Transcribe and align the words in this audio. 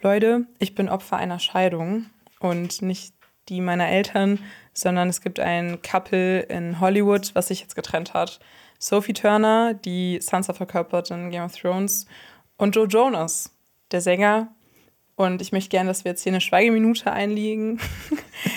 Leute, 0.00 0.46
ich 0.58 0.74
bin 0.74 0.88
Opfer 0.88 1.16
einer 1.16 1.40
Scheidung 1.40 2.06
und 2.38 2.82
nicht 2.82 3.14
die 3.48 3.60
meiner 3.60 3.88
Eltern, 3.88 4.38
sondern 4.72 5.08
es 5.08 5.20
gibt 5.20 5.40
ein 5.40 5.82
Couple 5.82 6.40
in 6.40 6.80
Hollywood, 6.80 7.34
was 7.34 7.48
sich 7.48 7.60
jetzt 7.60 7.74
getrennt 7.74 8.14
hat. 8.14 8.38
Sophie 8.78 9.12
Turner, 9.12 9.74
die 9.74 10.20
Sansa 10.20 10.52
verkörpert 10.52 11.10
in 11.10 11.30
Game 11.30 11.42
of 11.42 11.56
Thrones, 11.56 12.06
und 12.58 12.76
Joe 12.76 12.86
Jonas, 12.86 13.52
der 13.90 14.00
Sänger. 14.00 14.48
Und 15.16 15.42
ich 15.42 15.50
möchte 15.50 15.70
gerne, 15.70 15.88
dass 15.88 16.04
wir 16.04 16.12
jetzt 16.12 16.22
hier 16.22 16.30
eine 16.30 16.40
Schweigeminute 16.40 17.10
einlegen. 17.10 17.80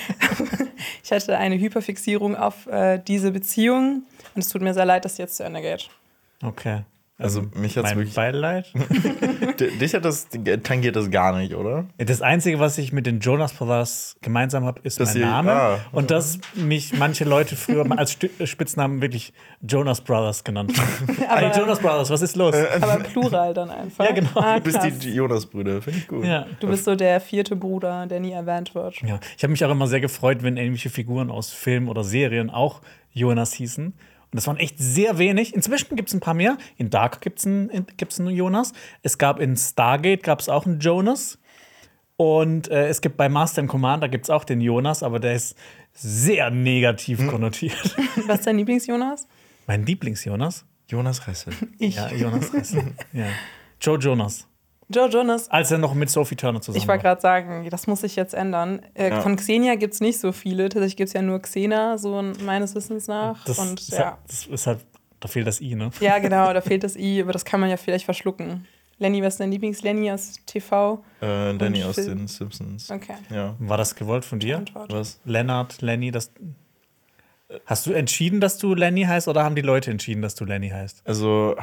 ich 1.04 1.12
hatte 1.12 1.38
eine 1.38 1.58
Hyperfixierung 1.58 2.36
auf 2.36 2.68
äh, 2.68 3.00
diese 3.00 3.32
Beziehung 3.32 4.04
und 4.36 4.42
es 4.42 4.50
tut 4.50 4.62
mir 4.62 4.76
sehr 4.76 4.86
leid, 4.86 5.06
dass 5.06 5.16
sie 5.16 5.24
jetzt 5.24 5.38
zu 5.38 5.44
Ende 5.44 5.62
geht. 5.62 5.90
Okay. 6.44 6.84
Also 7.24 7.44
mich 7.56 7.78
hat's 7.78 7.90
mein 7.90 7.98
wirklich. 8.00 8.16
Beileid. 8.16 8.72
Dich 9.80 9.94
hat 9.94 10.06
das 10.06 10.28
tangiert 10.64 10.96
das 10.96 11.12
gar 11.12 11.38
nicht, 11.38 11.54
oder? 11.56 11.86
Das 11.98 12.22
Einzige, 12.22 12.60
was 12.60 12.78
ich 12.78 12.92
mit 12.94 13.06
den 13.06 13.20
Jonas 13.20 13.54
Brothers 13.54 14.16
gemeinsam 14.22 14.66
habe, 14.66 14.80
ist 14.84 15.00
Dass 15.00 15.14
mein 15.14 15.22
Name. 15.24 15.52
ah. 15.52 15.80
Und 15.92 16.12
dass 16.12 16.40
mich 16.56 16.94
manche 16.98 17.24
Leute 17.24 17.56
früher 17.56 17.86
als 17.98 18.14
Sti- 18.14 18.46
Spitznamen 18.48 19.02
wirklich 19.02 19.34
Jonas 19.62 20.02
Brothers 20.02 20.44
genannt 20.44 20.74
haben. 20.78 21.18
Aber- 21.30 21.42
Ey, 21.54 21.58
Jonas 21.60 21.80
Brothers, 21.80 22.10
was 22.10 22.22
ist 22.22 22.36
los? 22.36 22.56
Aber 22.56 22.98
Plural 23.04 23.54
dann 23.54 23.70
einfach. 23.70 24.06
Ja, 24.06 24.12
genau. 24.12 24.30
Ah, 24.36 24.60
Du 24.60 24.64
bist 24.72 25.04
die 25.04 25.14
Jonas-Brüder, 25.14 25.82
finde 25.82 26.00
ich 26.00 26.08
gut. 26.08 26.26
ja. 26.26 26.46
Du 26.60 26.68
bist 26.68 26.86
so 26.86 26.96
der 26.96 27.20
vierte 27.22 27.56
Bruder, 27.56 28.06
der 28.08 28.20
nie 28.20 28.32
erwähnt 28.32 28.74
wird. 28.76 29.02
Ja, 29.02 29.20
ich 29.38 29.44
habe 29.44 29.52
mich 29.52 29.64
auch 29.66 29.72
immer 29.72 29.88
sehr 29.88 30.02
gefreut, 30.02 30.44
wenn 30.44 30.58
irgendwelche 30.58 30.90
Figuren 30.90 31.30
aus 31.30 31.52
Filmen 31.52 31.88
oder 31.88 32.04
Serien 32.04 32.50
auch 32.50 32.82
Jonas 33.14 33.54
hießen. 33.54 33.94
Und 34.32 34.38
das 34.38 34.48
waren 34.48 34.58
echt 34.58 34.80
sehr 34.80 35.18
wenig. 35.18 35.54
Inzwischen 35.54 35.96
gibt 35.96 36.10
es 36.10 36.16
ein 36.16 36.22
paar 36.22 36.34
mehr. 36.34 36.58
In 36.78 36.90
Dark 36.90 37.20
gibt 37.22 37.40
es 37.40 37.46
einen, 37.46 37.86
gibt's 37.98 38.20
einen 38.20 38.30
Jonas. 38.30 38.72
Es 39.04 39.18
gab 39.18 39.40
in 39.40 39.58
Stargate 39.58 40.24
gab 40.24 40.40
es 40.40 40.48
auch 40.48 40.66
einen 40.66 40.80
Jonas. 40.80 41.38
Und 42.16 42.70
äh, 42.70 42.88
es 42.88 43.02
gibt 43.02 43.18
bei 43.18 43.30
Master 43.30 43.62
and 43.62 43.70
Commander 43.70 44.08
gibt 44.08 44.26
es 44.26 44.30
auch 44.30 44.44
den 44.44 44.62
Jonas, 44.62 45.02
aber 45.02 45.20
der 45.20 45.34
ist 45.34 45.58
sehr 45.94 46.50
negativ 46.52 47.28
konnotiert. 47.28 47.96
Was 48.28 48.40
ist 48.40 48.48
dein 48.48 48.58
Lieblings-Jonas? 48.58 49.28
mein 49.68 49.86
Lieblings-Jonas? 49.86 50.66
Jonas 50.88 51.28
Ressel. 51.28 51.54
Ich. 51.80 51.96
Ja, 51.96 52.12
Jonas 52.12 52.54
Ressel. 52.54 52.94
ja. 53.14 53.28
Joe 53.80 53.98
Jonas. 53.98 54.48
Joe 54.92 55.08
Jonas. 55.10 55.50
Als 55.50 55.72
er 55.72 55.78
noch 55.78 55.94
mit 55.94 56.10
Sophie 56.10 56.36
Turner 56.36 56.62
zusammen 56.62 56.82
Ich 56.82 56.88
wollte 56.88 57.02
gerade 57.04 57.22
sagen, 57.22 57.68
das 57.70 57.88
muss 57.88 58.02
sich 58.02 58.16
jetzt 58.16 58.34
ändern. 58.34 58.82
Äh, 58.94 59.10
Ja. 59.10 59.22
Von 59.22 59.36
Xenia 59.36 59.76
gibt 59.76 59.94
es 59.96 60.00
nicht 60.02 60.20
so 60.20 60.32
viele. 60.32 60.70
Tatsächlich 60.70 60.98
gibt 60.98 61.08
es 61.08 61.14
ja 61.14 61.22
nur 61.22 61.40
Xena, 61.42 61.98
so 61.98 62.22
meines 62.44 62.76
Wissens 62.76 63.08
nach. 63.08 63.44
Das, 63.46 63.58
Und 63.60 63.80
ist 63.80 63.92
ja. 63.92 64.06
halt, 64.06 64.18
das 64.28 64.46
ist 64.46 64.68
halt, 64.68 64.80
da 65.20 65.28
fehlt 65.28 65.48
das 65.48 65.62
I, 65.62 65.76
ne? 65.76 65.90
ja, 66.00 66.20
genau, 66.26 66.54
da 66.54 66.62
fehlt 66.62 66.84
das 66.84 66.96
I, 66.96 67.22
aber 67.22 67.32
das 67.34 67.46
kann 67.46 67.60
man 67.60 67.70
ja 67.70 67.78
vielleicht 67.78 68.06
verschlucken. 68.06 68.68
Lenny, 69.00 69.24
was 69.24 69.34
ist 69.34 69.40
dein 69.40 69.52
Lieblings-Lenny 69.52 70.12
aus 70.12 70.34
TV? 70.46 71.04
Äh, 71.22 71.50
Und 71.50 71.64
aus 71.84 71.96
Film. 71.96 72.20
den 72.20 72.28
Simpsons. 72.28 72.92
Okay. 72.92 73.16
Ja. 73.32 73.56
War 73.58 73.78
das 73.78 73.96
gewollt 73.96 74.24
von 74.24 74.40
dir? 74.40 74.58
Antwort. 74.58 74.94
Was? 74.94 75.20
Lennart, 75.26 75.82
Lenny, 75.82 76.12
das. 76.12 76.32
Hast 77.66 77.86
du 77.88 77.94
entschieden, 77.94 78.40
dass 78.40 78.60
du 78.60 78.76
Lenny 78.76 79.04
heißt 79.04 79.28
oder 79.28 79.44
haben 79.44 79.56
die 79.56 79.62
Leute 79.64 79.90
entschieden, 79.92 80.22
dass 80.22 80.36
du 80.36 80.46
Lenny 80.46 80.70
heißt? 80.70 81.02
Also, 81.06 81.56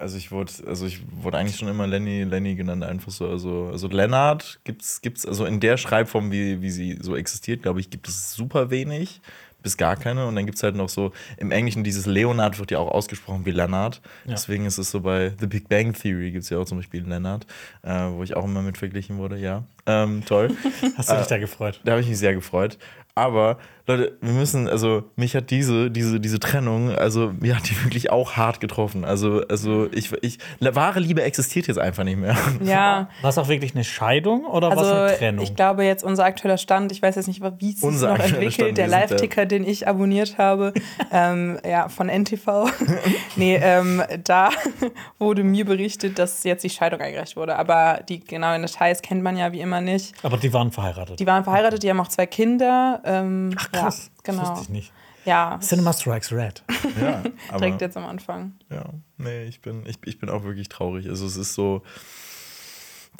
also 0.00 0.16
ich 0.16 0.32
wurde, 0.32 0.52
also 0.66 0.86
ich 0.86 1.00
wurde 1.22 1.38
eigentlich 1.38 1.56
schon 1.56 1.68
immer 1.68 1.86
Lenny, 1.86 2.24
Lenny 2.24 2.54
genannt, 2.54 2.82
einfach 2.82 3.12
so. 3.12 3.28
Also, 3.28 3.68
also 3.70 3.88
Lennart 3.88 4.60
gibt's, 4.64 5.00
gibt's, 5.02 5.26
also 5.26 5.44
in 5.44 5.60
der 5.60 5.76
Schreibform, 5.76 6.32
wie, 6.32 6.62
wie 6.62 6.70
sie 6.70 6.98
so 7.00 7.14
existiert, 7.16 7.62
glaube 7.62 7.80
ich, 7.80 7.90
gibt 7.90 8.08
es 8.08 8.32
super 8.32 8.70
wenig. 8.70 9.20
Bis 9.62 9.76
gar 9.76 9.96
keine. 9.96 10.26
Und 10.26 10.36
dann 10.36 10.46
gibt 10.46 10.56
es 10.56 10.62
halt 10.62 10.74
noch 10.74 10.88
so, 10.88 11.12
im 11.36 11.50
Englischen 11.50 11.84
dieses 11.84 12.06
Leonard 12.06 12.58
wird 12.58 12.70
ja 12.70 12.78
auch 12.78 12.90
ausgesprochen 12.90 13.44
wie 13.44 13.50
Leonard. 13.50 14.00
Ja. 14.24 14.30
Deswegen 14.32 14.64
ist 14.64 14.78
es 14.78 14.90
so 14.90 15.00
bei 15.00 15.34
The 15.38 15.46
Big 15.46 15.68
Bang 15.68 15.92
Theory 15.92 16.30
gibt 16.30 16.44
es 16.44 16.50
ja 16.50 16.56
auch 16.56 16.64
zum 16.64 16.78
Beispiel 16.78 17.06
Leonard, 17.06 17.46
äh, 17.82 18.06
wo 18.10 18.22
ich 18.22 18.34
auch 18.34 18.44
immer 18.44 18.62
mit 18.62 18.78
verglichen 18.78 19.18
wurde, 19.18 19.36
ja. 19.36 19.64
Ähm, 19.84 20.24
toll. 20.24 20.56
Hast 20.96 21.10
du 21.10 21.16
dich 21.16 21.26
da 21.26 21.36
gefreut? 21.36 21.78
Da 21.84 21.92
habe 21.92 22.00
ich 22.00 22.08
mich 22.08 22.18
sehr 22.18 22.32
gefreut. 22.32 22.78
Aber 23.14 23.58
Leute, 23.86 24.16
wir 24.20 24.32
müssen, 24.32 24.68
also 24.68 25.04
mich 25.16 25.34
hat 25.34 25.50
diese, 25.50 25.90
diese, 25.90 26.20
diese 26.20 26.38
Trennung, 26.38 26.94
also 26.94 27.32
mir 27.40 27.56
hat 27.56 27.68
die 27.68 27.84
wirklich 27.84 28.10
auch 28.10 28.32
hart 28.36 28.60
getroffen. 28.60 29.04
Also, 29.04 29.42
also 29.48 29.88
ich, 29.92 30.12
ich, 30.22 30.38
wahre 30.60 31.00
Liebe 31.00 31.22
existiert 31.22 31.66
jetzt 31.66 31.78
einfach 31.78 32.04
nicht 32.04 32.18
mehr. 32.18 32.36
Ja, 32.62 33.08
War 33.22 33.30
es 33.30 33.38
auch 33.38 33.48
wirklich 33.48 33.74
eine 33.74 33.84
Scheidung 33.84 34.44
oder 34.44 34.70
war 34.70 34.76
es 34.76 34.88
eine 34.88 35.00
also 35.00 35.16
Trennung? 35.16 35.44
ich 35.44 35.56
glaube 35.56 35.84
jetzt 35.84 36.04
unser 36.04 36.24
aktueller 36.24 36.58
Stand, 36.58 36.92
ich 36.92 37.02
weiß 37.02 37.16
jetzt 37.16 37.26
nicht, 37.26 37.42
wie 37.58 37.70
es 37.70 37.80
sich 37.80 37.84
Unser 37.84 38.08
noch 38.08 38.14
aktueller 38.14 38.42
entwickelt, 38.42 38.54
Stand, 38.54 38.78
der 38.78 38.88
Live-Ticker, 38.88 39.46
den 39.46 39.64
ich 39.64 39.88
abonniert 39.88 40.38
habe, 40.38 40.72
ähm, 41.12 41.58
ja, 41.68 41.88
von 41.88 42.08
NTV. 42.08 42.70
nee, 43.36 43.56
ähm, 43.56 44.02
da 44.24 44.50
wurde 45.18 45.42
mir 45.42 45.64
berichtet, 45.64 46.18
dass 46.18 46.44
jetzt 46.44 46.64
die 46.64 46.70
Scheidung 46.70 47.00
eingereicht 47.00 47.36
wurde. 47.36 47.56
Aber 47.56 48.00
die 48.08 48.20
genauen 48.20 48.62
Details 48.62 49.02
kennt 49.02 49.22
man 49.22 49.36
ja 49.36 49.52
wie 49.52 49.60
immer 49.60 49.80
nicht. 49.80 50.14
Aber 50.22 50.36
die 50.36 50.52
waren 50.52 50.70
verheiratet. 50.70 51.18
Die 51.18 51.26
waren 51.26 51.44
verheiratet, 51.44 51.82
die 51.82 51.90
haben 51.90 52.00
auch 52.00 52.08
zwei 52.08 52.26
Kinder. 52.26 53.00
Ähm, 53.04 53.50
Ach 53.56 53.69
krass, 53.72 54.06
ja, 54.06 54.20
genau. 54.22 54.40
das 54.40 54.50
wusste 54.50 54.64
ich 54.64 54.68
nicht. 54.70 54.92
Ja, 55.24 55.58
Cinema 55.60 55.92
Strikes 55.92 56.32
Red. 56.32 56.62
Ja, 57.00 57.22
aber, 57.48 57.58
direkt 57.58 57.80
jetzt 57.82 57.96
am 57.96 58.06
Anfang. 58.06 58.54
ja, 58.70 58.86
nee, 59.18 59.44
ich 59.44 59.60
bin, 59.60 59.84
ich, 59.86 59.98
ich 60.04 60.18
bin 60.18 60.30
auch 60.30 60.44
wirklich 60.44 60.68
traurig. 60.68 61.08
Also 61.08 61.26
es 61.26 61.36
ist 61.36 61.54
so, 61.54 61.82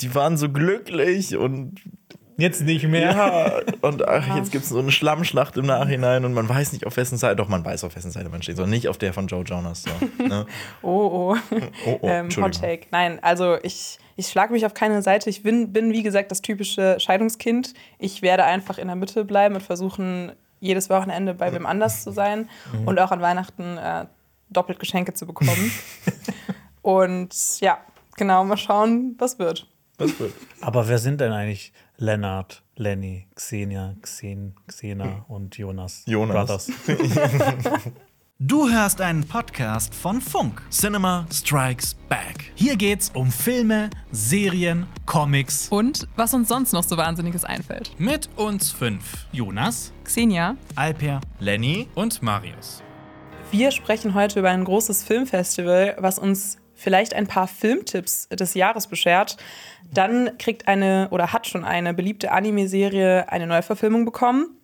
die 0.00 0.14
waren 0.14 0.36
so 0.36 0.48
glücklich 0.48 1.36
und 1.36 1.80
Jetzt 2.40 2.62
nicht 2.62 2.86
mehr. 2.86 3.12
ja, 3.12 3.60
und 3.82 4.06
ach, 4.06 4.36
jetzt 4.36 4.50
gibt 4.50 4.64
es 4.64 4.70
so 4.70 4.78
eine 4.78 4.90
Schlammschlacht 4.90 5.56
im 5.56 5.66
Nachhinein 5.66 6.24
und 6.24 6.32
man 6.32 6.48
weiß 6.48 6.72
nicht, 6.72 6.86
auf 6.86 6.96
wessen 6.96 7.18
Seite, 7.18 7.36
doch 7.36 7.48
man 7.48 7.64
weiß, 7.64 7.84
auf 7.84 7.94
wessen 7.96 8.10
Seite 8.10 8.28
man 8.28 8.42
steht, 8.42 8.56
sondern 8.56 8.70
nicht 8.70 8.88
auf 8.88 8.98
der 8.98 9.12
von 9.12 9.26
Joe 9.26 9.44
Jonas. 9.44 9.84
So, 9.84 10.24
ne? 10.24 10.46
Oh, 10.82 10.88
oh. 10.88 11.36
Oh, 11.86 11.98
oh, 12.00 12.08
ähm, 12.08 12.28
Hot. 12.36 12.60
Take. 12.60 12.86
Nein, 12.90 13.18
also 13.22 13.58
ich, 13.62 13.98
ich 14.16 14.28
schlage 14.28 14.52
mich 14.52 14.64
auf 14.66 14.74
keine 14.74 15.02
Seite. 15.02 15.30
Ich 15.30 15.42
bin, 15.42 15.72
bin, 15.72 15.92
wie 15.92 16.02
gesagt, 16.02 16.30
das 16.30 16.42
typische 16.42 16.98
Scheidungskind. 16.98 17.74
Ich 17.98 18.22
werde 18.22 18.44
einfach 18.44 18.78
in 18.78 18.86
der 18.86 18.96
Mitte 18.96 19.24
bleiben 19.24 19.54
und 19.54 19.62
versuchen, 19.62 20.32
jedes 20.60 20.90
Wochenende 20.90 21.34
bei 21.34 21.52
wem 21.52 21.66
anders 21.66 22.04
zu 22.04 22.12
sein 22.12 22.48
und 22.84 22.98
auch 22.98 23.10
an 23.10 23.20
Weihnachten 23.20 23.78
äh, 23.78 24.06
doppelt 24.50 24.78
Geschenke 24.78 25.14
zu 25.14 25.26
bekommen. 25.26 25.72
und 26.82 27.34
ja, 27.60 27.78
genau, 28.16 28.44
mal 28.44 28.56
schauen, 28.56 29.14
was 29.18 29.38
wird. 29.38 29.66
Das 29.96 30.18
wird. 30.18 30.32
Aber 30.60 30.88
wer 30.88 30.98
sind 30.98 31.20
denn 31.20 31.32
eigentlich 31.32 31.72
Lennart, 32.02 32.62
Lenny, 32.76 33.26
Xenia, 33.34 33.94
Xen, 34.00 34.54
Xena 34.66 35.26
und 35.28 35.58
Jonas? 35.58 36.02
Jonas. 36.06 36.66
Brothers. 36.66 36.72
Du 38.42 38.70
hörst 38.70 39.02
einen 39.02 39.28
Podcast 39.28 39.94
von 39.94 40.22
Funk. 40.22 40.62
Cinema 40.70 41.26
Strikes 41.30 41.92
Back. 42.08 42.52
Hier 42.54 42.76
geht's 42.76 43.10
um 43.12 43.30
Filme, 43.30 43.90
Serien, 44.12 44.86
Comics. 45.04 45.68
Und 45.68 46.08
was 46.16 46.32
uns 46.32 46.48
sonst 46.48 46.72
noch 46.72 46.84
so 46.84 46.96
Wahnsinniges 46.96 47.44
einfällt. 47.44 47.90
Mit 47.98 48.30
uns 48.36 48.72
fünf. 48.72 49.26
Jonas, 49.30 49.92
Xenia, 50.04 50.56
Alper, 50.76 51.20
Lenny 51.38 51.86
und 51.94 52.22
Marius. 52.22 52.82
Wir 53.50 53.72
sprechen 53.72 54.14
heute 54.14 54.38
über 54.38 54.48
ein 54.48 54.64
großes 54.64 55.04
Filmfestival, 55.04 55.96
was 55.98 56.18
uns 56.18 56.59
vielleicht 56.80 57.14
ein 57.14 57.26
paar 57.26 57.46
Filmtipps 57.46 58.28
des 58.28 58.54
Jahres 58.54 58.86
beschert. 58.86 59.36
Dann 59.92 60.38
kriegt 60.38 60.66
eine 60.66 61.08
oder 61.10 61.32
hat 61.32 61.46
schon 61.46 61.64
eine 61.64 61.92
beliebte 61.92 62.32
Anime-Serie 62.32 63.30
eine 63.30 63.46
Neuverfilmung 63.46 64.04
bekommen. 64.04 64.56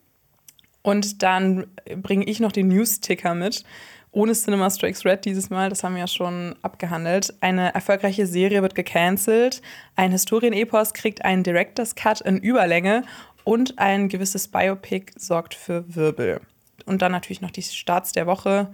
Und 0.82 1.22
dann 1.22 1.66
bringe 1.96 2.24
ich 2.24 2.40
noch 2.40 2.52
den 2.52 2.68
News-Ticker 2.68 3.34
mit. 3.34 3.64
Ohne 4.12 4.32
Cinema 4.32 4.70
Strikes 4.70 5.04
Red 5.04 5.26
dieses 5.26 5.50
Mal, 5.50 5.68
das 5.68 5.84
haben 5.84 5.94
wir 5.94 6.00
ja 6.00 6.06
schon 6.06 6.56
abgehandelt. 6.62 7.34
Eine 7.40 7.74
erfolgreiche 7.74 8.26
Serie 8.26 8.62
wird 8.62 8.74
gecancelt. 8.74 9.60
Ein 9.94 10.12
Historienepos 10.12 10.94
kriegt 10.94 11.24
einen 11.24 11.42
Director's 11.42 11.96
Cut 11.96 12.22
in 12.22 12.38
Überlänge. 12.38 13.02
Und 13.44 13.78
ein 13.78 14.08
gewisses 14.08 14.48
Biopic 14.48 15.12
sorgt 15.16 15.54
für 15.54 15.94
Wirbel. 15.94 16.40
Und 16.86 17.02
dann 17.02 17.12
natürlich 17.12 17.42
noch 17.42 17.50
die 17.50 17.62
Starts 17.62 18.12
der 18.12 18.26
Woche. 18.26 18.72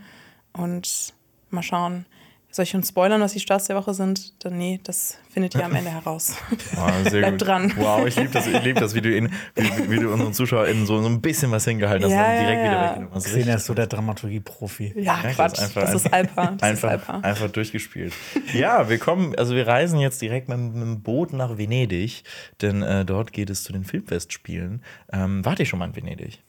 Und 0.53 1.13
mal 1.51 1.63
schauen. 1.63 2.07
Soll 2.55 2.65
ich 2.65 2.71
schon 2.71 2.83
spoilern, 2.83 3.23
was 3.23 3.33
die 3.33 3.41
Starts 3.41 3.65
der 3.69 3.77
Woche 3.77 3.95
sind? 3.95 4.45
Dann 4.45 4.59
nee, 4.59 4.79
das 4.85 5.17
findet 5.31 5.55
ihr 5.55 5.65
am 5.65 5.75
Ende 5.75 5.91
heraus. 5.91 6.37
Sehr 7.09 7.21
Bleibt 7.21 7.39
gut. 7.39 7.49
dran. 7.49 7.73
Wow, 7.77 8.07
ich 8.07 8.15
liebe 8.17 8.29
das, 8.29 8.47
ich 8.47 8.63
lieb 8.63 8.77
das 8.79 8.95
wie, 8.95 9.01
du 9.01 9.17
ihn, 9.17 9.33
wie, 9.55 9.91
wie 9.91 9.97
du 9.99 10.13
unseren 10.13 10.35
ZuschauerInnen 10.35 10.85
so, 10.85 11.01
so 11.01 11.09
ein 11.09 11.23
bisschen 11.23 11.51
was 11.51 11.65
hingehalten 11.65 12.05
hast 12.05 12.13
Ja, 12.13 12.27
und 12.27 12.41
direkt 12.41 12.59
ja, 12.59 12.65
wieder 12.65 12.73
ja. 12.83 12.89
weggenommen 12.91 13.15
hast. 13.15 13.25
Xenia 13.25 13.55
ist 13.55 13.65
so 13.65 13.73
der 13.73 13.87
Dramaturgie-Profi. 13.87 14.93
Ja, 14.97 15.03
Ja, 15.23 15.31
Quatsch. 15.33 15.53
das 15.59 15.71
ist 15.71 15.77
einfach- 15.77 15.93
das 15.93 15.95
ist 15.95 16.13
Alpa. 16.13 16.47
Das 16.59 16.63
einfach, 16.63 16.93
ist 16.93 17.09
Alpa. 17.09 17.21
einfach 17.27 17.51
durchgespielt. 17.51 18.13
Ja, 18.53 18.89
wir 18.91 18.99
kommen, 18.99 19.35
also 19.37 19.55
wir 19.55 19.67
reisen 19.67 19.99
jetzt 19.99 20.21
direkt 20.21 20.51
mit, 20.51 20.59
mit 20.59 20.75
dem 20.83 21.01
Boot 21.03 21.33
nach 21.33 21.57
Venedig, 21.57 22.23
denn 22.61 22.83
äh, 22.83 23.07
dort 23.07 23.33
geht 23.33 23.49
es 23.49 23.65
zu 23.65 23.73
den 23.73 23.85
Filmfestspielen. 23.85 24.83
Ähm, 25.11 25.43
wart 25.43 25.59
ihr 25.59 25.65
schon 25.65 25.79
mal 25.79 25.87
in 25.87 25.97
Venedig? 25.97 26.43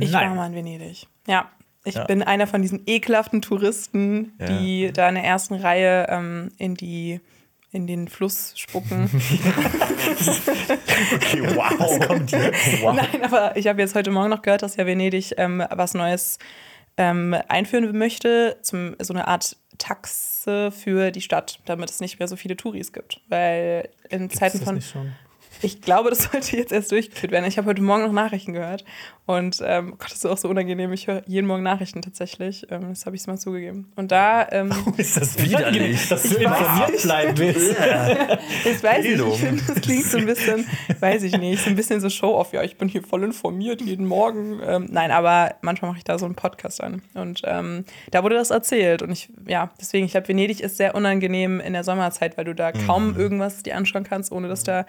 Ich 0.00 0.10
Nein. 0.12 0.30
war 0.30 0.34
mal 0.34 0.46
in 0.46 0.54
Venedig. 0.54 1.06
Ja. 1.26 1.50
Ich 1.84 1.94
Ja. 1.96 2.04
bin 2.04 2.22
einer 2.22 2.46
von 2.46 2.62
diesen 2.62 2.82
ekelhaften 2.86 3.42
Touristen, 3.42 4.32
Ja. 4.38 4.46
die 4.46 4.92
da 4.92 5.08
in 5.08 5.16
der 5.16 5.24
ersten 5.24 5.54
Reihe 5.54 6.06
ähm, 6.08 6.50
in 6.58 6.74
die 6.74 7.20
in 7.72 7.86
den 7.86 8.06
Fluss 8.08 8.52
spucken. 8.56 9.10
Okay, 11.14 11.42
wow. 11.56 11.74
Was 11.78 12.06
kommt 12.06 12.30
jetzt? 12.32 12.82
Wow. 12.82 12.94
Nein, 12.94 13.22
aber 13.24 13.56
ich 13.56 13.66
habe 13.66 13.80
jetzt 13.80 13.94
heute 13.94 14.10
Morgen 14.10 14.30
noch 14.30 14.42
gehört, 14.42 14.62
dass 14.62 14.76
ja 14.76 14.86
Venedig 14.86 15.32
ähm, 15.38 15.62
was 15.70 15.94
Neues 15.94 16.38
ähm, 16.96 17.34
einführen 17.48 17.96
möchte, 17.96 18.58
zum, 18.62 18.94
so 19.00 19.14
eine 19.14 19.26
Art 19.26 19.56
Taxe 19.78 20.70
für 20.70 21.10
die 21.10 21.22
Stadt, 21.22 21.60
damit 21.64 21.90
es 21.90 22.00
nicht 22.00 22.18
mehr 22.18 22.28
so 22.28 22.36
viele 22.36 22.56
Touris 22.56 22.92
gibt. 22.92 23.20
Weil 23.28 23.88
in 24.10 24.20
Gibt's 24.28 24.36
Zeiten 24.38 24.58
das 24.64 24.90
von. 24.90 25.12
Nicht? 25.62 25.76
Ich 25.76 25.80
glaube, 25.80 26.10
das 26.10 26.24
sollte 26.32 26.56
jetzt 26.56 26.72
erst 26.72 26.90
durchgeführt 26.92 27.32
werden. 27.32 27.44
Ich 27.44 27.58
habe 27.58 27.68
heute 27.68 27.82
Morgen 27.82 28.02
noch 28.04 28.12
Nachrichten 28.12 28.52
gehört. 28.52 28.84
Und 29.24 29.62
ähm, 29.64 29.90
Gott, 29.98 30.10
das 30.10 30.14
ist 30.14 30.26
auch 30.26 30.36
so 30.36 30.48
unangenehm. 30.48 30.92
Ich 30.92 31.06
höre 31.06 31.22
jeden 31.26 31.46
Morgen 31.46 31.62
Nachrichten 31.62 32.02
tatsächlich. 32.02 32.66
Ähm, 32.70 32.88
das 32.88 33.06
habe 33.06 33.14
ich 33.14 33.24
mal 33.26 33.38
zugegeben. 33.38 33.92
Und 33.94 34.10
da. 34.10 34.46
Ähm, 34.50 34.72
Ist 34.96 35.16
das 35.16 35.38
Widerlich. 35.42 36.08
dass 36.08 36.24
du 36.24 36.36
informiert 36.36 36.90
nicht. 36.90 37.02
bleiben 37.02 37.38
willst? 37.38 37.76
Ich 38.64 38.82
weiß 38.82 38.98
nicht, 38.98 39.08
Bildung. 39.08 39.32
ich 39.32 39.38
finde, 39.40 39.62
das 39.66 39.80
klingt 39.80 40.04
so 40.04 40.18
ein 40.18 40.26
bisschen, 40.26 40.66
weiß 41.00 41.22
ich 41.22 41.36
nicht, 41.38 41.62
so 41.62 41.70
ein 41.70 41.76
bisschen 41.76 42.00
so 42.00 42.08
Show-off. 42.08 42.52
Ja, 42.52 42.62
ich 42.62 42.76
bin 42.76 42.88
hier 42.88 43.02
voll 43.02 43.22
informiert 43.22 43.80
jeden 43.80 44.06
Morgen. 44.06 44.60
Ähm, 44.64 44.88
nein, 44.90 45.10
aber 45.10 45.54
manchmal 45.62 45.90
mache 45.90 45.98
ich 45.98 46.04
da 46.04 46.18
so 46.18 46.24
einen 46.24 46.34
Podcast 46.34 46.80
an. 46.82 47.02
Und 47.14 47.42
ähm, 47.44 47.84
da 48.10 48.22
wurde 48.22 48.34
das 48.34 48.50
erzählt. 48.50 49.02
Und 49.02 49.10
ich, 49.10 49.30
ja, 49.46 49.70
deswegen, 49.80 50.06
ich 50.06 50.12
glaube, 50.12 50.28
Venedig 50.28 50.60
ist 50.60 50.76
sehr 50.76 50.94
unangenehm 50.94 51.60
in 51.60 51.72
der 51.72 51.84
Sommerzeit, 51.84 52.36
weil 52.36 52.44
du 52.44 52.54
da 52.54 52.72
kaum 52.72 53.16
irgendwas 53.16 53.62
dir 53.62 53.76
anschauen 53.76 54.04
kannst, 54.04 54.32
ohne 54.32 54.48
dass 54.48 54.64
da 54.64 54.86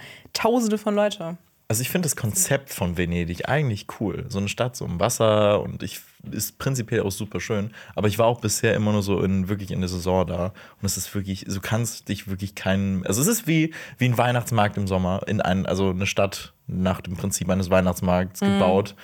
tausende 0.63 0.77
von 0.77 0.95
Leute. 0.95 1.37
Also 1.69 1.81
ich 1.81 1.89
finde 1.89 2.05
das 2.05 2.15
Konzept 2.15 2.71
von 2.71 2.97
Venedig 2.97 3.49
eigentlich 3.49 3.87
cool. 3.99 4.25
So 4.27 4.37
eine 4.37 4.49
Stadt, 4.49 4.75
so 4.75 4.85
im 4.85 4.99
Wasser 4.99 5.61
und 5.61 5.81
ich 5.81 6.01
ist 6.31 6.57
prinzipiell 6.59 7.01
auch 7.01 7.11
super 7.11 7.39
schön. 7.39 7.71
Aber 7.95 8.07
ich 8.07 8.19
war 8.19 8.27
auch 8.27 8.41
bisher 8.41 8.75
immer 8.75 8.91
nur 8.91 9.01
so 9.01 9.21
in 9.21 9.49
wirklich 9.49 9.71
in 9.71 9.79
der 9.79 9.89
Saison 9.89 10.27
da. 10.27 10.45
Und 10.45 10.85
es 10.85 10.97
ist 10.97 11.13
wirklich, 11.15 11.45
du 11.45 11.59
kannst 11.61 12.09
dich 12.09 12.27
wirklich 12.27 12.53
keinen. 12.55 13.05
Also 13.05 13.21
es 13.21 13.27
ist 13.27 13.47
wie, 13.47 13.73
wie 13.97 14.05
ein 14.05 14.17
Weihnachtsmarkt 14.17 14.77
im 14.77 14.87
Sommer, 14.87 15.21
in 15.25 15.41
ein, 15.41 15.65
also 15.65 15.89
eine 15.89 16.05
Stadt 16.05 16.53
nach 16.67 17.01
dem 17.01 17.15
Prinzip 17.17 17.49
eines 17.49 17.69
Weihnachtsmarkts 17.69 18.41
gebaut. 18.41 18.95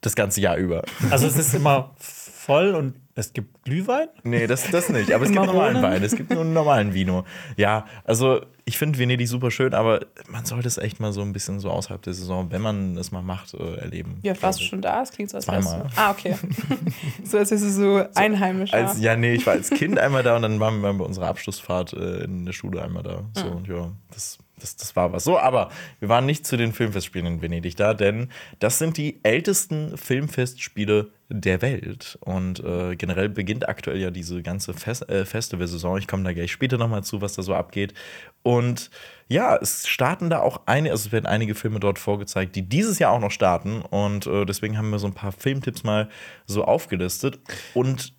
Das 0.00 0.14
ganze 0.14 0.40
Jahr 0.40 0.56
über. 0.56 0.82
Also 1.10 1.26
es 1.26 1.36
ist 1.36 1.54
immer 1.54 1.94
voll 1.98 2.74
und 2.74 2.94
es 3.16 3.32
gibt 3.32 3.62
Glühwein. 3.64 4.08
Nee, 4.24 4.46
das, 4.46 4.70
das 4.70 4.88
nicht. 4.88 5.12
Aber 5.12 5.24
es 5.24 5.30
gibt 5.32 5.46
normalen 5.46 5.82
Wein. 5.82 6.02
Es 6.02 6.16
gibt 6.16 6.30
nur 6.30 6.40
einen 6.40 6.52
normalen 6.52 6.94
Vino. 6.94 7.24
Ja, 7.56 7.86
also 8.04 8.40
ich 8.64 8.78
finde 8.78 8.98
Venedig 8.98 9.28
super 9.28 9.50
schön, 9.50 9.74
aber 9.74 10.00
man 10.28 10.44
sollte 10.46 10.66
es 10.66 10.78
echt 10.78 10.98
mal 10.98 11.12
so 11.12 11.20
ein 11.20 11.32
bisschen 11.32 11.60
so 11.60 11.70
außerhalb 11.70 12.02
der 12.02 12.14
Saison, 12.14 12.50
wenn 12.50 12.62
man 12.62 12.96
es 12.96 13.12
mal 13.12 13.22
macht, 13.22 13.54
äh, 13.54 13.76
erleben. 13.76 14.20
Oft 14.28 14.42
warst 14.42 14.60
du 14.60 14.64
schon 14.64 14.82
da? 14.82 15.02
Es 15.02 15.12
klingt 15.12 15.30
so, 15.30 15.36
als 15.36 15.46
wärst 15.46 15.68
Zweimal. 15.68 15.88
du. 15.88 16.00
Ah, 16.00 16.10
okay. 16.10 16.34
so, 17.24 17.38
als 17.38 17.50
wärst 17.50 17.64
du 17.64 17.70
so 17.70 18.04
einheimisch. 18.14 18.72
Als, 18.72 18.98
ja. 18.98 19.12
ja, 19.12 19.16
nee, 19.16 19.34
ich 19.34 19.46
war 19.46 19.52
als 19.52 19.70
Kind 19.70 19.98
einmal 19.98 20.22
da 20.22 20.34
und 20.34 20.42
dann 20.42 20.58
waren 20.60 20.80
wir 20.80 20.92
bei 20.92 21.04
unserer 21.04 21.28
Abschlussfahrt 21.28 21.92
äh, 21.92 22.24
in 22.24 22.46
der 22.46 22.52
Schule 22.52 22.82
einmal 22.82 23.02
da. 23.02 23.24
So, 23.34 23.46
und 23.46 23.68
ja, 23.68 23.92
das, 24.12 24.38
das, 24.58 24.76
das 24.76 24.96
war 24.96 25.12
was. 25.12 25.24
So, 25.24 25.38
aber 25.38 25.70
wir 26.00 26.08
waren 26.08 26.26
nicht 26.26 26.46
zu 26.46 26.56
den 26.56 26.72
Filmfestspielen 26.72 27.26
in 27.26 27.42
Venedig 27.42 27.76
da, 27.76 27.92
denn 27.94 28.30
das 28.58 28.78
sind 28.78 28.96
die 28.96 29.20
ältesten 29.22 29.96
Filmfestspiele 29.96 31.10
der 31.28 31.62
Welt. 31.62 32.18
Und 32.20 32.60
äh, 32.60 32.96
generell 32.96 33.28
beginnt 33.28 33.68
aktuell 33.68 33.98
ja 33.98 34.10
diese 34.10 34.42
ganze 34.42 34.74
Fest 34.74 35.08
äh, 35.08 35.24
Festivalsaison. 35.24 35.98
Ich 35.98 36.06
komme 36.06 36.24
da 36.24 36.32
gleich 36.32 36.52
später 36.52 36.78
nochmal 36.78 37.04
zu, 37.04 37.20
was 37.20 37.34
da 37.34 37.42
so 37.42 37.54
abgeht. 37.54 37.94
Und 38.42 38.90
ja, 39.28 39.56
es 39.56 39.88
starten 39.88 40.30
da 40.30 40.40
auch 40.40 40.62
eine, 40.66 40.90
also 40.90 41.06
es 41.08 41.12
werden 41.12 41.26
einige 41.26 41.54
Filme 41.54 41.80
dort 41.80 41.98
vorgezeigt, 41.98 42.56
die 42.56 42.68
dieses 42.68 42.98
Jahr 42.98 43.12
auch 43.12 43.20
noch 43.20 43.30
starten. 43.30 43.80
Und 43.82 44.26
äh, 44.26 44.44
deswegen 44.44 44.76
haben 44.78 44.90
wir 44.90 44.98
so 44.98 45.06
ein 45.06 45.14
paar 45.14 45.32
Filmtipps 45.32 45.82
mal 45.82 46.08
so 46.46 46.64
aufgelistet. 46.64 47.40
Und 47.72 48.14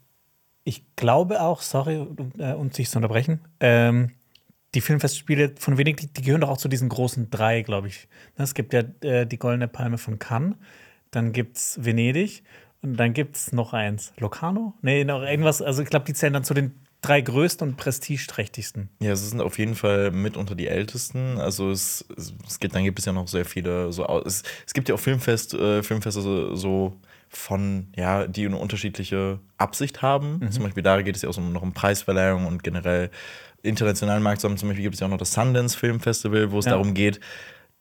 Ich 0.68 0.84
glaube 0.96 1.42
auch, 1.42 1.62
sorry, 1.62 2.08
äh, 2.40 2.54
um 2.54 2.72
dich 2.72 2.90
zu 2.90 2.98
unterbrechen, 2.98 3.40
ähm, 3.60 4.12
die 4.74 4.82
Filmfestspiele 4.82 5.54
von 5.60 5.78
Venedig, 5.78 5.98
die, 5.98 6.08
die 6.12 6.22
gehören 6.24 6.42
doch 6.42 6.50
auch 6.50 6.58
zu 6.58 6.68
diesen 6.68 6.90
großen 6.90 7.30
drei, 7.30 7.62
glaube 7.62 7.88
ich. 7.88 8.08
Es 8.36 8.56
gibt 8.56 8.74
ja 8.74 8.82
äh, 9.02 9.28
die 9.28 9.38
Goldene 9.38 9.68
Palme 9.68 9.98
von 10.00 10.18
Cannes, 10.18 10.56
dann 11.12 11.34
gibt 11.34 11.58
es 11.58 11.86
Venedig 11.86 12.44
und 12.82 12.98
dann 12.98 13.14
gibt 13.14 13.36
es 13.36 13.52
noch 13.52 13.74
eins. 13.74 14.14
Locarno? 14.18 14.74
Nee, 14.82 15.04
noch 15.04 15.22
irgendwas. 15.22 15.62
Also 15.62 15.82
ich 15.84 15.90
glaube, 15.90 16.06
die 16.06 16.14
zählen 16.14 16.34
dann 16.34 16.44
zu 16.44 16.54
den 16.54 16.74
drei 17.02 17.22
größten 17.22 17.70
und 17.70 17.78
prestigeträchtigsten. 17.78 18.90
Ja, 19.00 19.12
es 19.14 19.30
sind 19.30 19.42
auf 19.42 19.58
jeden 19.60 19.76
Fall 19.76 20.12
mit 20.12 20.38
unter 20.38 20.56
die 20.56 20.68
ältesten. 20.68 21.38
Also 21.38 21.70
es, 21.70 22.06
es, 22.18 22.34
es 22.48 22.60
gibt, 22.60 22.74
dann 22.76 22.84
gibt 22.84 23.00
es 23.00 23.06
ja 23.06 23.14
noch 23.14 23.28
sehr 23.28 23.46
viele 23.46 23.92
so 23.92 24.06
es, 24.26 24.44
es 24.66 24.74
gibt 24.74 24.90
ja 24.90 24.96
auch 24.96 25.00
Filmfest, 25.00 25.54
äh, 25.54 25.84
Filmfeste 25.84 26.22
so, 26.22 26.56
so 26.56 26.94
von, 27.30 27.88
ja, 27.96 28.28
die 28.28 28.46
eine 28.46 28.58
unterschiedliche 28.58 29.40
Absicht 29.58 30.02
haben. 30.02 30.50
Zum 30.52 30.64
Beispiel 30.64 30.84
da 30.84 31.02
geht 31.02 31.16
es 31.16 31.22
ja 31.22 31.30
auch 31.30 31.34
so 31.34 31.42
noch 31.42 31.62
um 31.62 31.74
Preisverleihung 31.74 32.46
und 32.48 32.64
generell 32.64 33.10
internationalen 33.62 34.24
Markt, 34.24 34.42
sondern 34.42 34.58
zum 34.58 34.70
Beispiel 34.70 34.84
gibt 34.84 34.96
es 34.96 35.02
ja 35.02 35.08
auch 35.08 35.12
noch 35.12 35.18
das 35.18 35.34
Sundance 35.34 35.78
Film 35.78 36.00
Festival, 36.00 36.52
wo 36.52 36.60
es 36.60 36.66
Ja. 36.66 36.72
darum 36.72 36.94
geht, 36.94 37.20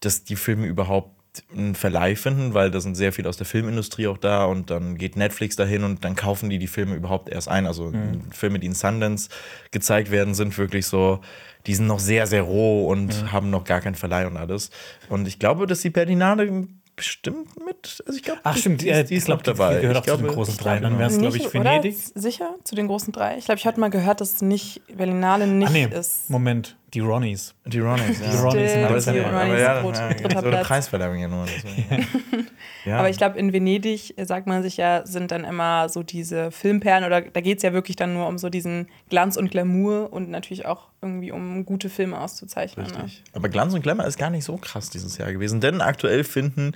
dass 0.00 0.24
die 0.24 0.36
Filme 0.36 0.66
überhaupt 0.66 1.14
einen 1.54 1.74
Verleih 1.74 2.14
finden, 2.16 2.54
weil 2.54 2.70
da 2.70 2.80
sind 2.80 2.94
sehr 2.94 3.12
viele 3.12 3.28
aus 3.28 3.36
der 3.36 3.46
Filmindustrie 3.46 4.06
auch 4.06 4.18
da 4.18 4.44
und 4.44 4.70
dann 4.70 4.96
geht 4.96 5.16
Netflix 5.16 5.56
dahin 5.56 5.82
und 5.84 6.04
dann 6.04 6.14
kaufen 6.16 6.50
die 6.50 6.58
die 6.58 6.66
Filme 6.68 6.94
überhaupt 6.94 7.28
erst 7.28 7.48
ein. 7.48 7.66
Also 7.66 7.92
Filme, 8.30 8.58
die 8.58 8.66
in 8.66 8.74
Sundance 8.74 9.28
gezeigt 9.70 10.10
werden, 10.10 10.34
sind 10.34 10.56
wirklich 10.58 10.86
so, 10.86 11.20
die 11.66 11.74
sind 11.74 11.86
noch 11.86 11.98
sehr, 11.98 12.26
sehr 12.26 12.42
roh 12.42 12.86
und 12.88 13.32
haben 13.32 13.50
noch 13.50 13.64
gar 13.64 13.80
keinen 13.80 13.94
Verleih 13.96 14.26
und 14.26 14.36
alles. 14.36 14.70
Und 15.08 15.26
ich 15.26 15.38
glaube, 15.38 15.66
dass 15.66 15.80
die 15.80 15.90
Berlinale 15.90 16.66
bestimmt 16.96 17.48
mit, 17.66 18.04
also 18.06 18.16
ich 18.16 18.22
glaube, 18.22 18.40
Ach, 18.44 18.56
stimmt, 18.56 18.82
die, 18.82 18.88
äh, 18.88 19.00
ist- 19.00 19.10
die 19.10 19.14
ich 19.14 19.18
ist 19.18 19.24
glaub, 19.24 19.38
noch 19.38 19.42
die 19.42 19.50
dabei. 19.58 19.80
gehört 19.80 19.96
Ich 19.96 20.00
auch 20.02 20.04
zu 20.04 20.10
den 20.12 20.18
glaube, 20.26 20.34
großen 20.36 20.54
ich 20.54 20.60
drei. 20.60 20.78
glaube, 20.78 20.90
Dann 20.92 20.98
wär's, 21.00 21.16
genau. 21.16 21.30
glaub 21.30 21.34
ich, 21.40 21.46
oder? 21.48 21.54
Venedig. 21.64 21.96
Sicher? 22.14 22.54
Zu 22.62 22.74
den 22.76 22.86
großen 22.86 23.12
drei? 23.12 23.36
Ich 23.38 23.46
glaube, 23.46 23.58
ich 23.58 23.66
hatte 23.66 23.80
mal 23.80 23.90
gehört, 23.90 24.20
dass 24.20 24.40
nicht 24.42 24.80
Berlinale 24.96 25.48
nicht 25.48 25.66
Ach 25.68 25.72
nee, 25.72 25.86
ist. 25.92 26.30
Moment, 26.30 26.76
die 26.94 27.00
Ronnies. 27.00 27.54
Die 27.66 27.80
Ronnies, 27.80 28.20
ja. 28.20 28.30
Die 28.30 28.36
Ronnies 28.36 28.70
Stimmt, 28.70 28.84
Aber, 28.86 28.94
das 28.94 29.04
Dezember. 29.04 29.20
ist 29.20 29.28
die 29.28 29.34
aber 29.34 29.40
Ronnies 29.42 29.60
ja, 29.60 29.80
rot- 29.80 29.96
ja, 29.96 30.08
dritter 30.14 30.40
so 30.40 30.46
eine. 30.48 30.56
Preisverleihung 30.64 31.18
ja 31.18 31.28
nur. 31.28 31.44
deswegen. 31.46 32.06
ja. 32.84 32.98
Aber 32.98 33.10
ich 33.10 33.18
glaube, 33.18 33.38
in 33.38 33.52
Venedig, 33.52 34.14
sagt 34.22 34.46
man 34.46 34.62
sich 34.62 34.76
ja, 34.76 35.04
sind 35.04 35.30
dann 35.30 35.44
immer 35.44 35.88
so 35.88 36.02
diese 36.02 36.50
Filmperlen 36.50 37.04
oder 37.04 37.20
da 37.20 37.40
geht 37.40 37.58
es 37.58 37.62
ja 37.62 37.72
wirklich 37.72 37.96
dann 37.96 38.14
nur 38.14 38.26
um 38.28 38.38
so 38.38 38.48
diesen 38.48 38.88
Glanz 39.10 39.36
und 39.36 39.50
Glamour 39.50 40.12
und 40.12 40.30
natürlich 40.30 40.66
auch 40.66 40.88
irgendwie 41.02 41.32
um 41.32 41.64
gute 41.66 41.90
Filme 41.90 42.20
auszuzeichnen. 42.20 42.86
Ne? 42.86 43.06
Aber 43.32 43.48
Glanz 43.48 43.74
und 43.74 43.82
Glamour 43.82 44.06
ist 44.06 44.16
gar 44.18 44.30
nicht 44.30 44.44
so 44.44 44.56
krass 44.56 44.88
dieses 44.90 45.18
Jahr 45.18 45.32
gewesen, 45.32 45.60
denn 45.60 45.80
aktuell 45.80 46.24
finden 46.24 46.72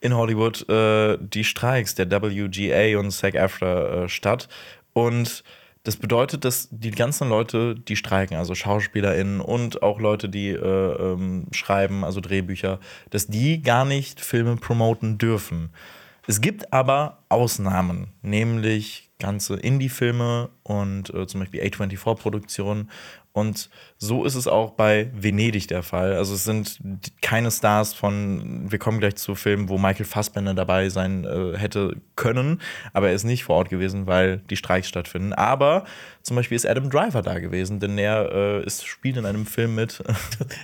in 0.00 0.14
Hollywood 0.14 0.68
äh, 0.68 1.16
die 1.18 1.44
Streiks 1.44 1.94
der 1.94 2.10
WGA 2.10 2.98
und 2.98 3.10
SAG-AFTRA 3.10 4.04
äh, 4.04 4.08
statt. 4.08 4.48
Und 4.92 5.42
das 5.84 5.96
bedeutet, 5.96 6.44
dass 6.44 6.68
die 6.70 6.90
ganzen 6.90 7.28
Leute, 7.28 7.74
die 7.74 7.96
streiken, 7.96 8.38
also 8.38 8.54
SchauspielerInnen 8.54 9.40
und 9.40 9.82
auch 9.82 10.00
Leute, 10.00 10.30
die 10.30 10.48
äh, 10.48 10.56
ähm, 10.56 11.46
schreiben, 11.52 12.04
also 12.04 12.20
Drehbücher, 12.20 12.80
dass 13.10 13.26
die 13.26 13.62
gar 13.62 13.84
nicht 13.84 14.20
Filme 14.20 14.56
promoten 14.56 15.18
dürfen. 15.18 15.70
Es 16.26 16.40
gibt 16.40 16.72
aber 16.72 17.18
Ausnahmen, 17.28 18.08
nämlich 18.22 19.10
ganze 19.18 19.56
Indie-Filme 19.56 20.48
und 20.62 21.12
äh, 21.12 21.26
zum 21.26 21.40
Beispiel 21.40 21.62
A24-Produktionen. 21.62 22.90
Und 23.36 23.68
so 23.98 24.24
ist 24.24 24.36
es 24.36 24.46
auch 24.46 24.70
bei 24.70 25.10
Venedig 25.12 25.66
der 25.66 25.82
Fall. 25.82 26.14
Also 26.14 26.34
es 26.34 26.44
sind 26.44 26.78
keine 27.20 27.50
Stars 27.50 27.92
von, 27.92 28.70
wir 28.70 28.78
kommen 28.78 29.00
gleich 29.00 29.16
zu 29.16 29.34
Filmen, 29.34 29.68
wo 29.68 29.76
Michael 29.76 30.04
Fassbender 30.06 30.54
dabei 30.54 30.88
sein 30.88 31.24
äh, 31.24 31.58
hätte 31.58 31.96
können, 32.14 32.60
aber 32.92 33.08
er 33.08 33.14
ist 33.14 33.24
nicht 33.24 33.42
vor 33.42 33.56
Ort 33.56 33.70
gewesen, 33.70 34.06
weil 34.06 34.38
die 34.50 34.56
Streiks 34.56 34.86
stattfinden. 34.86 35.32
Aber 35.32 35.84
zum 36.22 36.36
Beispiel 36.36 36.54
ist 36.54 36.64
Adam 36.64 36.88
Driver 36.90 37.22
da 37.22 37.40
gewesen, 37.40 37.80
denn 37.80 37.98
er 37.98 38.30
äh, 38.32 38.64
ist, 38.64 38.86
spielt 38.86 39.16
in 39.16 39.26
einem 39.26 39.46
Film 39.46 39.74
mit. 39.74 40.02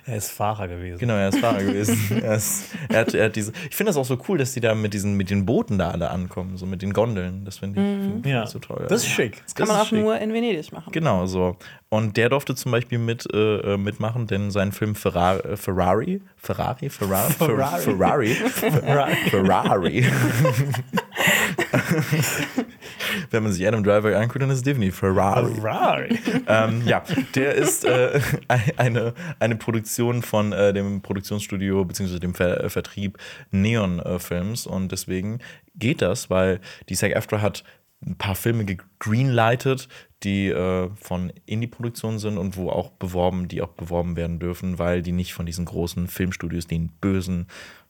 Er 0.06 0.16
ist 0.16 0.30
Fahrer 0.30 0.68
gewesen. 0.68 0.98
Genau, 0.98 1.14
er 1.14 1.28
ist 1.30 1.38
Fahrer 1.38 1.62
gewesen. 1.62 1.98
Er, 2.22 2.36
ist, 2.36 2.66
er, 2.88 3.00
hat, 3.00 3.14
er 3.14 3.26
hat 3.26 3.36
diese. 3.36 3.52
Ich 3.68 3.74
finde 3.76 3.90
das 3.90 3.96
auch 3.96 4.04
so 4.04 4.18
cool, 4.28 4.38
dass 4.38 4.52
die 4.52 4.60
da 4.60 4.74
mit 4.74 4.94
diesen, 4.94 5.14
mit 5.16 5.30
den 5.30 5.44
Booten 5.44 5.78
da 5.78 5.90
alle 5.90 6.10
ankommen, 6.10 6.56
so 6.56 6.66
mit 6.66 6.82
den 6.82 6.92
Gondeln. 6.92 7.44
Das 7.44 7.58
finde 7.58 7.80
ich, 7.80 7.86
find 8.10 8.26
ich 8.26 8.32
Ja, 8.32 8.46
so 8.46 8.58
toll. 8.58 8.86
das 8.88 9.02
ist 9.02 9.08
schick. 9.10 9.42
Das 9.44 9.54
kann 9.54 9.68
man 9.68 9.76
auch 9.78 9.86
schick. 9.86 9.98
nur 9.98 10.16
in 10.18 10.32
Venedig 10.32 10.70
machen. 10.72 10.92
Genau 10.92 11.26
so. 11.26 11.56
Und 11.92 12.16
der 12.16 12.28
durfte 12.28 12.54
zum 12.54 12.70
Beispiel 12.70 12.98
mit, 12.98 13.26
äh, 13.34 13.74
äh, 13.74 13.76
mitmachen, 13.76 14.28
denn 14.28 14.52
sein 14.52 14.70
Film 14.70 14.94
Ferrari, 14.94 15.40
äh, 15.40 15.56
Ferrari, 15.56 16.22
Ferrari, 16.36 16.88
Ferrari, 16.88 17.32
Ferrari. 17.32 18.34
Ferrari, 18.34 19.14
Ferrari. 19.30 20.06
Wenn 23.30 23.42
man 23.42 23.50
sich 23.50 23.66
Adam 23.66 23.82
Driver 23.82 24.16
anguckt, 24.16 24.40
dann 24.40 24.50
ist 24.50 24.58
es 24.58 24.62
definitiv 24.62 24.98
Ferrari. 24.98 25.52
Ferrari. 25.52 26.18
ähm, 26.46 26.82
ja, 26.86 27.02
der 27.34 27.56
ist 27.56 27.84
äh, 27.84 28.20
eine, 28.76 29.12
eine 29.40 29.56
Produktion 29.56 30.22
von 30.22 30.52
äh, 30.52 30.72
dem 30.72 31.02
Produktionsstudio 31.02 31.84
bzw. 31.84 32.20
dem 32.20 32.34
Ver 32.34 32.62
äh, 32.62 32.70
Vertrieb 32.70 33.18
Neon 33.50 33.98
äh, 33.98 34.20
Films 34.20 34.64
und 34.64 34.92
deswegen 34.92 35.40
geht 35.74 36.02
das, 36.02 36.30
weil 36.30 36.60
die 36.88 36.94
SAG-AFTRA 36.94 37.40
hat 37.40 37.64
ein 38.06 38.16
paar 38.16 38.34
Filme 38.34 38.64
gegreenlightet, 38.64 39.88
die 40.22 40.48
äh, 40.48 40.90
von 41.00 41.32
Indie-Produktionen 41.46 42.18
sind 42.18 42.38
und 42.38 42.56
wo 42.56 42.70
auch 42.70 42.90
beworben, 42.90 43.48
die 43.48 43.62
auch 43.62 43.68
beworben 43.68 44.16
werden 44.16 44.38
dürfen, 44.38 44.78
weil 44.78 45.02
die 45.02 45.12
nicht 45.12 45.32
von 45.32 45.46
diesen 45.46 45.64
großen 45.64 46.08
Filmstudios, 46.08 46.66
den 46.66 46.88
bösen 47.00 47.46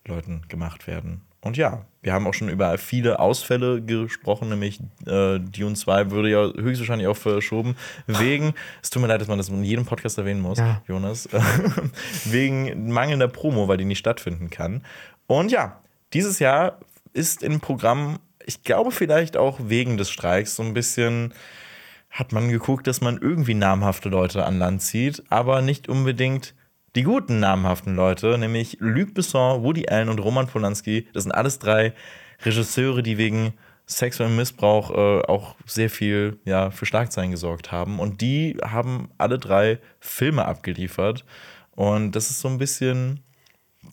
Leuten 0.07 0.43
gemacht 0.49 0.87
werden. 0.87 1.23
Und 1.43 1.57
ja, 1.57 1.87
wir 2.03 2.13
haben 2.13 2.27
auch 2.27 2.35
schon 2.35 2.51
über 2.51 2.77
viele 2.77 3.19
Ausfälle 3.19 3.81
gesprochen, 3.83 4.51
nämlich 4.51 4.79
äh, 5.07 5.39
Dune 5.39 5.75
2 5.75 6.11
würde 6.11 6.31
ja 6.31 6.53
höchstwahrscheinlich 6.53 7.09
auch 7.09 7.17
verschoben, 7.17 7.77
wegen, 8.07 8.53
es 8.83 8.91
tut 8.91 9.01
mir 9.01 9.09
leid, 9.09 9.23
dass 9.23 9.29
man 9.29 9.39
das 9.39 9.49
in 9.49 9.65
jedem 9.65 9.87
Podcast 9.87 10.19
erwähnen 10.19 10.41
muss, 10.43 10.59
Ja. 10.59 10.83
Jonas, 10.87 11.29
wegen 12.27 12.91
mangelnder 12.91 13.29
Promo, 13.29 13.69
weil 13.69 13.79
die 13.79 13.87
nicht 13.87 13.99
stattfinden 13.99 14.51
kann. 14.51 14.85
Und 15.27 15.51
ja, 15.51 15.81
dieses 16.13 16.41
Jahr 16.41 16.79
ist 17.15 17.43
im 17.43 17.61
Programm, 17.61 18.19
ich 18.45 18.63
glaube 18.63 18.91
vielleicht 18.91 19.39
auch 19.39 19.59
wegen 19.63 19.97
des 19.97 20.11
Streiks, 20.11 20.57
so 20.57 20.63
ein 20.63 20.75
bisschen 20.75 21.33
hat 22.11 22.33
man 22.33 22.49
geguckt, 22.49 22.87
dass 22.87 23.01
man 23.01 23.19
irgendwie 23.19 23.55
namhafte 23.55 24.09
Leute 24.09 24.45
an 24.45 24.59
Land 24.59 24.83
zieht, 24.83 25.23
aber 25.31 25.63
nicht 25.63 25.89
unbedingt 25.89 26.55
die 26.97 27.05
guten 27.05 27.41
namhaften 27.41 27.95
Leute, 27.95 28.37
nämlich 28.37 28.79
Luc 28.81 29.15
Besson, 29.15 29.63
Woody 29.63 29.89
Allen 29.89 30.09
und 30.09 30.19
Roman 30.19 30.49
Polanski. 30.49 31.07
Das 31.13 31.23
sind 31.23 31.33
alles 31.33 31.61
drei 31.61 31.95
Regisseure, 32.43 33.03
die 33.03 33.17
wegen 33.17 33.55
sexuellem 33.87 34.37
Missbrauch 34.37 34.91
äh, 34.91 35.23
auch 35.27 35.57
sehr 35.67 35.91
viel 35.91 36.39
ja, 36.45 36.71
für 36.71 36.87
Schlagzeilen 36.87 37.31
gesorgt 37.31 37.71
haben. 37.71 38.01
Und 38.01 38.21
die 38.21 38.57
haben 38.63 39.11
alle 39.19 39.39
drei 39.39 39.79
Filme 40.01 40.45
abgeliefert. 40.45 41.25
Und 41.73 42.13
das 42.13 42.31
ist 42.31 42.41
so 42.41 42.49
ein 42.49 42.59
bisschen, 42.59 43.21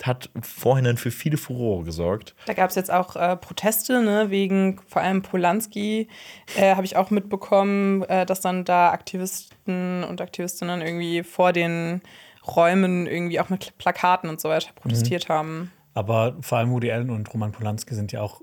hat 0.03 0.29
vorhin 0.41 0.97
für 0.97 1.11
viele 1.11 1.37
Furore 1.37 1.83
gesorgt. 1.83 2.35
Da 2.45 2.53
gab 2.53 2.69
es 2.69 2.75
jetzt 2.75 2.91
auch 2.91 3.15
äh, 3.15 3.35
Proteste, 3.35 4.01
ne, 4.01 4.29
wegen 4.29 4.79
vor 4.87 5.01
allem 5.01 5.21
Polanski, 5.21 6.07
äh, 6.55 6.75
habe 6.75 6.85
ich 6.85 6.95
auch 6.95 7.09
mitbekommen, 7.09 8.03
äh, 8.03 8.25
dass 8.25 8.41
dann 8.41 8.65
da 8.65 8.91
Aktivisten 8.91 10.03
und 10.03 10.21
Aktivistinnen 10.21 10.81
irgendwie 10.81 11.23
vor 11.23 11.53
den 11.53 12.01
Räumen 12.47 13.07
irgendwie 13.07 13.39
auch 13.39 13.49
mit 13.49 13.77
Plakaten 13.77 14.29
und 14.29 14.39
so 14.39 14.49
weiter 14.49 14.69
protestiert 14.75 15.29
haben. 15.29 15.71
Aber 15.93 16.37
vor 16.41 16.59
allem 16.59 16.71
Woody 16.71 16.91
Allen 16.91 17.09
und 17.09 17.33
Roman 17.33 17.51
Polanski 17.51 17.95
sind 17.95 18.11
ja 18.11 18.21
auch, 18.21 18.41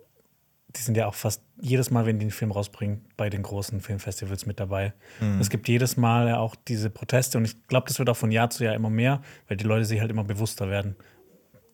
die 0.77 0.81
sind 0.81 0.97
ja 0.97 1.07
auch 1.07 1.15
fast 1.15 1.41
jedes 1.61 1.91
Mal, 1.91 2.05
wenn 2.05 2.19
die 2.19 2.25
einen 2.25 2.33
Film 2.33 2.51
rausbringen, 2.51 3.05
bei 3.17 3.31
den 3.31 3.45
großen 3.45 3.81
Filmfestivals 3.81 4.45
mit 4.45 4.59
dabei. 4.59 4.93
Es 5.41 5.49
gibt 5.49 5.69
jedes 5.69 5.97
Mal 5.97 6.27
ja 6.27 6.39
auch 6.39 6.57
diese 6.57 6.91
Proteste 6.91 7.39
und 7.39 7.45
ich 7.45 7.69
glaube, 7.69 7.87
das 7.87 8.01
wird 8.01 8.11
auch 8.11 8.17
von 8.17 8.33
Jahr 8.33 8.51
zu 8.51 8.65
Jahr 8.65 8.75
immer 8.75 8.91
mehr, 8.91 9.23
weil 9.47 9.57
die 9.57 9.65
Leute 9.65 9.85
sich 9.85 10.01
halt 10.01 10.11
immer 10.11 10.25
bewusster 10.25 10.69
werden, 10.69 10.97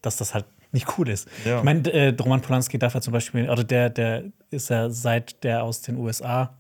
dass 0.03 0.17
das 0.17 0.35
halt 0.35 0.47
nicht 0.73 0.87
cool 0.99 1.09
ist. 1.09 1.29
Ja. 1.45 1.59
Ich 1.59 1.65
meine, 1.65 1.91
äh, 1.93 2.15
Roman 2.21 2.41
Polanski 2.41 2.79
darf 2.79 2.95
ja 2.95 3.01
zum 3.01 3.13
Beispiel, 3.13 3.51
oder 3.51 3.65
der, 3.65 3.91
der 3.91 4.25
ist 4.51 4.71
ja 4.71 4.91
seit 4.91 5.43
der 5.43 5.65
aus 5.65 5.83
den 5.83 5.97
USA 5.97 6.55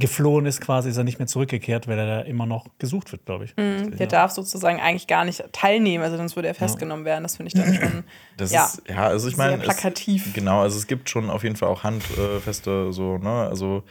geflohen 0.00 0.46
ist, 0.46 0.60
quasi 0.60 0.88
ist 0.88 0.96
er 0.96 1.04
nicht 1.04 1.18
mehr 1.18 1.28
zurückgekehrt, 1.28 1.86
weil 1.86 1.98
er 1.98 2.06
da 2.06 2.20
immer 2.22 2.46
noch 2.46 2.66
gesucht 2.78 3.12
wird, 3.12 3.26
glaube 3.26 3.44
ich. 3.44 3.54
Der 3.54 4.06
darf 4.06 4.32
sozusagen 4.32 4.80
eigentlich 4.80 5.06
gar 5.06 5.24
nicht 5.24 5.44
teilnehmen, 5.52 6.02
also 6.02 6.16
sonst 6.16 6.34
würde 6.36 6.48
er 6.48 6.54
festgenommen 6.54 7.04
werden. 7.04 7.22
Das 7.22 7.36
finde 7.36 7.48
ich 7.48 7.54
dann 7.54 7.74
schon 7.74 8.04
Das 8.36 8.50
ja, 8.50 8.64
ist, 8.64 8.82
ja, 8.88 9.06
also 9.06 9.28
ich 9.28 9.36
sehr 9.36 9.50
meine. 9.50 9.62
plakativ. 9.62 10.26
Es, 10.26 10.32
genau, 10.32 10.62
also 10.62 10.78
es 10.78 10.86
gibt 10.86 11.10
schon 11.10 11.30
auf 11.30 11.44
jeden 11.44 11.56
Fall 11.56 11.68
auch 11.68 11.84
handfeste, 11.84 12.92
so, 12.92 13.18
ne, 13.18 13.46
also 13.48 13.84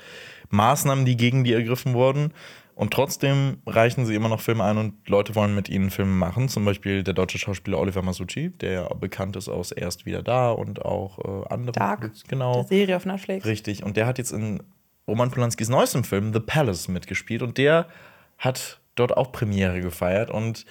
Maßnahmen, 0.50 1.06
die 1.06 1.16
gegen 1.16 1.44
die 1.44 1.54
ergriffen 1.54 1.94
wurden. 1.94 2.34
Und 2.80 2.94
trotzdem 2.94 3.58
reichen 3.66 4.06
sie 4.06 4.16
immer 4.16 4.30
noch 4.30 4.40
Filme 4.40 4.64
ein 4.64 4.78
und 4.78 5.10
Leute 5.10 5.36
wollen 5.36 5.54
mit 5.54 5.68
ihnen 5.68 5.90
Filme 5.90 6.14
machen. 6.14 6.48
Zum 6.48 6.64
Beispiel 6.64 7.04
der 7.04 7.14
deutsche 7.14 7.38
Schauspieler 7.38 7.78
Oliver 7.78 8.02
Masucci, 8.02 8.52
der 8.52 8.72
ja 8.72 8.94
bekannt 8.94 9.36
ist 9.36 9.50
aus 9.50 9.74
Erst 9.74 10.06
wieder 10.06 10.24
da 10.24 10.52
und 10.52 10.86
auch 10.86 11.20
äh, 11.20 11.54
andere. 11.54 11.74
Dark, 11.74 12.10
Genau. 12.30 12.54
der 12.54 12.64
Serie 12.64 12.96
auf 12.96 13.06
Netflix. 13.06 13.46
Richtig. 13.46 13.84
Und 13.84 13.98
der 13.98 14.08
hat 14.08 14.18
jetzt 14.18 14.32
in 14.32 14.64
Roman 15.10 15.30
Polanskis 15.30 15.68
neuestem 15.68 16.06
Film 16.06 16.32
The 16.32 16.40
Palace 16.40 16.88
mitgespielt 16.88 17.42
und 17.42 17.58
der 17.58 17.90
hat 18.38 18.80
dort 18.96 19.18
auch 19.18 19.34
Premiere 19.34 19.82
gefeiert 19.82 20.32
und 20.32 20.66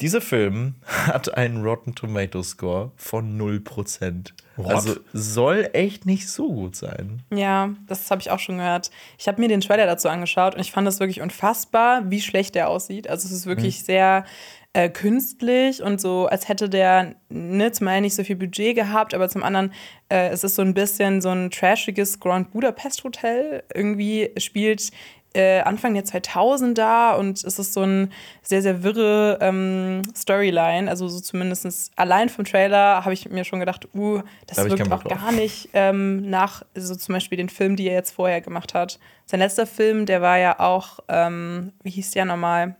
dieser 0.00 0.20
Film 0.20 0.76
hat 0.84 1.34
einen 1.36 1.62
Rotten 1.62 1.94
Tomato 1.94 2.42
Score 2.42 2.92
von 2.96 3.38
0%. 3.40 4.32
What? 4.56 4.66
Also 4.66 4.96
soll 5.12 5.70
echt 5.72 6.06
nicht 6.06 6.28
so 6.28 6.48
gut 6.48 6.76
sein. 6.76 7.22
Ja, 7.32 7.70
das 7.86 8.10
habe 8.10 8.20
ich 8.20 8.30
auch 8.30 8.38
schon 8.38 8.58
gehört. 8.58 8.90
Ich 9.18 9.28
habe 9.28 9.40
mir 9.40 9.48
den 9.48 9.60
Trailer 9.60 9.86
dazu 9.86 10.08
angeschaut 10.08 10.54
und 10.54 10.60
ich 10.60 10.72
fand 10.72 10.86
es 10.86 11.00
wirklich 11.00 11.20
unfassbar, 11.20 12.10
wie 12.10 12.20
schlecht 12.20 12.54
der 12.54 12.68
aussieht. 12.68 13.08
Also 13.08 13.26
es 13.26 13.32
ist 13.32 13.46
wirklich 13.46 13.84
sehr 13.84 14.24
äh, 14.72 14.88
künstlich 14.88 15.82
und 15.82 16.00
so, 16.00 16.26
als 16.26 16.48
hätte 16.48 16.68
der 16.68 17.16
ne, 17.28 17.72
zum 17.72 17.88
einen 17.88 18.02
nicht 18.02 18.14
so 18.14 18.22
viel 18.22 18.36
Budget 18.36 18.76
gehabt, 18.76 19.14
aber 19.14 19.28
zum 19.28 19.42
anderen 19.42 19.72
äh, 20.08 20.28
es 20.28 20.44
ist 20.44 20.54
so 20.54 20.62
ein 20.62 20.74
bisschen 20.74 21.20
so 21.20 21.30
ein 21.30 21.50
trashiges 21.50 22.20
Grand 22.20 22.52
Budapest 22.52 23.02
Hotel. 23.02 23.64
Irgendwie 23.74 24.30
spielt 24.36 24.90
äh, 25.34 25.60
Anfang 25.60 25.94
der 25.94 26.04
2000er 26.04 27.16
und 27.16 27.44
es 27.44 27.58
ist 27.58 27.72
so 27.72 27.82
ein 27.82 28.12
sehr, 28.42 28.62
sehr 28.62 28.82
wirre 28.82 29.38
ähm, 29.40 30.02
Storyline. 30.16 30.90
Also 30.90 31.08
so 31.08 31.20
zumindest 31.20 31.92
allein 31.96 32.28
vom 32.28 32.44
Trailer 32.44 33.04
habe 33.04 33.12
ich 33.12 33.28
mir 33.30 33.44
schon 33.44 33.60
gedacht, 33.60 33.88
uh, 33.94 34.22
das 34.46 34.56
Da 34.56 34.68
wirkt 34.68 34.90
auch 34.90 35.04
gar 35.04 35.32
nicht 35.32 35.68
ähm, 35.72 36.28
nach 36.28 36.62
so 36.74 36.94
zum 36.94 37.14
Beispiel 37.14 37.38
den 37.38 37.48
Film, 37.48 37.76
die 37.76 37.86
er 37.88 37.94
jetzt 37.94 38.12
vorher 38.12 38.40
gemacht 38.40 38.74
hat. 38.74 38.98
Sein 39.26 39.40
letzter 39.40 39.66
Film, 39.66 40.06
der 40.06 40.22
war 40.22 40.38
ja 40.38 40.58
auch, 40.58 40.98
ähm, 41.08 41.72
wie 41.82 41.90
hieß 41.90 42.10
der 42.10 42.24
nochmal? 42.24 42.76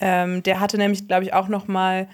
Ähm, 0.00 0.42
der 0.42 0.58
hatte 0.58 0.78
nämlich, 0.78 1.06
glaube 1.06 1.24
ich, 1.24 1.32
auch 1.32 1.46
noch 1.46 1.68
mal 1.68 2.08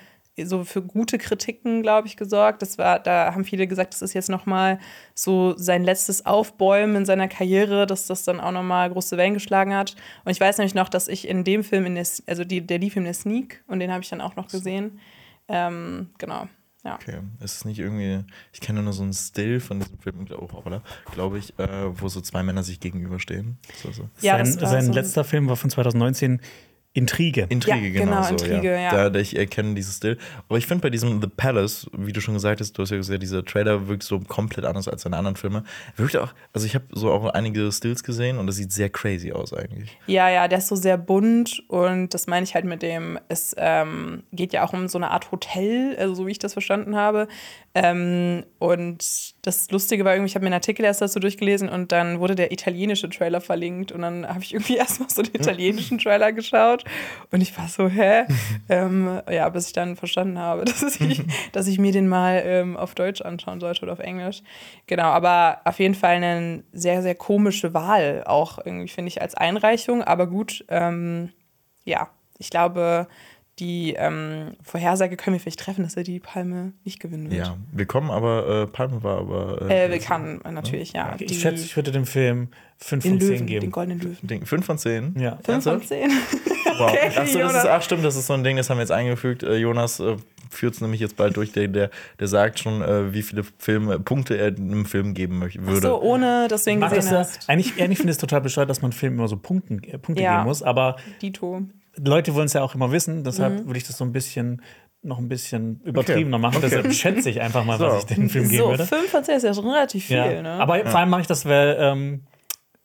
so 0.44 0.64
für 0.64 0.82
gute 0.82 1.18
Kritiken, 1.18 1.82
glaube 1.82 2.06
ich, 2.08 2.16
gesorgt. 2.16 2.62
Das 2.62 2.78
war, 2.78 2.98
da 2.98 3.34
haben 3.34 3.44
viele 3.44 3.66
gesagt, 3.66 3.94
das 3.94 4.02
ist 4.02 4.14
jetzt 4.14 4.28
noch 4.30 4.46
mal 4.46 4.78
so 5.14 5.56
sein 5.56 5.84
letztes 5.84 6.26
Aufbäumen 6.26 6.96
in 6.96 7.06
seiner 7.06 7.28
Karriere, 7.28 7.86
dass 7.86 8.06
das 8.06 8.24
dann 8.24 8.40
auch 8.40 8.52
noch 8.52 8.62
mal 8.62 8.90
große 8.90 9.16
Wellen 9.16 9.34
geschlagen 9.34 9.74
hat. 9.74 9.96
Und 10.24 10.32
ich 10.32 10.40
weiß 10.40 10.58
nämlich 10.58 10.74
noch, 10.74 10.88
dass 10.88 11.08
ich 11.08 11.26
in 11.28 11.44
dem 11.44 11.64
Film, 11.64 11.86
in 11.86 11.94
der, 11.94 12.06
also 12.26 12.44
die, 12.44 12.66
der 12.66 12.78
lief 12.78 12.96
in 12.96 13.04
der 13.04 13.14
Sneak 13.14 13.62
und 13.66 13.80
den 13.80 13.90
habe 13.92 14.02
ich 14.02 14.08
dann 14.08 14.20
auch 14.20 14.36
noch 14.36 14.48
gesehen. 14.48 14.98
Ähm, 15.48 16.10
genau, 16.18 16.46
ja. 16.84 16.94
Okay, 16.96 17.18
es 17.40 17.54
ist 17.56 17.64
nicht 17.64 17.78
irgendwie, 17.78 18.24
ich 18.52 18.60
kenne 18.60 18.82
nur 18.82 18.92
so 18.92 19.02
einen 19.02 19.12
Still 19.14 19.60
von 19.60 19.80
diesem 19.80 19.98
Film, 19.98 20.24
glaube 20.26 20.82
glaub 21.12 21.34
ich, 21.34 21.58
äh, 21.58 22.00
wo 22.00 22.08
so 22.08 22.20
zwei 22.20 22.42
Männer 22.42 22.62
sich 22.62 22.80
gegenüberstehen. 22.80 23.58
So, 23.82 23.90
so. 23.90 24.08
Ja, 24.20 24.36
sein 24.44 24.52
sein 24.68 24.84
so- 24.86 24.92
letzter 24.92 25.24
Film 25.24 25.48
war 25.48 25.56
von 25.56 25.70
2019, 25.70 26.40
Intrige. 26.98 27.46
Intrige, 27.48 27.86
Ja, 27.86 28.04
genau, 28.04 28.16
genau, 28.16 28.22
so. 28.24 28.30
Intrige, 28.30 28.72
ja. 28.72 28.90
Da, 28.90 29.10
da 29.10 29.20
ich 29.20 29.38
erkenne 29.38 29.74
dieses 29.74 29.96
Still. 29.98 30.18
Aber 30.48 30.58
ich 30.58 30.66
finde 30.66 30.82
bei 30.82 30.90
diesem 30.90 31.20
The 31.20 31.28
Palace, 31.28 31.88
wie 31.96 32.12
du 32.12 32.20
schon 32.20 32.34
gesagt 32.34 32.60
hast, 32.60 32.72
du 32.72 32.82
hast 32.82 32.90
ja 32.90 32.96
gesagt, 32.96 33.22
dieser 33.22 33.44
Trailer 33.44 33.86
wirkt 33.86 34.02
so 34.02 34.18
komplett 34.18 34.64
anders 34.64 34.88
als 34.88 35.02
seine 35.02 35.16
anderen 35.16 35.36
Filme. 35.36 35.62
Wirkt 35.96 36.16
auch, 36.16 36.34
also 36.52 36.66
ich 36.66 36.74
habe 36.74 36.86
so 36.90 37.12
auch 37.12 37.24
einige 37.26 37.70
Stills 37.70 38.02
gesehen 38.02 38.38
und 38.38 38.48
das 38.48 38.56
sieht 38.56 38.72
sehr 38.72 38.90
crazy 38.90 39.32
aus 39.32 39.54
eigentlich. 39.54 39.96
Ja, 40.06 40.28
ja, 40.28 40.48
der 40.48 40.58
ist 40.58 40.66
so 40.66 40.74
sehr 40.74 40.98
bunt 40.98 41.62
und 41.68 42.12
das 42.14 42.26
meine 42.26 42.42
ich 42.42 42.54
halt 42.54 42.64
mit 42.64 42.82
dem, 42.82 43.18
es 43.28 43.54
ähm, 43.56 44.24
geht 44.32 44.52
ja 44.52 44.66
auch 44.66 44.72
um 44.72 44.88
so 44.88 44.98
eine 44.98 45.12
Art 45.12 45.30
Hotel, 45.30 45.96
also 45.98 46.14
so 46.14 46.26
wie 46.26 46.32
ich 46.32 46.40
das 46.40 46.54
verstanden 46.54 46.96
habe. 46.96 47.28
Ähm, 47.74 48.44
und 48.58 49.04
das 49.42 49.70
Lustige 49.70 50.04
war 50.04 50.14
irgendwie, 50.14 50.28
ich 50.28 50.34
habe 50.34 50.42
mir 50.42 50.48
einen 50.48 50.54
Artikel 50.54 50.84
erst 50.84 51.00
dazu 51.00 51.20
durchgelesen 51.20 51.68
und 51.68 51.92
dann 51.92 52.18
wurde 52.18 52.34
der 52.34 52.50
italienische 52.50 53.08
Trailer 53.08 53.40
verlinkt 53.40 53.92
und 53.92 54.02
dann 54.02 54.26
habe 54.26 54.42
ich 54.42 54.54
irgendwie 54.54 54.76
erstmal 54.78 55.10
so 55.10 55.22
den 55.22 55.34
italienischen 55.40 55.98
Trailer 55.98 56.32
geschaut 56.32 56.84
und 57.30 57.40
ich 57.40 57.56
war 57.56 57.68
so, 57.68 57.88
hä? 57.88 58.24
ähm, 58.68 59.20
ja, 59.30 59.48
bis 59.48 59.68
ich 59.68 59.72
dann 59.72 59.96
verstanden 59.96 60.38
habe, 60.38 60.64
dass 60.66 61.00
ich, 61.00 61.22
dass 61.52 61.66
ich 61.66 61.78
mir 61.78 61.92
den 61.92 62.08
mal 62.08 62.42
ähm, 62.44 62.76
auf 62.76 62.94
Deutsch 62.94 63.22
anschauen 63.22 63.60
sollte 63.60 63.82
oder 63.82 63.92
auf 63.92 63.98
Englisch. 63.98 64.42
Genau, 64.86 65.04
aber 65.04 65.60
auf 65.64 65.78
jeden 65.78 65.94
Fall 65.94 66.16
eine 66.16 66.64
sehr, 66.72 67.02
sehr 67.02 67.14
komische 67.14 67.74
Wahl, 67.74 68.24
auch 68.26 68.58
irgendwie, 68.64 68.88
finde 68.88 69.08
ich, 69.08 69.22
als 69.22 69.34
Einreichung. 69.34 70.02
Aber 70.02 70.26
gut, 70.26 70.64
ähm, 70.68 71.32
ja, 71.84 72.08
ich 72.38 72.50
glaube, 72.50 73.08
die 73.58 73.94
ähm, 73.96 74.52
Vorhersage 74.62 75.16
können 75.16 75.34
wir 75.34 75.40
vielleicht 75.40 75.60
treffen, 75.60 75.82
dass 75.82 75.96
er 75.96 76.04
die 76.04 76.20
Palme 76.20 76.72
nicht 76.84 77.00
gewinnen 77.00 77.30
wird. 77.30 77.46
Ja, 77.46 77.56
wir 77.72 77.86
kommen 77.86 78.10
aber, 78.10 78.62
äh, 78.62 78.66
Palme 78.66 79.02
war 79.02 79.18
aber. 79.18 79.62
Äh, 79.68 79.86
Äh, 79.86 79.90
wir 79.90 79.98
kann 79.98 80.40
natürlich, 80.50 80.92
ja. 80.92 81.16
die- 81.16 81.24
Ich 81.24 81.40
schätze, 81.40 81.64
ich 81.64 81.74
würde 81.76 81.90
dem 81.92 82.06
Film 82.06 82.48
5 82.78 83.02
den 83.02 83.12
von 83.12 83.20
10 83.20 83.28
Löwen, 83.28 83.38
den 83.38 83.46
geben. 83.46 83.70
goldenen 83.72 84.00
Löwen. 84.00 84.18
Ding, 84.22 84.46
5 84.46 84.64
von 84.64 84.78
10. 84.78 85.14
Ja. 85.18 85.38
Fünf 85.44 85.44
von 85.44 85.54
Ernsthaft? 85.74 85.88
zehn. 85.88 86.10
Wow. 86.78 86.92
Okay, 86.92 87.08
Achso, 87.18 87.38
das 87.40 87.54
ist, 87.56 87.66
ach 87.66 87.82
stimmt, 87.82 88.04
das 88.04 88.14
ist 88.14 88.26
so 88.28 88.34
ein 88.34 88.44
Ding, 88.44 88.56
das 88.56 88.68
haben 88.70 88.76
wir 88.76 88.82
jetzt 88.82 88.92
eingefügt. 88.92 89.42
Äh, 89.42 89.56
Jonas 89.56 89.98
äh, 89.98 90.16
führt 90.50 90.74
es 90.74 90.80
nämlich 90.80 91.00
jetzt 91.00 91.16
bald 91.16 91.36
durch. 91.36 91.50
Der, 91.50 91.66
der, 91.66 91.90
der 92.20 92.28
sagt 92.28 92.60
schon, 92.60 92.82
äh, 92.82 93.12
wie 93.12 93.22
viele 93.22 93.42
Filme, 93.58 93.98
Punkte 93.98 94.36
er 94.36 94.48
einem 94.48 94.84
Film 94.84 95.12
geben 95.14 95.38
möchte, 95.40 95.58
Ach 95.64 95.66
würde. 95.66 95.80
so, 95.88 96.00
ohne 96.00 96.46
dass 96.46 96.64
du 96.64 96.70
ihn 96.70 96.82
Ach, 96.84 96.90
das 96.90 96.98
gesehen 96.98 97.12
ja, 97.14 97.18
hast. 97.20 97.48
eigentlich, 97.48 97.72
eigentlich 97.82 97.98
finde 97.98 98.10
ich 98.12 98.16
es 98.16 98.18
total 98.20 98.42
bescheuert, 98.42 98.70
dass 98.70 98.80
man 98.80 98.92
Filmen 98.92 99.16
immer 99.18 99.26
so 99.28 99.36
Punkten, 99.38 99.82
äh, 99.82 99.98
Punkte 99.98 100.22
Ja. 100.22 100.36
geben 100.36 100.46
muss. 100.48 100.62
Aber 100.62 100.96
Dito. 101.20 101.62
Leute 102.04 102.34
wollen 102.34 102.46
es 102.46 102.52
ja 102.52 102.62
auch 102.62 102.74
immer 102.74 102.92
wissen. 102.92 103.24
Deshalb 103.24 103.66
würde 103.66 103.78
ich 103.78 103.86
das 103.86 103.96
so 103.98 104.04
ein 104.04 104.12
bisschen 104.12 104.62
noch 105.02 105.18
ein 105.18 105.28
bisschen 105.28 105.80
übertriebener 105.84 106.38
machen. 106.38 106.56
Okay. 106.56 106.68
Deshalb 106.70 106.92
schätze 106.92 107.30
ich 107.30 107.40
einfach 107.40 107.64
mal, 107.64 107.78
So. 107.78 107.86
was 107.86 108.00
ich 108.00 108.16
dem 108.16 108.28
Film 108.28 108.48
geben 108.48 108.62
So, 108.64 108.70
würde. 108.70 108.84
fünf 108.86 109.10
von 109.10 109.22
zehn 109.22 109.36
ist 109.36 109.44
ja 109.44 109.54
schon 109.54 109.68
relativ 109.68 110.04
viel, 110.06 110.16
Ja. 110.16 110.42
ne? 110.42 110.50
Aber 110.54 110.84
vor 110.86 110.98
allem 110.98 111.08
mache 111.10 111.20
ich 111.20 111.26
das, 111.28 111.46
weil 111.46 111.76
ähm, 111.78 112.24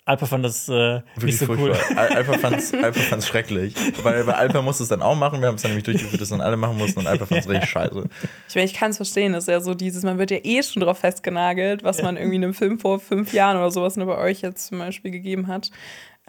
Alper 0.05 0.27
fand 0.27 0.43
das 0.45 0.67
äh, 0.69 0.95
nicht 0.95 1.05
Wirklich 1.15 1.37
so 1.39 1.45
cool. 1.49 1.73
furchtbar. 1.73 1.97
Al- 1.97 2.09
Alpha 2.17 2.33
fand's, 2.37 2.73
Alpha 2.83 2.99
fand's 2.99 3.25
schrecklich. 3.27 3.73
Weil 4.03 4.25
bei 4.25 4.33
Alpha 4.33 4.61
musste 4.61 4.83
es 4.83 4.89
dann 4.89 5.01
auch 5.01 5.15
machen. 5.15 5.39
Wir 5.41 5.47
haben 5.47 5.55
es 5.55 5.61
dann 5.63 5.71
nämlich 5.71 5.85
durchgeführt, 5.85 6.21
dass 6.21 6.29
dann 6.29 6.41
alle 6.41 6.57
machen 6.57 6.77
mussten 6.77 6.99
und 6.99 7.07
Alpha 7.07 7.25
fand's 7.25 7.47
richtig 7.49 7.69
scheiße. 7.69 8.03
Ich 8.49 8.55
meine, 8.55 8.65
ich 8.65 8.73
kann 8.73 8.91
es 8.91 8.97
verstehen, 8.97 9.33
das 9.33 9.45
ist 9.45 9.47
ja 9.47 9.59
so 9.61 9.73
dieses, 9.73 10.03
man 10.03 10.19
wird 10.19 10.29
ja 10.29 10.37
eh 10.43 10.61
schon 10.61 10.81
drauf 10.83 10.99
festgenagelt, 10.99 11.83
was 11.83 12.03
man 12.03 12.17
irgendwie 12.17 12.35
einem 12.35 12.53
Film 12.53 12.77
vor 12.79 12.99
fünf 12.99 13.33
Jahren 13.33 13.57
oder 13.57 13.71
sowas 13.71 13.95
nur 13.97 14.05
bei 14.07 14.17
euch 14.17 14.41
jetzt 14.41 14.67
zum 14.67 14.77
Beispiel 14.77 15.09
gegeben 15.09 15.47
hat. 15.47 15.71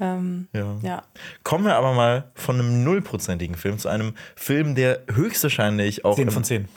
Ähm, 0.00 0.48
Ja. 0.52 0.76
ja. 0.82 1.02
Kommen 1.44 1.64
wir 1.66 1.76
aber 1.76 1.92
mal 1.92 2.30
von 2.34 2.58
einem 2.58 2.82
nullprozentigen 2.82 3.54
Film 3.56 3.78
zu 3.78 3.88
einem 3.88 4.14
Film, 4.34 4.74
der 4.74 5.02
höchstwahrscheinlich 5.12 6.04
auch 6.04 6.16
10 6.16 6.28
im- 6.28 6.34
von 6.34 6.42
10. 6.44 6.68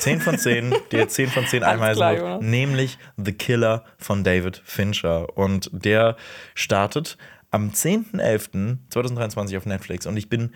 10 0.00 0.20
von 0.20 0.38
10, 0.38 0.74
der 0.90 1.08
10 1.08 1.28
von 1.28 1.46
10 1.46 1.62
Alles 1.62 1.74
einweisen 1.74 1.98
klar, 1.98 2.12
wird, 2.12 2.22
Jonas. 2.22 2.42
nämlich 2.42 2.98
The 3.16 3.32
Killer 3.32 3.84
von 3.98 4.24
David 4.24 4.60
Fincher. 4.64 5.36
Und 5.38 5.70
der 5.72 6.16
startet 6.56 7.16
am 7.52 7.70
10.11.2023 7.72 9.56
auf 9.56 9.66
Netflix. 9.66 10.06
Und 10.06 10.16
ich 10.16 10.28
bin 10.28 10.52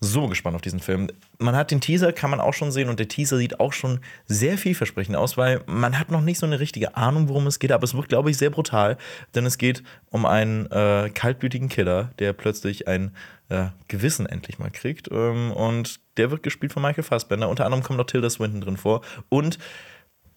so 0.00 0.28
gespannt 0.28 0.54
auf 0.54 0.62
diesen 0.62 0.80
Film. 0.80 1.08
Man 1.38 1.56
hat 1.56 1.70
den 1.70 1.80
Teaser, 1.80 2.12
kann 2.12 2.30
man 2.30 2.40
auch 2.40 2.54
schon 2.54 2.70
sehen, 2.70 2.88
und 2.88 3.00
der 3.00 3.08
Teaser 3.08 3.36
sieht 3.36 3.58
auch 3.58 3.72
schon 3.72 4.00
sehr 4.26 4.56
vielversprechend 4.56 5.16
aus, 5.16 5.36
weil 5.36 5.62
man 5.66 5.98
hat 5.98 6.10
noch 6.10 6.20
nicht 6.20 6.38
so 6.38 6.46
eine 6.46 6.60
richtige 6.60 6.96
Ahnung, 6.96 7.28
worum 7.28 7.46
es 7.46 7.58
geht, 7.58 7.72
aber 7.72 7.84
es 7.84 7.94
wird, 7.94 8.08
glaube 8.08 8.30
ich, 8.30 8.38
sehr 8.38 8.50
brutal, 8.50 8.96
denn 9.34 9.44
es 9.44 9.58
geht 9.58 9.82
um 10.10 10.24
einen 10.24 10.70
äh, 10.70 11.10
kaltblütigen 11.12 11.68
Killer, 11.68 12.10
der 12.18 12.32
plötzlich 12.32 12.86
ein 12.86 13.10
äh, 13.48 13.66
Gewissen 13.88 14.26
endlich 14.26 14.58
mal 14.58 14.70
kriegt. 14.70 15.08
Ähm, 15.10 15.52
und 15.52 16.00
der 16.16 16.30
wird 16.30 16.42
gespielt 16.42 16.72
von 16.72 16.82
Michael 16.82 17.04
Fassbender. 17.04 17.48
Unter 17.48 17.64
anderem 17.64 17.82
kommt 17.82 17.98
noch 17.98 18.06
Tilda 18.06 18.30
Swinton 18.30 18.60
drin 18.60 18.76
vor. 18.76 19.00
Und 19.28 19.58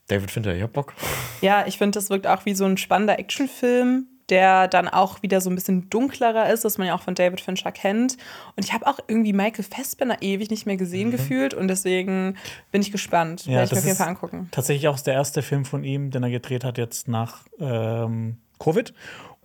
David 0.08 0.32
Fincher, 0.32 0.56
ich 0.56 0.62
hab 0.62 0.74
Bock. 0.74 0.94
Ja, 1.42 1.66
ich 1.68 1.78
finde, 1.78 1.98
das 1.98 2.10
wirkt 2.10 2.28
auch 2.28 2.46
wie 2.46 2.54
so 2.54 2.66
ein 2.66 2.78
spannender 2.78 3.18
Actionfilm, 3.18 4.08
der 4.32 4.68
dann 4.68 4.88
auch 4.88 5.22
wieder 5.22 5.40
so 5.42 5.50
ein 5.52 5.56
bisschen 5.56 5.90
dunklerer 5.92 6.50
ist, 6.52 6.66
was 6.66 6.80
man 6.80 6.88
ja 6.88 6.96
auch 6.96 7.02
von 7.04 7.14
David 7.14 7.40
Fincher 7.42 7.72
kennt. 7.72 8.18
Und 8.56 8.66
ich 8.66 8.74
habe 8.74 8.88
auch 8.88 8.98
irgendwie 9.08 9.34
Michael 9.34 9.64
Fassbender 9.64 10.18
ewig 10.22 10.50
nicht 10.50 10.66
mehr 10.66 10.78
gesehen 10.78 11.10
Mhm. 11.10 11.12
gefühlt 11.12 11.54
und 11.54 11.68
deswegen 11.68 12.38
bin 12.72 12.82
ich 12.82 12.92
gespannt. 12.92 13.46
Ja, 13.46 13.58
Werde 13.58 13.66
ich 13.66 13.70
mir 13.72 13.76
das 13.76 13.80
auf 13.80 13.86
jeden 13.86 13.98
Fall 13.98 14.08
angucken. 14.08 14.48
Tatsächlich 14.52 14.88
auch 14.88 15.00
der 15.00 15.14
erste 15.14 15.44
Film 15.44 15.66
von 15.66 15.84
ihm, 15.84 16.10
den 16.10 16.24
er 16.24 16.32
gedreht 16.32 16.64
hat 16.64 16.80
jetzt 16.80 17.08
nach 17.08 17.44
ähm, 17.60 18.38
Covid. 18.58 18.94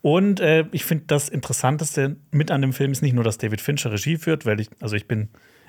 Und 0.03 0.41
äh, 0.41 0.65
ich 0.73 0.85
finde, 0.85 1.05
das 1.09 1.29
Interessanteste 1.29 2.17
mit 2.31 2.51
an 2.53 2.63
dem 2.63 2.73
Film 2.73 2.93
ist 2.93 3.03
nicht 3.03 3.15
nur, 3.15 3.25
dass 3.25 3.39
David 3.39 3.61
Fincher 3.61 3.91
Regie 3.91 4.17
führt, 4.17 4.47
weil 4.47 4.61
ich, 4.61 4.69
also 4.81 4.95
ich 4.95 5.09
bin, 5.09 5.29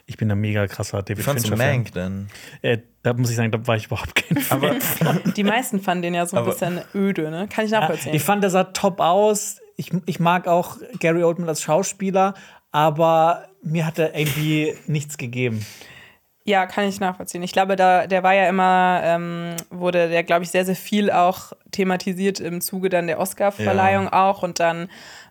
ich 0.09 0.17
bin 0.17 0.31
ein 0.31 0.39
mega 0.39 0.65
krasser 0.67 1.03
David 1.03 1.19
Wie 1.19 1.21
fandst 1.23 1.45
du 1.45 1.49
Fincher-Fan. 1.51 1.75
Mank 1.75 1.91
denn? 1.93 2.27
Äh, 2.61 2.77
da 3.03 3.13
muss 3.13 3.29
ich 3.29 3.35
sagen, 3.35 3.51
da 3.51 3.67
war 3.67 3.75
ich 3.75 3.85
überhaupt 3.85 4.15
kein 4.15 4.37
Fan. 4.37 4.79
Die 5.35 5.43
meisten 5.43 5.79
fanden 5.81 6.01
den 6.03 6.13
ja 6.15 6.25
so 6.25 6.37
ein 6.37 6.43
Aber- 6.43 6.51
bisschen 6.53 6.81
öde, 6.95 7.29
ne? 7.29 7.47
Kann 7.53 7.65
ich 7.65 7.71
nachvollziehen. 7.71 8.13
Ich 8.15 8.23
fand, 8.23 8.41
der 8.41 8.49
sah 8.49 8.63
top 8.63 8.99
aus. 9.01 9.59
Ich, 9.75 9.91
ich 10.05 10.19
mag 10.19 10.47
auch 10.47 10.77
Gary 10.99 11.23
Oldman 11.23 11.47
als 11.49 11.61
Schauspieler, 11.61 12.33
aber 12.71 13.45
mir 13.61 13.85
hat 13.85 13.99
er 13.99 14.17
irgendwie 14.17 14.73
nichts 14.87 15.17
gegeben. 15.17 15.63
Ja, 16.45 16.65
kann 16.65 16.87
ich 16.87 17.01
nachvollziehen. 17.01 17.43
Ich 17.43 17.51
glaube, 17.51 17.75
da, 17.75 18.07
der 18.07 18.23
war 18.23 18.33
ja 18.33 18.47
immer, 18.47 19.01
ähm, 19.03 19.55
wurde 19.69 20.07
der, 20.07 20.23
glaube 20.23 20.43
ich, 20.45 20.49
sehr, 20.49 20.63
sehr 20.63 20.77
viel 20.77 21.11
auch 21.11 21.51
thematisiert 21.71 22.39
im 22.39 22.61
Zuge 22.61 22.87
dann 22.87 23.07
der 23.07 23.19
Oscar-Verleihung 23.19 24.07
auch. 24.07 24.43
Und 24.43 24.61
dann 24.61 24.87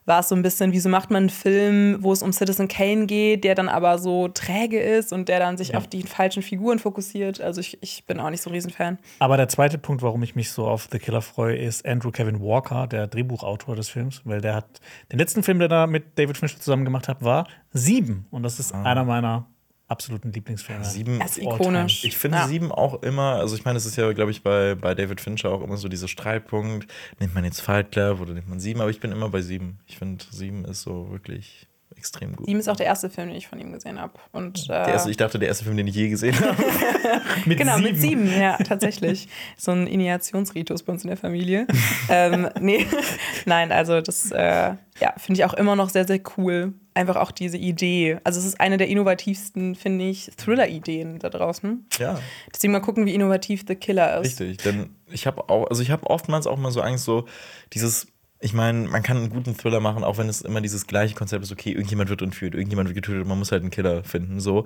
war 0.06 0.20
es 0.20 0.28
so 0.28 0.34
ein 0.34 0.42
bisschen, 0.42 0.72
wieso 0.72 0.88
macht 0.88 1.10
man 1.10 1.24
einen 1.24 1.30
Film, 1.30 1.98
wo 2.00 2.12
es 2.12 2.22
um 2.22 2.32
Citizen 2.32 2.68
Kane 2.68 3.06
geht, 3.06 3.44
der 3.44 3.54
dann 3.54 3.68
aber 3.68 3.98
so 3.98 4.28
träge 4.28 4.80
ist 4.80 5.12
und 5.12 5.28
der 5.28 5.40
dann 5.40 5.58
sich 5.58 5.76
auf 5.76 5.86
die 5.88 6.04
falschen 6.04 6.42
Figuren 6.42 6.78
fokussiert. 6.78 7.40
Also 7.40 7.60
ich, 7.60 7.82
ich 7.82 8.04
bin 8.06 8.20
auch 8.20 8.30
nicht 8.30 8.42
so 8.42 8.48
ein 8.48 8.54
Riesenfan. 8.54 8.98
Aber 9.18 9.36
der 9.36 9.48
zweite 9.48 9.78
Punkt, 9.78 10.02
warum 10.02 10.22
ich 10.22 10.36
mich 10.36 10.50
so 10.50 10.66
auf 10.66 10.88
The 10.90 10.98
Killer 10.98 11.22
freue, 11.22 11.56
ist 11.56 11.84
Andrew 11.84 12.12
Kevin 12.12 12.40
Walker, 12.40 12.86
der 12.86 13.08
Drehbuchautor 13.08 13.74
des 13.74 13.88
Films, 13.88 14.22
weil 14.24 14.40
der 14.40 14.54
hat 14.54 14.80
den 15.12 15.18
letzten 15.18 15.42
Film, 15.42 15.58
den 15.58 15.70
er 15.70 15.86
mit 15.86 16.18
David 16.18 16.38
Fincher 16.38 16.60
zusammen 16.60 16.84
gemacht 16.84 17.08
hat, 17.08 17.22
war 17.22 17.46
Sieben. 17.72 18.26
Und 18.30 18.44
das 18.44 18.60
ist 18.60 18.72
einer 18.72 19.04
meiner 19.04 19.46
absoluten 19.88 20.32
Lieblingsfilme. 20.32 20.84
sieben. 20.84 21.18
Das 21.20 21.36
ist 21.36 21.44
ikonisch. 21.44 22.04
Ich 22.04 22.16
finde 22.16 22.38
Ja. 22.38 22.48
sieben 22.48 22.72
auch 22.72 23.02
immer, 23.02 23.34
also 23.36 23.54
ich 23.56 23.64
meine, 23.64 23.76
es 23.78 23.86
ist 23.86 23.96
ja, 23.96 24.12
glaube 24.12 24.30
ich, 24.32 24.42
bei, 24.42 24.74
bei 24.74 24.94
David 24.94 25.20
Fincher 25.20 25.50
auch 25.50 25.62
immer 25.62 25.76
so 25.76 25.88
dieser 25.88 26.08
Streitpunkt, 26.08 26.86
nimmt 27.20 27.34
man 27.34 27.44
jetzt 27.44 27.60
Fight 27.60 27.92
Club 27.92 28.20
oder 28.20 28.32
nimmt 28.34 28.48
man 28.48 28.58
sieben, 28.60 28.80
aber 28.80 28.90
ich 28.90 29.00
bin 29.00 29.12
immer 29.12 29.28
bei 29.28 29.42
sieben. 29.42 29.78
Ich 29.86 29.98
finde, 29.98 30.24
sieben 30.30 30.64
ist 30.64 30.82
so 30.82 31.10
wirklich 31.10 31.68
extrem 31.96 32.34
gut. 32.36 32.46
Sieben 32.46 32.58
ist 32.60 32.68
auch 32.68 32.76
der 32.76 32.86
erste 32.86 33.08
Film, 33.08 33.28
den 33.28 33.36
ich 33.38 33.46
von 33.46 33.58
ihm 33.58 33.72
gesehen 33.72 33.98
habe. 34.00 34.12
Und 34.32 34.68
äh, 34.68 34.72
erste, 34.90 35.10
ich 35.10 35.16
dachte, 35.16 35.38
der 35.38 35.48
erste 35.48 35.64
Film, 35.64 35.76
den 35.76 35.86
ich 35.86 35.94
je 35.94 36.08
gesehen 36.08 36.38
habe. 36.40 36.56
Mit 37.46 37.56
Genau, 37.58 37.76
sieben. 37.76 37.84
mit 37.88 38.00
sieben, 38.00 38.26
ja, 38.40 38.56
tatsächlich. 38.58 39.28
so 39.56 39.70
ein 39.70 39.86
Initiationsritus 39.86 40.82
bei 40.82 40.92
uns 40.92 41.04
in 41.04 41.08
der 41.08 41.16
Familie. 41.16 41.66
ähm, 42.10 42.48
nee, 42.60 42.86
nein, 43.46 43.70
also 43.72 44.00
das 44.00 44.30
äh, 44.32 44.74
ja, 45.00 45.14
finde 45.16 45.40
ich 45.40 45.44
auch 45.44 45.54
immer 45.54 45.76
noch 45.76 45.88
sehr, 45.90 46.06
sehr 46.06 46.20
cool. 46.36 46.74
Einfach 46.96 47.16
auch 47.16 47.30
diese 47.30 47.58
Idee. 47.58 48.18
Also 48.24 48.40
es 48.40 48.46
ist 48.46 48.58
eine 48.58 48.78
der 48.78 48.88
innovativsten, 48.88 49.74
finde 49.74 50.06
ich, 50.06 50.30
Thriller-Ideen 50.36 51.18
da 51.18 51.28
draußen. 51.28 51.86
ja, 51.98 52.18
Deswegen 52.54 52.72
mal 52.72 52.80
gucken, 52.80 53.04
wie 53.04 53.12
innovativ 53.12 53.64
The 53.68 53.74
Killer 53.74 54.18
ist. 54.20 54.40
richtig. 54.40 54.56
Denn 54.58 54.96
ich 55.10 55.26
habe 55.26 55.50
auch, 55.50 55.66
also 55.68 55.82
ich 55.82 55.90
habe 55.90 56.06
oftmals 56.08 56.46
auch 56.46 56.56
mal 56.56 56.72
so 56.72 56.80
Angst, 56.80 57.04
so 57.04 57.26
dieses. 57.74 58.06
Ich 58.40 58.52
meine, 58.52 58.86
man 58.88 59.02
kann 59.02 59.16
einen 59.16 59.30
guten 59.30 59.56
Thriller 59.56 59.80
machen, 59.80 60.04
auch 60.04 60.18
wenn 60.18 60.28
es 60.28 60.40
immer 60.42 60.60
dieses 60.60 60.86
gleiche 60.86 61.14
Konzept 61.14 61.42
ist, 61.44 61.52
okay, 61.52 61.70
irgendjemand 61.72 62.10
wird 62.10 62.20
entführt, 62.22 62.54
irgendjemand 62.54 62.88
wird 62.88 62.96
getötet, 62.96 63.26
man 63.26 63.38
muss 63.38 63.50
halt 63.50 63.62
einen 63.62 63.70
Killer 63.70 64.04
finden, 64.04 64.40
so. 64.40 64.64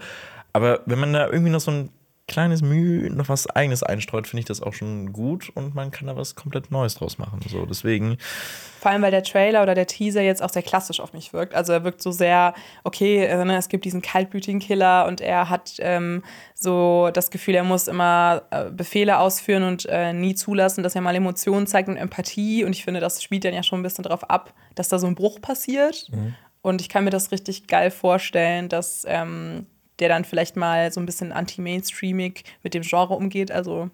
Aber 0.52 0.80
wenn 0.87 0.99
man 0.99 1.12
da 1.12 1.28
irgendwie 1.28 1.50
noch 1.50 1.60
so 1.60 1.70
ein 1.70 1.90
kleines 2.30 2.62
Mühe, 2.62 3.10
noch 3.10 3.28
was 3.28 3.49
eigenes 3.49 3.82
einstreut, 3.82 4.28
finde 4.28 4.40
ich 4.40 4.46
das 4.46 4.62
auch 4.62 4.72
schon 4.72 5.12
gut 5.12 5.50
und 5.54 5.75
man 5.75 5.90
kann 5.90 6.06
da 6.06 6.16
was 6.16 6.37
komplett 6.37 6.70
Neues 6.70 6.94
draus 6.94 7.18
machen, 7.18 7.40
so. 7.46 7.66
Deswegen, 7.66 8.19
Vor 8.78 8.93
allem, 8.93 9.02
weil 9.02 9.10
der 9.10 9.25
Trailer 9.25 9.62
oder 9.62 9.75
der 9.75 9.88
Teaser 9.88 10.23
jetzt 10.23 10.43
auch 10.43 10.49
sehr 10.49 10.62
klassisch 10.62 11.00
auf 11.00 11.12
mich 11.12 11.32
wirkt. 11.32 11.54
Also 11.54 11.73
er 11.73 11.82
wirkt 11.82 12.00
so 12.00 12.12
sehr, 12.12 12.54
okay, 12.84 13.25
äh, 13.25 13.45
ne, 13.45 13.56
es 13.56 13.69
gibt 13.69 13.84
diesen 13.84 14.00
kaltblütigen 14.00 14.60
Killer 14.60 15.06
und 15.06 15.21
er 15.21 15.50
hat 15.50 15.75
ähm, 15.80 16.23
so 16.54 17.10
das 17.12 17.30
Gefühl, 17.30 17.56
er 17.56 17.64
muss 17.64 17.88
immer 17.88 18.43
äh, 18.50 18.71
Befehle 18.71 19.19
ausführen 19.19 19.64
und 19.64 19.86
äh, 19.86 20.12
nie 20.12 20.36
zulassen, 20.36 20.84
dass 20.84 20.95
er 20.95 21.00
mal 21.00 21.14
Emotionen 21.14 21.66
zeigt 21.66 21.88
und 21.88 21.97
Empathie. 21.97 22.64
Und 22.64 22.76
ich 22.76 22.84
finde, 22.84 23.00
das 23.00 23.23
spielt 23.23 23.45
dann 23.45 23.54
ja 23.54 23.64
schon 23.64 23.80
ein 23.80 23.82
bisschen 23.82 24.04
darauf 24.04 24.30
ab, 24.30 24.54
dass 24.76 24.88
da 24.88 25.00
so 25.00 25.08
ein 25.08 25.16
Bruch 25.16 25.40
passiert. 25.43 26.08
Und 26.62 26.80
ich 26.80 26.88
kann 26.88 27.04
mir 27.04 27.10
das 27.10 27.32
richtig 27.32 27.66
geil 27.66 27.90
vorstellen, 27.90 28.69
dass 28.69 29.04
ähm, 29.08 29.66
der 30.00 30.08
dann 30.08 30.25
vielleicht 30.25 30.56
mal 30.56 30.93
so 30.93 31.00
ein 31.00 31.06
bisschen 31.06 31.32
anti-mainstreamig 31.32 32.45
mit 32.63 32.75
dem 32.75 32.82
Genre 32.82 33.15
umgeht. 33.15 33.50
Also 33.52 33.91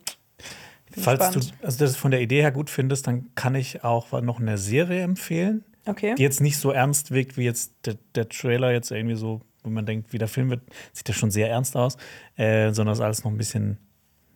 Falls 0.92 1.18
gespannt. 1.18 1.52
du 1.60 1.66
also 1.66 1.78
das 1.84 1.96
von 1.96 2.10
der 2.10 2.20
Idee 2.20 2.42
her 2.42 2.52
gut 2.52 2.70
findest, 2.70 3.06
dann 3.06 3.34
kann 3.34 3.54
ich 3.54 3.82
auch 3.84 4.12
noch 4.22 4.40
eine 4.40 4.56
Serie 4.58 5.02
empfehlen, 5.02 5.64
Okay. 5.84 6.14
die 6.16 6.22
jetzt 6.22 6.40
nicht 6.40 6.58
so 6.58 6.70
ernst 6.70 7.10
wirkt 7.10 7.36
wie 7.36 7.44
jetzt 7.44 7.72
der, 7.84 7.96
der 8.14 8.28
Trailer 8.28 8.72
jetzt 8.72 8.90
irgendwie 8.90 9.16
so, 9.16 9.40
wo 9.62 9.70
man 9.70 9.84
denkt, 9.86 10.12
wie 10.12 10.18
der 10.18 10.28
Film 10.28 10.50
wird, 10.50 10.62
sieht 10.92 11.08
das 11.08 11.16
schon 11.16 11.30
sehr 11.30 11.48
ernst 11.50 11.76
aus, 11.76 11.96
äh, 12.36 12.72
sondern 12.72 12.92
es 12.94 13.00
alles 13.00 13.24
noch 13.24 13.30
ein 13.30 13.36
bisschen, 13.36 13.78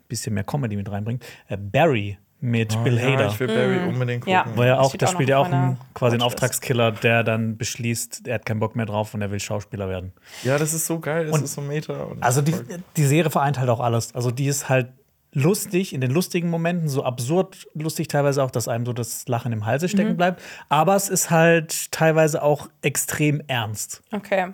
bisschen 0.09 0.35
mehr 0.35 0.45
Comedy 0.45 0.77
mit 0.77 0.91
reinbringt. 0.91 1.25
Äh, 1.49 1.57
Barry 1.57 2.19
mit 2.43 2.69
Bill 2.85 2.95
Oh 2.95 2.99
ja, 3.01 3.13
Hader. 3.13 3.27
ich 3.29 3.41
will 3.41 3.47
Barry 3.49 3.89
unbedingt 3.89 4.25
gucken. 4.25 4.33
Ja. 4.33 4.57
War 4.57 4.67
ja 4.67 4.77
Das 4.77 4.87
auch, 4.87 4.97
da 4.97 5.07
auch 5.07 5.13
spielt 5.13 5.29
ja 5.29 5.39
auch 5.39 5.45
ein, 5.47 5.51
meiner 5.51 5.77
quasi 5.95 6.17
ein 6.17 6.21
Watchlist. 6.21 6.23
Auftragskiller, 6.25 6.93
der 6.93 7.23
dann 7.23 7.57
beschließt, 7.57 8.27
er 8.27 8.35
hat 8.37 8.47
keinen 8.47 8.61
Bock 8.61 8.77
mehr 8.77 8.87
drauf 8.87 9.13
und 9.15 9.23
er 9.23 9.31
will 9.31 9.41
Schauspieler 9.41 9.89
werden. 9.89 10.13
Ja, 10.43 10.57
das 10.59 10.73
ist 10.73 10.87
so 10.87 10.99
geil, 11.01 11.27
das 11.27 11.35
Und- 11.37 11.45
ist 11.45 11.55
so 11.55 11.61
meta. 11.61 11.93
und 12.05 12.23
Also 12.23 12.41
die, 12.43 12.55
die 12.97 13.05
Serie 13.05 13.31
vereint 13.31 13.59
halt 13.59 13.69
auch 13.69 13.81
alles. 13.81 14.15
Also 14.15 14.31
die 14.31 14.47
ist 14.47 14.69
halt 14.69 14.89
lustig 15.33 15.93
in 15.93 16.01
den 16.01 16.11
lustigen 16.11 16.51
Momenten, 16.51 16.89
so 16.89 17.05
absurd 17.05 17.69
lustig 17.75 18.09
teilweise 18.09 18.43
auch, 18.43 18.51
dass 18.51 18.67
einem 18.69 18.85
so 18.85 18.93
das 18.93 19.29
Lachen 19.29 19.53
im 19.53 19.65
Halse 19.67 19.89
stecken 19.89 20.17
bleibt. 20.17 20.43
Aber 20.69 20.97
es 20.97 21.09
ist 21.09 21.31
halt 21.31 21.93
teilweise 21.93 22.43
auch 22.43 22.69
extrem 22.83 23.41
ernst. 23.47 24.03
Okay. 24.13 24.49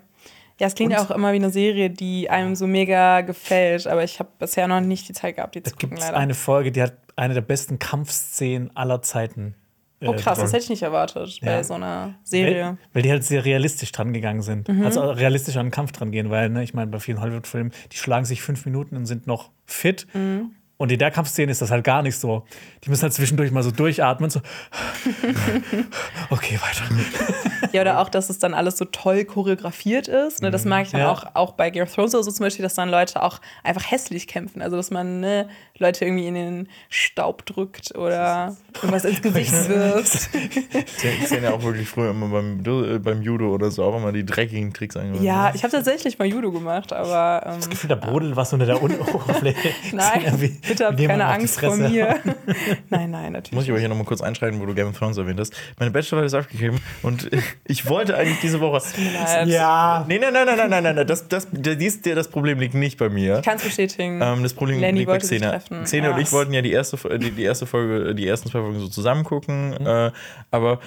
Ja, 0.58 0.66
es 0.66 0.74
klingt 0.74 0.92
ja 0.92 1.02
auch 1.02 1.10
immer 1.10 1.32
wie 1.32 1.36
eine 1.36 1.50
Serie, 1.50 1.90
die 1.90 2.30
einem 2.30 2.54
so 2.56 2.66
mega 2.66 3.20
gefällt, 3.22 3.86
aber 3.86 4.04
ich 4.04 4.18
habe 4.18 4.30
bisher 4.38 4.66
noch 4.68 4.80
nicht 4.80 5.08
die 5.08 5.12
Zeit 5.12 5.36
gehabt, 5.36 5.54
die 5.54 5.62
zu 5.62 5.70
Es 5.70 5.76
gibt 5.76 5.94
gucken, 5.98 6.14
eine 6.14 6.32
Folge, 6.34 6.72
die 6.72 6.82
hat 6.82 6.94
eine 7.16 7.34
der 7.34 7.40
besten 7.40 7.78
Kampfszenen 7.78 8.74
aller 8.76 9.02
Zeiten. 9.02 9.54
oh 10.04 10.12
krass, 10.12 10.38
äh, 10.38 10.42
das 10.42 10.52
hätte 10.52 10.64
ich 10.64 10.70
nicht 10.70 10.82
erwartet 10.82 11.38
bei 11.42 11.52
Ja. 11.52 11.64
so 11.64 11.74
einer 11.74 12.14
Serie. 12.22 12.64
Weil, 12.64 12.78
weil 12.92 13.02
die 13.02 13.10
halt 13.10 13.24
sehr 13.24 13.44
realistisch 13.44 13.90
dran 13.92 14.12
gegangen 14.12 14.42
sind. 14.42 14.68
Mhm. 14.68 14.84
Also 14.84 15.00
realistisch 15.10 15.56
an 15.56 15.66
den 15.66 15.72
Kampf 15.72 15.92
dran 15.92 16.10
gehen, 16.12 16.28
weil, 16.30 16.50
ne, 16.50 16.62
ich 16.62 16.74
meine, 16.74 16.90
bei 16.90 17.00
vielen 17.00 17.20
Hollywood-Filmen, 17.20 17.72
die 17.92 17.96
schlagen 17.96 18.26
sich 18.26 18.42
fünf 18.42 18.64
Minuten 18.66 18.96
und 18.96 19.06
sind 19.06 19.26
noch 19.26 19.50
fit. 19.64 20.06
Mhm. 20.12 20.50
Und 20.78 20.92
in 20.92 20.98
der 20.98 21.10
Kampfszene 21.10 21.50
ist 21.50 21.62
das 21.62 21.70
halt 21.70 21.84
gar 21.84 22.02
nicht 22.02 22.18
so. 22.18 22.44
Die 22.84 22.90
müssen 22.90 23.04
halt 23.04 23.14
zwischendurch 23.14 23.50
mal 23.50 23.62
so 23.62 23.70
durchatmen, 23.70 24.28
so. 24.28 24.40
okay, 26.30 26.58
weiter. 26.60 26.84
Ja, 27.72 27.80
oder 27.80 27.98
auch, 28.00 28.10
dass 28.10 28.28
es 28.30 28.38
dann 28.38 28.54
alles 28.54 28.76
so 28.76 28.84
toll 28.84 29.24
choreografiert 29.24 30.08
ist. 30.08 30.42
Ne? 30.42 30.50
Das 30.50 30.66
mag 30.66 30.84
ich 30.84 30.90
dann 30.92 31.00
Ja. 31.00 31.10
auch, 31.12 31.24
auch 31.34 31.52
bei 31.52 31.70
Game 31.70 31.84
of 31.84 31.94
Thrones 31.94 32.14
oder 32.14 32.24
so 32.24 32.30
zum 32.30 32.44
Beispiel, 32.44 32.62
dass 32.62 32.74
dann 32.74 32.90
Leute 32.90 33.22
auch 33.22 33.40
einfach 33.64 33.90
hässlich 33.90 34.26
kämpfen. 34.26 34.60
Also, 34.62 34.76
dass 34.76 34.90
man 34.90 35.20
ne, 35.20 35.48
Leute 35.78 36.04
irgendwie 36.04 36.26
in 36.26 36.34
den 36.34 36.68
Staub 36.88 37.44
drückt 37.46 37.94
oder 37.96 38.56
irgendwas 38.74 39.04
ins 39.04 39.22
Gesicht 39.26 39.52
wirft. 39.68 40.30
Ich 40.74 41.28
sehe 41.28 41.42
ja 41.42 41.52
auch 41.52 41.62
wirklich 41.62 41.88
früher 41.88 42.10
immer 42.10 42.28
beim, 42.28 42.60
äh, 42.64 42.98
beim 42.98 43.22
Judo 43.22 43.52
oder 43.52 43.70
so 43.70 43.84
auch 43.84 43.96
immer 43.96 44.12
die 44.12 44.24
dreckigen 44.24 44.72
Tricks 44.72 44.96
angewandt. 44.96 45.22
ja, 45.22 45.52
ich 45.54 45.62
habe 45.62 45.72
tatsächlich 45.72 46.18
mal 46.18 46.26
Judo 46.26 46.50
gemacht, 46.50 46.92
aber 46.92 47.42
ähm, 47.46 47.56
Das 47.56 47.70
Gefühl, 47.70 47.88
da 47.88 47.94
brodelt 47.96 48.36
was 48.36 48.52
unter 48.52 48.66
der 48.66 48.82
Oberfläche. 48.82 49.70
nein, 49.92 50.58
bitte 50.66 50.86
habt 50.86 51.00
jemand 51.00 51.20
keine 51.20 51.32
Angst 51.32 51.60
vor 51.60 51.76
mir. 51.76 52.16
nein, 52.90 53.10
nein, 53.10 53.32
natürlich. 53.32 53.52
Muss 53.52 53.64
ich 53.64 53.70
aber 53.70 53.78
hier 53.80 53.88
nochmal 53.88 54.06
kurz 54.06 54.20
einschreiten, 54.20 54.60
wo 54.60 54.66
du 54.66 54.74
Game 54.74 54.88
of 54.88 54.98
Thrones 54.98 55.16
erwähnt 55.16 55.40
hast. 55.40 55.54
Meine 55.78 55.90
Bachelorarbeit 55.90 56.26
ist 56.26 56.34
abgegeben 56.34 56.80
und 57.02 57.28
ich 57.64 57.88
wollte 57.88 58.16
eigentlich 58.16 58.40
diese 58.40 58.60
Woche. 58.60 58.82
Ja. 59.46 60.04
Nee, 60.08 60.18
nein, 60.18 60.32
nein, 60.32 60.46
nein, 60.46 60.56
nein, 60.56 60.70
nein, 60.70 60.82
nein, 60.82 60.94
nein. 60.96 61.06
Das, 61.06 61.28
das, 61.28 61.48
dies, 61.52 62.02
das 62.02 62.28
Problem 62.28 62.60
liegt 62.60 62.74
nicht 62.74 62.98
bei 62.98 63.08
mir. 63.08 63.38
Ich 63.38 63.44
kann 63.44 63.56
es 63.56 63.62
bestätigen. 63.62 64.20
Ähm, 64.22 64.42
das 64.42 64.54
Problem 64.54 64.80
liegt 64.94 65.06
bei 65.06 65.12
wollte 65.12 65.26
Xenia. 65.66 65.78
treffen. 65.78 65.84
Xenia 65.84 66.10
und 66.10 66.16
Ja. 66.16 66.22
ich 66.22 66.32
wollten 66.32 66.52
ja 66.52 66.62
die 66.62 66.72
erste, 66.72 67.18
die, 67.18 67.30
die 67.30 67.42
erste 67.44 67.66
Folge, 67.66 68.14
die 68.14 68.26
ersten 68.26 68.48
zwei 68.50 68.60
Folgen 68.60 68.78
so 68.80 68.88
zusammen 68.88 69.24
gucken, 69.24 69.70
Mhm. 69.80 69.86
äh, 69.86 70.10
aber 70.50 70.80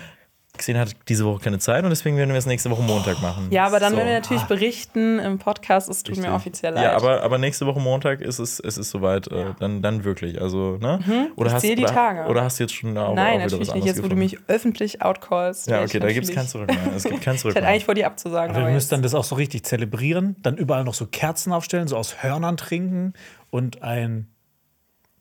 Xenia 0.58 0.82
hat 0.82 0.94
diese 1.08 1.24
Woche 1.24 1.40
keine 1.42 1.58
Zeit 1.60 1.86
und 1.86 1.90
deswegen 1.90 2.18
werden 2.18 2.32
wir 2.32 2.38
es 2.38 2.46
nächste 2.46 2.70
Woche 2.70 2.82
Montag 2.82 3.22
machen. 3.22 3.48
Ja, 3.50 3.66
aber 3.68 3.80
dann 3.80 3.92
So. 3.92 3.98
werden 3.98 4.10
wir 4.10 4.16
natürlich 4.16 4.44
berichten 4.44 5.18
im 5.20 5.38
Podcast. 5.40 5.88
Es 5.90 6.04
tut 6.04 6.18
mir 6.18 6.24
Richtig. 6.24 6.36
offiziell 6.36 6.74
leid. 6.74 6.84
Ja, 6.84 6.96
aber, 6.98 7.22
aber 7.24 7.38
nächste 7.38 7.66
Woche 7.66 7.80
Montag 7.80 8.20
ist 8.20 8.40
es, 8.40 8.60
es 8.60 8.78
ist 8.78 8.90
soweit, 8.90 9.28
äh, 9.32 9.54
dann, 9.60 9.82
dann 9.82 10.04
wirklich. 10.04 10.42
Also, 10.42 10.78
ne? 10.82 11.30
Oder 11.38 11.48
Ich 11.48 11.54
hast, 11.54 11.62
zähl 11.62 11.76
die 11.78 11.84
oder, 11.84 11.94
Tage. 11.94 12.30
Oder 12.30 12.44
hast 12.44 12.60
du 12.60 12.64
jetzt 12.64 12.74
schon 12.76 12.94
da 12.94 13.06
auch, 13.06 13.16
Nein, 13.16 13.38
auch 13.40 13.44
natürlich 13.44 13.74
nicht. 13.74 13.86
Jetzt, 13.86 14.00
wo 14.00 14.10
du 14.10 14.16
gefunden? 14.16 14.20
mich 14.20 14.38
öffentlich 14.48 15.02
outcallst. 15.02 15.70
Ja, 15.70 15.82
okay, 15.82 16.00
da 16.00 16.12
gibt 16.12 16.28
es 16.28 16.36
kein 16.36 16.48
Zurück 16.48 16.68
mehr. 16.68 16.94
Es 16.94 17.04
gibt 17.06 17.22
kein 17.22 17.38
Zurück 17.38 17.56
Ich 17.56 17.62
mehr. 17.62 17.70
eigentlich 17.70 17.86
vor, 17.86 17.94
die 17.96 18.04
abzusagen. 18.04 18.50
Aber 18.50 18.60
Aber 18.60 18.68
wir 18.68 18.74
müssen 18.74 18.90
dann 18.90 19.02
das 19.04 19.16
auch 19.16 19.24
so 19.24 19.36
richtig 19.36 19.64
zelebrieren, 19.64 20.36
dann 20.42 20.58
überall 20.58 20.84
noch 20.84 20.94
so 20.96 21.06
Kerzen 21.06 21.54
aufstellen, 21.54 21.88
so 21.88 21.96
aus 21.96 22.22
Hörnern 22.22 22.58
trinken 22.58 23.14
und 23.50 23.82
ein 23.82 24.28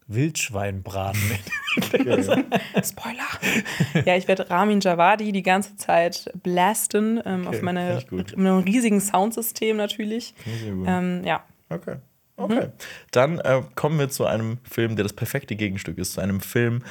Wildschwein 0.09 0.83
braten. 0.83 1.38
Spoiler. 1.81 4.05
ja, 4.05 4.16
ich 4.16 4.27
werde 4.27 4.51
Ramin 4.51 4.81
Javadi 4.81 5.33
die 5.33 5.42
ganze 5.42 5.77
Zeit 5.77 6.31
blasten 6.42 7.21
ähm, 7.25 7.47
auf 7.47 7.62
meine, 7.62 7.81
finde 7.81 7.99
ich 7.99 8.09
gut. 8.09 8.18
mit 8.18 8.38
einem 8.38 8.59
riesigen 8.59 9.01
Soundsystem 9.01 9.77
natürlich. 9.77 10.35
ich 10.44 10.61
sehr 10.61 10.73
gut. 10.73 10.87
Ähm, 10.88 11.23
ja. 11.25 11.44
Okay. 11.68 11.97
Okay. 12.37 12.68
Dann 13.11 13.40
äh, 13.40 13.62
kommen 13.75 13.99
wir 13.99 14.09
zu 14.09 14.25
einem 14.25 14.59
Film, 14.62 14.97
der 14.97 15.03
das 15.03 15.12
perfekte 15.12 15.57
Gegenstück 15.57 15.99
ist, 15.99 16.14
zu 16.14 16.21
einem 16.21 16.40
Film, 16.40 16.85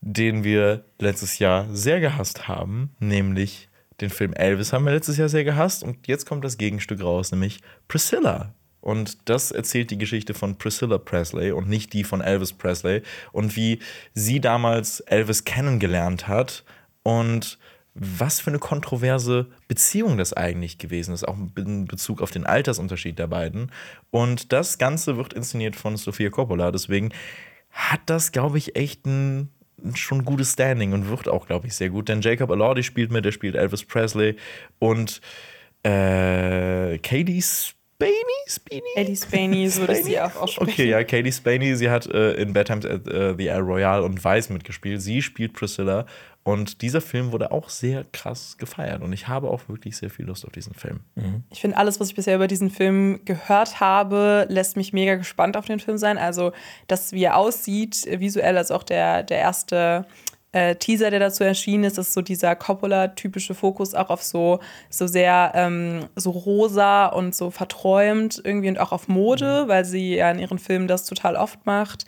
den 0.00 0.44
wir 0.44 0.84
letztes 1.00 1.38
Jahr 1.38 1.66
sehr 1.70 2.00
gehasst 2.00 2.48
haben, 2.48 2.94
nämlich 3.00 3.68
den 4.00 4.10
Film 4.10 4.32
Elvis 4.34 4.72
haben 4.72 4.84
wir 4.84 4.92
letztes 4.92 5.16
Jahr 5.16 5.28
sehr 5.28 5.44
gehasst 5.44 5.82
und 5.82 6.06
jetzt 6.06 6.26
kommt 6.26 6.44
das 6.44 6.58
Gegenstück 6.58 7.02
raus, 7.02 7.32
nämlich 7.32 7.60
Priscilla. 7.88 8.54
Und 8.86 9.28
das 9.28 9.50
erzählt 9.50 9.90
die 9.90 9.98
Geschichte 9.98 10.32
von 10.32 10.58
Priscilla 10.58 10.98
Presley 10.98 11.50
und 11.50 11.68
nicht 11.68 11.92
die 11.92 12.04
von 12.04 12.20
Elvis 12.20 12.52
Presley 12.52 13.02
und 13.32 13.56
wie 13.56 13.80
sie 14.14 14.40
damals 14.40 15.00
Elvis 15.00 15.42
kennengelernt 15.42 16.28
hat 16.28 16.62
und 17.02 17.58
was 17.94 18.38
für 18.38 18.50
eine 18.50 18.60
kontroverse 18.60 19.48
Beziehung 19.66 20.18
das 20.18 20.34
eigentlich 20.34 20.78
gewesen 20.78 21.12
ist, 21.12 21.26
auch 21.26 21.36
in 21.56 21.86
Bezug 21.86 22.22
auf 22.22 22.30
den 22.30 22.46
Altersunterschied 22.46 23.18
der 23.18 23.26
beiden. 23.26 23.72
Und 24.12 24.52
das 24.52 24.78
Ganze 24.78 25.16
wird 25.16 25.32
inszeniert 25.32 25.74
von 25.74 25.96
Sofia 25.96 26.30
Coppola. 26.30 26.70
Deswegen 26.70 27.10
hat 27.72 28.02
das, 28.06 28.30
glaube 28.30 28.58
ich, 28.58 28.76
echt 28.76 29.04
ein, 29.04 29.48
schon 29.94 30.24
gutes 30.24 30.52
Standing 30.52 30.92
und 30.92 31.08
wird 31.08 31.26
auch, 31.26 31.48
glaube 31.48 31.66
ich, 31.66 31.74
sehr 31.74 31.90
gut. 31.90 32.08
Denn 32.08 32.20
Jacob 32.20 32.50
Elordi 32.52 32.84
spielt 32.84 33.10
mit, 33.10 33.24
der 33.24 33.32
spielt 33.32 33.56
Elvis 33.56 33.82
Presley 33.82 34.36
und 34.78 35.20
äh, 35.82 36.98
Katie 36.98 37.42
Spaney? 37.96 38.12
Spaney? 38.46 38.82
Eddie 38.94 39.16
Spaney, 39.16 39.68
so 39.68 39.80
würde 39.80 39.98
ich 39.98 40.04
sie 40.04 40.20
auch 40.20 40.36
aussprechen. 40.36 40.70
Okay, 40.70 40.88
ja, 40.88 41.02
Katie 41.02 41.32
Spaney, 41.32 41.76
sie 41.76 41.88
hat 41.88 42.06
äh, 42.06 42.34
in 42.34 42.52
Bad 42.52 42.66
Times 42.66 42.84
at 42.84 43.08
äh, 43.08 43.34
the 43.36 43.46
El 43.46 43.60
Royale 43.60 44.02
und 44.02 44.22
Vice 44.22 44.50
mitgespielt. 44.50 45.00
Sie 45.00 45.22
spielt 45.22 45.54
Priscilla 45.54 46.04
und 46.42 46.82
dieser 46.82 47.00
Film 47.00 47.32
wurde 47.32 47.50
auch 47.50 47.70
sehr 47.70 48.04
krass 48.12 48.56
gefeiert 48.58 49.02
und 49.02 49.12
ich 49.12 49.28
habe 49.28 49.50
auch 49.50 49.68
wirklich 49.68 49.96
sehr 49.96 50.10
viel 50.10 50.26
Lust 50.26 50.44
auf 50.44 50.52
diesen 50.52 50.74
Film. 50.74 51.00
Ich 51.50 51.60
finde, 51.60 51.76
alles, 51.76 51.98
was 51.98 52.10
ich 52.10 52.14
bisher 52.14 52.36
über 52.36 52.46
diesen 52.46 52.70
Film 52.70 53.20
gehört 53.24 53.80
habe, 53.80 54.46
lässt 54.48 54.76
mich 54.76 54.92
mega 54.92 55.16
gespannt 55.16 55.56
auf 55.56 55.64
den 55.64 55.80
Film 55.80 55.98
sein. 55.98 56.18
Also, 56.18 56.52
dass 56.86 57.12
wie 57.12 57.24
er 57.24 57.36
aussieht, 57.36 58.06
visuell, 58.20 58.56
als 58.56 58.70
auch 58.70 58.82
der, 58.82 59.22
der 59.22 59.38
erste 59.38 60.06
äh, 60.56 60.74
Teaser, 60.76 61.10
der 61.10 61.20
dazu 61.20 61.44
erschienen 61.44 61.84
ist, 61.84 61.98
ist 61.98 62.14
so 62.14 62.22
dieser 62.22 62.56
Coppola-typische 62.56 63.54
Fokus 63.54 63.94
auch 63.94 64.08
auf 64.08 64.22
so, 64.22 64.60
so 64.88 65.06
sehr 65.06 65.52
ähm, 65.54 66.06
so 66.16 66.30
rosa 66.30 67.08
und 67.08 67.34
so 67.34 67.50
verträumt 67.50 68.40
irgendwie 68.42 68.70
und 68.70 68.80
auch 68.80 68.90
auf 68.90 69.06
Mode, 69.06 69.64
weil 69.66 69.84
sie 69.84 70.14
ja 70.14 70.30
in 70.30 70.38
ihren 70.38 70.58
Filmen 70.58 70.88
das 70.88 71.04
total 71.04 71.36
oft 71.36 71.66
macht. 71.66 72.06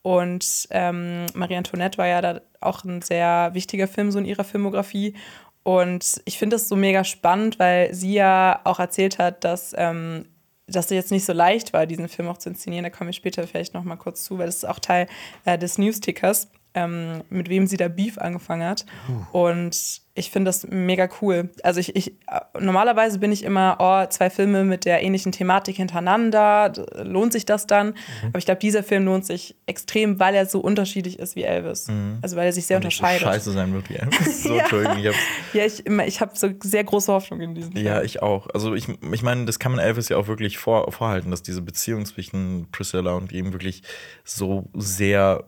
Und 0.00 0.66
ähm, 0.70 1.26
Marie 1.34 1.56
Antoinette 1.56 1.98
war 1.98 2.06
ja 2.06 2.22
da 2.22 2.40
auch 2.62 2.84
ein 2.84 3.02
sehr 3.02 3.50
wichtiger 3.52 3.86
Film 3.86 4.10
so 4.10 4.18
in 4.18 4.24
ihrer 4.24 4.44
Filmografie. 4.44 5.14
Und 5.62 6.22
ich 6.24 6.38
finde 6.38 6.56
das 6.56 6.68
so 6.68 6.76
mega 6.76 7.04
spannend, 7.04 7.58
weil 7.58 7.92
sie 7.92 8.14
ja 8.14 8.60
auch 8.64 8.78
erzählt 8.78 9.18
hat, 9.18 9.44
dass 9.44 9.74
ähm, 9.76 10.24
dass 10.66 10.86
es 10.86 10.90
jetzt 10.92 11.10
nicht 11.10 11.24
so 11.24 11.32
leicht 11.32 11.72
war, 11.72 11.84
diesen 11.84 12.08
Film 12.08 12.28
auch 12.28 12.38
zu 12.38 12.48
inszenieren. 12.48 12.84
Da 12.84 12.90
komme 12.90 13.10
ich 13.10 13.16
später 13.16 13.46
vielleicht 13.46 13.74
noch 13.74 13.84
mal 13.84 13.96
kurz 13.96 14.22
zu, 14.22 14.38
weil 14.38 14.46
das 14.46 14.58
ist 14.58 14.68
auch 14.68 14.78
Teil 14.78 15.06
äh, 15.44 15.58
des 15.58 15.78
Newstickers, 15.78 16.48
ähm, 16.74 17.22
mit 17.30 17.48
wem 17.48 17.66
sie 17.66 17.76
da 17.76 17.88
Beef 17.88 18.18
angefangen 18.18 18.68
hat. 18.68 18.86
Und 19.32 20.00
ich 20.14 20.30
finde 20.30 20.48
das 20.48 20.66
mega 20.68 21.08
cool. 21.22 21.50
Also 21.62 21.80
ich, 21.80 21.96
ich 21.96 22.14
normalerweise 22.58 23.18
bin 23.18 23.32
ich 23.32 23.42
immer, 23.44 23.76
oh, 23.78 24.06
zwei 24.10 24.28
Filme 24.28 24.64
mit 24.64 24.84
der 24.84 25.02
ähnlichen 25.02 25.32
Thematik 25.32 25.76
hintereinander, 25.76 26.72
lohnt 27.02 27.32
sich 27.32 27.46
das 27.46 27.66
dann? 27.66 27.94
Aber 28.28 28.38
ich 28.38 28.44
glaube, 28.44 28.60
dieser 28.60 28.82
Film 28.82 29.04
lohnt 29.06 29.24
sich 29.24 29.56
extrem, 29.66 30.18
weil 30.20 30.34
er 30.34 30.46
so 30.46 30.60
unterschiedlich 30.60 31.18
ist 31.18 31.36
wie 31.36 31.42
Elvis. 31.44 31.88
Also 32.22 32.36
weil 32.36 32.46
er 32.46 32.52
sich 32.52 32.66
sehr 32.66 32.76
Und 32.78 32.84
nicht 32.84 32.96
so 32.98 33.02
unterscheidet. 33.04 33.26
scheiße 33.28 33.52
sein 33.52 33.72
wird 33.72 33.88
wie 33.88 33.94
Elvis. 33.96 34.42
So, 34.50 34.54
Ja. 34.54 34.60
Entschuldigung, 34.62 34.98
ich 34.98 35.06
hab's 35.06 35.18
Ja, 35.52 35.64
ich, 35.64 35.86
ich 36.08 36.20
habe 36.20 36.32
so 36.34 36.48
sehr 36.62 36.84
große 36.84 37.12
Hoffnung 37.12 37.40
in 37.40 37.54
diesen 37.54 37.72
Film. 37.72 37.84
Ja, 37.86 38.02
ich 38.02 38.22
auch. 38.22 38.48
Also 38.52 38.74
ich, 38.74 38.88
ich 38.88 39.22
meine, 39.22 39.44
das 39.44 39.58
kann 39.58 39.72
man 39.72 39.80
Elvis 39.80 40.08
ja 40.08 40.16
auch 40.16 40.28
wirklich 40.28 40.58
vor, 40.58 40.90
vorhalten, 40.92 41.30
dass 41.30 41.42
diese 41.42 41.62
Beziehung 41.62 42.04
zwischen 42.04 42.68
Priscilla 42.72 43.12
und 43.12 43.32
ihm 43.32 43.52
wirklich 43.52 43.82
so 44.24 44.68
sehr 44.74 45.44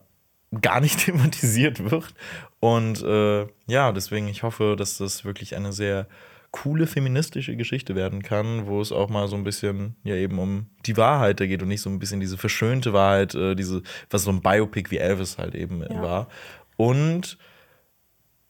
gar 0.61 0.81
nicht 0.81 0.99
thematisiert 1.05 1.91
wird. 1.91 2.15
Und 2.61 3.03
äh, 3.03 3.47
ja, 3.67 3.93
deswegen, 3.93 4.29
ich 4.29 4.43
hoffe, 4.43 4.77
dass 4.77 4.99
das 4.99 5.25
wirklich 5.25 5.57
eine 5.57 5.73
sehr 5.73 6.07
coole 6.51 6.87
feministische 6.87 7.57
Geschichte 7.57 7.95
werden 7.95 8.23
kann, 8.23 8.67
wo 8.67 8.81
es 8.83 8.93
auch 8.93 9.09
mal 9.09 9.27
so 9.27 9.37
ein 9.37 9.45
bisschen 9.45 9.97
ja 10.05 10.15
eben 10.17 10.38
um 10.38 10.67
die 10.85 10.99
Wahrheit 10.99 11.41
da 11.41 11.47
geht 11.47 11.62
und 11.62 11.69
nicht 11.69 11.81
so 11.81 11.88
ein 11.88 11.99
bisschen 11.99 12.21
diese 12.21 12.37
verschönte 12.37 12.93
Wahrheit, 12.93 13.35
äh, 13.35 13.55
diese, 13.55 13.83
was 14.11 14.25
so 14.25 14.31
ein 14.31 14.43
Biopic 14.43 14.91
wie 14.91 14.99
Elvis 14.99 15.38
halt 15.38 15.55
eben 15.55 15.83
Ja. 15.83 16.03
war. 16.03 16.29
Und 16.77 17.38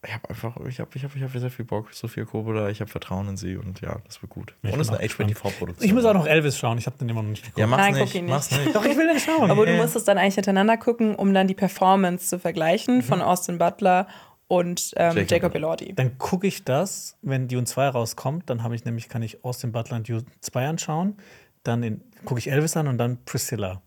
ich 0.05 0.13
habe 0.13 0.29
einfach, 0.31 0.57
ich 0.67 0.81
habe 0.81 0.91
ich 0.95 1.05
hab, 1.05 1.15
ich 1.15 1.23
hab 1.23 1.31
sehr 1.31 1.51
viel 1.51 1.65
Bock, 1.65 1.93
Sophia 1.93 2.25
Coppola, 2.25 2.71
ich 2.71 2.81
habe 2.81 2.91
Vertrauen 2.91 3.29
in 3.29 3.37
sie 3.37 3.57
und 3.57 3.81
ja, 3.81 3.99
das 4.05 4.21
wird 4.21 4.31
gut. 4.31 4.55
Ich 4.63 4.73
und 4.73 4.81
es 4.81 4.89
ist 4.89 4.93
eine 4.93 4.99
auch 4.99 5.03
gespannt. 5.03 5.33
A24-Produktion. 5.33 5.87
Ich 5.87 5.95
muss 5.95 6.05
auch 6.05 6.15
noch 6.15 6.27
Elvis 6.27 6.59
schauen, 6.59 6.77
ich 6.79 6.87
habe 6.87 6.99
den 6.99 7.09
immer 7.09 7.23
noch 7.23 7.31
nicht 7.31 7.43
geguckt. 7.43 7.59
Ja, 7.59 7.69
mach's 7.69 7.83
Nein, 7.83 7.95
guck 7.95 8.03
nicht, 8.03 8.15
ihn 8.17 8.27
mach's 8.27 8.51
nicht. 8.51 8.65
nicht. 8.65 8.77
Doch, 8.77 8.85
ich 8.85 8.97
will 8.97 9.07
den 9.07 9.21
schauen. 9.21 9.51
Aber 9.51 9.65
du 9.65 9.73
musst 9.75 9.95
es 9.95 10.05
dann 10.05 10.19
eigentlich 10.19 10.35
hintereinander 10.35 10.77
gucken, 10.77 11.15
um 11.15 11.33
dann 11.33 11.47
die 11.47 11.55
Performance 11.55 12.27
zu 12.29 12.41
vergleichen 12.41 13.03
von 13.03 13.23
Austin 13.23 13.59
Butler 13.59 14.09
und 14.49 14.93
ähm, 14.97 15.17
Jacob 15.17 15.31
Jacob 15.31 15.55
Elordi. 15.55 15.95
Dann 15.95 16.19
gucke 16.19 16.49
ich 16.49 16.65
das, 16.65 17.17
wenn 17.23 17.47
Dune 17.47 17.65
2 17.65 17.89
rauskommt. 17.89 18.51
Dann 18.51 18.65
habe 18.65 18.75
ich 18.75 18.85
nämlich, 18.85 19.09
kann 19.09 19.23
ich 19.23 19.45
Austin 19.45 19.71
Butler 19.71 19.97
und 19.97 20.09
Dune 20.09 20.25
2 20.41 20.67
anschauen. 20.67 21.17
Dann 21.63 22.03
gucke 22.25 22.41
ich 22.41 22.51
Elvis 22.51 22.77
an 22.77 22.89
und 22.89 22.99
dann 22.99 23.25
Priscilla. 23.25 23.83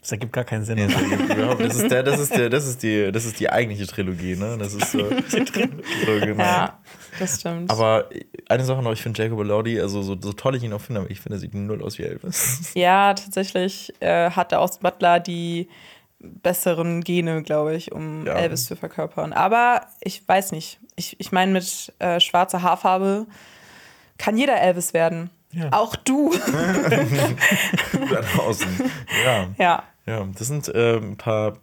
Das 0.00 0.12
ergibt 0.12 0.32
gar 0.32 0.44
keinen 0.44 0.64
Sinn. 0.64 0.76
Nee, 0.76 0.86
das, 0.86 1.58
das 1.58 1.76
ist 1.76 1.90
der, 1.90 2.02
das 2.02 2.20
ist 2.20 2.34
der, 2.36 2.50
das 2.50 2.66
ist 2.66 2.82
die, 2.82 3.10
das 3.10 3.24
ist 3.24 3.40
die 3.40 3.50
eigentliche 3.50 3.86
Trilogie, 3.86 4.36
ne? 4.36 4.56
Das 4.58 4.72
ist 4.74 4.92
so, 4.92 4.98
so 5.28 5.38
genau. 6.20 6.42
Ja, 6.42 6.78
das 7.18 7.40
stimmt. 7.40 7.70
Aber 7.70 8.08
eine 8.48 8.64
Sache 8.64 8.80
noch, 8.82 8.92
ich 8.92 9.02
finde 9.02 9.20
Jacob 9.22 9.40
Elordi, 9.40 9.80
also 9.80 10.02
so, 10.02 10.16
so 10.20 10.32
toll 10.32 10.54
ich 10.54 10.62
ihn 10.62 10.72
auch 10.72 10.80
finde, 10.80 11.00
aber 11.00 11.10
ich 11.10 11.20
finde, 11.20 11.36
er 11.36 11.40
sieht 11.40 11.52
null 11.54 11.82
aus 11.82 11.98
wie 11.98 12.04
Elvis. 12.04 12.70
ja, 12.74 13.12
tatsächlich 13.14 13.92
äh, 14.00 14.30
hat 14.30 14.52
der 14.52 14.60
Austin 14.60 14.82
Butler 14.82 15.18
die 15.18 15.68
besseren 16.20 17.02
Gene, 17.02 17.42
glaube 17.42 17.74
ich, 17.74 17.92
um 17.92 18.24
Ja. 18.26 18.34
Elvis 18.34 18.66
zu 18.66 18.76
verkörpern. 18.76 19.32
Aber 19.32 19.82
ich 20.00 20.26
weiß 20.26 20.52
nicht. 20.52 20.80
Ich, 20.96 21.18
ich 21.20 21.32
meine, 21.32 21.52
mit 21.52 21.92
äh, 21.98 22.18
schwarzer 22.20 22.62
Haarfarbe 22.62 23.26
kann 24.16 24.36
jeder 24.36 24.60
Elvis 24.60 24.94
werden. 24.94 25.30
Ja. 25.52 25.72
Auch 25.72 25.96
du. 25.96 26.32
da 28.10 28.20
draußen. 28.20 28.68
Ja. 29.24 29.48
ja. 29.58 29.82
Ja, 30.06 30.26
das 30.38 30.46
sind 30.46 30.68
äh, 30.68 30.96
ein 30.96 31.16
paar 31.16 31.58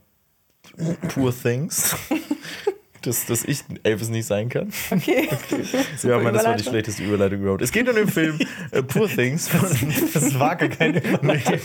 poor 1.09 1.33
things, 1.33 1.95
dass, 3.05 3.25
dass 3.25 3.43
ich 3.45 3.63
Elvis 3.83 4.09
nicht 4.09 4.25
sein 4.25 4.49
kann. 4.49 4.71
Okay. 4.91 5.29
ja, 6.03 6.19
Mann, 6.19 6.33
das 6.33 6.43
war 6.45 6.55
die 6.55 6.63
schlechteste 6.63 7.03
Überleitung 7.03 7.41
überhaupt. 7.41 7.61
Es 7.61 7.71
geht 7.71 7.87
um 7.87 7.95
den 7.95 8.07
Film 8.07 8.39
äh, 8.71 8.81
Poor 8.83 9.07
Things 9.07 9.47
von, 9.49 9.69
Das 10.13 10.39
war 10.39 10.55
gar 10.55 10.69
keine 10.69 10.99
Überleitung. 11.03 11.59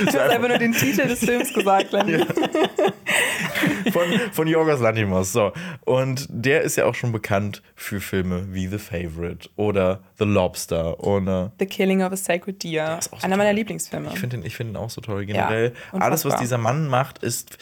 Du 0.00 0.06
hast 0.06 0.16
einfach 0.16 0.48
nur 0.48 0.58
den 0.58 0.72
Titel 0.72 1.06
des 1.08 1.20
Films 1.20 1.52
gesagt, 1.52 1.92
Lenny. 1.92 2.24
von, 3.92 4.04
von 4.32 4.46
Yorgos 4.46 4.80
Lanthimos. 4.80 5.32
So. 5.32 5.52
Und 5.84 6.26
der 6.28 6.62
ist 6.62 6.76
ja 6.76 6.84
auch 6.84 6.94
schon 6.94 7.12
bekannt 7.12 7.62
für 7.74 8.00
Filme 8.00 8.46
wie 8.50 8.68
The 8.68 8.78
Favorite 8.78 9.48
oder 9.56 10.00
The 10.18 10.24
Lobster 10.24 11.00
oder 11.00 11.52
The 11.58 11.66
Killing 11.66 12.02
of 12.02 12.12
a 12.12 12.16
Sacred 12.16 12.62
Deer. 12.62 13.00
so 13.02 13.16
Einer 13.22 13.36
meiner. 13.36 13.56
Lieblingsfilme. 13.56 14.10
Ich 14.12 14.20
finde 14.20 14.36
ihn, 14.36 14.44
ich 14.44 14.54
find 14.54 14.76
auch 14.76 14.90
so 14.90 15.00
toll. 15.00 15.24
Generell, 15.26 15.70
unfassbar. 15.70 16.02
alles, 16.02 16.24
was 16.24 16.36
dieser 16.36 16.58
Mann 16.58 16.88
macht, 16.88 17.18
ist. 17.18 17.58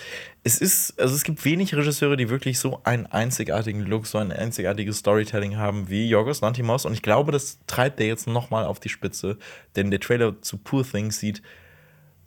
Es 0.46 0.58
ist, 0.58 1.00
also 1.00 1.14
es 1.14 1.24
gibt 1.24 1.42
wenig 1.46 1.74
Regisseure, 1.74 2.18
die 2.18 2.28
wirklich 2.28 2.58
so 2.58 2.80
einen 2.84 3.06
einzigartigen 3.06 3.80
Look, 3.80 4.06
so 4.06 4.18
ein 4.18 4.30
einzigartiges 4.30 4.98
Storytelling 4.98 5.56
haben 5.56 5.88
wie 5.88 6.06
Yorgos 6.06 6.42
Lanthimos. 6.42 6.84
Und 6.84 6.92
ich 6.92 7.00
glaube, 7.00 7.32
das 7.32 7.58
treibt 7.66 7.98
er 7.98 8.06
jetzt 8.06 8.26
nochmal 8.26 8.66
auf 8.66 8.78
die 8.78 8.90
Spitze. 8.90 9.38
Denn 9.74 9.90
der 9.90 10.00
Trailer 10.00 10.40
zu 10.42 10.58
Poor 10.58 10.84
Things 10.84 11.18
sieht 11.18 11.40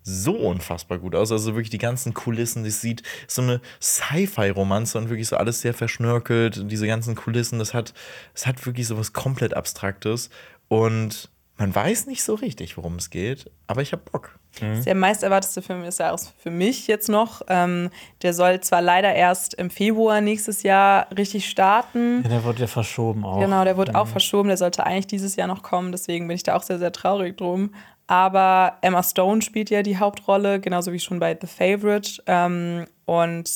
so 0.02 0.36
unfassbar 0.36 0.98
gut 0.98 1.14
aus. 1.14 1.32
Also 1.32 1.54
wirklich 1.54 1.70
die 1.70 1.78
ganzen 1.78 2.16
Kulissen, 2.16 2.64
das 2.64 2.82
sieht 2.82 3.04
so 3.28 3.44
eine 3.44 3.62
Sci-Fi-Romanze 3.82 4.98
und 4.98 5.10
wirklich 5.10 5.28
so 5.28 5.38
alles 5.38 5.62
sehr 5.62 5.76
verschnörkelt. 5.76 6.72
Diese 6.72 6.88
ganzen 6.88 7.14
Kulissen, 7.14 7.60
das 7.60 7.76
hat, 7.76 7.94
das 8.34 8.48
hat 8.48 8.66
wirklich 8.66 8.88
so 8.88 8.98
was 8.98 9.14
komplett 9.14 9.54
Abstraktes. 9.54 10.32
Und 10.70 11.30
man 11.58 11.76
weiß 11.76 12.08
nicht 12.08 12.24
so 12.24 12.36
richtig, 12.36 12.78
worum 12.78 12.96
es 12.96 13.10
geht, 13.10 13.52
aber 13.68 13.82
ich 13.82 13.92
habe 13.92 14.04
Bock. 14.12 14.40
Der 14.62 14.96
meist 14.96 15.24
erwartete 15.24 15.62
Film 15.62 15.84
des 15.84 15.98
Jahres 15.98 16.34
für 16.38 16.52
mich 16.52 16.88
jetzt 16.88 17.10
noch. 17.10 17.42
Ähm, 17.48 17.90
der 18.22 18.34
soll 18.34 18.60
zwar 18.62 18.82
leider 18.82 19.14
erst 19.14 19.54
im 19.54 19.70
Februar 19.70 20.22
nächstes 20.22 20.64
Jahr 20.64 21.08
richtig 21.16 21.50
starten. 21.50 22.22
Ja, 22.24 22.30
der 22.30 22.44
wurde 22.44 22.62
ja 22.62 22.68
verschoben 22.68 23.26
auch. 23.26 23.40
Genau, 23.40 23.64
der 23.64 23.78
wurde 23.78 23.96
auch 23.96 24.08
verschoben. 24.08 24.48
Der 24.48 24.58
sollte 24.58 24.86
eigentlich 24.86 25.08
dieses 25.08 25.36
Jahr 25.36 25.48
noch 25.48 25.64
kommen. 25.64 25.92
Deswegen 25.92 26.28
bin 26.28 26.36
ich 26.36 26.44
da 26.44 26.56
auch 26.56 26.64
sehr, 26.64 26.80
sehr 26.80 26.92
traurig 26.92 27.38
drum. 27.38 27.72
Aber 28.08 28.78
Emma 28.82 29.04
Stone 29.04 29.42
spielt 29.42 29.70
ja 29.70 29.84
die 29.84 29.98
Hauptrolle, 29.98 30.62
genauso 30.62 30.94
wie 30.94 31.00
schon 31.00 31.20
bei 31.20 31.38
The 31.40 31.48
Favorite. 31.48 32.24
Ähm, 32.26 32.86
und 33.06 33.50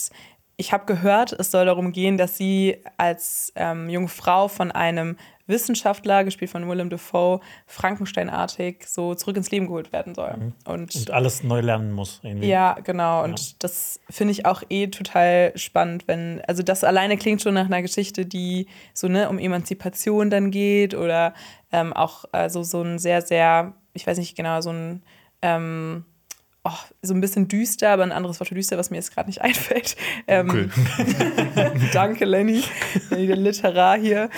ich 0.61 0.71
habe 0.71 0.85
gehört, 0.85 1.33
es 1.33 1.49
soll 1.49 1.65
darum 1.65 1.91
gehen, 1.91 2.17
dass 2.17 2.37
sie 2.37 2.77
als 2.95 3.51
ähm, 3.55 3.89
junge 3.89 4.09
Frau 4.09 4.47
von 4.47 4.71
einem 4.71 5.17
Wissenschaftler, 5.47 6.23
gespielt 6.23 6.51
von 6.51 6.69
Willem 6.69 6.91
Dafoe, 6.91 7.39
Frankensteinartig 7.65 8.85
so 8.87 9.15
zurück 9.15 9.37
ins 9.37 9.49
Leben 9.49 9.65
geholt 9.65 9.91
werden 9.91 10.13
soll. 10.13 10.53
Und 10.65 10.93
Und 10.95 11.09
alles 11.09 11.41
neu 11.43 11.61
lernen 11.61 11.91
muss. 11.91 12.19
Irgendwie. 12.21 12.47
ja, 12.47 12.77
genau. 12.83 13.23
Und 13.23 13.63
das 13.63 13.99
finde 14.07 14.33
ich 14.33 14.45
auch 14.45 14.61
eh 14.69 14.85
total 14.87 15.51
spannend, 15.55 16.07
wenn, 16.07 16.41
also 16.47 16.61
das 16.61 16.83
alleine 16.83 17.17
klingt 17.17 17.41
schon 17.41 17.55
nach 17.55 17.65
einer 17.65 17.81
Geschichte, 17.81 18.27
die 18.27 18.67
so 18.93 19.07
ne, 19.07 19.29
um 19.29 19.39
Emanzipation 19.39 20.29
dann 20.29 20.51
geht 20.51 20.93
oder 20.93 21.33
ähm, 21.71 21.91
auch 21.91 22.25
also 22.31 22.61
so 22.61 22.83
ein 22.83 22.99
sehr, 22.99 23.23
sehr, 23.23 23.73
ich 23.93 24.05
weiß 24.05 24.19
nicht 24.19 24.37
genau, 24.37 24.61
so 24.61 24.69
ein 24.69 25.01
ähm, 25.41 26.05
oh, 26.63 26.77
so 27.01 27.13
ein 27.13 27.21
bisschen 27.21 27.47
düster, 27.47 27.89
aber 27.89 28.03
ein 28.03 28.11
anderes 28.11 28.39
Wort 28.39 28.49
für 28.49 28.55
düster, 28.55 28.77
was 28.77 28.89
mir 28.89 28.97
jetzt 28.97 29.13
gerade 29.13 29.29
nicht 29.29 29.41
einfällt. 29.41 29.95
Ähm, 30.27 30.71
danke, 31.93 32.25
Lenny. 32.25 32.63
Lenny, 33.09 33.27
der 33.27 33.35
Literar 33.35 33.97
hier 33.97 34.29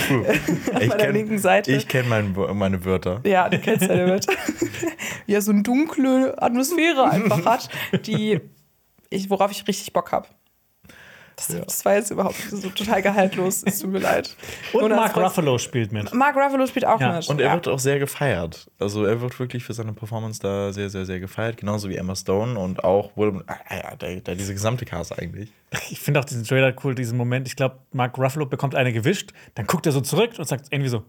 auf 0.74 0.82
Ich 0.82 0.88
meiner 0.90 1.12
linken 1.12 1.40
Seite. 1.40 1.72
Ich 1.72 1.88
kenne 1.88 2.10
mein, 2.10 2.36
meine 2.58 2.86
Wörter. 2.86 3.22
Ja, 3.26 3.50
du 3.50 3.60
kennst 3.60 3.90
deine 3.90 4.08
Wörter. 4.08 4.34
ja, 5.28 5.42
so 5.42 5.52
eine 5.52 5.64
dunkle 5.64 6.42
Atmosphäre 6.42 7.10
einfach 7.10 7.46
hat, 7.46 7.70
die 8.06 8.40
ich, 9.10 9.30
worauf 9.30 9.52
ich 9.52 9.68
richtig 9.68 9.94
Bock 9.94 10.12
habe. 10.12 10.28
Das, 11.36 11.48
das 11.48 11.86
war 11.86 11.96
jetzt 11.96 12.12
überhaupt 12.12 12.36
so 12.52 12.70
total 12.70 13.02
gehaltlos. 13.02 13.64
Es 13.66 13.80
tut 13.80 13.92
mir 13.92 14.00
leid. 14.00 14.36
Und 14.72 14.82
Jonas, 14.82 14.98
Mark 14.98 15.18
Ruffalo 15.18 15.58
spielt 15.58 15.92
mit. 15.92 16.14
Mark 16.14 16.36
Ruffalo 16.36 16.66
spielt 16.68 16.86
auch 16.86 17.00
Ja, 17.00 17.14
mit. 17.14 17.30
Und 17.30 17.40
er 17.40 17.48
ja. 17.48 17.54
wird 17.54 17.68
auch 17.68 17.80
sehr 17.80 18.00
gefeiert. 18.00 18.70
Also 18.80 19.06
er 19.06 19.22
wird 19.22 19.40
wirklich 19.40 19.64
für 19.64 19.74
seine 19.74 19.94
Performance 19.94 20.40
da 20.40 20.72
sehr, 20.72 20.90
sehr, 20.90 21.06
sehr 21.06 21.20
gefeiert. 21.20 21.58
Genauso 21.58 21.90
wie 21.90 21.96
Emma 21.96 22.16
Stone 22.16 22.58
und 22.60 22.84
auch 22.84 23.16
Willem, 23.18 23.44
ah, 23.48 23.56
ja, 23.70 23.96
der, 23.96 24.22
der, 24.22 24.36
diese 24.36 24.54
gesamte 24.54 24.86
Cast 24.86 25.18
eigentlich. 25.18 25.52
Ich 25.90 26.00
finde 26.00 26.20
auch 26.20 26.26
diesen 26.26 26.44
Trailer 26.44 26.74
cool, 26.84 26.94
diesen 26.94 27.18
Moment. 27.18 27.48
Ich 27.48 27.56
glaube, 27.56 27.80
Mark 27.92 28.18
Ruffalo 28.18 28.46
bekommt 28.46 28.76
eine 28.76 28.94
gewischt, 28.94 29.32
dann 29.56 29.66
guckt 29.66 29.86
er 29.86 29.92
so 29.92 30.02
zurück 30.02 30.34
und 30.38 30.48
sagt 30.48 30.68
irgendwie 30.72 30.90
so: 30.90 31.04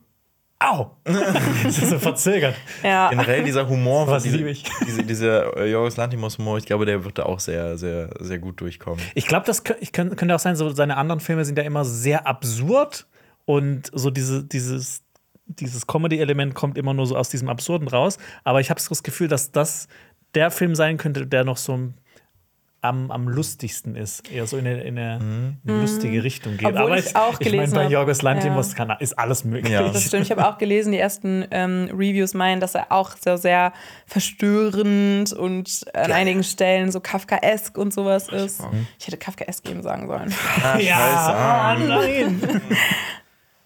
Au! 0.61 0.93
das 1.05 1.79
ist 1.79 1.91
so 1.91 1.99
verzögert. 1.99 2.55
ja. 2.83 3.11
Generell 3.11 3.45
dieser 3.45 3.69
Humor, 3.69 4.07
Was 4.07 4.23
diese, 4.23 4.39
ich. 4.49 4.65
diese, 4.87 5.03
dieser 5.03 5.57
äh, 5.59 5.71
Jorgos 5.71 5.97
Lantimos-Humor, 5.97 6.57
ich 6.59 6.65
glaube, 6.65 6.87
der 6.87 7.05
wird 7.05 7.19
da 7.19 7.25
auch 7.25 7.41
sehr, 7.41 7.77
sehr, 7.77 8.09
sehr 8.21 8.39
gut 8.39 8.61
durchkommen. 8.61 9.01
Ich 9.15 9.27
glaube, 9.27 9.45
das 9.47 9.65
kö- 9.65 9.77
ich 9.81 9.93
könnt- 9.93 10.17
könnte 10.17 10.35
auch 10.35 10.39
sein, 10.41 10.57
so 10.57 10.71
seine 10.71 10.97
anderen 10.97 11.21
Filme 11.21 11.45
sind 11.45 11.59
ja 11.59 11.65
immer 11.65 11.85
sehr 11.85 12.27
absurd 12.27 13.07
und 13.45 13.91
so 13.93 14.11
diese, 14.11 14.43
dieses, 14.45 15.03
dieses 15.47 15.87
Comedy-Element 15.87 16.55
kommt 16.55 16.79
immer 16.79 16.95
nur 16.95 17.07
so 17.07 17.17
aus 17.17 17.29
diesem 17.29 17.49
Absurden 17.51 17.89
raus. 17.89 18.17
Aber 18.45 18.61
ich 18.61 18.71
habe 18.71 18.81
so 18.81 18.89
das 18.91 19.03
Gefühl, 19.03 19.29
dass 19.29 19.53
das 19.53 19.89
der 20.35 20.51
Film 20.51 20.75
sein 20.75 20.97
könnte, 20.97 21.27
der 21.27 21.45
noch 21.45 21.59
so 21.59 21.93
am, 22.85 23.11
am 23.11 23.29
lustigsten 23.29 23.97
ist. 23.97 24.31
Eher 24.31 24.47
so 24.47 24.57
in 24.59 24.67
eine, 24.67 24.83
in 24.83 24.99
eine, 24.99 25.17
in 25.65 25.71
eine 25.71 25.81
lustige 25.81 26.23
Richtung 26.23 26.53
geht. 26.57 26.63
Mhm. 26.63 26.77
Obwohl 26.77 26.83
Aber 26.93 26.99
ich 26.99 27.07
ich, 27.07 27.17
auch 27.17 27.41
ich 27.41 27.47
meine, 27.47 27.51
gelesen 27.57 27.75
bei 27.75 27.87
Jorgos 27.87 28.23
Lantimos 28.23 28.71
Ja. 28.77 28.87
kann, 28.87 28.97
ist 29.01 29.19
alles 29.19 29.45
möglich. 29.45 29.73
Ja. 29.73 29.89
Das 29.89 30.05
stimmt. 30.05 30.25
Ich 30.25 30.31
habe 30.31 30.47
auch 30.47 30.59
gelesen, 30.59 30.93
die 30.93 30.99
ersten 30.99 31.45
ähm, 31.51 31.89
Reviews 31.93 32.35
meinen, 32.35 32.61
dass 32.61 32.75
er 32.75 32.93
auch 32.93 33.17
sehr, 33.17 33.39
sehr 33.39 33.73
verstörend 34.07 35.33
und 35.33 35.85
an 35.95 36.13
einigen 36.13 36.45
Stellen 36.45 36.93
so 36.93 37.01
Kafkaesk 37.01 37.77
und 37.79 37.93
sowas 37.93 38.29
ist. 38.29 38.63
Ich 38.99 39.07
hätte 39.07 39.17
Kafkaesk 39.17 39.69
eben 39.69 39.83
sagen 39.83 40.07
sollen. 40.07 40.33
Ah, 40.63 40.79
Ja, 40.85 41.77
oh 41.79 41.87
nein. 41.87 42.41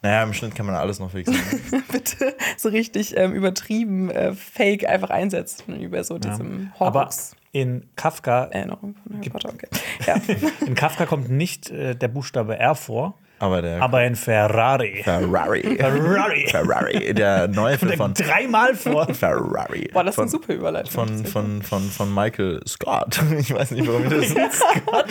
Naja, 0.00 0.22
im 0.22 0.32
Schnitt 0.32 0.54
kann 0.54 0.64
man 0.64 0.76
alles 0.76 1.00
noch 1.00 1.10
fixen. 1.10 1.34
Bitte 1.90 2.36
so 2.56 2.68
richtig 2.68 3.16
ähm, 3.16 3.32
übertrieben 3.32 4.10
äh, 4.10 4.32
fake 4.32 4.88
einfach 4.88 5.10
einsetzt 5.10 5.64
über 5.66 6.04
so 6.04 6.18
diesem 6.18 6.70
Aber 6.78 7.00
Horrocks. 7.00 7.34
In 7.52 7.88
Kafka, 7.96 8.44
Erinnerung 8.44 8.94
von 8.94 9.16
Harry 9.16 9.30
Potter, 9.30 9.50
okay. 9.50 9.68
Ja. 10.06 10.20
in 10.66 10.74
Kafka 10.74 11.06
kommt 11.06 11.30
nicht 11.30 11.70
äh, 11.70 11.94
der 11.94 12.08
Buchstabe 12.08 12.58
R 12.58 12.74
vor, 12.74 13.18
Aber 13.40 13.62
der 13.62 13.80
aber 13.82 14.04
in 14.04 14.16
Ferrari. 14.16 15.00
Ferrari. 15.04 15.76
Ferrari. 15.78 16.46
Ferrari, 16.48 17.14
der 17.14 17.46
neue 17.48 17.78
Film 17.78 17.92
von 17.96 18.14
Dreimal 18.14 18.74
vor. 18.74 19.06
Ferrari. 19.14 19.88
Boah, 19.92 20.02
das 20.04 20.12
ist 20.12 20.14
von, 20.16 20.22
eine 20.24 20.30
super 20.30 20.54
Überleitung. 20.54 20.90
Von, 20.90 21.24
von, 21.24 21.62
von, 21.62 21.82
von 21.82 22.14
Michael 22.14 22.60
Scott. 22.66 23.20
Ich 23.38 23.54
weiß 23.54 23.70
nicht, 23.72 23.86
warum 23.86 24.04
ich 24.20 24.34
das. 24.34 24.58
Scott? 24.58 25.06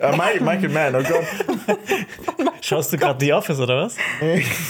Mi- 0.00 0.40
Michael 0.42 0.68
Mann, 0.70 0.94
oh 0.96 1.02
Gott. 1.02 1.78
Schaust 2.60 2.92
du 2.92 2.96
gerade 2.98 3.24
The 3.24 3.32
Office 3.32 3.58
oder 3.60 3.84
was? 3.84 3.96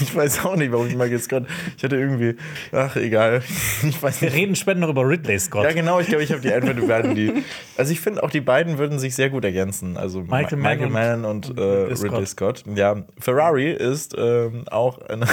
Ich 0.01 0.15
weiß 0.17 0.45
auch 0.45 0.57
nicht, 0.57 0.73
warum 0.73 0.87
ich 0.87 0.95
Michael 0.97 1.19
Scott. 1.19 1.45
Ich 1.77 1.85
hatte 1.85 1.97
irgendwie. 1.97 2.37
Ach, 2.73 2.97
egal. 2.97 3.43
Ich 3.87 4.03
weiß 4.03 4.21
Wir 4.23 4.29
nicht. 4.31 4.39
reden 4.39 4.57
später 4.57 4.79
noch 4.81 4.89
über 4.89 5.07
Ridley 5.07 5.39
Scott. 5.39 5.65
Ja, 5.65 5.73
genau, 5.73 6.01
ich 6.01 6.07
glaube, 6.09 6.25
ich 6.25 6.33
habe 6.33 6.41
die 6.41 6.51
die 6.81 6.87
beiden, 6.87 7.15
die. 7.15 7.45
Also 7.77 7.93
ich 7.93 8.01
finde 8.01 8.23
auch 8.23 8.31
die 8.31 8.41
beiden 8.41 8.79
würden 8.79 8.99
sich 8.99 9.15
sehr 9.15 9.29
gut 9.31 9.45
ergänzen. 9.45 9.97
Also 9.97 10.21
Michael 10.23 10.57
Mi- 10.59 10.63
Mann 10.63 10.73
Michael 10.79 10.87
und 10.87 10.93
Mann 10.93 11.25
und, 11.25 11.59
äh, 11.59 11.63
Ridley 11.63 12.09
Ridley 12.09 12.27
Scott. 12.27 12.65
Ja, 12.75 12.82
Ferrari 13.19 13.73
ist 13.73 14.15
ähm, 14.17 14.65
auch, 14.69 14.99
eine, 15.03 15.27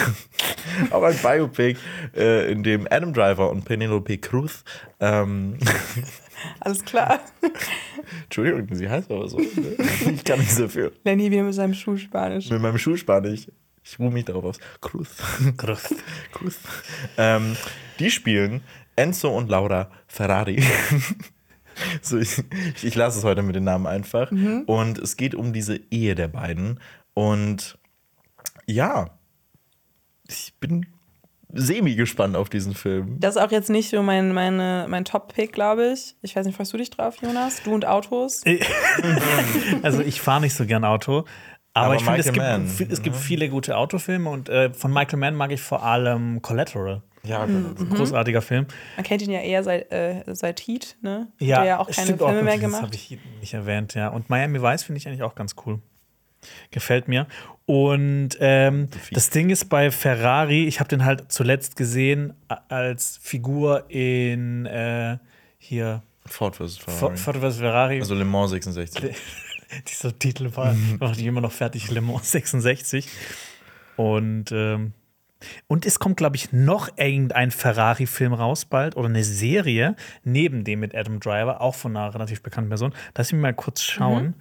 auch 0.91 1.03
ein 1.03 1.17
Biopic, 1.17 1.77
äh, 2.15 2.51
in 2.51 2.63
dem 2.63 2.87
Adam 2.89 3.13
Driver 3.13 3.49
und 3.49 3.65
Penelope 3.65 4.17
Cruz. 4.17 4.63
Ähm, 4.99 5.57
Alles 6.59 6.83
klar. 6.85 7.19
Entschuldigung, 8.23 8.67
sie 8.73 8.89
heißt 8.89 9.11
aber 9.11 9.27
so. 9.27 9.37
ne? 9.37 9.45
Ich 10.13 10.23
kann 10.23 10.39
nicht 10.39 10.51
so 10.51 10.67
viel. 10.67 10.91
Lenny 11.03 11.29
wieder 11.31 11.43
mit 11.43 11.53
seinem 11.53 11.73
Schulspanisch. 11.73 12.49
Mit 12.49 12.61
meinem 12.61 12.77
Schulspanisch. 12.77 13.47
Ich 13.83 13.99
ruhe 13.99 14.11
mich 14.11 14.25
darauf 14.25 14.45
aus. 14.45 14.59
Cruz. 14.81 15.09
Cruz. 15.57 15.93
Cruz. 16.31 16.59
Ähm, 17.17 17.55
die 17.99 18.11
spielen 18.11 18.61
Enzo 18.95 19.35
und 19.35 19.49
Laura 19.49 19.89
Ferrari. 20.07 20.61
so, 22.01 22.17
ich, 22.17 22.43
ich 22.83 22.95
lasse 22.95 23.19
es 23.19 23.23
heute 23.23 23.41
mit 23.41 23.55
den 23.55 23.63
Namen 23.63 23.87
einfach. 23.87 24.31
Und 24.31 24.99
es 24.99 25.17
geht 25.17 25.33
um 25.33 25.53
diese 25.53 25.79
Ehe 25.89 26.15
der 26.15 26.27
beiden. 26.27 26.79
Und 27.13 27.77
ja, 28.65 29.09
ich 30.27 30.53
bin 30.59 30.85
semi 31.51 31.95
gespannt 31.95 32.35
auf 32.35 32.49
diesen 32.49 32.75
Film. 32.75 33.19
Das 33.19 33.35
ist 33.35 33.41
auch 33.41 33.51
jetzt 33.51 33.69
nicht 33.69 33.89
so 33.89 34.03
mein, 34.03 34.33
meine, 34.33 34.85
mein 34.87 35.03
Top-Pick, 35.05 35.51
glaube 35.51 35.91
ich. 35.93 36.15
Ich 36.21 36.35
weiß 36.35 36.45
nicht, 36.45 36.55
freust 36.55 36.71
du 36.73 36.77
dich 36.77 36.91
drauf, 36.91 37.15
Jonas? 37.21 37.63
Du 37.63 37.73
und 37.73 37.85
Autos? 37.85 38.43
Also 39.81 40.01
ich 40.01 40.21
fahre 40.21 40.41
nicht 40.41 40.53
so 40.53 40.65
gern 40.65 40.83
Auto. 40.85 41.25
Aber, 41.73 41.85
Aber 41.85 41.95
ich 41.95 42.03
finde, 42.03 42.19
es 42.19 42.77
gibt, 42.77 42.91
es 42.91 43.01
gibt 43.01 43.15
viele 43.15 43.49
gute 43.49 43.77
Autofilme 43.77 44.29
und 44.29 44.49
äh, 44.49 44.73
von 44.73 44.91
Michael 44.91 45.19
Mann 45.19 45.35
mag 45.35 45.51
ich 45.51 45.61
vor 45.61 45.83
allem 45.83 46.41
Collateral. 46.41 47.03
Ja, 47.23 47.45
Großartiger 47.45 48.41
Film. 48.41 48.65
Man 48.95 49.03
kennt 49.05 49.21
ihn 49.21 49.29
ja 49.31 49.41
eher 49.41 49.63
seit, 49.63 49.91
äh, 49.91 50.23
seit 50.27 50.61
Heat, 50.61 50.97
ne? 51.01 51.27
Ja, 51.39 51.57
Der 51.59 51.65
ja 51.65 51.79
auch 51.79 51.89
keine 51.89 52.17
Filme 52.17 52.43
mehr 52.43 52.53
Das 52.53 52.61
gemacht. 52.61 52.81
habe 52.83 52.95
ich 52.95 53.17
nicht 53.41 53.53
erwähnt, 53.53 53.93
ja. 53.93 54.07
Und 54.07 54.29
Miami 54.29 54.61
Vice 54.61 54.83
finde 54.83 54.99
ich 54.99 55.07
eigentlich 55.07 55.23
auch 55.23 55.35
ganz 55.35 55.55
cool. 55.65 55.79
Gefällt 56.71 57.07
mir. 57.07 57.27
Und 57.65 58.29
ähm, 58.39 58.87
das 59.11 59.29
Ding 59.29 59.51
ist 59.51 59.65
bei 59.69 59.91
Ferrari, 59.91 60.65
ich 60.65 60.79
habe 60.79 60.89
den 60.89 61.05
halt 61.05 61.31
zuletzt 61.31 61.75
gesehen 61.75 62.33
als 62.67 63.19
Figur 63.21 63.85
in 63.89 64.65
äh, 64.65 65.17
hier 65.59 66.01
Ford 66.25 66.55
vs. 66.55 66.77
Ford 66.77 67.19
Ferrari. 67.19 67.51
vs. 67.51 67.57
Ferrari. 67.59 67.99
Also 67.99 68.15
Le 68.15 68.25
Mans 68.25 68.51
66. 68.51 69.15
Dieser 69.87 70.17
Titel 70.17 70.49
war 70.55 70.75
macht 70.99 71.19
immer 71.19 71.41
noch 71.41 71.51
fertig, 71.51 71.91
Le 71.91 72.01
Mans 72.01 72.31
66. 72.31 73.07
Und, 73.97 74.51
ähm, 74.51 74.93
und 75.67 75.85
es 75.85 75.99
kommt, 75.99 76.17
glaube 76.17 76.35
ich, 76.35 76.51
noch 76.51 76.89
irgendein 76.97 77.51
Ferrari-Film 77.51 78.33
raus 78.33 78.65
bald 78.65 78.97
oder 78.97 79.07
eine 79.07 79.23
Serie 79.23 79.95
neben 80.23 80.63
dem 80.63 80.79
mit 80.81 80.93
Adam 80.95 81.19
Driver, 81.19 81.61
auch 81.61 81.75
von 81.75 81.95
einer 81.95 82.13
relativ 82.13 82.41
bekannten 82.41 82.69
Person. 82.69 82.93
Lass 83.17 83.31
mich 83.31 83.41
mal 83.41 83.53
kurz 83.53 83.81
schauen. 83.81 84.33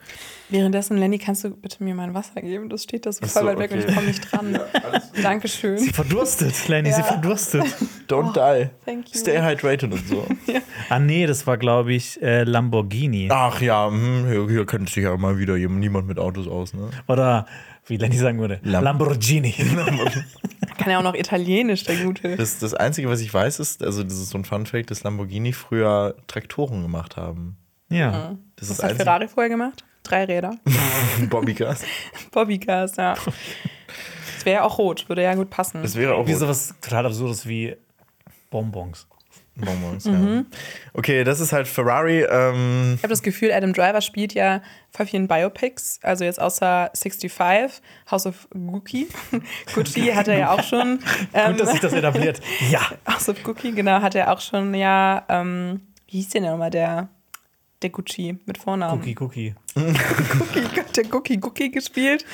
Währenddessen, 0.49 0.97
Lenny, 0.97 1.19
kannst 1.19 1.45
du 1.45 1.51
bitte 1.51 1.83
mir 1.85 1.95
mein 1.95 2.15
Wasser 2.15 2.41
geben? 2.41 2.69
Das 2.69 2.83
steht 2.85 3.07
da 3.07 3.13
so 3.13 3.27
voll 3.27 3.47
weit 3.47 3.59
weg 3.59 3.71
und 3.73 3.79
ich 3.81 3.95
komme 3.95 4.07
nicht 4.07 4.33
dran. 4.33 4.59
Dankeschön. 5.23 5.79
Sie 5.79 5.91
verdurstet, 5.91 6.69
Lenny, 6.69 6.91
sie 6.93 7.01
Ja. 7.01 7.07
verdurstet. 7.07 7.65
Don't 8.09 8.33
die. 8.33 8.71
Thank 8.85 9.09
you. 9.13 9.19
Stay 9.21 9.41
hydrated 9.41 9.93
und 9.93 10.07
so. 10.09 10.27
ah, 10.89 10.99
nee, 10.99 11.27
das 11.27 11.47
war, 11.47 11.59
glaube 11.59 11.93
ich, 11.93 12.21
äh, 12.23 12.45
Lamborghini. 12.45 13.29
Ach 13.31 13.61
ja, 13.61 13.89
hm, 13.89 14.27
hier, 14.29 14.49
hier 14.49 14.67
kennt 14.67 14.89
sich 14.89 15.05
ja 15.05 15.17
mal 15.17 15.39
wieder 15.39 15.57
niemand 15.57 16.07
mit 16.09 16.19
Autos 16.19 16.49
aus, 16.49 16.73
ne? 16.75 16.89
Oder, 17.07 17.47
wie 17.89 17.97
Lenny 17.97 18.17
sagen 18.17 18.39
würde, 18.39 18.61
Lam- 18.63 18.85
Lamborghini. 18.85 19.53
Kann 19.53 20.91
ja 20.91 20.99
auch 20.99 21.03
noch 21.03 21.15
Italienisch, 21.15 21.85
der 21.85 21.97
Gute. 22.05 22.37
Das, 22.37 22.59
das 22.59 22.75
Einzige, 22.75 23.09
was 23.09 23.21
ich 23.21 23.33
weiß, 23.33 23.59
ist, 23.61 23.83
also 23.83 24.03
das 24.05 24.15
ist 24.15 24.31
so 24.31 24.39
ein 24.39 24.45
Fun-Fact, 24.45 24.91
dass 24.91 25.03
Lamborghini 25.03 25.53
früher 25.53 26.15
Traktoren 26.27 26.83
gemacht 26.83 27.17
haben. 27.17 27.57
ja. 27.89 28.37
Das 28.57 28.69
Was 28.71 28.77
ist 28.79 28.83
hat 28.85 28.91
einzig- 28.91 29.05
Ferrari 29.05 29.29
vorher 29.29 29.49
gemacht? 29.51 29.85
Drei 30.03 30.25
Räder. 30.25 30.57
Bobbycars. 31.31 31.83
Bobbycars, 32.33 32.97
ja. 32.97 33.15
Das 33.15 34.45
wäre 34.47 34.57
ja 34.57 34.63
auch 34.65 34.79
rot, 34.79 35.09
würde 35.09 35.23
ja 35.23 35.35
gut 35.35 35.51
passen. 35.51 35.83
Das 35.83 35.95
wäre 35.97 36.15
auch 36.15 36.27
Wie 36.27 36.35
sowas 36.35 36.75
total 36.81 37.07
Absurdes 37.07 37.47
wie 37.47 37.77
Bonbons. 38.51 39.07
Bonbons, 39.59 40.05
Mhm. 40.07 40.47
ja. 40.53 40.59
Okay, 40.95 41.25
das 41.25 41.41
ist 41.41 41.53
halt 41.53 41.67
Ferrari. 41.69 42.23
Ähm, 42.23 42.95
Ich 42.97 43.03
habe 43.03 43.11
das 43.11 43.23
Gefühl, 43.23 43.53
Adam 43.53 43.73
Driver 43.73 44.01
spielt 44.01 44.35
ja 44.35 44.63
voll 44.91 45.07
viel 45.07 45.21
in 45.21 45.29
Biopics. 45.29 45.99
Also 46.03 46.25
jetzt 46.25 46.41
außer 46.41 46.91
65, 46.95 47.81
House 48.11 48.27
of 48.27 48.49
Gucci. 48.53 49.09
Gucci 49.75 50.07
hat 50.15 50.29
er 50.29 50.39
ja 50.39 50.51
auch 50.53 50.63
schon. 50.63 51.01
Ähm, 51.35 51.53
Gut, 51.57 51.61
dass 51.61 51.71
sich 51.73 51.81
das 51.81 51.93
etabliert. 51.93 52.41
Ja. 52.71 52.81
House 53.07 53.29
of 53.29 53.43
Gucci, 53.43 53.73
genau, 53.73 54.01
hat 54.03 54.15
er 54.15 54.33
auch 54.33 54.41
schon 54.41 54.75
ja, 54.75 55.25
ähm, 55.29 55.81
wie 56.09 56.19
hieß 56.19 56.31
denn 56.31 56.45
nochmal 56.45 56.71
der, 56.71 57.09
der 57.83 57.91
Gucci 57.91 58.39
mit 58.47 58.59
Vornamen? 58.59 58.99
Cookie, 59.01 59.17
Cookie. 59.21 59.55
Gott, 59.75 60.97
der 60.97 61.05
Gucci 61.05 61.37
Gucci 61.37 61.69
gespielt. 61.71 62.25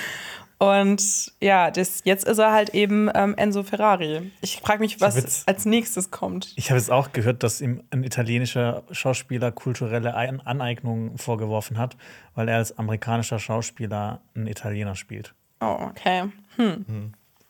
Und 0.59 1.33
ja, 1.41 1.71
das, 1.71 2.01
jetzt 2.05 2.25
ist 2.27 2.39
er 2.39 2.53
halt 2.53 2.71
eben 2.71 3.11
ähm, 3.15 3.35
Enzo 3.37 3.63
Ferrari. 3.65 4.31
Ich 4.41 4.59
frage 4.59 4.81
mich, 4.81 5.01
was 5.01 5.17
jetzt- 5.17 5.49
als 5.49 5.65
nächstes 5.67 6.11
kommt. 6.11 6.53
Ich 6.57 6.71
habe 6.71 6.79
jetzt 6.79 6.91
auch 6.91 7.13
gehört, 7.13 7.43
dass 7.43 7.61
ihm 7.61 7.83
ein 7.91 8.05
italienischer 8.05 8.83
Schauspieler 8.93 9.51
kulturelle 9.53 10.15
Ein 10.15 10.41
Aneignung 10.41 11.19
vorgeworfen 11.19 11.77
hat, 11.79 11.97
weil 12.35 12.49
er 12.49 12.57
als 12.59 12.79
amerikanischer 12.79 13.39
Schauspieler 13.39 14.21
einen 14.35 14.47
Italiener 14.47 14.95
spielt. 14.95 15.35
Oh, 15.61 15.77
okay. 15.91 16.25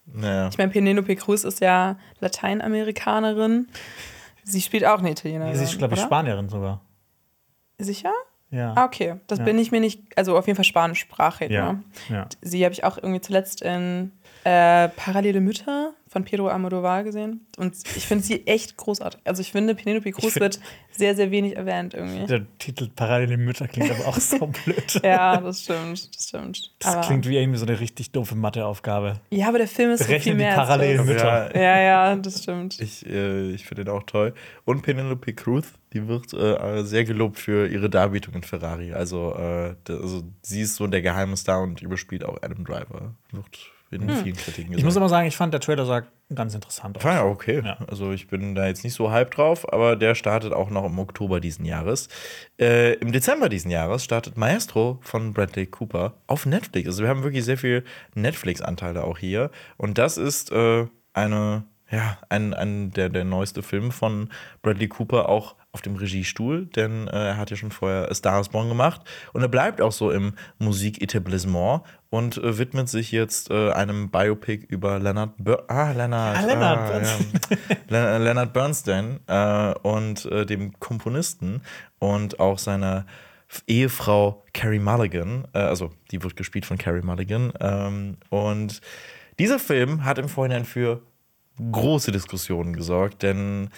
naja. 0.06 0.48
Ich 0.48 0.58
meine, 0.58 0.70
Penelope 0.72 1.14
Cruz 1.16 1.44
ist 1.44 1.60
ja 1.60 1.96
Lateinamerikanerin. 2.20 3.68
Sie 4.44 4.60
spielt 4.60 4.84
auch 4.84 4.98
eine 4.98 5.10
Italienerin. 5.10 5.54
Sie 5.56 5.64
ist, 5.64 5.78
glaube 5.78 5.94
ich, 5.94 6.00
oder? 6.00 6.06
Spanierin 6.08 6.48
sogar. 6.48 6.80
Sicher? 7.78 8.12
Ja. 8.50 8.72
Ah, 8.76 8.84
okay. 8.84 9.16
Das 9.26 9.38
Ja. 9.40 9.44
bin 9.44 9.58
ich 9.58 9.72
mir 9.72 9.80
nicht, 9.80 10.00
also 10.16 10.36
auf 10.36 10.46
jeden 10.46 10.56
Fall 10.56 10.64
spanischsprachig. 10.64 11.50
ja. 11.50 11.72
Ne? 11.74 11.82
ja. 12.08 12.26
Sie 12.40 12.64
habe 12.64 12.72
ich 12.72 12.84
auch 12.84 12.96
irgendwie 12.98 13.20
zuletzt 13.20 13.62
in 13.62 14.12
äh, 14.44 14.88
Parallele 14.90 15.40
Mütter 15.40 15.92
von 16.14 16.24
Pedro 16.24 16.46
Almodovar 16.48 17.02
gesehen. 17.04 17.44
Und 17.58 17.74
ich 17.96 18.06
finde 18.06 18.24
sie 18.24 18.46
echt 18.46 18.76
großartig. 18.76 19.20
Also 19.24 19.42
ich 19.42 19.50
finde, 19.52 19.74
Penelope 19.74 20.12
Cruz 20.12 20.32
find- 20.32 20.40
wird 20.40 20.60
sehr, 20.92 21.14
sehr 21.16 21.30
wenig 21.32 21.56
erwähnt 21.56 21.92
irgendwie. 21.92 22.24
Der 22.26 22.46
Titel 22.58 22.88
Parallele 22.88 23.36
Mütter 23.36 23.66
klingt 23.66 23.90
aber 23.90 24.06
auch 24.08 24.16
so 24.16 24.46
blöd. 24.46 25.00
Ja, 25.02 25.38
das 25.40 25.64
stimmt, 25.64 26.14
das 26.16 26.28
stimmt. 26.28 26.72
Das 26.78 26.94
aber, 26.94 27.06
klingt 27.06 27.28
wie 27.28 27.36
irgendwie 27.36 27.58
so 27.58 27.66
eine 27.66 27.78
richtig 27.80 28.12
doofe 28.12 28.36
Matheaufgabe. 28.36 29.20
ja, 29.30 29.48
aber 29.48 29.58
der 29.58 29.66
Film 29.68 29.90
ist 29.90 29.98
so 29.98 30.04
viel 30.04 30.12
Berechne 30.14 30.32
die 30.32 30.38
mehr. 30.38 30.56
als 30.58 30.68
parallelen. 30.68 31.04
Mütter. 31.04 31.54
Ja, 31.56 31.60
Ja, 31.62 31.80
ja, 31.80 32.16
das 32.16 32.42
stimmt. 32.44 32.80
Ich, 32.80 33.04
äh, 33.06 33.50
ich 33.50 33.66
finde 33.66 33.84
den 33.84 33.92
auch 33.92 34.04
toll. 34.04 34.32
Und 34.64 34.82
Penelope 34.82 35.34
Cruz, 35.34 35.66
die 35.92 36.06
wird 36.06 36.32
äh, 36.32 36.84
sehr 36.84 37.04
gelobt 37.04 37.38
für 37.40 37.66
ihre 37.66 37.90
Darbietung 37.90 38.34
in 38.34 38.42
Ferrari. 38.44 38.92
Also, 38.92 39.34
äh, 39.36 39.74
also 39.88 40.22
sie 40.42 40.60
ist 40.60 40.76
so 40.76 40.86
der 40.86 41.02
geheime 41.02 41.36
Star 41.36 41.60
und 41.60 41.82
überspielt 41.82 42.24
auch 42.24 42.36
Adam 42.40 42.64
Driver. 42.64 43.14
Wird 43.32 43.46
in 44.02 44.08
vielen 44.08 44.36
Kritiken 44.36 44.70
gesagt. 44.70 44.78
Ich 44.78 44.84
muss 44.84 44.96
aber 44.96 45.08
sagen, 45.08 45.26
ich 45.26 45.36
fand, 45.36 45.52
der 45.52 45.60
Trailer 45.60 45.86
sah 45.86 46.02
ganz 46.34 46.54
interessant 46.54 46.96
aus. 46.96 47.04
War 47.04 47.14
ja 47.14 47.24
okay. 47.24 47.62
Ja. 47.64 47.78
Also 47.86 48.12
ich 48.12 48.28
bin 48.28 48.54
da 48.54 48.66
jetzt 48.66 48.84
nicht 48.84 48.94
so 48.94 49.10
hype 49.10 49.30
drauf, 49.30 49.70
aber 49.72 49.96
der 49.96 50.14
startet 50.14 50.52
auch 50.52 50.70
noch 50.70 50.84
im 50.84 50.98
Oktober 50.98 51.40
diesen 51.40 51.64
Jahres. 51.64 52.08
Äh, 52.58 52.94
Im 52.94 53.12
Dezember 53.12 53.48
diesen 53.48 53.70
Jahres 53.70 54.04
startet 54.04 54.36
Maestro 54.36 54.98
von 55.02 55.32
Bradley 55.32 55.66
Cooper 55.66 56.14
auf 56.26 56.46
Netflix. 56.46 56.88
Also 56.88 57.02
wir 57.02 57.10
haben 57.10 57.22
wirklich 57.22 57.44
sehr 57.44 57.58
viel 57.58 57.84
Netflix-Anteile 58.14 59.04
auch 59.04 59.18
hier. 59.18 59.50
Und 59.76 59.98
das 59.98 60.16
ist 60.16 60.50
äh, 60.52 60.86
eine, 61.12 61.64
ja, 61.90 62.18
ein, 62.28 62.54
ein 62.54 62.90
der, 62.90 63.08
der 63.08 63.24
neueste 63.24 63.62
Film 63.62 63.92
von 63.92 64.30
Bradley 64.62 64.88
Cooper 64.88 65.28
auch 65.28 65.56
auf 65.74 65.82
dem 65.82 65.96
Regiestuhl, 65.96 66.66
denn 66.66 67.08
äh, 67.08 67.30
er 67.30 67.36
hat 67.36 67.50
ja 67.50 67.56
schon 67.56 67.72
vorher 67.72 68.08
A 68.08 68.14
Star 68.14 68.40
is 68.40 68.48
Born 68.48 68.68
gemacht 68.68 69.00
und 69.32 69.42
er 69.42 69.48
bleibt 69.48 69.80
auch 69.80 69.90
so 69.90 70.12
im 70.12 70.34
Musiketablissement 70.58 71.82
und 72.10 72.38
äh, 72.38 72.58
widmet 72.58 72.88
sich 72.88 73.10
jetzt 73.10 73.50
äh, 73.50 73.72
einem 73.72 74.08
Biopic 74.08 74.64
über 74.68 75.00
Leonard 75.00 75.36
Bur 75.36 75.64
ah, 75.68 75.90
Leonard, 75.90 76.36
Ah, 76.36 76.46
Leonard 76.46 76.78
ah, 76.78 76.88
Bernstein. 76.88 77.40
ja. 77.50 77.66
Le 77.88 78.18
Leonard 78.18 78.52
Bernstein 78.52 79.18
äh, 79.26 79.74
und 79.82 80.24
äh, 80.26 80.46
dem 80.46 80.78
Komponisten 80.78 81.62
und 81.98 82.38
auch 82.38 82.58
seiner 82.58 83.04
Ehefrau 83.66 84.44
Carrie 84.54 84.78
Mulligan, 84.78 85.48
äh, 85.54 85.58
also 85.58 85.90
die 86.12 86.22
wird 86.22 86.36
gespielt 86.36 86.66
von 86.66 86.78
Carrie 86.78 87.02
Mulligan. 87.02 87.52
Ähm, 87.60 88.16
und 88.30 88.80
dieser 89.40 89.58
Film 89.58 90.04
hat 90.04 90.18
im 90.18 90.28
Vorhinein 90.28 90.64
für 90.64 91.02
große 91.72 92.12
Diskussionen 92.12 92.74
gesorgt, 92.74 93.24
denn 93.24 93.70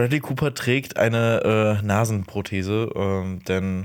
Bradley 0.00 0.20
Cooper 0.20 0.54
trägt 0.54 0.96
eine 0.96 1.78
äh, 1.82 1.84
Nasenprothese, 1.84 2.90
ähm, 2.94 3.44
denn 3.44 3.84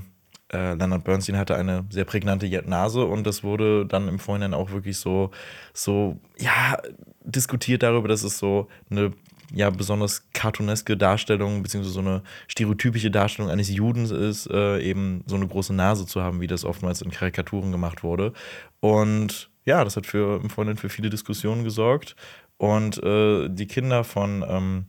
äh, 0.50 0.74
Leonard 0.74 1.04
Bernstein 1.04 1.36
hatte 1.38 1.58
eine 1.58 1.84
sehr 1.90 2.06
prägnante 2.06 2.48
Nase 2.66 3.04
und 3.04 3.28
das 3.28 3.44
wurde 3.44 3.86
dann 3.86 4.08
im 4.08 4.18
Vorhinein 4.18 4.54
auch 4.54 4.72
wirklich 4.72 4.98
so, 4.98 5.32
so 5.74 6.18
ja, 6.40 6.78
diskutiert 7.26 7.84
darüber, 7.84 8.08
dass 8.08 8.24
es 8.24 8.38
so 8.38 8.70
eine 8.90 9.12
ja, 9.54 9.70
besonders 9.70 10.26
cartooneske 10.32 10.96
Darstellung, 10.96 11.62
beziehungsweise 11.62 11.94
so 11.94 12.00
eine 12.00 12.24
stereotypische 12.48 13.12
Darstellung 13.12 13.52
eines 13.52 13.70
Judens 13.70 14.12
ist, 14.12 14.50
äh, 14.50 14.80
eben 14.80 15.22
so 15.26 15.36
eine 15.36 15.50
große 15.50 15.74
Nase 15.74 16.06
zu 16.06 16.22
haben, 16.22 16.40
wie 16.40 16.48
das 16.48 16.64
oftmals 16.64 17.02
in 17.02 17.12
Karikaturen 17.12 17.74
gemacht 17.74 18.04
wurde. 18.04 18.32
Und 18.80 19.50
ja, 19.66 19.84
das 19.84 19.98
hat 19.98 20.06
für, 20.06 20.40
im 20.42 20.50
Vorhinein 20.50 20.78
für 20.78 20.88
viele 20.88 21.10
Diskussionen 21.10 21.66
gesorgt. 21.66 22.16
Und 22.56 23.04
äh, 23.04 23.50
die 23.50 23.68
Kinder 23.68 24.06
von 24.06 24.46
ähm, 24.48 24.86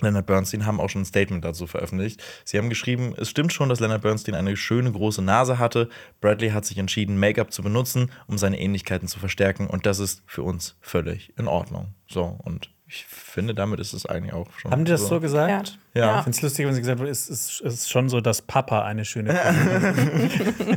Leonard 0.00 0.26
Bernstein 0.26 0.66
haben 0.66 0.80
auch 0.80 0.88
schon 0.88 1.02
ein 1.02 1.06
Statement 1.06 1.44
dazu 1.44 1.66
veröffentlicht. 1.66 2.22
Sie 2.44 2.58
haben 2.58 2.68
geschrieben, 2.68 3.14
es 3.16 3.30
stimmt 3.30 3.52
schon, 3.52 3.68
dass 3.68 3.80
Leonard 3.80 4.02
Bernstein 4.02 4.34
eine 4.34 4.56
schöne 4.56 4.92
große 4.92 5.22
Nase 5.22 5.58
hatte. 5.58 5.88
Bradley 6.20 6.50
hat 6.50 6.64
sich 6.64 6.78
entschieden, 6.78 7.18
Make-up 7.18 7.52
zu 7.52 7.62
benutzen, 7.62 8.10
um 8.26 8.38
seine 8.38 8.60
Ähnlichkeiten 8.60 9.08
zu 9.08 9.18
verstärken. 9.18 9.66
Und 9.66 9.86
das 9.86 9.98
ist 9.98 10.22
für 10.26 10.42
uns 10.42 10.76
völlig 10.80 11.32
in 11.38 11.48
Ordnung. 11.48 11.94
So, 12.08 12.38
und 12.42 12.70
ich 12.92 13.04
finde, 13.06 13.54
damit 13.54 13.78
ist 13.78 13.92
es 13.92 14.04
eigentlich 14.04 14.32
auch 14.32 14.48
schon. 14.58 14.72
Haben 14.72 14.84
die 14.84 14.90
das 14.90 15.06
so 15.06 15.20
gesagt? 15.20 15.78
Ja. 15.94 16.00
Ja. 16.00 16.18
Ich 16.18 16.24
finde 16.24 16.36
es 16.36 16.42
lustig, 16.42 16.66
wenn 16.66 16.74
sie 16.74 16.80
gesagt 16.80 16.98
haben, 16.98 17.06
es 17.06 17.28
ist, 17.28 17.60
es 17.60 17.74
ist 17.74 17.90
schon 17.90 18.08
so, 18.08 18.20
dass 18.20 18.42
Papa 18.42 18.82
eine 18.82 19.04
schöne 19.04 19.32
Frau 19.32 20.76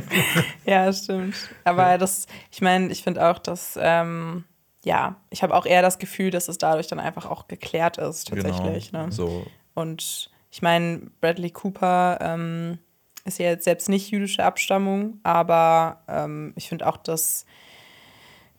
Ja, 0.64 0.92
stimmt. 0.92 1.34
Aber 1.64 1.98
das, 1.98 2.26
ich 2.52 2.60
meine, 2.60 2.92
ich 2.92 3.02
finde 3.02 3.28
auch, 3.28 3.40
dass, 3.40 3.76
ähm, 3.80 4.44
ja, 4.84 5.16
ich 5.30 5.42
habe 5.42 5.54
auch 5.54 5.66
eher 5.66 5.82
das 5.82 5.98
Gefühl, 5.98 6.30
dass 6.30 6.48
es 6.48 6.58
dadurch 6.58 6.86
dann 6.86 7.00
einfach 7.00 7.26
auch 7.26 7.48
geklärt 7.48 7.98
ist, 7.98 8.28
tatsächlich. 8.28 8.90
Genau. 8.90 9.06
Ne? 9.06 9.12
So. 9.12 9.46
Und 9.74 10.30
ich 10.50 10.62
meine, 10.62 11.10
Bradley 11.20 11.50
Cooper 11.50 12.18
ähm, 12.20 12.78
ist 13.24 13.38
ja 13.38 13.46
jetzt 13.46 13.64
selbst 13.64 13.88
nicht 13.88 14.10
jüdische 14.10 14.44
Abstammung, 14.44 15.18
aber 15.22 16.02
ähm, 16.06 16.52
ich 16.56 16.68
finde 16.68 16.86
auch, 16.86 16.98
dass, 16.98 17.46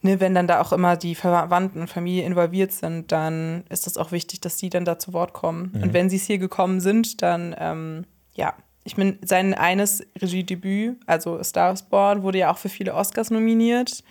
ne, 0.02 0.20
wenn 0.20 0.34
dann 0.34 0.48
da 0.48 0.62
auch 0.62 0.74
immer 0.74 0.98
die 0.98 1.16
Verwandten 1.16 1.80
und 1.80 1.90
Familie 1.90 2.26
involviert 2.26 2.72
sind, 2.72 3.12
dann 3.12 3.64
ist 3.70 3.86
das 3.86 3.98
auch 3.98 4.12
wichtig, 4.12 4.42
dass 4.42 4.58
die 4.58 4.70
dann 4.70 4.84
da 4.84 4.98
zu 4.98 5.14
Wort 5.14 5.34
kommen. 5.34 5.80
Und 5.82 5.94
wenn 5.94 6.10
sie 6.10 6.18
es 6.18 6.26
hier 6.26 6.40
gekommen 6.40 6.82
sind, 6.82 7.22
dann, 7.22 7.56
ähm, 7.60 8.06
ja. 8.34 8.56
Ich 8.88 8.98
meine, 8.98 9.18
sein 9.26 9.56
eines 9.56 10.06
Regiedebüt, 10.22 11.00
also 11.08 11.42
Star 11.42 11.74
is 11.74 11.82
Born, 11.82 12.22
wurde 12.22 12.38
ja 12.38 12.52
auch 12.52 12.60
für 12.60 12.70
viele 12.70 12.94
Oscars 12.94 13.32
nominiert 13.32 14.04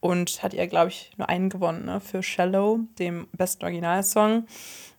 und 0.00 0.42
hat 0.42 0.54
ja, 0.54 0.66
glaube 0.66 0.88
ich, 0.88 1.10
nur 1.16 1.28
einen 1.28 1.48
gewonnen, 1.48 1.84
ne, 1.86 2.00
für 2.00 2.22
Shallow, 2.22 2.80
dem 2.98 3.26
besten 3.36 3.64
Originalsong. 3.64 4.46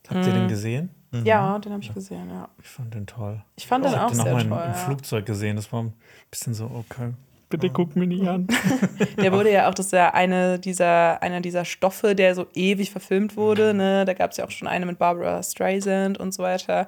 Habt 0.10 0.26
ihr 0.26 0.34
den 0.34 0.48
gesehen? 0.48 0.90
Ja, 1.24 1.58
den 1.60 1.74
habe 1.74 1.84
ich 1.84 1.94
gesehen, 1.94 2.30
ja. 2.30 2.50
Ich 2.62 2.68
fand 2.70 2.94
den 2.94 3.08
toll. 3.08 3.42
Ich 3.56 3.66
fand 3.68 3.86
Ich 3.86 3.92
den 3.92 4.00
auch 4.00 4.12
den 4.12 4.16
sehr 4.22 4.34
mal 4.34 4.42
toll. 4.42 4.42
im, 4.42 4.52
im 4.52 4.58
ja. 4.58 4.74
Flugzeug 4.74 5.26
gesehen. 5.26 5.56
Das 5.56 5.72
war 5.74 5.84
ein 5.84 5.94
bisschen 6.30 6.54
so, 6.54 6.66
okay. 6.66 7.14
Bitte 7.50 7.72
guck 7.72 7.96
mir 7.96 8.06
nicht 8.06 8.28
an. 8.28 8.46
Der 9.18 9.32
wurde 9.32 9.52
ja 9.52 9.68
auch, 9.68 9.74
das 9.74 9.88
ist 9.88 9.92
ja 9.94 10.14
eine 10.14 10.60
dieser, 10.60 11.20
einer 11.24 11.42
dieser 11.42 11.66
Stoffe, 11.66 12.14
der 12.14 12.36
so 12.36 12.46
ewig 12.54 12.92
verfilmt 12.92 13.36
wurde. 13.38 13.74
Ne? 13.74 14.06
Da 14.06 14.14
gab 14.14 14.32
es 14.32 14.38
ja 14.38 14.46
auch 14.46 14.52
schon 14.52 14.68
eine 14.68 14.86
mit 14.86 15.00
Barbara 15.00 15.42
Streisand 15.42 16.20
und 16.20 16.32
so 16.32 16.44
weiter. 16.44 16.88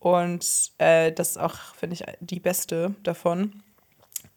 Und 0.00 0.44
äh, 0.78 1.12
das 1.12 1.30
ist 1.30 1.38
auch, 1.38 1.54
finde 1.76 1.94
ich, 1.94 2.04
die 2.18 2.40
beste 2.40 2.96
davon. 3.04 3.62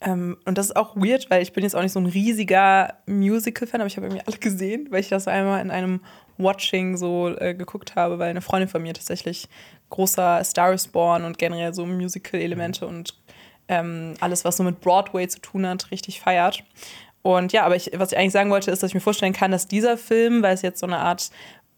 Ähm, 0.06 0.38
und 0.46 0.58
das 0.58 0.68
ist 0.68 0.76
auch 0.76 0.96
weird, 0.96 1.30
weil 1.30 1.42
ich 1.42 1.52
bin 1.52 1.64
jetzt 1.64 1.76
auch 1.76 1.82
nicht 1.82 1.92
so 1.92 2.00
ein 2.00 2.06
riesiger 2.06 2.94
Musical-Fan, 3.08 3.82
aber 3.82 3.88
ich 3.88 3.98
habe 3.98 4.06
irgendwie 4.06 4.26
alle 4.26 4.38
gesehen, 4.38 4.88
weil 4.92 5.02
ich 5.02 5.10
das 5.10 5.28
einmal 5.28 5.62
in 5.62 5.72
einem 5.72 6.00
Watching 6.38 6.96
so 6.96 7.30
äh, 7.30 7.56
geguckt 7.56 7.96
habe, 7.96 8.20
weil 8.20 8.30
eine 8.30 8.42
Freundin 8.42 8.70
von 8.70 8.84
mir 8.84 8.94
tatsächlich 8.94 9.50
großer 9.90 10.44
Star 10.44 10.74
is 10.74 10.88
Born 10.88 11.24
und 11.24 11.40
generell 11.40 11.74
so 11.74 11.86
Musical-Elemente 11.86 12.86
und 12.86 13.18
ähm, 13.68 14.14
alles, 14.20 14.46
was 14.46 14.58
so 14.58 14.64
mit 14.64 14.80
Broadway 14.80 15.28
zu 15.28 15.40
tun 15.40 15.66
hat, 15.66 15.90
richtig 15.90 16.20
feiert. 16.20 16.64
Und 17.24 17.52
ja, 17.52 17.66
aber 17.66 17.76
ich, 17.76 17.90
was 17.96 18.12
ich 18.12 18.18
eigentlich 18.18 18.34
sagen 18.34 18.52
wollte, 18.52 18.70
ist, 18.70 18.84
dass 18.84 18.92
ich 18.92 18.96
mir 18.96 19.02
vorstellen 19.02 19.34
kann, 19.34 19.50
dass 19.50 19.68
dieser 19.68 19.98
Film, 19.98 20.44
weil 20.44 20.54
es 20.54 20.62
jetzt 20.62 20.80
so 20.80 20.86
eine 20.86 21.00
Art 21.00 21.32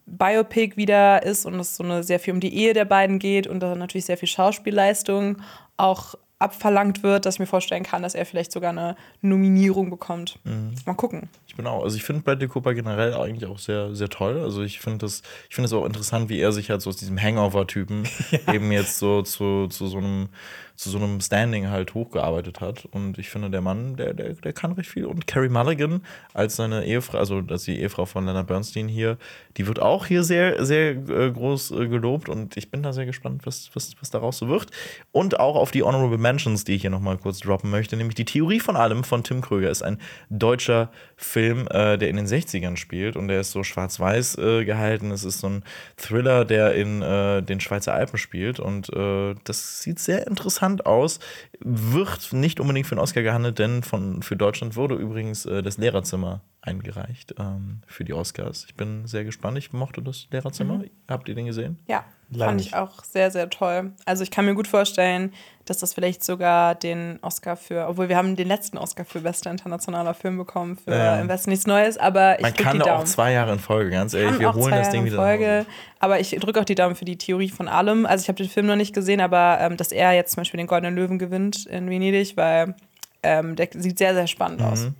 Biopic 0.05 0.75
wieder 0.75 1.23
ist 1.23 1.45
und 1.45 1.57
es 1.59 1.77
so 1.77 1.83
eine 1.83 2.03
sehr 2.03 2.19
viel 2.19 2.33
um 2.33 2.41
die 2.41 2.53
Ehe 2.53 2.73
der 2.73 2.85
beiden 2.85 3.19
geht 3.19 3.47
und 3.47 3.61
da 3.61 3.75
natürlich 3.75 4.05
sehr 4.05 4.17
viel 4.17 4.27
Schauspielleistung 4.27 5.41
auch 5.77 6.15
abverlangt 6.39 7.01
wird, 7.01 7.25
dass 7.25 7.35
ich 7.35 7.39
mir 7.39 7.47
vorstellen 7.47 7.83
kann, 7.83 8.03
dass 8.03 8.13
er 8.13 8.25
vielleicht 8.25 8.51
sogar 8.51 8.69
eine 8.69 8.95
Nominierung 9.21 9.89
bekommt. 9.89 10.39
Mal 10.85 10.93
gucken. 10.93 11.29
Ich 11.47 11.55
bin 11.55 11.65
auch, 11.65 11.83
also 11.83 11.97
ich 11.97 12.03
finde 12.03 12.21
Bradley 12.21 12.47
Cooper 12.47 12.75
generell 12.75 13.15
eigentlich 13.15 13.49
auch 13.49 13.57
sehr, 13.57 13.95
sehr 13.95 14.09
toll. 14.09 14.39
Also 14.41 14.61
ich 14.61 14.79
finde 14.79 14.99
das, 14.99 15.23
ich 15.49 15.55
finde 15.55 15.65
es 15.65 15.73
auch 15.73 15.85
interessant, 15.85 16.29
wie 16.29 16.39
er 16.39 16.51
sich 16.51 16.69
halt 16.69 16.81
so 16.81 16.89
aus 16.89 16.97
diesem 16.97 17.19
Hangover-Typen 17.19 18.07
eben 18.53 18.71
jetzt 18.71 18.99
so 18.99 19.23
zu, 19.23 19.67
zu 19.67 19.87
so 19.87 19.97
einem, 19.97 20.29
zu 20.77 20.91
so 20.91 20.99
einem 20.99 21.19
Standing 21.19 21.69
halt 21.69 21.95
hochgearbeitet 21.95 22.61
hat. 22.61 22.85
Und 22.85 23.17
ich 23.17 23.31
finde, 23.31 23.49
der 23.49 23.61
Mann, 23.61 23.95
der, 23.95 24.13
der, 24.13 24.33
der 24.33 24.53
kann 24.53 24.73
recht 24.73 24.89
viel. 24.89 25.05
Und 25.05 25.25
Carrie 25.25 25.49
Mulligan 25.49 26.03
als 26.35 26.55
seine 26.55 26.85
Ehefrau, 26.85 27.17
also 27.17 27.41
als 27.49 27.63
die 27.63 27.79
Ehefrau 27.79 28.05
von 28.05 28.25
Leonard 28.25 28.45
Bernstein 28.45 28.87
hier, 28.87 29.17
die 29.57 29.65
wird 29.65 29.81
auch 29.81 30.05
hier 30.05 30.23
sehr, 30.23 30.63
sehr 30.63 30.91
äh, 30.91 31.31
groß 31.31 31.71
äh, 31.71 31.87
gelobt. 31.87 32.29
Und 32.29 32.57
ich 32.57 32.69
bin 32.69 32.83
da 32.83 32.93
sehr 32.93 33.07
gespannt, 33.07 33.41
was, 33.45 33.71
was, 33.73 33.93
was 33.99 34.11
daraus 34.11 34.37
so 34.37 34.49
wird. 34.49 34.67
Und 35.11 35.39
auch 35.39 35.55
auf 35.55 35.71
die 35.71 35.81
Honorable 35.81 36.19
Mentions, 36.19 36.63
die 36.63 36.75
ich 36.75 36.81
hier 36.81 36.91
nochmal 36.91 37.17
kurz 37.17 37.39
droppen 37.39 37.71
möchte, 37.71 37.97
nämlich 37.97 38.15
die 38.15 38.25
Theorie 38.25 38.59
von 38.59 38.75
allem 38.75 39.03
von 39.03 39.23
Tim 39.23 39.41
Kröger 39.41 39.71
ist 39.71 39.81
ein 39.81 39.99
deutscher 40.29 40.91
Film, 41.15 41.67
äh, 41.71 41.97
der 41.97 42.09
in 42.09 42.17
den 42.17 42.27
60ern 42.27 42.77
spielt 42.77 43.15
und 43.15 43.29
der 43.29 43.41
ist 43.41 43.49
so 43.49 43.63
schwarz-weiß 43.63 44.37
äh, 44.37 44.63
gehalten. 44.63 45.09
Es 45.09 45.23
ist 45.23 45.39
so 45.39 45.49
ein 45.49 45.63
Thriller, 45.95 46.45
der 46.45 46.75
in 46.75 46.99
den 46.99 47.59
Schweizer 47.59 47.93
Alpen 47.93 48.17
spielt 48.17 48.59
und 48.59 48.89
das 48.89 49.81
sieht 49.81 49.99
sehr 49.99 50.27
interessant 50.27 50.66
aus. 50.85 51.19
Wird 51.59 52.33
nicht 52.33 52.59
unbedingt 52.59 52.87
für 52.87 52.95
einen 52.95 53.01
Oscar 53.01 53.23
gehandelt, 53.23 53.59
denn 53.59 53.83
von, 53.83 54.21
für 54.21 54.35
Deutschland 54.35 54.75
wurde 54.75 54.95
übrigens 54.95 55.45
äh, 55.45 55.63
das 55.63 55.77
Lehrerzimmer 55.77 56.41
eingereicht 56.61 57.35
ähm, 57.39 57.81
für 57.87 58.03
die 58.03 58.13
Oscars. 58.13 58.65
Ich 58.67 58.75
bin 58.75 59.07
sehr 59.07 59.23
gespannt. 59.23 59.57
Ich 59.57 59.73
mochte 59.73 60.01
das 60.01 60.27
Lehrerzimmer. 60.31 60.83
Habt 61.07 61.29
ihr 61.29 61.35
den 61.35 61.45
gesehen? 61.45 61.79
Ja, 61.87 62.05
Leider 62.29 62.45
fand 62.45 62.57
nicht. 62.57 62.67
ich 62.67 62.75
auch 62.75 63.03
sehr, 63.03 63.31
sehr 63.31 63.49
toll. 63.49 63.93
Also 64.05 64.23
ich 64.23 64.31
kann 64.31 64.45
mir 64.45 64.53
gut 64.53 64.67
vorstellen, 64.67 65.33
dass 65.65 65.77
das 65.77 65.93
vielleicht 65.93 66.23
sogar 66.23 66.75
den 66.75 67.19
Oscar 67.21 67.55
für, 67.55 67.87
obwohl 67.87 68.09
wir 68.09 68.17
haben 68.17 68.35
den 68.35 68.47
letzten 68.47 68.77
Oscar 68.77 69.05
für 69.05 69.21
bester 69.21 69.49
internationaler 69.49 70.13
Film 70.13 70.37
bekommen, 70.37 70.77
für 70.77 70.91
Ja, 70.91 71.15
ja. 71.15 71.21
Im 71.21 71.29
Westen 71.29 71.49
nichts 71.49 71.67
Neues, 71.67 71.97
aber 71.97 72.37
ich 72.37 72.43
Man 72.43 72.53
kann 72.53 72.73
die 72.73 72.79
da 72.79 72.85
auch 72.85 72.97
Daumen. 72.97 73.05
zwei 73.05 73.31
Jahre 73.33 73.53
in 73.53 73.59
Folge, 73.59 73.91
ganz 73.91 74.13
ehrlich. 74.13 74.31
Kann 74.31 74.39
Wir 74.39 74.53
holen 74.53 74.69
zwei 74.69 74.77
das 74.79 74.89
Ding 74.89 75.01
in 75.01 75.07
wieder 75.07 75.17
Folge, 75.17 75.65
aber 75.99 76.19
ich 76.19 76.31
drücke 76.31 76.59
auch 76.59 76.65
die 76.65 76.75
Daumen 76.75 76.95
für 76.95 77.05
die 77.05 77.17
Theorie 77.17 77.49
von 77.49 77.67
allem. 77.67 78.05
Also 78.05 78.23
ich 78.23 78.27
habe 78.27 78.37
den 78.37 78.49
Film 78.49 78.65
noch 78.65 78.75
nicht 78.75 78.93
gesehen, 78.93 79.21
aber 79.21 79.57
ähm, 79.61 79.77
dass 79.77 79.91
er 79.91 80.13
jetzt 80.13 80.33
zum 80.33 80.41
Beispiel 80.41 80.57
den 80.57 80.67
Goldenen 80.67 80.95
Löwen 80.95 81.19
gewinnt 81.19 81.65
in 81.65 81.89
Venedig, 81.89 82.35
weil 82.35 82.75
ähm, 83.23 83.55
der 83.55 83.69
sieht 83.73 83.97
sehr, 83.97 84.13
sehr 84.13 84.27
spannend 84.27 84.61
aus. 84.61 84.85
Mhm. 84.85 84.95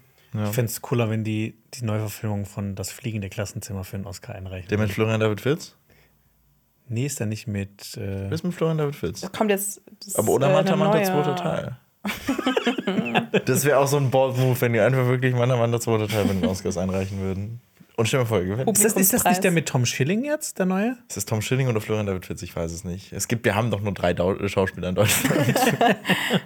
Ich 0.45 0.49
fände 0.51 0.69
es 0.69 0.82
cooler, 0.82 1.09
wenn 1.09 1.23
die 1.23 1.55
die 1.73 1.86
Neuverfilmung 1.86 2.45
von 2.45 2.75
Das 2.75 2.91
fliegende 2.91 3.30
Klassenzimmer 3.30 3.84
für 3.84 3.95
einen 3.95 4.05
Oscar 4.05 4.36
einreichen. 4.36 4.67
Der 4.69 4.78
mit 4.78 4.91
Florian 4.91 5.19
David 5.19 5.41
Fitz? 5.41 5.75
Nee, 6.89 7.05
ist 7.05 7.19
der 7.19 7.27
nicht 7.27 7.47
mit. 7.47 7.95
Äh, 7.97 7.99
Wer 8.27 8.31
ist 8.31 8.43
mit 8.43 8.53
Florian 8.53 8.77
David 8.77 8.95
Fitz? 8.95 9.21
Das 9.21 9.31
kommt 9.31 9.49
jetzt. 9.51 9.81
Das 10.05 10.15
Aber 10.15 10.29
oder 10.29 10.49
äh, 10.49 10.53
Manta 10.53 10.75
Manta 10.75 11.03
zweiter 11.03 11.35
Teil. 11.35 11.77
das 13.45 13.65
wäre 13.65 13.79
auch 13.79 13.88
so 13.88 13.97
ein 13.97 14.09
Bold 14.09 14.38
Move, 14.38 14.59
wenn 14.61 14.73
die 14.73 14.79
einfach 14.79 15.07
wirklich 15.07 15.33
Manta 15.35 15.55
Manta 15.57 15.79
zweiter 15.79 16.07
Teil 16.07 16.25
mit 16.25 16.41
den 16.41 16.45
Oscars 16.49 16.77
einreichen 16.77 17.19
würden. 17.19 17.61
Und 17.97 18.07
stell 18.07 18.19
mal 18.19 18.25
vor, 18.27 18.39
ist, 18.41 18.85
das, 18.85 18.93
ist 18.93 19.11
das 19.11 19.23
nicht 19.23 19.43
der 19.43 19.49
mit 19.49 19.67
Tom 19.67 19.83
Schilling 19.83 20.23
jetzt, 20.23 20.59
der 20.59 20.67
neue? 20.67 20.91
Ist 21.07 21.17
das 21.17 21.25
Tom 21.25 21.41
Schilling 21.41 21.67
oder 21.67 21.81
Florian 21.81 22.05
David 22.05 22.27
Fitz? 22.27 22.43
Ich 22.43 22.55
weiß 22.55 22.71
es 22.71 22.83
nicht. 22.83 23.11
Es 23.11 23.27
gibt, 23.27 23.43
wir 23.43 23.55
haben 23.55 23.71
doch 23.71 23.81
nur 23.81 23.91
drei 23.91 24.13
Dau 24.13 24.47
Schauspieler 24.47 24.89
in 24.89 24.95
Deutschland. 24.95 25.35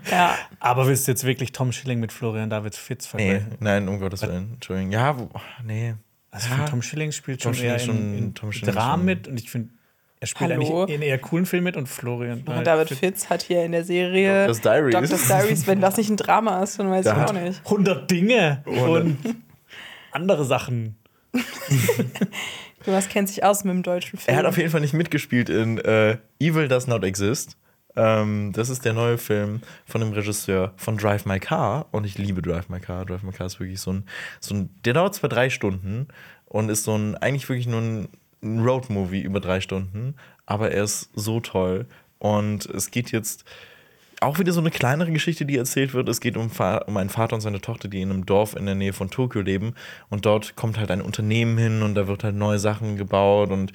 Ja, 0.10 0.38
Aber 0.62 0.88
willst 0.88 1.08
du 1.08 1.12
jetzt 1.12 1.26
wirklich 1.26 1.52
Tom 1.52 1.74
Schilling 1.74 2.00
mit 2.00 2.14
Florian 2.14 2.50
David 2.50 2.76
Fitz 2.76 3.14
nee, 3.16 3.32
vergleichen? 3.32 3.58
nein, 3.60 3.90
um 3.90 4.00
Gottes 4.00 4.22
Willen. 4.22 4.52
Entschuldigung. 4.54 4.92
Ja, 4.94 5.20
wo, 5.20 5.30
nee. 5.66 5.96
Also 6.32 6.48
finde, 6.48 6.66
Tom 6.70 6.82
Schilling 6.82 7.12
spielt 7.12 7.42
Tom 7.42 7.54
schon 7.54 7.66
eher 7.66 7.80
Schilling 7.80 7.98
in, 7.98 8.04
schon- 8.16 8.18
in 8.18 8.34
Tom 8.34 8.52
Schilling 8.54 8.74
Dramen 8.74 9.00
schon. 9.00 9.06
mit 9.06 9.28
und 9.28 9.38
ich 9.38 9.52
finde, 9.52 9.74
er 10.22 10.28
spielt 10.28 10.52
Hallo? 10.52 10.84
eigentlich 10.84 10.96
in 10.96 11.02
eher 11.02 11.18
coolen 11.18 11.48
Filmen 11.48 11.64
mit 11.64 11.76
und 11.78 11.90
Florian. 11.90 12.44
und 12.46 12.66
David 12.66 12.90
Fitz 12.90 13.30
hat 13.32 13.42
hier 13.42 13.66
in 13.66 13.72
der 13.72 13.84
Serie 13.84 14.46
Doctor's 14.46 14.62
Diaries. 14.62 14.94
Doctor's 14.94 15.28
Diaries, 15.28 15.68
wenn 15.68 15.82
das 15.82 15.98
nicht 15.98 16.12
ein 16.12 16.18
Drama 16.18 16.62
ist, 16.62 16.78
dann 16.78 16.92
weiß 16.92 17.06
Da 17.06 17.24
ich 17.24 17.30
auch 17.30 17.34
nicht. 17.34 17.62
100 17.66 18.10
Dinge 18.10 18.62
und 18.66 19.18
andere 20.12 20.46
Sachen. 20.46 20.96
Jonas 22.86 23.10
kennt 23.10 23.30
sich 23.30 23.44
aus 23.44 23.64
mit 23.64 23.74
dem 23.74 23.82
deutschen 23.82 24.20
Film. 24.20 24.36
Er 24.36 24.40
hat 24.40 24.46
auf 24.46 24.58
jeden 24.58 24.70
Fall 24.70 24.82
nicht 24.82 24.94
mitgespielt 24.94 25.50
in 25.50 25.80
äh, 25.80 26.18
Evil 26.40 26.68
Does 26.68 26.86
Not 26.86 27.04
Exist. 27.04 27.58
Ähm, 27.96 28.52
das 28.54 28.70
ist 28.70 28.86
der 28.86 28.94
neue 28.94 29.18
Film 29.18 29.62
von 29.86 30.02
dem 30.02 30.12
Regisseur 30.14 30.74
von 30.78 30.98
Drive 30.98 31.26
My 31.26 31.40
Car. 31.40 31.88
Und 31.92 32.06
ich 32.06 32.20
liebe 32.20 32.44
Drive 32.44 32.70
My 32.70 32.80
Car. 32.80 33.06
Drive 33.06 33.24
My 33.24 33.32
Car 33.32 33.48
ist 33.48 33.60
wirklich 33.60 33.82
so 33.82 33.94
ein, 33.94 34.06
so 34.40 34.54
ein 34.54 34.70
der 34.86 34.94
dauert 34.94 35.16
zwar 35.16 35.30
drei 35.32 35.50
Stunden 35.50 36.08
und 36.46 36.70
ist 36.70 36.84
so 36.84 36.96
ein, 36.96 37.16
eigentlich 37.16 37.50
wirklich 37.50 37.68
nur 37.68 37.82
ein, 37.82 38.10
ein 38.44 38.60
Road-Movie 38.60 39.22
über 39.22 39.40
drei 39.40 39.62
Stunden, 39.62 40.16
aber 40.46 40.72
er 40.72 40.84
ist 40.84 41.10
so 41.14 41.40
toll. 41.40 41.86
Und 42.20 42.66
es 42.66 42.92
geht 42.92 43.12
jetzt 43.12 43.46
auch 44.22 44.38
wieder 44.38 44.54
so 44.54 44.60
eine 44.60 44.70
kleinere 44.70 45.12
Geschichte, 45.12 45.46
die 45.46 45.58
erzählt 45.58 45.94
wird. 45.94 46.08
Es 46.08 46.22
geht 46.22 46.38
um, 46.38 46.52
um 46.86 46.98
einen 46.98 47.10
Vater 47.10 47.36
und 47.36 47.42
seine 47.42 47.60
Tochter, 47.60 47.88
die 47.88 48.02
in 48.02 48.12
einem 48.12 48.26
Dorf 48.26 48.56
in 48.56 48.68
der 48.68 48.76
Nähe 48.76 48.94
von 48.94 49.10
Tokio 49.10 49.42
leben. 49.42 49.74
Und 50.10 50.26
dort 50.28 50.56
kommt 50.56 50.78
halt 50.78 50.92
ein 50.92 51.02
Unternehmen 51.02 51.58
hin 51.58 51.82
und 51.82 51.96
da 51.96 52.08
wird 52.08 52.24
halt 52.24 52.36
neue 52.36 52.60
Sachen 52.60 52.98
gebaut 52.98 53.50
und 53.50 53.74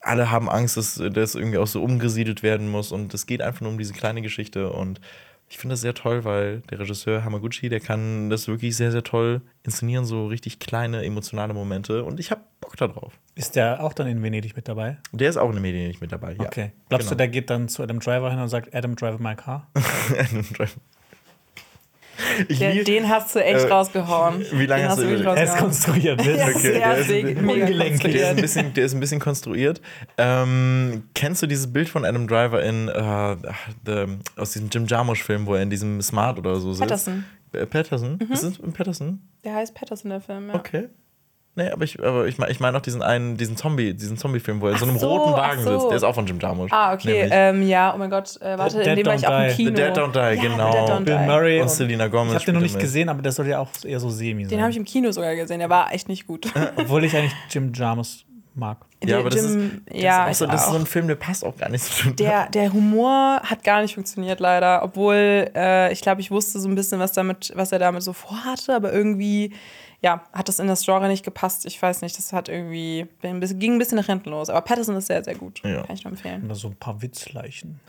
alle 0.00 0.30
haben 0.30 0.48
Angst, 0.50 0.76
dass 0.76 1.02
das 1.12 1.34
irgendwie 1.34 1.58
auch 1.58 1.66
so 1.66 1.82
umgesiedelt 1.82 2.42
werden 2.42 2.70
muss. 2.70 2.92
Und 2.92 3.12
es 3.14 3.26
geht 3.26 3.42
einfach 3.42 3.62
nur 3.62 3.70
um 3.70 3.78
diese 3.78 3.94
kleine 3.94 4.22
Geschichte. 4.22 4.70
Und 4.70 5.00
ich 5.48 5.58
finde 5.58 5.74
das 5.74 5.80
sehr 5.82 5.94
toll, 5.94 6.24
weil 6.24 6.60
der 6.70 6.80
Regisseur 6.80 7.24
Hamaguchi, 7.24 7.68
der 7.68 7.80
kann 7.80 8.30
das 8.30 8.48
wirklich 8.48 8.76
sehr, 8.76 8.90
sehr 8.90 9.04
toll 9.04 9.42
inszenieren, 9.62 10.04
so 10.04 10.26
richtig 10.26 10.58
kleine 10.58 11.04
emotionale 11.04 11.54
Momente. 11.54 12.02
Und 12.04 12.18
ich 12.18 12.30
habe 12.30 12.40
Bock 12.60 12.76
da 12.76 12.88
drauf. 12.88 13.12
Ist 13.34 13.56
der 13.56 13.82
auch 13.82 13.92
dann 13.92 14.06
in 14.06 14.22
Venedig 14.22 14.56
mit 14.56 14.68
dabei? 14.68 14.98
Der 15.12 15.28
ist 15.28 15.36
auch 15.36 15.54
in 15.54 15.60
nicht 15.62 16.00
mit 16.00 16.12
dabei. 16.12 16.32
Ja. 16.34 16.46
Okay. 16.46 16.72
Glaubst 16.88 17.08
du, 17.08 17.10
Genau. 17.10 17.18
der 17.18 17.28
geht 17.28 17.50
dann 17.50 17.68
zu 17.68 17.82
Adam 17.82 18.00
Driver 18.00 18.30
hin 18.30 18.40
und 18.40 18.48
sagt, 18.48 18.74
Adam, 18.74 18.96
drive 18.96 19.18
my 19.18 19.34
car? 19.34 19.68
ich 22.48 22.58
Der, 22.58 22.74
lieb- 22.74 22.84
den 22.84 23.08
hast 23.08 23.34
du 23.34 23.38
echt 23.44 23.64
Äh, 23.64 23.68
rausgehauen. 23.72 24.44
wie 24.52 24.66
lange 24.66 24.82
den 24.82 24.90
hast 24.90 24.98
du- 24.98 25.08
wirklich 25.08 25.26
Er 25.26 25.36
Er 25.36 25.44
ist 25.44 25.50
rausgehauen. 25.62 26.16
konstruiert. 26.16 26.20
Ja, 26.24 26.46
Ne? 26.46 26.52
Okay, 26.54 26.58
sehr 26.60 26.78
der 26.80 26.96
ist 26.98 27.38
ungelenkig. 27.42 28.12
Der 28.12 28.22
ist, 28.22 28.26
ein 28.28 28.36
bisschen, 28.36 28.74
der 28.74 28.84
ist 28.84 28.94
ein 28.94 29.00
bisschen 29.00 29.20
konstruiert. 29.20 29.80
Ähm, 30.18 31.04
kennst 31.14 31.42
du 31.42 31.46
dieses 31.46 31.72
Bild 31.72 31.88
von 31.88 32.04
Adam 32.04 32.26
Driver 32.26 32.62
in 32.62 32.88
äh, 32.88 33.36
the, 33.86 34.06
aus 34.36 34.52
diesem 34.52 34.68
Jim 34.68 34.86
Jarmusch-Film, 34.86 35.46
wo 35.46 35.54
er 35.54 35.62
in 35.62 35.70
diesem 35.70 36.00
Smart 36.02 36.38
oder 36.38 36.56
so 36.56 36.72
sitzt? 36.72 36.80
Patterson. 36.88 37.24
Äh, 37.52 37.66
Patterson? 37.66 38.18
Ist 38.32 38.42
es 38.42 38.58
Patterson? 38.72 39.20
Der 39.44 39.54
heißt 39.54 39.74
Patterson, 39.74 40.10
der 40.10 40.20
Film, 40.20 40.48
ja. 40.48 40.54
Okay. 40.54 40.88
Nee, 41.56 41.70
aber 41.70 41.84
ich, 41.84 42.02
aber 42.02 42.26
ich 42.26 42.36
meine 42.38 42.50
ich 42.50 42.58
mein 42.58 42.74
auch 42.74 42.80
diesen 42.80 43.00
einen, 43.00 43.36
diesen 43.36 43.56
Zombie, 43.56 43.94
diesen 43.94 44.16
Zombie-Film, 44.16 44.60
wo 44.60 44.66
er 44.66 44.72
in 44.72 44.78
so 44.78 44.86
einem 44.86 44.98
so, 44.98 45.08
roten 45.08 45.32
Wagen 45.34 45.62
so. 45.62 45.70
sitzt. 45.70 45.88
Der 45.88 45.96
ist 45.98 46.02
auch 46.02 46.14
von 46.14 46.26
Jim 46.26 46.40
Jarmusch. 46.40 46.72
Ah, 46.72 46.92
okay. 46.94 47.28
Ähm, 47.30 47.62
ja, 47.68 47.94
oh 47.94 47.98
mein 47.98 48.10
Gott. 48.10 48.40
Äh, 48.40 48.58
warte, 48.58 48.82
in 48.82 48.96
dem 48.96 49.06
war 49.06 49.14
ich 49.14 49.26
auch 49.26 49.40
im. 49.40 49.50
Kino. 49.54 49.70
The 49.70 49.76
Dead 49.76 49.96
Don't 49.96 50.12
Die, 50.12 50.18
Ja, 50.36 50.42
genau. 50.42 51.00
Bill 51.00 51.16
Die. 51.16 51.26
Murray 51.26 51.60
Und 51.60 51.70
Selena 51.70 52.08
Gomez. 52.08 52.30
Ich 52.30 52.34
habe 52.34 52.44
den 52.46 52.54
noch 52.56 52.60
nicht 52.62 52.74
mit. 52.74 52.82
gesehen, 52.82 53.08
aber 53.08 53.22
der 53.22 53.30
soll 53.30 53.46
ja 53.46 53.60
auch 53.60 53.68
eher 53.84 54.00
so 54.00 54.10
semi 54.10 54.44
sein. 54.44 54.50
Den 54.50 54.60
habe 54.62 54.72
ich 54.72 54.76
im 54.76 54.84
Kino 54.84 55.12
sogar 55.12 55.36
gesehen. 55.36 55.60
Der 55.60 55.70
war 55.70 55.92
echt 55.92 56.08
nicht 56.08 56.26
gut. 56.26 56.52
Obwohl 56.76 57.04
ich 57.04 57.16
eigentlich 57.16 57.34
Jim 57.50 57.72
Jarmus 57.72 58.24
mag. 58.54 58.78
Ja, 59.04 59.18
aber 59.18 59.30
das 59.30 59.42
ist, 59.42 59.54
Jim- 59.54 59.82
das 59.86 60.00
ja, 60.00 60.26
ist, 60.26 60.42
auch 60.42 60.46
so, 60.46 60.52
das 60.52 60.64
ist 60.66 60.72
so 60.72 60.78
ein 60.78 60.86
Film, 60.86 61.08
der 61.08 61.16
passt 61.16 61.44
auch 61.44 61.56
gar 61.56 61.68
nicht 61.68 61.84
so 61.84 62.08
gut. 62.08 62.18
Der, 62.18 62.48
der 62.48 62.72
Humor 62.72 63.40
hat 63.44 63.62
gar 63.62 63.82
nicht 63.82 63.94
funktioniert, 63.94 64.40
leider. 64.40 64.82
Obwohl, 64.82 65.50
äh, 65.54 65.92
ich 65.92 66.00
glaube, 66.00 66.20
ich 66.20 66.30
wusste 66.30 66.58
so 66.58 66.68
ein 66.68 66.74
bisschen, 66.74 66.98
was, 66.98 67.12
damit, 67.12 67.52
was 67.54 67.70
er 67.72 67.78
damit 67.78 68.02
so 68.02 68.12
vorhatte, 68.12 68.74
aber 68.74 68.92
irgendwie, 68.92 69.52
ja, 70.04 70.20
hat 70.34 70.48
das 70.48 70.58
in 70.58 70.66
das 70.66 70.84
Genre 70.84 71.08
nicht 71.08 71.24
gepasst. 71.24 71.64
Ich 71.64 71.80
weiß 71.80 72.02
nicht, 72.02 72.18
das 72.18 72.34
hat 72.34 72.50
irgendwie, 72.50 73.06
ein 73.22 73.40
bisschen, 73.40 73.58
ging 73.58 73.72
ein 73.72 73.78
bisschen 73.78 73.96
nach 73.96 74.04
hinten 74.04 74.28
los. 74.28 74.50
Aber 74.50 74.60
Patterson 74.60 74.94
ist 74.96 75.06
sehr, 75.06 75.24
sehr 75.24 75.34
gut. 75.34 75.62
Ja. 75.64 75.82
Kann 75.82 75.96
ich 75.96 76.04
nur 76.04 76.12
empfehlen. 76.12 76.44
Oder 76.44 76.56
so 76.56 76.68
ein 76.68 76.76
paar 76.76 77.00
Witzleichen. 77.00 77.80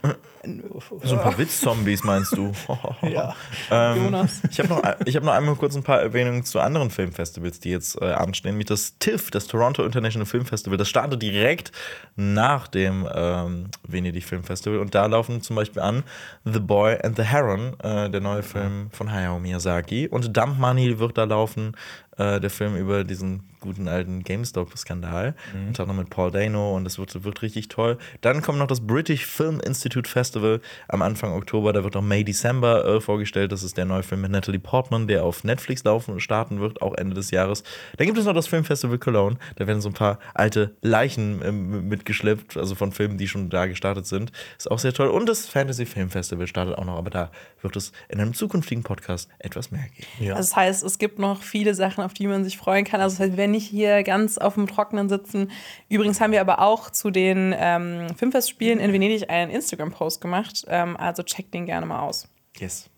So 1.04 1.16
ein 1.16 1.22
paar 1.22 1.38
Witz-Zombies 1.38 2.04
meinst 2.04 2.32
du? 2.38 2.54
Ja. 3.02 3.36
Ähm, 3.70 4.06
Jonas. 4.06 4.42
Ich 4.50 4.60
habe 4.60 4.70
noch, 4.70 4.82
ich 5.06 5.16
hab 5.16 5.24
noch 5.24 5.34
einmal 5.34 5.56
kurz 5.56 5.76
ein 5.76 5.84
paar 5.84 6.02
Erwähnungen 6.02 6.44
zu 6.46 6.60
anderen 6.60 6.90
Filmfestivals, 6.90 7.60
die 7.60 7.70
jetzt 7.70 8.02
äh, 8.02 8.06
anstehen. 8.06 8.52
Nämlich 8.52 8.68
das 8.68 8.98
TIFF, 9.00 9.32
das 9.32 9.48
Toronto 9.48 9.84
International 9.84 10.26
Film 10.26 10.46
Festival. 10.46 10.78
Das 10.78 10.88
startet 10.88 11.22
direkt 11.22 11.72
nach 12.16 12.68
dem 12.68 13.08
ähm, 13.14 13.68
Venedig 13.84 14.24
Film 14.24 14.44
Festival. 14.44 14.80
Und 14.80 14.96
da 14.96 15.06
laufen 15.06 15.42
zum 15.42 15.56
Beispiel 15.56 15.82
an 15.82 16.04
The 16.46 16.60
Boy 16.60 16.98
and 17.04 17.18
the 17.18 17.24
Heron, 17.24 17.78
äh, 17.82 18.10
der 18.10 18.22
neue 18.22 18.44
Film 18.44 18.90
von 18.92 19.12
Hayao 19.12 19.40
Miyazaki. 19.40 20.08
Und 20.08 20.36
Dump 20.36 20.58
Money 20.58 21.00
wird 21.00 21.18
da 21.18 21.26
laufen, 21.26 21.76
äh, 22.18 22.40
der 22.40 22.50
Film 22.50 22.76
über 22.76 23.04
diesen 23.04 23.44
guten 23.66 23.88
alten 23.88 24.24
GameStop-Skandal. 24.24 25.36
Unter 25.68 25.84
anderem 25.84 26.00
mit 26.00 26.10
Paul 26.10 26.32
Dano 26.32 26.76
und 26.76 26.86
das 26.86 26.98
wird, 26.98 27.24
wird 27.24 27.42
richtig 27.42 27.68
toll. 27.68 27.98
Dann 28.22 28.42
kommt 28.42 28.60
noch 28.60 28.68
das 28.68 28.86
British 28.86 29.26
Film 29.26 29.60
Institute 29.60 30.10
Festival 30.10 30.62
am 30.88 31.02
Anfang 31.02 31.34
Oktober. 31.34 31.74
Da 31.74 31.84
wird 31.84 31.96
auch 31.96 32.02
May 32.02 32.24
December 32.24 32.86
äh, 32.86 33.02
vorgestellt. 33.02 33.52
Das 33.52 33.64
ist 33.64 33.78
der 33.78 33.86
neue 33.86 34.04
Film 34.04 34.22
mit 34.22 34.32
Natalie 34.32 34.60
Portman, 34.60 35.08
der 35.08 35.24
auf 35.24 35.44
Netflix 35.44 35.84
laufen 35.84 36.20
starten 36.20 36.60
wird, 36.60 36.82
auch 36.82 36.94
Ende 36.96 37.16
des 37.16 37.32
Jahres. 37.32 37.64
Dann 37.98 38.08
gibt 38.08 38.18
es 38.18 38.26
noch 38.26 38.34
das 38.34 38.48
Filmfestival 38.48 38.98
Cologne. 38.98 39.38
Da 39.56 39.68
werden 39.68 39.82
so 39.82 39.90
ein 39.90 39.94
paar 39.94 40.20
alte 40.34 40.76
Leichen 40.82 41.42
ähm, 41.44 41.90
mitgeschleppt, 41.90 42.58
also 42.58 42.76
von 42.76 42.92
Filmen, 42.92 43.18
die 43.18 43.28
schon 43.28 43.50
da 43.50 43.66
gestartet 43.66 44.06
sind. 44.06 44.32
Ist 44.58 44.70
auch 44.70 44.80
sehr 44.80 44.94
toll. 44.94 45.08
Und 45.08 45.28
das 45.28 45.48
Fantasy 45.48 45.86
Film 45.86 46.10
Festival 46.10 46.48
startet 46.48 46.78
auch 46.78 46.86
noch, 46.86 46.98
aber 46.98 47.10
da 47.10 47.32
wird 47.62 47.76
es 47.76 47.92
in 48.10 48.20
einem 48.20 48.34
zukünftigen 48.34 48.84
Podcast 48.84 49.30
etwas 49.40 49.72
mehr 49.72 49.86
geben. 49.96 50.08
Ja. 50.20 50.36
Also 50.36 50.50
das 50.50 50.56
heißt, 50.56 50.84
es 50.84 50.98
gibt 50.98 51.20
noch 51.20 51.42
viele 51.42 51.74
Sachen, 51.74 52.04
auf 52.04 52.14
die 52.14 52.28
man 52.28 52.44
sich 52.44 52.58
freuen 52.58 52.86
kann. 52.86 53.02
Also 53.02 53.18
das 53.18 53.28
heißt, 53.28 53.38
werden 53.38 53.52
nicht 53.56 53.68
hier 53.68 54.04
ganz 54.04 54.38
auf 54.38 54.54
dem 54.56 54.68
Trockenen 54.68 55.10
sitzen. 55.10 55.52
Übrigens 55.90 56.22
haben 56.22 56.32
wir 56.32 56.42
aber 56.42 56.60
auch 56.60 56.90
zu 56.90 57.10
den 57.10 57.56
ähm, 57.58 58.08
Filmfestspielen 58.16 58.80
in 58.80 58.94
Venedig 58.94 59.30
einen 59.30 59.52
Instagram-Post 59.52 60.22
gemacht. 60.22 60.66
Ähm, 60.68 60.96
also 60.98 61.24
checkt 61.24 61.54
den 61.54 61.66
gerne 61.66 61.86
mal 61.86 62.02
aus. 62.02 62.28
Yes. 62.58 62.90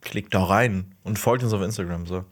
Klickt 0.00 0.34
da 0.34 0.44
rein 0.44 0.94
und 1.04 1.18
folgt 1.18 1.42
uns 1.44 1.52
auf 1.52 1.62
Instagram. 1.62 2.06
So. 2.06 2.24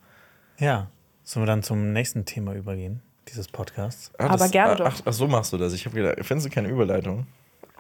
ja. 0.59 0.89
Sollen 1.27 1.45
wir 1.45 1.47
dann 1.47 1.63
zum 1.63 1.93
nächsten 1.93 2.27
Thema 2.27 2.53
übergehen, 2.53 3.01
dieses 3.29 3.49
Podcasts? 3.49 4.13
Ah, 4.19 4.27
Aber 4.27 4.49
gerne 4.51 4.75
ach, 4.75 4.77
doch. 4.77 4.87
Ach, 4.87 5.01
ach, 5.07 5.13
so 5.15 5.27
machst 5.27 5.55
du 5.55 5.57
das. 5.57 5.73
Ich 5.73 5.87
habe 5.87 5.97
gedacht, 5.97 6.19
findest 6.21 6.47
du 6.47 6.51
keine 6.51 6.69
Überleitung? 6.69 7.27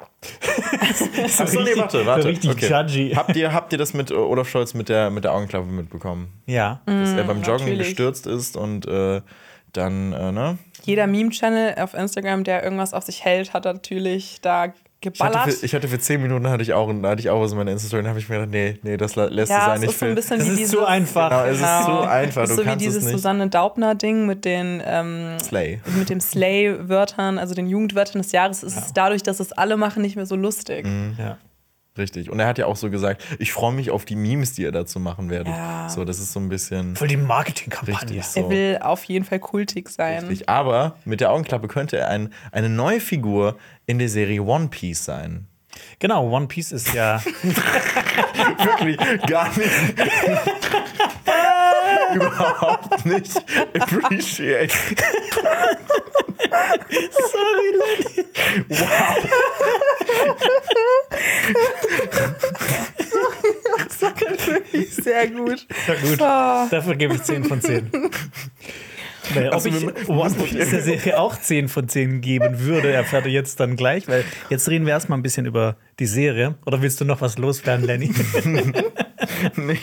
Achso, 1.38 1.60
nee, 1.62 1.76
warte, 1.76 2.06
warte. 2.06 2.28
Richtig 2.28 2.60
judgy. 2.62 3.12
Habt 3.14 3.36
ihr, 3.36 3.52
habt 3.52 3.72
ihr 3.72 3.78
das 3.78 3.94
mit 3.94 4.10
äh, 4.10 4.14
Olaf 4.14 4.48
Scholz 4.48 4.74
mit 4.74 4.88
der, 4.88 5.10
mit 5.10 5.24
der 5.24 5.32
Augenklappe 5.32 5.66
mitbekommen? 5.66 6.32
Ja. 6.46 6.80
Dass 6.86 7.12
er 7.12 7.24
beim 7.24 7.42
Joggen 7.42 7.66
natürlich. 7.66 7.88
gestürzt 7.88 8.26
ist 8.26 8.56
und 8.56 8.86
äh, 8.86 9.20
dann, 9.72 10.12
äh, 10.12 10.32
ne? 10.32 10.58
Jeder 10.82 11.06
Meme-Channel 11.06 11.76
auf 11.78 11.94
Instagram, 11.94 12.44
der 12.44 12.62
irgendwas 12.62 12.94
auf 12.94 13.04
sich 13.04 13.24
hält, 13.24 13.52
hat 13.54 13.64
natürlich 13.64 14.40
da 14.40 14.72
Ich 15.06 15.18
geballert. 15.18 15.36
hatte, 15.36 15.52
für, 15.52 15.66
ich 15.66 15.74
hatte 15.74 15.88
für 15.88 15.98
10 15.98 16.22
Minuten 16.22 16.48
hatte 16.48 16.62
ich 16.62 16.72
auch, 16.72 16.88
hatte 17.02 17.20
ich 17.20 17.30
auch 17.30 17.40
was 17.40 17.52
in 17.52 17.58
meiner 17.58 17.72
Insta-Story 17.72 18.02
und 18.02 18.08
habe 18.08 18.18
ich 18.18 18.28
mir 18.28 18.36
gedacht, 18.36 18.50
nee, 18.52 18.78
nee, 18.82 18.96
das 18.96 19.16
lässt 19.16 19.32
es 19.32 19.48
ja, 19.50 19.66
es 19.74 19.80
eigentlich 19.80 19.90
ist 19.90 19.98
so 20.00 20.06
ein 20.06 20.14
bisschen 20.14 20.38
Das 20.38 20.46
wie 20.48 20.50
ist 20.52 20.58
dieses, 20.58 20.72
zu 20.72 20.84
einfach. 20.84 21.30
Genau, 21.30 21.44
es 21.44 21.56
ist 21.56 21.60
Genau. 21.62 21.84
zu 22.02 22.08
einfach, 22.08 22.40
Das 22.42 22.50
ist 22.50 22.58
du 22.58 22.64
so 22.64 22.70
wie 22.70 22.76
dieses. 22.76 23.04
Susanne 23.04 23.48
Daubner-Ding 23.48 24.26
mit 24.26 24.44
den 24.44 24.82
ähm, 24.84 25.36
Slay. 25.42 25.80
mit 25.98 26.10
dem 26.10 26.20
Slay-Wörtern, 26.20 27.38
also 27.38 27.54
den 27.54 27.66
Jugendwörtern 27.66 28.22
des 28.22 28.32
Jahres, 28.32 28.62
ist 28.62 28.76
es 28.76 28.92
dadurch, 28.92 29.22
dass 29.22 29.40
es 29.40 29.52
alle 29.52 29.76
machen, 29.76 30.02
nicht 30.02 30.16
mehr 30.16 30.26
so 30.26 30.36
lustig. 30.36 30.86
ja. 31.18 31.36
Richtig. 31.96 32.28
Und 32.30 32.40
er 32.40 32.46
hat 32.48 32.58
ja 32.58 32.66
auch 32.66 32.74
so 32.74 32.90
gesagt, 32.90 33.24
ich 33.38 33.52
freue 33.52 33.72
mich 33.72 33.90
auf 33.90 34.04
die 34.04 34.16
Memes, 34.16 34.52
die 34.54 34.64
er 34.64 34.72
dazu 34.72 34.98
machen 34.98 35.30
werdet. 35.30 35.48
Ja. 35.48 35.88
So, 35.88 36.04
das 36.04 36.18
ist 36.18 36.32
so 36.32 36.40
ein 36.40 36.48
bisschen 36.48 36.96
Voll 36.96 37.06
die 37.06 37.16
Marketingkampagne. 37.16 38.00
richtig 38.16 38.24
so. 38.26 38.40
Er 38.40 38.50
will 38.50 38.78
auf 38.80 39.04
jeden 39.04 39.24
Fall 39.24 39.38
kultig 39.38 39.88
sein. 39.88 40.26
Richtig. 40.26 40.48
Aber 40.48 40.96
mit 41.04 41.20
der 41.20 41.30
Augenklappe 41.30 41.68
könnte 41.68 41.96
er 41.98 42.08
ein, 42.08 42.32
eine 42.50 42.68
neue 42.68 42.98
Figur 43.00 43.56
in 43.86 43.98
der 44.00 44.08
Serie 44.08 44.42
One 44.42 44.68
Piece 44.68 45.04
sein. 45.04 45.46
Genau, 46.00 46.28
One 46.30 46.46
Piece 46.48 46.72
ist 46.72 46.92
ja. 46.94 47.22
Wirklich 48.58 48.96
gar 49.26 49.48
nicht. 49.56 49.70
Überhaupt 52.20 53.06
nicht 53.06 53.36
appreciate. 53.74 54.72
Sorry, 57.10 57.70
Lenny. 57.78 58.24
Sehr 64.90 65.28
gut. 65.28 65.66
Na 65.88 65.94
gut. 65.94 66.20
Ah. 66.20 66.68
Dafür 66.70 66.94
gebe 66.96 67.14
ich 67.14 67.22
10 67.22 67.44
von 67.44 67.60
10. 67.60 67.90
Ob 69.30 69.52
Also, 69.52 69.68
ich 69.68 70.08
One 70.08 70.34
Piece 70.34 70.70
der 70.70 70.82
Serie 70.82 71.18
auch 71.18 71.36
10 71.36 71.68
von 71.68 71.88
10 71.88 72.20
geben 72.20 72.60
würde, 72.60 72.92
erfährt 72.92 73.26
ihr 73.26 73.32
jetzt 73.32 73.60
dann 73.60 73.76
gleich, 73.76 74.08
weil 74.08 74.24
jetzt 74.50 74.68
reden 74.68 74.86
wir 74.86 74.92
erstmal 74.92 75.18
ein 75.18 75.22
bisschen 75.22 75.46
über 75.46 75.76
die 75.98 76.06
Serie. 76.06 76.56
Oder 76.66 76.82
willst 76.82 77.00
du 77.00 77.04
noch 77.04 77.20
was 77.20 77.38
loswerden, 77.38 77.86
Lenny? 77.86 78.12
Nee. 79.56 79.78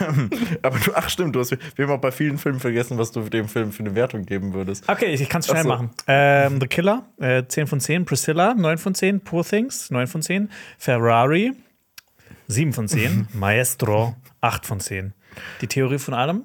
Ähm, 0.00 0.30
aber 0.62 0.78
du, 0.78 0.92
ach 0.94 1.08
stimmt, 1.08 1.34
du 1.34 1.40
hast, 1.40 1.56
wir 1.76 1.86
haben 1.86 1.92
auch 1.92 2.00
bei 2.00 2.12
vielen 2.12 2.38
Filmen 2.38 2.60
vergessen, 2.60 2.98
was 2.98 3.12
du 3.12 3.20
dem 3.28 3.48
Film 3.48 3.72
für 3.72 3.80
eine 3.80 3.94
Wertung 3.94 4.24
geben 4.24 4.52
würdest. 4.54 4.88
Okay, 4.88 5.06
ich, 5.06 5.20
ich 5.20 5.28
kann 5.28 5.40
es 5.40 5.46
schnell 5.46 5.62
so. 5.62 5.68
machen. 5.68 5.90
Ähm, 6.06 6.58
The 6.60 6.66
Killer, 6.66 7.04
äh, 7.20 7.44
10 7.46 7.66
von 7.66 7.80
10. 7.80 8.04
Priscilla, 8.04 8.54
9 8.54 8.78
von 8.78 8.94
10. 8.94 9.20
Poor 9.20 9.44
Things, 9.44 9.90
9 9.90 10.06
von 10.06 10.22
10. 10.22 10.50
Ferrari, 10.78 11.52
7 12.48 12.72
von 12.72 12.88
10. 12.88 13.28
Maestro, 13.34 14.16
8 14.40 14.66
von 14.66 14.80
10. 14.80 15.12
Die 15.60 15.66
Theorie 15.66 15.98
von 15.98 16.14
allem? 16.14 16.42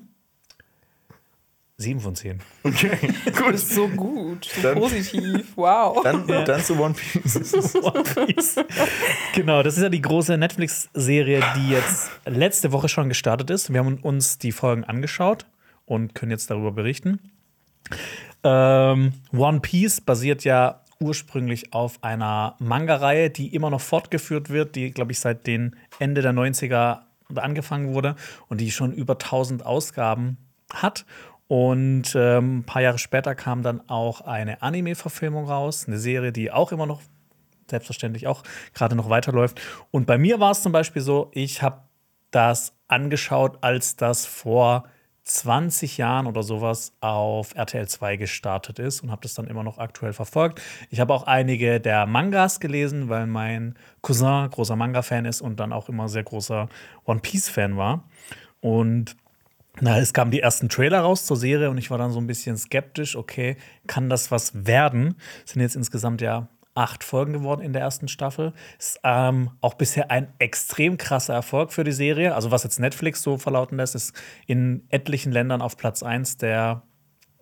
7 1.79 1.99
von 2.01 2.13
10. 2.13 2.39
Okay, 2.63 2.91
Du 3.25 3.31
gut. 3.31 3.51
bist 3.53 3.73
so 3.73 3.87
gut, 3.87 4.45
so 4.53 4.61
Dann- 4.61 4.77
positiv. 4.77 5.47
Wow. 5.55 6.03
Dann, 6.03 6.27
dann 6.27 6.61
zu 6.61 6.77
One 6.77 6.93
Piece. 6.93 7.73
One 7.75 8.03
Piece. 8.03 8.55
genau, 9.33 9.63
das 9.63 9.77
ist 9.77 9.83
ja 9.83 9.89
die 9.89 10.01
große 10.01 10.37
Netflix-Serie, 10.37 11.41
die 11.55 11.69
jetzt 11.69 12.11
letzte 12.25 12.73
Woche 12.73 12.89
schon 12.89 13.07
gestartet 13.07 13.49
ist. 13.49 13.71
Wir 13.71 13.79
haben 13.79 13.95
uns 13.99 14.37
die 14.37 14.51
Folgen 14.51 14.83
angeschaut 14.83 15.45
und 15.85 16.13
können 16.15 16.31
jetzt 16.31 16.49
darüber 16.51 16.73
berichten. 16.73 17.19
Ähm, 18.43 19.13
One 19.35 19.59
Piece 19.61 20.01
basiert 20.01 20.43
ja 20.43 20.81
ursprünglich 20.99 21.73
auf 21.73 22.03
einer 22.03 22.55
Manga-Reihe, 22.59 23.29
die 23.29 23.53
immer 23.55 23.69
noch 23.69 23.81
fortgeführt 23.81 24.49
wird, 24.49 24.75
die, 24.75 24.91
glaube 24.91 25.13
ich, 25.13 25.19
seit 25.19 25.47
den 25.47 25.75
Ende 25.97 26.21
der 26.21 26.33
90er 26.33 26.99
angefangen 27.35 27.93
wurde 27.93 28.15
und 28.49 28.59
die 28.59 28.71
schon 28.71 28.91
über 28.91 29.13
1000 29.13 29.65
Ausgaben 29.65 30.37
hat. 30.73 31.05
Und 31.49 32.13
ähm, 32.15 32.59
ein 32.59 32.63
paar 32.63 32.83
Jahre 32.83 32.99
später 32.99 33.33
kam 33.33 33.63
dann 33.63 33.89
auch 33.89 34.21
eine 34.21 34.61
Anime-Verfilmung 34.61 35.45
raus, 35.45 35.85
eine 35.87 35.97
Serie, 35.97 36.31
die 36.31 36.51
auch 36.51 36.71
immer 36.71 36.85
noch 36.85 37.01
selbstverständlich 37.67 38.27
auch 38.27 38.43
gerade 38.75 38.95
noch 38.95 39.09
weiterläuft. 39.09 39.59
Und 39.89 40.05
bei 40.05 40.19
mir 40.19 40.39
war 40.39 40.51
es 40.51 40.61
zum 40.61 40.71
Beispiel 40.71 41.01
so, 41.01 41.31
ich 41.33 41.63
habe 41.63 41.81
das 42.29 42.73
angeschaut, 42.87 43.57
als 43.61 43.95
das 43.95 44.27
vor 44.27 44.83
20 45.23 45.97
Jahren 45.97 46.27
oder 46.27 46.43
sowas 46.43 46.93
auf 47.01 47.55
RTL 47.55 47.87
2 47.87 48.17
gestartet 48.17 48.77
ist 48.77 49.01
und 49.01 49.09
habe 49.09 49.23
das 49.23 49.33
dann 49.33 49.47
immer 49.47 49.63
noch 49.63 49.79
aktuell 49.79 50.13
verfolgt. 50.13 50.61
Ich 50.91 50.99
habe 50.99 51.15
auch 51.15 51.23
einige 51.23 51.79
der 51.79 52.05
Mangas 52.05 52.59
gelesen, 52.59 53.09
weil 53.09 53.25
mein 53.25 53.73
Cousin 54.03 54.51
großer 54.51 54.75
Manga-Fan 54.75 55.25
ist 55.25 55.41
und 55.41 55.59
dann 55.59 55.73
auch 55.73 55.89
immer 55.89 56.09
sehr 56.09 56.23
großer 56.23 56.69
One 57.05 57.21
Piece-Fan 57.21 57.75
war. 57.75 58.03
Und 58.61 59.15
na, 59.81 59.97
es 59.99 60.13
kamen 60.13 60.31
die 60.31 60.41
ersten 60.41 60.69
Trailer 60.69 61.01
raus 61.01 61.25
zur 61.25 61.37
Serie 61.37 61.69
und 61.69 61.77
ich 61.77 61.91
war 61.91 61.97
dann 61.97 62.11
so 62.11 62.19
ein 62.19 62.27
bisschen 62.27 62.57
skeptisch, 62.57 63.15
okay, 63.15 63.57
kann 63.87 64.09
das 64.09 64.31
was 64.31 64.65
werden? 64.65 65.15
Es 65.45 65.53
sind 65.53 65.61
jetzt 65.61 65.75
insgesamt 65.75 66.21
ja 66.21 66.47
acht 66.75 67.03
Folgen 67.03 67.33
geworden 67.33 67.61
in 67.61 67.73
der 67.73 67.81
ersten 67.81 68.07
Staffel. 68.07 68.53
Ist 68.77 68.99
ähm, 69.03 69.51
auch 69.61 69.73
bisher 69.73 70.11
ein 70.11 70.33
extrem 70.39 70.97
krasser 70.97 71.33
Erfolg 71.33 71.73
für 71.73 71.83
die 71.83 71.91
Serie. 71.91 72.35
Also 72.35 72.51
was 72.51 72.63
jetzt 72.63 72.79
Netflix 72.79 73.21
so 73.21 73.37
verlauten 73.37 73.77
lässt, 73.77 73.95
ist 73.95 74.13
in 74.47 74.85
etlichen 74.89 75.31
Ländern 75.31 75.61
auf 75.61 75.77
Platz 75.77 76.03
1 76.03 76.37
der 76.37 76.83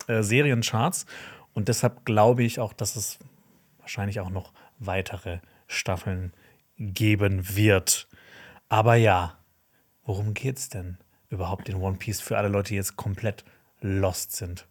äh, 0.07 0.23
Seriencharts. 0.23 1.05
Und 1.53 1.67
deshalb 1.67 2.05
glaube 2.05 2.43
ich 2.43 2.59
auch, 2.59 2.73
dass 2.73 2.95
es 2.95 3.19
wahrscheinlich 3.79 4.19
auch 4.19 4.29
noch 4.29 4.53
weitere 4.79 5.39
Staffeln 5.67 6.33
geben 6.77 7.55
wird. 7.55 8.07
Aber 8.69 8.95
ja, 8.95 9.38
worum 10.03 10.33
geht's 10.33 10.69
denn 10.69 10.97
überhaupt 11.30 11.69
in 11.69 11.75
One 11.75 11.97
Piece 11.97 12.21
für 12.21 12.38
alle 12.38 12.47
Leute, 12.49 12.69
die 12.69 12.75
jetzt 12.75 12.95
komplett 12.95 13.43
lost 13.82 14.36
sind? 14.36 14.65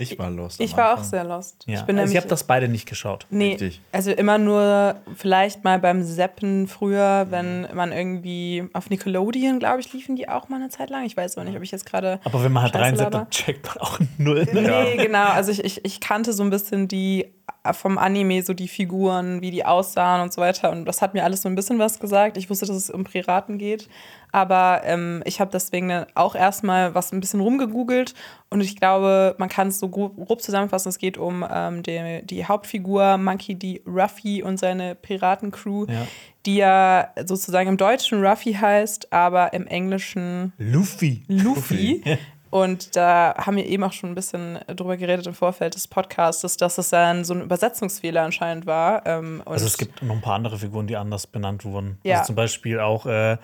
Ich 0.00 0.16
war 0.16 0.30
lost. 0.30 0.60
Ich 0.60 0.76
war 0.76 0.90
auch 0.90 0.98
Anfang. 0.98 1.04
sehr 1.10 1.24
lost. 1.24 1.64
Ja, 1.66 1.80
Ich 1.80 1.82
bin 1.84 1.98
also 1.98 2.14
ihr 2.14 2.20
habt 2.20 2.30
das 2.30 2.44
beide 2.44 2.68
nicht 2.68 2.88
geschaut. 2.88 3.26
Nee, 3.30 3.50
Richtig. 3.54 3.80
also 3.90 4.12
immer 4.12 4.38
nur 4.38 4.94
vielleicht 5.16 5.64
mal 5.64 5.80
beim 5.80 6.04
Seppen 6.04 6.68
früher, 6.68 7.26
wenn 7.30 7.66
man 7.74 7.90
irgendwie 7.90 8.68
auf 8.74 8.90
Nickelodeon, 8.90 9.58
glaube 9.58 9.80
ich, 9.80 9.92
liefen 9.92 10.14
die 10.14 10.28
auch 10.28 10.48
mal 10.48 10.56
eine 10.56 10.68
Zeit 10.68 10.90
lang. 10.90 11.04
Ich 11.04 11.16
weiß 11.16 11.36
aber 11.36 11.46
nicht, 11.48 11.56
ob 11.56 11.64
ich 11.64 11.72
jetzt 11.72 11.84
gerade. 11.84 12.20
Aber 12.22 12.44
wenn 12.44 12.52
man 12.52 12.62
halt 12.62 12.76
reinseppt, 12.76 13.12
laber. 13.12 13.24
dann 13.24 13.30
checkt 13.30 13.66
man 13.66 13.78
auch 13.78 13.98
null. 14.18 14.46
Nee, 14.52 14.96
genau. 14.98 15.26
Also 15.30 15.50
ich, 15.50 15.64
ich, 15.64 15.84
ich 15.84 16.00
kannte 16.00 16.32
so 16.32 16.44
ein 16.44 16.50
bisschen 16.50 16.86
die 16.86 17.32
vom 17.72 17.98
Anime, 17.98 18.42
so 18.42 18.54
die 18.54 18.68
Figuren, 18.68 19.40
wie 19.42 19.50
die 19.50 19.64
aussahen 19.64 20.22
und 20.22 20.32
so 20.32 20.40
weiter. 20.40 20.70
Und 20.70 20.84
das 20.86 21.02
hat 21.02 21.14
mir 21.14 21.24
alles 21.24 21.42
so 21.42 21.48
ein 21.48 21.54
bisschen 21.54 21.78
was 21.78 21.98
gesagt. 22.00 22.36
Ich 22.36 22.48
wusste, 22.50 22.66
dass 22.66 22.76
es 22.76 22.90
um 22.90 23.04
Piraten 23.04 23.58
geht. 23.58 23.88
Aber 24.32 24.82
ähm, 24.84 25.22
ich 25.24 25.40
habe 25.40 25.50
deswegen 25.50 26.04
auch 26.14 26.34
erstmal 26.34 26.94
was 26.94 27.12
ein 27.12 27.20
bisschen 27.20 27.40
rumgegoogelt. 27.40 28.14
Und 28.50 28.60
ich 28.60 28.76
glaube, 28.76 29.34
man 29.38 29.48
kann 29.48 29.68
es 29.68 29.78
so 29.78 29.88
grob, 29.88 30.16
grob 30.16 30.42
zusammenfassen. 30.42 30.88
Es 30.90 30.98
geht 30.98 31.16
um 31.18 31.44
ähm, 31.50 31.82
die, 31.82 32.20
die 32.24 32.44
Hauptfigur 32.46 33.16
Monkey 33.18 33.54
D. 33.54 33.82
Ruffy 33.86 34.42
und 34.42 34.58
seine 34.58 34.94
Piratencrew, 34.94 35.86
Ja. 35.88 36.06
die 36.46 36.56
ja 36.56 37.08
sozusagen 37.24 37.68
im 37.70 37.76
Deutschen 37.76 38.24
Ruffy 38.24 38.52
heißt, 38.54 39.12
aber 39.12 39.52
im 39.54 39.66
Englischen 39.66 40.52
Luffy. 40.58 41.22
Luffy. 41.28 42.02
Und 42.50 42.96
da 42.96 43.34
haben 43.36 43.56
wir 43.56 43.66
eben 43.66 43.84
auch 43.84 43.92
schon 43.92 44.10
ein 44.10 44.14
bisschen 44.14 44.58
drüber 44.68 44.96
geredet 44.96 45.26
im 45.26 45.34
Vorfeld 45.34 45.74
des 45.74 45.88
Podcasts, 45.88 46.56
dass 46.56 46.78
es 46.78 46.90
dann 46.90 47.24
so 47.24 47.34
ein 47.34 47.42
Übersetzungsfehler 47.42 48.22
anscheinend 48.22 48.66
war. 48.66 49.06
Ähm, 49.06 49.42
und 49.44 49.52
Also 49.52 49.66
es 49.66 49.76
gibt 49.76 50.02
noch 50.02 50.14
ein 50.14 50.20
paar 50.20 50.34
andere 50.34 50.58
Figuren, 50.58 50.86
die 50.86 50.96
anders 50.96 51.26
benannt 51.26 51.64
wurden. 51.64 51.98
Ja. 52.04 52.18
Also 52.18 52.28
zum 52.28 52.36
Beispiel 52.36 52.80
auch 52.80 53.06
äh, 53.06 53.36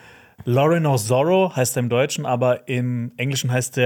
Lauren 0.45 0.87
of 0.87 1.01
Zorro 1.03 1.55
heißt 1.55 1.77
er 1.77 1.81
im 1.81 1.89
Deutschen, 1.89 2.27
aber 2.27 2.69
im 2.69 3.13
Englischen 3.17 3.51
heißt 3.53 3.77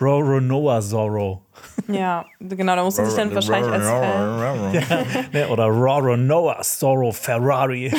der 0.00 0.06
Roronoa 0.06 0.80
Zorro. 0.80 1.42
Ja, 1.88 2.24
genau, 2.40 2.76
da 2.76 2.84
musste 2.84 3.04
sich 3.04 3.14
dann 3.14 3.34
wahrscheinlich 3.34 3.72
als 3.72 3.84
Fan. 3.84 4.72
ne? 5.32 5.48
Oder 5.50 5.66
Roronoa 5.66 6.60
Zorro 6.62 7.12
Ferrari. 7.12 7.92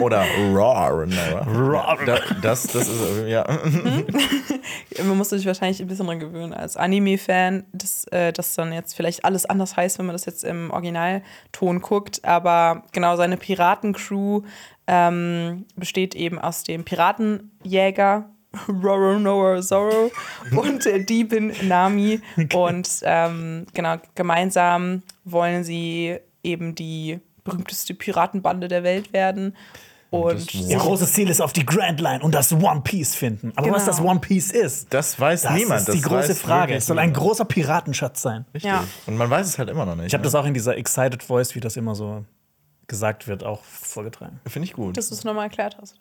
Oder 0.00 0.24
Raw. 0.52 1.04
Raw. 1.46 2.04
Da, 2.04 2.18
das, 2.42 2.64
das 2.64 2.88
ist, 2.88 3.26
ja. 3.26 3.44
Man 5.04 5.16
musste 5.16 5.38
sich 5.38 5.46
wahrscheinlich 5.46 5.80
ein 5.80 5.86
bisschen 5.86 6.06
dran 6.06 6.18
gewöhnen 6.18 6.52
als 6.52 6.76
Anime-Fan, 6.76 7.64
dass 7.72 8.04
äh, 8.08 8.32
das 8.32 8.54
dann 8.54 8.72
jetzt 8.72 8.94
vielleicht 8.94 9.24
alles 9.24 9.46
anders 9.46 9.76
heißt, 9.76 9.98
wenn 9.98 10.06
man 10.06 10.14
das 10.14 10.24
jetzt 10.24 10.44
im 10.44 10.70
Originalton 10.70 11.80
guckt. 11.80 12.24
Aber 12.24 12.84
genau, 12.92 13.16
seine 13.16 13.36
Piratencrew 13.36 14.42
ähm, 14.86 15.66
besteht 15.76 16.14
eben 16.14 16.38
aus 16.38 16.64
dem 16.64 16.84
Piratenjäger 16.84 18.30
Roro 18.68 19.18
Noah 19.18 19.60
Zorro 19.62 20.10
und 20.56 20.84
der 20.84 21.00
Diebin 21.00 21.52
Nami. 21.62 22.20
Und 22.54 22.88
ähm, 23.02 23.66
genau, 23.74 23.96
gemeinsam 24.14 25.02
wollen 25.24 25.64
sie 25.64 26.16
eben 26.42 26.74
die 26.74 27.20
berühmteste 27.44 27.94
Piratenbande 27.94 28.68
der 28.68 28.82
Welt 28.82 29.12
werden. 29.12 29.54
Und 30.10 30.46
das 30.46 30.54
Ihr 30.54 30.78
großes 30.78 31.12
Ziel 31.12 31.28
ist 31.28 31.42
auf 31.42 31.52
die 31.52 31.66
Grand 31.66 32.00
Line 32.00 32.22
und 32.22 32.34
das 32.34 32.50
One 32.50 32.80
Piece 32.82 33.14
finden. 33.14 33.52
Aber 33.56 33.70
was 33.70 33.84
Genau. 33.84 33.96
das 33.98 34.00
One 34.00 34.20
Piece 34.20 34.50
ist, 34.52 34.86
Das 34.94 35.20
weiß 35.20 35.42
das 35.42 35.52
niemand. 35.52 35.80
ist 35.80 35.92
die 35.92 36.00
das 36.00 36.08
große 36.10 36.34
Frage. 36.34 36.74
Es 36.76 36.86
soll 36.86 36.98
ein 36.98 37.12
großer 37.12 37.44
Piratenschatz 37.44 38.22
sein. 38.22 38.46
Richtig. 38.54 38.70
Ja. 38.70 38.84
Und 39.06 39.18
man 39.18 39.28
weiß 39.28 39.46
es 39.46 39.58
halt 39.58 39.68
immer 39.68 39.84
noch 39.84 39.96
nicht. 39.96 40.06
Ich 40.06 40.14
habe 40.14 40.24
das 40.24 40.34
auch 40.34 40.46
in 40.46 40.54
dieser 40.54 40.78
Excited 40.78 41.22
Voice, 41.22 41.54
wie 41.54 41.60
das 41.60 41.76
immer 41.76 41.94
so 41.94 42.24
gesagt 42.88 43.28
wird, 43.28 43.44
auch 43.44 43.62
vorgetragen. 43.62 44.40
Finde 44.46 44.66
ich 44.66 44.72
gut. 44.72 44.96
dass 44.96 45.10
du 45.10 45.14
es 45.14 45.22
nochmal 45.22 45.44
erklärt 45.44 45.76
hast. 45.80 46.00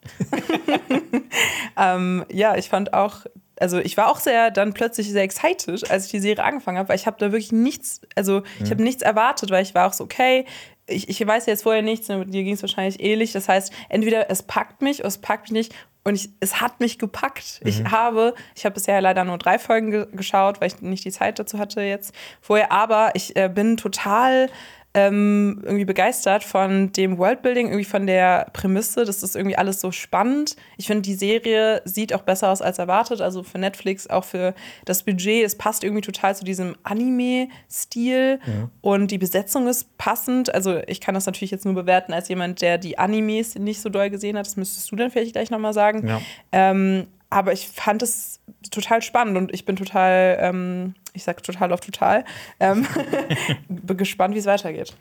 ähm, 1.77 2.25
ja, 2.31 2.55
ich 2.55 2.69
fand 2.69 2.93
auch, 2.93 3.25
also 3.59 3.77
ich 3.77 3.97
war 3.97 4.09
auch 4.09 4.19
sehr 4.19 4.51
dann 4.51 4.73
plötzlich 4.73 5.11
sehr 5.11 5.23
excited, 5.23 5.91
als 5.91 6.05
ich 6.05 6.11
die 6.11 6.19
Serie 6.19 6.43
angefangen 6.43 6.77
habe, 6.77 6.89
weil 6.89 6.95
ich 6.95 7.05
habe 7.05 7.17
da 7.19 7.31
wirklich 7.31 7.51
nichts, 7.51 8.01
also 8.15 8.43
ich 8.63 8.71
habe 8.71 8.81
nichts 8.81 9.03
erwartet, 9.03 9.51
weil 9.51 9.63
ich 9.63 9.75
war 9.75 9.87
auch 9.87 9.93
so, 9.93 10.05
okay, 10.05 10.45
ich, 10.87 11.09
ich 11.09 11.25
weiß 11.27 11.45
jetzt 11.45 11.63
vorher 11.63 11.81
nichts, 11.81 12.09
und 12.09 12.31
dir 12.31 12.43
ging 12.43 12.53
es 12.53 12.61
wahrscheinlich 12.61 13.01
ähnlich. 13.01 13.33
Das 13.33 13.49
heißt, 13.49 13.73
entweder 13.89 14.31
es 14.31 14.43
packt 14.43 14.81
mich 14.81 14.99
oder 14.99 15.09
es 15.09 15.17
packt 15.17 15.43
mich 15.43 15.51
nicht. 15.51 15.75
Und 16.05 16.15
ich, 16.15 16.29
es 16.39 16.61
hat 16.61 16.79
mich 16.79 16.99
gepackt. 16.99 17.59
Ich 17.65 17.83
habe, 17.83 18.33
ich 18.55 18.63
habe 18.63 18.75
bisher 18.75 19.01
leider 19.01 19.25
nur 19.25 19.37
drei 19.37 19.59
Folgen 19.59 19.91
ge 19.91 20.07
geschaut, 20.13 20.61
weil 20.61 20.67
ich 20.67 20.81
nicht 20.81 21.03
die 21.03 21.11
Zeit 21.11 21.37
dazu 21.37 21.59
hatte 21.59 21.81
jetzt 21.81 22.15
vorher. 22.39 22.71
Aber 22.71 23.11
ich 23.13 23.35
äh, 23.35 23.49
bin 23.53 23.75
total 23.75 24.49
ähm, 24.97 25.61
irgendwie 25.63 25.85
begeistert 25.85 26.43
von 26.43 26.91
dem 26.91 27.19
Worldbuilding, 27.19 27.67
irgendwie 27.67 27.85
von 27.85 28.07
der 28.07 28.49
Prämisse. 28.51 29.05
Das 29.05 29.21
ist 29.21 29.35
irgendwie 29.35 29.55
alles 29.55 29.79
so 29.79 29.91
spannend. 29.91 30.55
Ich 30.77 30.87
finde, 30.87 31.03
die 31.03 31.13
Serie 31.13 31.83
sieht 31.85 32.15
auch 32.15 32.23
besser 32.23 32.49
aus 32.49 32.63
als 32.63 32.79
erwartet. 32.79 33.21
Also 33.21 33.43
für 33.43 33.59
Netflix, 33.59 34.09
auch 34.09 34.23
für 34.23 34.55
das 34.85 35.03
Budget. 35.03 35.45
Es 35.45 35.55
passt 35.55 35.83
irgendwie 35.83 36.01
total 36.01 36.35
zu 36.35 36.43
diesem 36.43 36.75
Anime-Stil. 36.81 38.39
Und 38.81 39.11
die 39.11 39.19
Besetzung 39.19 39.67
ist 39.67 39.95
passend. 39.99 40.51
Also 40.51 40.79
ich 40.87 40.99
kann 40.99 41.13
das 41.13 41.27
natürlich 41.27 41.51
jetzt 41.51 41.65
nur 41.65 41.75
bewerten 41.75 42.11
als 42.11 42.27
jemand, 42.27 42.63
der 42.63 42.79
die 42.79 42.97
Animes 42.97 43.53
nicht 43.53 43.81
so 43.81 43.89
doll 43.89 44.09
gesehen 44.09 44.35
hat. 44.35 44.47
Das 44.47 44.57
müsstest 44.57 44.91
du 44.91 44.95
dann 44.95 45.11
vielleicht 45.11 45.33
gleich 45.33 45.51
nochmal 45.51 45.73
sagen. 45.73 46.07
Ja. 46.07 46.21
Ähm, 46.51 47.05
aber 47.29 47.53
ich 47.53 47.67
fand 47.67 48.01
es 48.01 48.39
total 48.71 49.01
spannend 49.01 49.37
und 49.37 49.53
ich 49.53 49.65
bin 49.65 49.75
total, 49.75 50.37
ähm, 50.41 50.95
ich 51.17 51.23
sag 51.23 51.43
total 51.43 51.71
auf 51.73 51.81
total, 51.81 52.23
ähm, 52.59 52.85
bin 53.69 53.97
gespannt, 53.97 54.33
wie 54.35 54.39
es 54.39 54.45
weitergeht. 54.45 54.95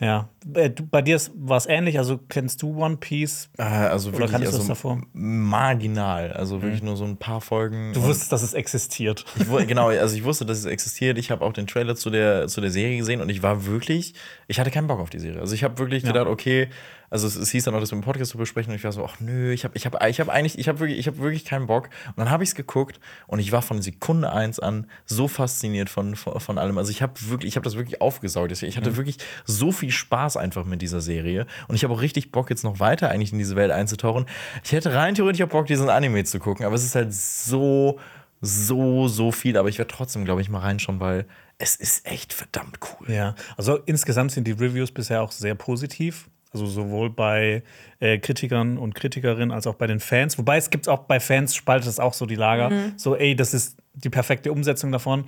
Ja. 0.00 0.28
Äh, 0.54 0.70
du- 0.70 0.84
Bei 0.84 1.00
dir 1.00 1.20
war 1.34 1.56
es 1.58 1.66
ähnlich, 1.66 1.96
also 1.96 2.18
kennst 2.28 2.60
du 2.62 2.76
One 2.76 2.96
Piece? 2.96 3.48
Äh, 3.56 3.62
also 3.62 4.08
Oder 4.08 4.18
wirklich 4.18 4.32
kanntest 4.32 4.52
du 4.54 4.56
also 4.58 4.62
es 4.62 4.68
davor? 4.78 5.00
marginal. 5.12 6.32
Also 6.32 6.60
wirklich 6.60 6.82
nur 6.82 6.96
so 6.96 7.04
ein 7.04 7.16
paar 7.18 7.40
Folgen. 7.40 7.92
Du 7.92 8.02
wusstest, 8.02 8.32
dass 8.32 8.42
es 8.42 8.52
existiert. 8.54 9.24
ich, 9.36 9.66
genau, 9.68 9.88
also 9.90 10.16
ich 10.16 10.24
wusste, 10.24 10.44
dass 10.44 10.58
es 10.58 10.64
existiert. 10.64 11.18
Ich 11.18 11.30
habe 11.30 11.44
auch 11.44 11.52
den 11.52 11.68
Trailer 11.68 11.94
zu 11.94 12.10
der, 12.10 12.48
zu 12.48 12.60
der 12.60 12.70
Serie 12.72 12.96
gesehen 12.96 13.20
und 13.20 13.28
ich 13.28 13.44
war 13.44 13.66
wirklich, 13.66 14.14
ich 14.48 14.58
hatte 14.58 14.72
keinen 14.72 14.88
Bock 14.88 14.98
auf 14.98 15.10
die 15.10 15.20
Serie. 15.20 15.40
Also 15.40 15.54
ich 15.54 15.62
habe 15.62 15.78
wirklich 15.78 16.02
Ja. 16.02 16.08
gedacht, 16.08 16.26
okay, 16.26 16.68
also 17.12 17.26
es, 17.26 17.36
es 17.36 17.50
hieß 17.50 17.64
dann 17.64 17.74
auch, 17.74 17.80
das 17.80 17.92
wir 17.92 17.96
im 17.96 18.02
Podcast 18.02 18.30
zu 18.30 18.38
besprechen 18.38 18.70
und 18.70 18.76
ich 18.76 18.84
war 18.84 18.92
so, 18.92 19.04
ach 19.04 19.20
nö, 19.20 19.52
ich 19.52 19.64
habe 19.64 19.76
ich 19.76 19.84
hab, 19.84 20.02
ich 20.06 20.18
hab 20.18 20.30
eigentlich, 20.30 20.58
ich 20.58 20.66
habe 20.66 20.80
wirklich, 20.80 20.98
ich 20.98 21.06
hab 21.06 21.18
wirklich 21.18 21.44
keinen 21.44 21.66
Bock. 21.66 21.90
Und 22.08 22.16
dann 22.16 22.30
habe 22.30 22.42
ich 22.42 22.50
es 22.50 22.54
geguckt 22.54 22.98
und 23.26 23.38
ich 23.38 23.52
war 23.52 23.60
von 23.60 23.82
Sekunde 23.82 24.32
eins 24.32 24.58
an 24.58 24.86
so 25.04 25.28
fasziniert 25.28 25.90
von, 25.90 26.16
von, 26.16 26.40
von 26.40 26.56
allem. 26.56 26.78
Also 26.78 26.90
ich 26.90 27.02
habe 27.02 27.12
wirklich, 27.28 27.50
ich 27.50 27.56
habe 27.56 27.64
das 27.64 27.76
wirklich 27.76 28.00
aufgesaugt. 28.00 28.50
Ich 28.50 28.76
hatte 28.78 28.96
wirklich 28.96 29.18
so 29.44 29.72
viel 29.72 29.90
Spaß 29.90 30.38
einfach 30.38 30.64
mit 30.64 30.80
dieser 30.80 31.02
Serie 31.02 31.46
und 31.68 31.74
ich 31.74 31.84
habe 31.84 31.92
auch 31.92 32.00
richtig 32.00 32.32
Bock, 32.32 32.48
jetzt 32.48 32.64
noch 32.64 32.80
weiter 32.80 33.10
eigentlich 33.10 33.32
in 33.32 33.38
diese 33.38 33.56
Welt 33.56 33.72
einzutauchen. 33.72 34.24
Ich 34.64 34.72
hätte 34.72 34.94
rein 34.94 35.14
theoretisch 35.14 35.42
auch 35.42 35.50
Bock, 35.50 35.66
diesen 35.66 35.90
Anime 35.90 36.24
zu 36.24 36.38
gucken, 36.38 36.64
aber 36.64 36.76
es 36.76 36.84
ist 36.84 36.94
halt 36.94 37.12
so, 37.12 38.00
so, 38.40 39.06
so 39.08 39.32
viel. 39.32 39.58
Aber 39.58 39.68
ich 39.68 39.76
werde 39.76 39.92
trotzdem, 39.94 40.24
glaube 40.24 40.40
ich, 40.40 40.48
mal 40.48 40.60
reinschauen, 40.60 40.98
weil 40.98 41.26
es 41.58 41.76
ist 41.76 42.06
echt 42.06 42.32
verdammt 42.32 42.78
cool. 42.80 43.10
Ja, 43.10 43.34
also 43.58 43.76
insgesamt 43.84 44.32
sind 44.32 44.46
die 44.46 44.52
Reviews 44.52 44.90
bisher 44.90 45.22
auch 45.22 45.30
sehr 45.30 45.54
positiv. 45.54 46.30
Also 46.52 46.66
sowohl 46.66 47.08
bei 47.10 47.62
äh, 48.00 48.18
Kritikern 48.18 48.76
und 48.76 48.94
Kritikerinnen 48.94 49.50
als 49.50 49.66
auch 49.66 49.74
bei 49.74 49.86
den 49.86 50.00
Fans. 50.00 50.36
Wobei 50.36 50.58
es 50.58 50.68
gibt 50.68 50.88
auch 50.88 51.00
bei 51.04 51.18
Fans 51.18 51.54
spaltet 51.54 51.88
es 51.88 51.98
auch 51.98 52.12
so 52.12 52.26
die 52.26 52.34
Lager. 52.34 52.70
So, 52.96 53.16
ey, 53.16 53.34
das 53.34 53.54
ist 53.54 53.78
die 53.94 54.10
perfekte 54.10 54.52
Umsetzung 54.52 54.92
davon. 54.92 55.24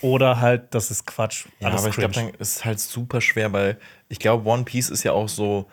Oder 0.00 0.40
halt, 0.40 0.74
das 0.74 0.90
ist 0.90 1.06
Quatsch. 1.06 1.46
Ja, 1.60 1.68
aber 1.68 1.88
ich 1.88 1.96
glaube, 1.96 2.14
dann 2.14 2.30
ist 2.30 2.56
es 2.56 2.64
halt 2.64 2.80
super 2.80 3.20
schwer, 3.20 3.52
weil 3.52 3.78
ich 4.08 4.18
glaube, 4.18 4.48
One 4.48 4.64
Piece 4.64 4.90
ist 4.90 5.04
ja 5.04 5.12
auch 5.12 5.28
so 5.28 5.68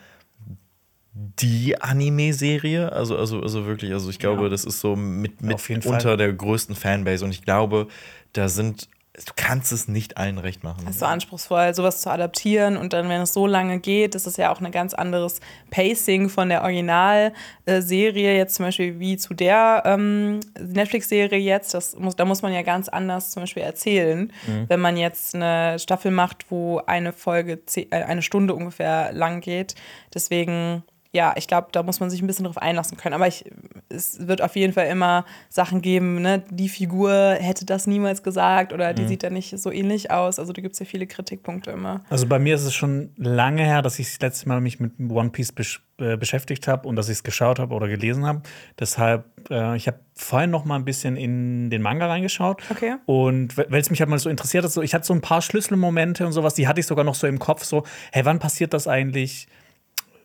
die 1.14 1.82
Anime-Serie. 1.82 2.92
Also, 2.92 3.18
also, 3.18 3.42
also 3.42 3.66
wirklich, 3.66 3.92
also 3.94 4.10
ich 4.10 4.20
glaube, 4.20 4.44
Ja. 4.44 4.50
das 4.50 4.66
ist 4.66 4.80
so 4.82 4.96
mit, 4.96 5.42
mit 5.42 5.60
jeden 5.68 5.82
Fall. 5.82 5.94
unter 5.94 6.18
der 6.18 6.32
größten 6.34 6.76
Fanbase. 6.76 7.26
Und 7.26 7.32
ich 7.32 7.44
glaube, 7.44 7.88
da 8.34 8.50
sind, 8.50 8.88
du 9.26 9.34
kannst 9.36 9.72
es 9.72 9.88
nicht 9.88 10.18
allen 10.18 10.38
recht 10.38 10.64
machen. 10.64 10.82
Das 10.86 10.96
ist 10.96 11.00
so 11.00 11.06
anspruchsvoll, 11.06 11.74
sowas 11.74 12.02
zu 12.02 12.10
adaptieren 12.10 12.78
und 12.78 12.94
dann, 12.94 13.10
wenn 13.10 13.22
es 13.22 13.34
so 13.34 13.48
lange 13.48 13.80
geht, 13.80 14.16
das 14.16 14.28
ist 14.28 14.38
ja 14.38 14.52
auch 14.52 14.62
ein 14.62 14.72
ganz 14.72 14.94
anderes 14.94 15.40
Pacing 15.72 16.30
von 16.30 16.50
der 16.50 16.62
Originalserie, 16.64 18.36
jetzt 18.36 18.56
zum 18.56 18.66
Beispiel 18.66 19.00
wie 19.00 19.18
zu 19.18 19.34
der 19.34 19.84
ähm, 19.86 20.40
Netflix-Serie 20.60 21.40
jetzt. 21.40 21.74
Das 21.74 21.98
muss, 21.98 22.16
da 22.16 22.26
muss 22.26 22.42
man 22.42 22.54
ja 22.54 22.62
ganz 22.62 22.90
anders 22.90 23.32
zum 23.32 23.44
Beispiel 23.44 23.64
erzählen, 23.64 24.32
wenn 24.68 24.80
man 24.80 24.98
jetzt 24.98 25.36
eine 25.36 25.80
Staffel 25.80 26.12
macht, 26.12 26.50
wo 26.50 26.80
eine 26.86 27.14
Folge 27.14 27.60
äh, 27.76 27.88
eine 27.92 28.22
Stunde 28.22 28.54
ungefähr 28.54 29.12
lang 29.14 29.42
geht. 29.42 29.76
Deswegen 30.14 30.84
ja, 31.12 31.34
ich 31.38 31.48
glaube, 31.48 31.70
da 31.72 31.82
muss 31.82 32.00
man 32.00 32.10
sich 32.12 32.22
ein 32.22 32.28
bisschen 32.28 32.46
drauf 32.46 32.58
einlassen 32.58 32.96
können. 32.96 33.16
Aber 33.16 33.28
ich, 33.28 33.46
es 33.90 34.28
wird 34.28 34.44
auf 34.44 34.56
jeden 34.56 34.74
Fall 34.74 34.88
immer 34.88 35.26
Sachen 35.50 35.82
geben, 35.82 36.22
ne? 36.22 36.44
Die 36.52 36.70
Figur 36.70 37.12
hätte 37.40 37.66
das 37.66 37.88
niemals 37.88 38.22
gesagt 38.22 38.74
oder 38.74 38.94
die 38.94 39.08
sieht 39.08 39.24
da 39.24 39.32
nicht 39.32 39.58
so 39.58 39.72
ähnlich 39.72 40.12
aus. 40.12 40.38
Also 40.38 40.54
da 40.54 40.62
gibt 40.62 40.74
es 40.74 40.80
ja 40.80 40.86
viele 40.86 41.08
Kritikpunkte 41.08 41.72
immer. 41.72 42.02
Also 42.10 42.28
bei 42.28 42.38
mir 42.38 42.54
ist 42.54 42.64
es 42.64 42.76
schon 42.76 43.12
lange 43.18 43.64
her, 43.64 43.82
dass 43.82 43.98
ich 43.98 44.08
das 44.08 44.22
letzte 44.22 44.50
Mal 44.50 44.62
mich 44.62 44.80
mit 44.80 44.94
One 45.10 45.32
Piece 45.32 45.52
besch 45.52 45.82
äh, 45.98 46.16
beschäftigt 46.16 46.68
habe 46.68 46.88
und 46.88 46.96
dass 46.96 47.10
ich 47.10 47.18
es 47.18 47.24
geschaut 47.24 47.60
habe 47.60 47.74
oder 47.74 47.88
gelesen 47.88 48.26
habe. 48.26 48.44
Deshalb, 48.80 49.26
äh, 49.50 49.76
ich 49.76 49.88
habe 49.88 50.00
vorhin 50.14 50.52
noch 50.52 50.64
mal 50.64 50.76
ein 50.76 50.86
bisschen 50.86 51.18
in 51.18 51.70
den 51.70 51.82
Manga 51.82 52.08
reingeschaut. 52.08 52.62
Okay. 52.70 52.96
Und 53.06 53.58
weil 53.58 53.82
es 53.82 53.90
mich 53.90 54.00
halt 54.00 54.10
mal 54.10 54.20
so 54.20 54.30
interessiert 54.30 54.64
hat, 54.64 54.72
so, 54.72 54.82
ich 54.82 54.94
hatte 54.94 55.06
so 55.06 55.14
ein 55.14 55.22
paar 55.22 55.42
Schlüsselmomente 55.42 56.26
und 56.26 56.32
sowas, 56.32 56.54
die 56.54 56.68
hatte 56.68 56.80
ich 56.80 56.86
sogar 56.86 57.04
noch 57.04 57.16
so 57.16 57.28
im 57.28 57.40
Kopf, 57.40 57.64
so, 57.64 57.84
hey, 58.12 58.24
wann 58.26 58.40
passiert 58.40 58.74
das 58.74 58.88
eigentlich? 58.88 59.48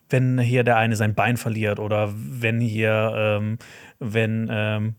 Wenn 0.09 0.39
hier 0.39 0.63
der 0.63 0.77
eine 0.77 0.95
sein 0.95 1.15
Bein 1.15 1.37
verliert 1.37 1.79
oder 1.79 2.13
wenn 2.15 2.59
hier, 2.59 3.13
ähm, 3.15 3.57
wenn 3.99 4.47
ähm, 4.51 4.95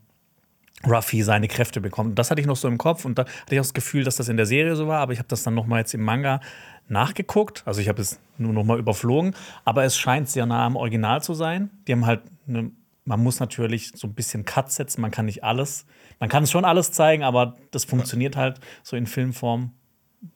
Ruffy 0.85 1.23
seine 1.23 1.47
Kräfte 1.47 1.81
bekommt. 1.81 2.11
Und 2.11 2.19
das 2.19 2.29
hatte 2.29 2.41
ich 2.41 2.47
noch 2.47 2.55
so 2.55 2.67
im 2.67 2.77
Kopf 2.77 3.05
und 3.05 3.17
da 3.17 3.23
hatte 3.23 3.55
ich 3.55 3.59
auch 3.59 3.63
das 3.63 3.73
Gefühl, 3.73 4.03
dass 4.03 4.17
das 4.17 4.29
in 4.29 4.37
der 4.37 4.45
Serie 4.45 4.75
so 4.75 4.87
war, 4.87 4.99
aber 4.99 5.13
ich 5.13 5.19
habe 5.19 5.27
das 5.27 5.43
dann 5.43 5.55
noch 5.55 5.65
mal 5.65 5.79
jetzt 5.79 5.93
im 5.93 6.03
Manga 6.03 6.39
nachgeguckt. 6.87 7.63
Also 7.65 7.81
ich 7.81 7.89
habe 7.89 8.01
es 8.01 8.19
nur 8.37 8.53
noch 8.53 8.63
mal 8.63 8.77
überflogen, 8.77 9.35
aber 9.65 9.83
es 9.83 9.97
scheint 9.97 10.29
sehr 10.29 10.45
nah 10.45 10.65
am 10.65 10.75
Original 10.75 11.21
zu 11.21 11.33
sein. 11.33 11.71
Die 11.87 11.93
haben 11.93 12.05
halt 12.05 12.21
eine 12.47 12.71
man 13.07 13.23
muss 13.23 13.39
natürlich 13.39 13.93
so 13.95 14.05
ein 14.05 14.13
bisschen 14.13 14.43
Cut 14.43 14.69
setzen, 14.69 14.99
man 14.99 15.11
kann 15.11 15.25
nicht 15.25 15.43
alles, 15.43 15.85
man 16.19 16.27
kann 16.27 16.43
es 16.43 16.51
schon 16.51 16.65
alles 16.65 16.91
zeigen, 16.91 17.23
aber 17.23 17.55
das 17.71 17.85
funktioniert 17.85 18.35
halt 18.35 18.59
so 18.83 18.97
in 18.97 19.07
Filmform 19.07 19.71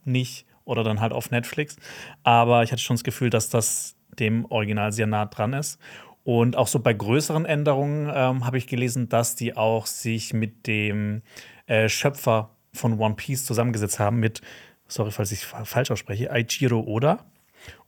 nicht 0.06 0.46
oder 0.64 0.84
dann 0.84 1.02
halt 1.02 1.12
auf 1.12 1.32
Netflix. 1.32 1.76
Aber 2.24 2.64
ich 2.64 2.72
hatte 2.72 2.82
schon 2.82 2.96
das 2.96 3.04
Gefühl, 3.04 3.30
dass 3.30 3.50
das 3.50 3.96
dem 4.20 4.46
Original 4.46 4.92
sehr 4.92 5.08
nah 5.08 5.26
dran 5.26 5.54
ist. 5.54 5.80
Und 6.24 6.56
auch 6.56 6.68
so 6.68 6.80
bei 6.80 6.94
größeren 6.94 7.46
Änderungen 7.46 8.12
ähm, 8.14 8.46
habe 8.46 8.58
ich 8.58 8.68
gelesen, 8.68 9.10
dass 9.10 9.36
die 9.36 9.58
auch 9.58 9.86
sich 9.88 10.34
mit 10.34 10.68
dem 10.68 11.24
äh, 11.66 11.90
Schöpfer 11.90 12.52
von 12.74 13.00
One 13.00 13.16
Piece 13.16 13.46
zusammengesetzt 13.46 14.00
haben, 14.00 14.20
mit, 14.20 14.42
sorry, 14.88 15.12
falls 15.12 15.32
ich 15.32 15.46
fa- 15.46 15.66
falsch 15.66 15.90
ausspreche, 15.92 16.32
Aichiro 16.32 16.80
Oda. 16.82 17.26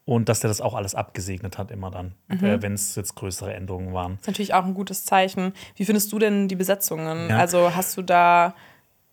Und 0.05 0.27
dass 0.27 0.41
der 0.41 0.49
das 0.49 0.59
auch 0.59 0.73
alles 0.73 0.95
abgesegnet 0.95 1.57
hat, 1.57 1.71
immer 1.71 1.89
dann, 1.89 2.15
äh, 2.27 2.61
wenn 2.61 2.73
es 2.73 2.95
jetzt 2.95 3.15
größere 3.15 3.53
Änderungen 3.53 3.93
waren. 3.93 4.13
Das 4.15 4.21
ist 4.23 4.27
natürlich 4.27 4.53
auch 4.53 4.65
ein 4.65 4.73
gutes 4.73 5.05
Zeichen. 5.05 5.53
Wie 5.77 5.85
findest 5.85 6.11
du 6.11 6.19
denn 6.19 6.49
die 6.49 6.57
Besetzungen? 6.57 7.29
Ja. 7.29 7.37
Also 7.37 7.73
hast 7.73 7.95
du 7.95 8.01
da 8.01 8.53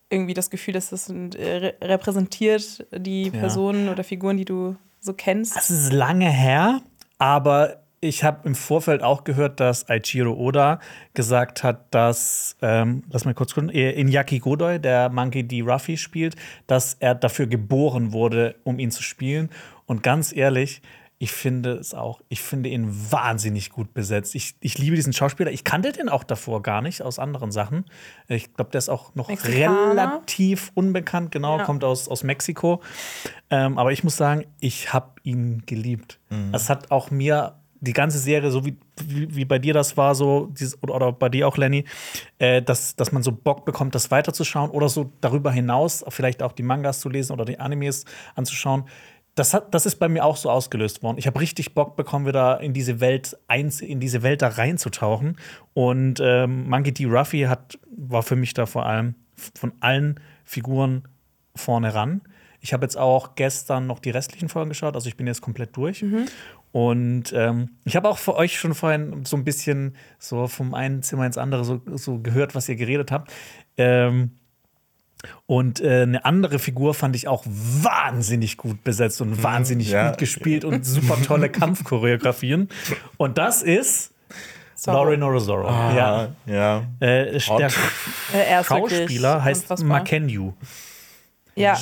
irgendwie 0.09 0.33
das 0.33 0.49
Gefühl, 0.49 0.73
dass 0.73 0.89
das 0.89 1.07
äh, 1.09 1.13
re- 1.37 1.75
repräsentiert 1.81 2.85
die 2.91 3.27
Ja. 3.27 3.31
Personen 3.39 3.87
oder 3.87 4.03
Figuren, 4.03 4.35
die 4.35 4.43
du 4.43 4.75
so 4.99 5.13
kennst? 5.13 5.55
Es 5.55 5.69
ist 5.71 5.93
lange 5.93 6.29
her, 6.29 6.81
aber 7.21 7.83
ich 7.99 8.23
habe 8.23 8.47
im 8.47 8.55
Vorfeld 8.55 9.03
auch 9.03 9.23
gehört, 9.23 9.59
dass 9.59 9.87
Aichiro 9.87 10.33
Oda 10.33 10.79
gesagt 11.13 11.63
hat, 11.63 11.93
dass, 11.93 12.57
ähm, 12.63 13.03
lass 13.11 13.25
mal 13.25 13.35
kurz 13.35 13.53
gucken, 13.53 13.69
in 13.69 14.07
Yaki 14.07 14.39
Godoy, 14.39 14.79
der 14.79 15.09
Monkey 15.09 15.43
D. 15.43 15.61
Ruffy 15.61 15.97
spielt, 15.97 16.35
dass 16.65 16.95
er 16.95 17.13
dafür 17.13 17.45
geboren 17.45 18.11
wurde, 18.11 18.55
um 18.63 18.79
ihn 18.79 18.89
zu 18.89 19.03
spielen. 19.03 19.51
Und 19.85 20.01
ganz 20.01 20.35
ehrlich, 20.35 20.81
ich 21.21 21.31
finde 21.31 21.73
es 21.73 21.93
auch, 21.93 22.19
ich 22.29 22.41
finde 22.41 22.69
ihn 22.69 22.89
wahnsinnig 23.11 23.69
gut 23.69 23.93
besetzt. 23.93 24.33
Ich, 24.33 24.55
ich 24.59 24.79
liebe 24.79 24.95
diesen 24.95 25.13
Schauspieler. 25.13 25.51
Ich 25.51 25.63
kannte 25.63 25.91
den 25.91 26.09
auch 26.09 26.23
davor 26.23 26.63
gar 26.63 26.81
nicht 26.81 27.03
aus 27.03 27.19
anderen 27.19 27.51
Sachen. 27.51 27.85
Ich 28.27 28.55
glaube, 28.55 28.71
der 28.71 28.79
ist 28.79 28.89
auch 28.89 29.13
noch 29.13 29.27
Mexikaner? 29.27 29.91
relativ 29.91 30.71
unbekannt, 30.73 31.31
genau, 31.31 31.59
Ja. 31.59 31.63
kommt 31.63 31.83
aus, 31.83 32.07
aus 32.07 32.23
Mexiko. 32.23 32.81
Ähm, 33.51 33.77
aber 33.77 33.91
ich 33.91 34.03
muss 34.03 34.17
sagen, 34.17 34.45
ich 34.61 34.93
habe 34.93 35.11
ihn 35.21 35.61
geliebt. 35.67 36.19
Es 36.53 36.69
hat 36.69 36.89
auch 36.89 37.11
mir 37.11 37.53
die 37.81 37.93
ganze 37.93 38.17
Serie, 38.17 38.49
so 38.49 38.65
wie, 38.65 38.77
wie, 39.03 39.35
wie 39.35 39.45
bei 39.45 39.59
dir 39.59 39.73
das 39.73 39.97
war, 39.97 40.13
so 40.15 40.47
dieses, 40.51 40.81
oder, 40.81 40.95
oder 40.95 41.11
bei 41.11 41.29
dir 41.29 41.47
auch, 41.47 41.57
Lenny, 41.57 41.85
äh, 42.39 42.61
dass, 42.61 42.95
dass 42.95 43.11
man 43.11 43.21
so 43.21 43.31
Bock 43.31 43.65
bekommt, 43.65 43.95
das 43.95 44.09
weiterzuschauen 44.11 44.69
oder 44.69 44.87
so 44.87 45.11
darüber 45.19 45.51
hinaus 45.51 46.03
vielleicht 46.09 46.41
auch 46.43 46.51
die 46.51 46.61
Mangas 46.63 46.99
zu 46.99 47.09
lesen 47.09 47.33
oder 47.33 47.43
die 47.45 47.59
Animes 47.59 48.05
anzuschauen. 48.35 48.85
Das, 49.35 49.53
hat, 49.53 49.73
das 49.73 49.85
ist 49.85 49.95
bei 49.95 50.09
mir 50.09 50.25
auch 50.25 50.35
so 50.35 50.49
ausgelöst 50.49 51.03
worden. 51.03 51.17
Ich 51.17 51.27
habe 51.27 51.39
richtig 51.39 51.73
Bock 51.73 51.95
bekommen, 51.95 52.25
wieder 52.25 52.59
in 52.59 52.73
diese 52.73 52.99
Welt 52.99 53.37
eins, 53.47 53.81
in 53.81 53.99
diese 53.99 54.23
Welt 54.23 54.41
da 54.41 54.49
reinzutauchen. 54.49 55.37
Und 55.73 56.19
ähm, 56.21 56.69
Monkey 56.69 56.93
D. 56.93 57.05
Ruffy 57.05 57.43
hat, 57.43 57.79
war 57.95 58.23
für 58.23 58.35
mich 58.35 58.53
da 58.53 58.65
vor 58.65 58.85
allem 58.85 59.15
von 59.55 59.71
allen 59.79 60.19
Figuren 60.43 61.07
vorne 61.55 61.93
ran. 61.93 62.21
Ich 62.59 62.73
habe 62.73 62.85
jetzt 62.85 62.97
auch 62.97 63.35
gestern 63.35 63.87
noch 63.87 63.99
die 63.99 64.11
restlichen 64.11 64.49
Folgen 64.49 64.69
geschaut, 64.69 64.95
also 64.95 65.07
ich 65.07 65.17
bin 65.17 65.25
jetzt 65.25 65.41
komplett 65.41 65.75
durch. 65.75 66.03
Und 66.71 67.33
ähm, 67.33 67.69
ich 67.85 67.95
habe 67.95 68.07
auch 68.07 68.17
für 68.17 68.35
euch 68.35 68.57
schon 68.57 68.75
vorhin 68.75 69.25
so 69.25 69.35
ein 69.35 69.43
bisschen 69.43 69.95
so 70.19 70.47
vom 70.47 70.73
einen 70.73 71.03
Zimmer 71.03 71.25
ins 71.25 71.37
andere 71.37 71.65
so, 71.65 71.81
so 71.95 72.19
gehört, 72.19 72.55
was 72.55 72.69
ihr 72.69 72.75
geredet 72.75 73.11
habt. 73.11 73.33
Ähm, 73.77 74.31
und 75.45 75.79
äh, 75.81 76.01
eine 76.03 76.25
andere 76.25 76.59
Figur 76.59 76.93
fand 76.93 77.15
ich 77.15 77.27
auch 77.27 77.43
wahnsinnig 77.45 78.57
gut 78.57 78.83
besetzt 78.83 79.21
und 79.21 79.43
wahnsinnig 79.43 79.89
ja. 79.91 80.09
gut 80.09 80.17
gespielt 80.17 80.65
und 80.65 80.85
super 80.85 81.21
tolle 81.21 81.49
Kampfchoreografien. 81.51 82.69
Und 83.17 83.37
das 83.37 83.61
ist 83.61 84.13
Zorro. 84.75 85.03
Lauren 85.03 85.21
Orozoro. 85.23 85.67
ja. 85.67 86.29
ja. 86.47 86.83
Äh, 86.99 87.37
der 87.37 87.69
Äh, 88.33 88.37
er 88.49 88.63
Schauspieler 88.63 89.43
heißt. 89.43 89.83
Makenyu. 89.83 90.53
Ja, 91.55 91.75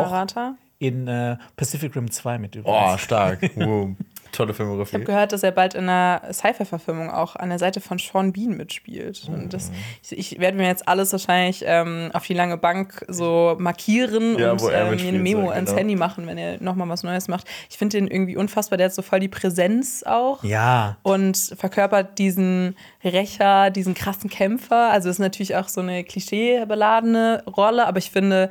auch- 0.00 0.06
Arata. 0.12 0.54
In 0.78 1.06
äh, 1.06 1.36
Pacific 1.56 1.94
Rim 1.94 2.10
2 2.10 2.38
mit 2.38 2.56
Oh, 2.56 2.60
übrigens. 2.60 3.00
stark. 3.02 3.40
Wow. 3.54 3.90
Tolle 4.32 4.50
Ich 4.52 4.58
habe 4.58 4.64
Filmografie. 4.68 5.04
gehört, 5.04 5.32
dass 5.32 5.42
er 5.42 5.52
bald 5.52 5.74
in 5.74 5.88
einer 5.88 6.22
Sci-Fi-Verfilmung 6.32 7.10
auch 7.10 7.36
an 7.36 7.50
der 7.50 7.58
Seite 7.58 7.80
von 7.80 7.98
Sean 7.98 8.32
Bean 8.32 8.56
mitspielt. 8.56 9.22
Und 9.28 9.52
das, 9.54 9.70
ich, 10.10 10.32
ich 10.32 10.40
werde 10.40 10.56
mir 10.56 10.66
jetzt 10.66 10.88
alles 10.88 11.12
wahrscheinlich 11.12 11.62
ähm, 11.66 12.10
auf 12.12 12.26
die 12.26 12.34
lange 12.34 12.56
Bank 12.56 13.04
so 13.08 13.54
markieren 13.58 14.38
Ja, 14.38 14.52
und 14.52 14.62
ähm, 14.72 14.96
mir 14.96 15.08
eine 15.08 15.18
Memo 15.18 15.42
so, 15.46 15.50
ans 15.50 15.70
genau. 15.70 15.78
Handy 15.80 15.96
machen, 15.96 16.26
wenn 16.26 16.38
er 16.38 16.62
nochmal 16.62 16.88
was 16.88 17.02
Neues 17.02 17.28
macht. 17.28 17.46
Ich 17.70 17.78
finde 17.78 17.98
den 17.98 18.08
irgendwie 18.08 18.36
unfassbar. 18.36 18.76
Der 18.78 18.86
hat 18.86 18.94
so 18.94 19.02
voll 19.02 19.20
die 19.20 19.28
Präsenz 19.28 20.02
auch. 20.04 20.42
Ja. 20.42 20.96
und 21.02 21.36
verkörpert 21.36 22.18
diesen 22.18 22.76
Rächer, 23.04 23.70
diesen 23.70 23.94
krassen 23.94 24.30
Kämpfer. 24.30 24.90
Also 24.90 25.08
ist 25.10 25.18
natürlich 25.18 25.56
auch 25.56 25.68
so 25.68 25.80
eine 25.80 26.04
klischeebeladene 26.04 27.42
Rolle, 27.46 27.86
aber 27.86 27.98
ich 27.98 28.10
finde, 28.10 28.50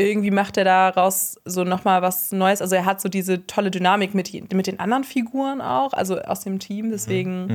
irgendwie 0.00 0.30
macht 0.30 0.56
er 0.56 0.64
daraus 0.64 1.38
so 1.44 1.64
nochmal 1.64 2.02
was 2.02 2.32
Neues. 2.32 2.60
Also 2.62 2.74
er 2.74 2.84
hat 2.84 3.00
so 3.00 3.08
diese 3.08 3.46
tolle 3.46 3.70
Dynamik 3.70 4.14
mit, 4.14 4.32
mit 4.52 4.66
den 4.66 4.80
anderen 4.80 5.04
Figuren 5.04 5.60
auch, 5.60 5.92
also 5.92 6.20
aus 6.20 6.40
dem 6.40 6.58
Team. 6.58 6.90
Deswegen 6.90 7.48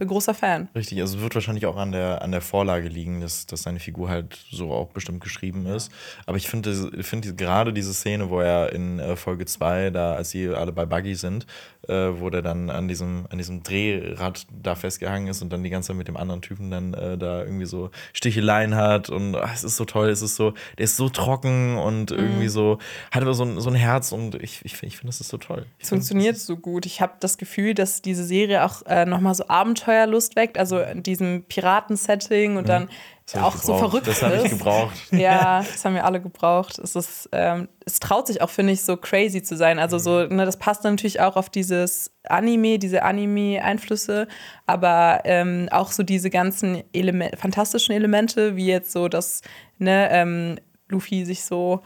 bin 0.00 0.08
großer 0.08 0.34
Fan. 0.34 0.68
Richtig, 0.74 1.00
also 1.00 1.16
es 1.16 1.22
wird 1.22 1.34
wahrscheinlich 1.34 1.66
auch 1.66 1.76
an 1.76 1.92
der, 1.92 2.22
an 2.22 2.32
der 2.32 2.40
Vorlage 2.40 2.88
liegen, 2.88 3.20
dass, 3.20 3.46
dass 3.46 3.62
seine 3.62 3.78
Figur 3.78 4.08
halt 4.08 4.38
so 4.50 4.72
auch 4.72 4.88
bestimmt 4.88 5.20
geschrieben 5.20 5.66
ist. 5.66 5.92
Aber 6.26 6.36
ich 6.36 6.48
finde 6.48 6.90
ich 6.98 7.06
finde 7.06 7.34
gerade 7.34 7.72
diese 7.72 7.94
Szene, 7.94 8.30
wo 8.30 8.40
er 8.40 8.72
in 8.72 8.98
äh, 8.98 9.14
Folge 9.14 9.44
2, 9.44 9.90
da 9.90 10.14
als 10.14 10.30
sie 10.30 10.48
alle 10.48 10.72
bei 10.72 10.86
Buggy 10.86 11.14
sind, 11.14 11.46
äh, 11.88 12.20
wo 12.20 12.30
der 12.30 12.42
dann 12.42 12.70
an 12.70 12.88
diesem, 12.88 13.26
an 13.30 13.38
diesem 13.38 13.62
Drehrad 13.62 14.46
da 14.62 14.74
festgehangen 14.74 15.28
ist 15.28 15.42
und 15.42 15.52
dann 15.52 15.62
die 15.62 15.70
ganze 15.70 15.88
Zeit 15.88 15.96
mit 15.96 16.08
dem 16.08 16.16
anderen 16.16 16.42
Typen 16.42 16.70
dann 16.70 16.94
äh, 16.94 17.16
da 17.16 17.42
irgendwie 17.42 17.66
so 17.66 17.90
Sticheleien 18.12 18.74
hat 18.74 19.10
und 19.10 19.36
ach, 19.36 19.54
es 19.54 19.64
ist 19.64 19.76
so 19.76 19.84
toll, 19.84 20.08
es 20.08 20.22
ist 20.22 20.36
so, 20.36 20.54
der 20.78 20.84
ist 20.84 20.96
so 20.96 21.08
trocken 21.08 21.76
und 21.76 22.10
irgendwie 22.10 22.48
so, 22.48 22.78
hat 23.10 23.22
aber 23.22 23.34
so 23.34 23.44
ein, 23.44 23.60
so 23.60 23.70
ein 23.70 23.76
Herz 23.76 24.12
und 24.12 24.34
ich, 24.36 24.64
ich, 24.64 24.82
ich 24.82 24.96
finde, 24.96 25.06
das 25.06 25.20
ist 25.20 25.28
so 25.28 25.38
toll. 25.38 25.66
Ich 25.78 25.84
Es 25.84 25.88
funktioniert 25.88 26.36
so 26.36 26.56
gut. 26.56 26.86
Ich 26.86 27.00
habe 27.00 27.14
das 27.20 27.38
Gefühl, 27.38 27.74
dass 27.74 28.02
diese 28.02 28.24
Serie 28.24 28.64
auch 28.64 28.82
äh, 28.86 29.06
nochmal 29.06 29.34
so 29.34 29.48
Abenteuerlust 29.48 30.36
weckt, 30.36 30.58
also 30.58 30.80
in 30.80 31.02
diesem 31.02 31.44
Piraten-Setting 31.44 32.56
und 32.56 32.68
dann 32.68 32.82
das 32.82 32.90
hab 32.90 33.19
auch 33.36 33.56
so 33.56 33.76
verrückt 33.76 34.06
Das 34.06 34.22
habe 34.22 34.36
ich 34.36 34.44
ist. 34.44 34.50
gebraucht. 34.50 34.94
Ja, 35.12 35.60
das 35.62 35.84
haben 35.84 35.94
wir 35.94 36.04
alle 36.04 36.20
gebraucht. 36.20 36.78
Es, 36.78 36.96
ist, 36.96 37.28
ähm, 37.32 37.68
es 37.84 38.00
traut 38.00 38.26
sich 38.26 38.42
auch, 38.42 38.50
finde 38.50 38.72
ich, 38.72 38.82
so 38.82 38.96
crazy 38.96 39.42
zu 39.42 39.56
sein. 39.56 39.78
Also 39.78 39.98
so, 39.98 40.26
ne, 40.26 40.46
das 40.46 40.58
passt 40.58 40.84
natürlich 40.84 41.20
auch 41.20 41.36
auf 41.36 41.50
dieses 41.50 42.10
Anime, 42.24 42.78
diese 42.78 43.02
Anime-Einflüsse, 43.02 44.28
aber 44.66 45.20
ähm, 45.24 45.68
auch 45.70 45.92
so 45.92 46.02
diese 46.02 46.30
ganzen 46.30 46.82
Eleme 46.92 47.30
fantastischen 47.36 47.94
Elemente, 47.94 48.56
wie 48.56 48.66
jetzt 48.66 48.92
so, 48.92 49.08
dass 49.08 49.42
ne, 49.78 50.08
ähm, 50.10 50.56
Luffy 50.88 51.24
sich 51.24 51.44
so 51.44 51.82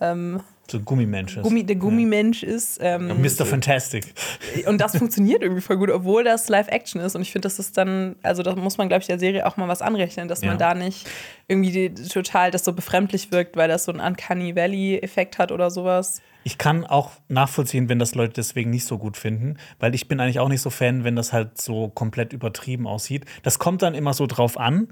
ähm, 0.00 0.40
So 0.70 0.78
ein 0.78 0.84
Gummimensch 0.84 1.36
ist. 1.38 1.42
Gummi, 1.42 1.64
der 1.64 1.76
Gummimensch 1.76 2.42
ist. 2.42 2.78
Ähm, 2.82 3.08
Mr. 3.22 3.46
Fantastic. 3.46 4.12
und 4.66 4.78
das 4.80 4.96
funktioniert 4.98 5.42
irgendwie 5.42 5.62
voll 5.62 5.78
gut, 5.78 5.90
obwohl 5.90 6.24
das 6.24 6.48
Live-Action 6.48 7.00
ist. 7.00 7.16
Und 7.16 7.22
ich 7.22 7.32
finde, 7.32 7.46
das 7.46 7.58
ist 7.58 7.76
dann, 7.78 8.16
also 8.22 8.42
da 8.42 8.54
muss 8.54 8.76
man, 8.76 8.88
glaube 8.88 9.00
ich, 9.00 9.06
der 9.06 9.18
Serie 9.18 9.46
auch 9.46 9.56
mal 9.56 9.66
was 9.68 9.80
anrechnen, 9.82 10.28
dass 10.28 10.42
Ja. 10.42 10.48
man 10.48 10.58
da 10.58 10.74
nicht 10.74 11.06
irgendwie 11.46 11.88
total 12.08 12.50
das 12.50 12.64
so 12.64 12.72
befremdlich 12.74 13.32
wirkt, 13.32 13.56
weil 13.56 13.68
das 13.68 13.84
so 13.84 13.92
einen 13.92 14.00
Uncanny 14.00 14.54
Valley-Effekt 14.54 15.38
hat 15.38 15.52
oder 15.52 15.70
sowas. 15.70 16.20
Ich 16.44 16.56
kann 16.58 16.84
auch 16.84 17.12
nachvollziehen, 17.28 17.88
wenn 17.88 17.98
das 17.98 18.14
Leute 18.14 18.34
deswegen 18.34 18.70
nicht 18.70 18.84
so 18.84 18.96
gut 18.98 19.16
finden, 19.16 19.56
weil 19.80 19.94
ich 19.94 20.06
bin 20.08 20.20
eigentlich 20.20 20.38
auch 20.38 20.48
nicht 20.48 20.60
so 20.62 20.70
Fan, 20.70 21.02
wenn 21.04 21.16
das 21.16 21.32
halt 21.32 21.60
so 21.60 21.88
komplett 21.88 22.32
übertrieben 22.32 22.86
aussieht. 22.86 23.24
Das 23.42 23.58
kommt 23.58 23.82
dann 23.82 23.94
immer 23.94 24.12
so 24.14 24.26
drauf 24.26 24.58
an. 24.58 24.88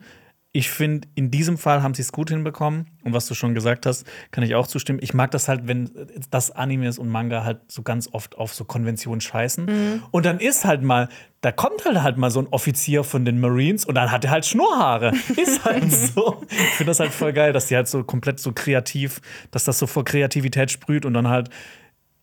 Ich 0.57 0.71
finde, 0.71 1.07
in 1.15 1.31
diesem 1.31 1.59
Fall 1.59 1.83
haben 1.83 1.93
sie 1.93 2.01
es 2.01 2.13
gut 2.13 2.31
hinbekommen. 2.31 2.87
Und 3.05 3.13
was 3.13 3.27
du 3.27 3.35
schon 3.35 3.53
gesagt 3.53 3.85
hast, 3.85 4.07
kann 4.31 4.43
ich 4.43 4.55
auch 4.55 4.67
zustimmen. 4.67 5.01
Ich 5.03 5.13
mag 5.13 5.31
das 5.31 5.49
halt, 5.49 5.69
wenn 5.69 5.91
das 6.31 6.51
Animes 6.51 6.99
und 6.99 7.11
Manga 7.11 7.45
halt 7.45 7.61
so 7.69 7.83
ganz 7.83 8.09
oft 8.11 8.39
auf 8.39 8.55
so 8.55 8.65
Konventionen 8.65 9.21
scheißen. 9.21 10.03
Und 10.11 10.25
dann 10.25 10.41
ist 10.41 10.65
halt 10.65 10.83
mal, 10.83 11.11
da 11.43 11.53
kommt 11.53 11.85
halt 11.85 12.03
halt 12.03 12.17
mal 12.17 12.31
so 12.31 12.41
ein 12.41 12.47
Offizier 12.47 13.05
von 13.05 13.27
den 13.27 13.39
Marines 13.39 13.85
und 13.85 13.97
dann 13.97 14.11
hat 14.11 14.25
er 14.25 14.31
halt 14.31 14.47
Schnurrhaare. 14.47 15.13
ist 15.37 15.63
halt 15.63 15.93
so. 15.93 16.41
Ich 16.49 16.77
finde 16.77 16.89
das 16.89 17.01
halt 17.01 17.13
voll 17.13 17.35
geil, 17.35 17.53
dass 17.53 17.67
die 17.67 17.77
halt 17.77 17.89
so 17.89 18.03
komplett 18.03 18.41
so 18.41 18.53
kreativ, 18.53 19.21
dass 19.51 19.65
das 19.65 19.79
so 19.79 19.87
vor 19.87 20.07
Kreativität 20.07 20.71
sprüht 20.71 21.05
und 21.05 21.13
dann 21.13 21.29
halt 21.29 21.51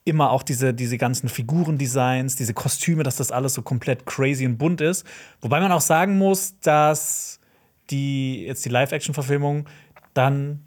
immer 0.06 0.32
auch 0.32 0.42
diese, 0.42 0.74
diese 0.74 0.98
ganzen 0.98 1.30
Figurendesigns, 1.30 2.36
diese 2.36 2.56
Kostüme, 2.56 3.04
dass 3.04 3.18
das 3.18 3.32
alles 3.32 3.54
so 3.54 3.62
komplett 3.62 4.08
crazy 4.08 4.48
und 4.48 4.58
bunt 4.58 4.82
ist. 4.82 5.06
Wobei 5.40 5.60
man 5.60 5.72
auch 5.72 5.82
sagen 5.82 6.18
muss, 6.18 6.60
dass 6.62 7.40
die 7.94 8.46
jetzt 8.46 8.66
die 8.66 8.70
Live-Action-Verfilmung 8.70 9.68
dann, 10.14 10.64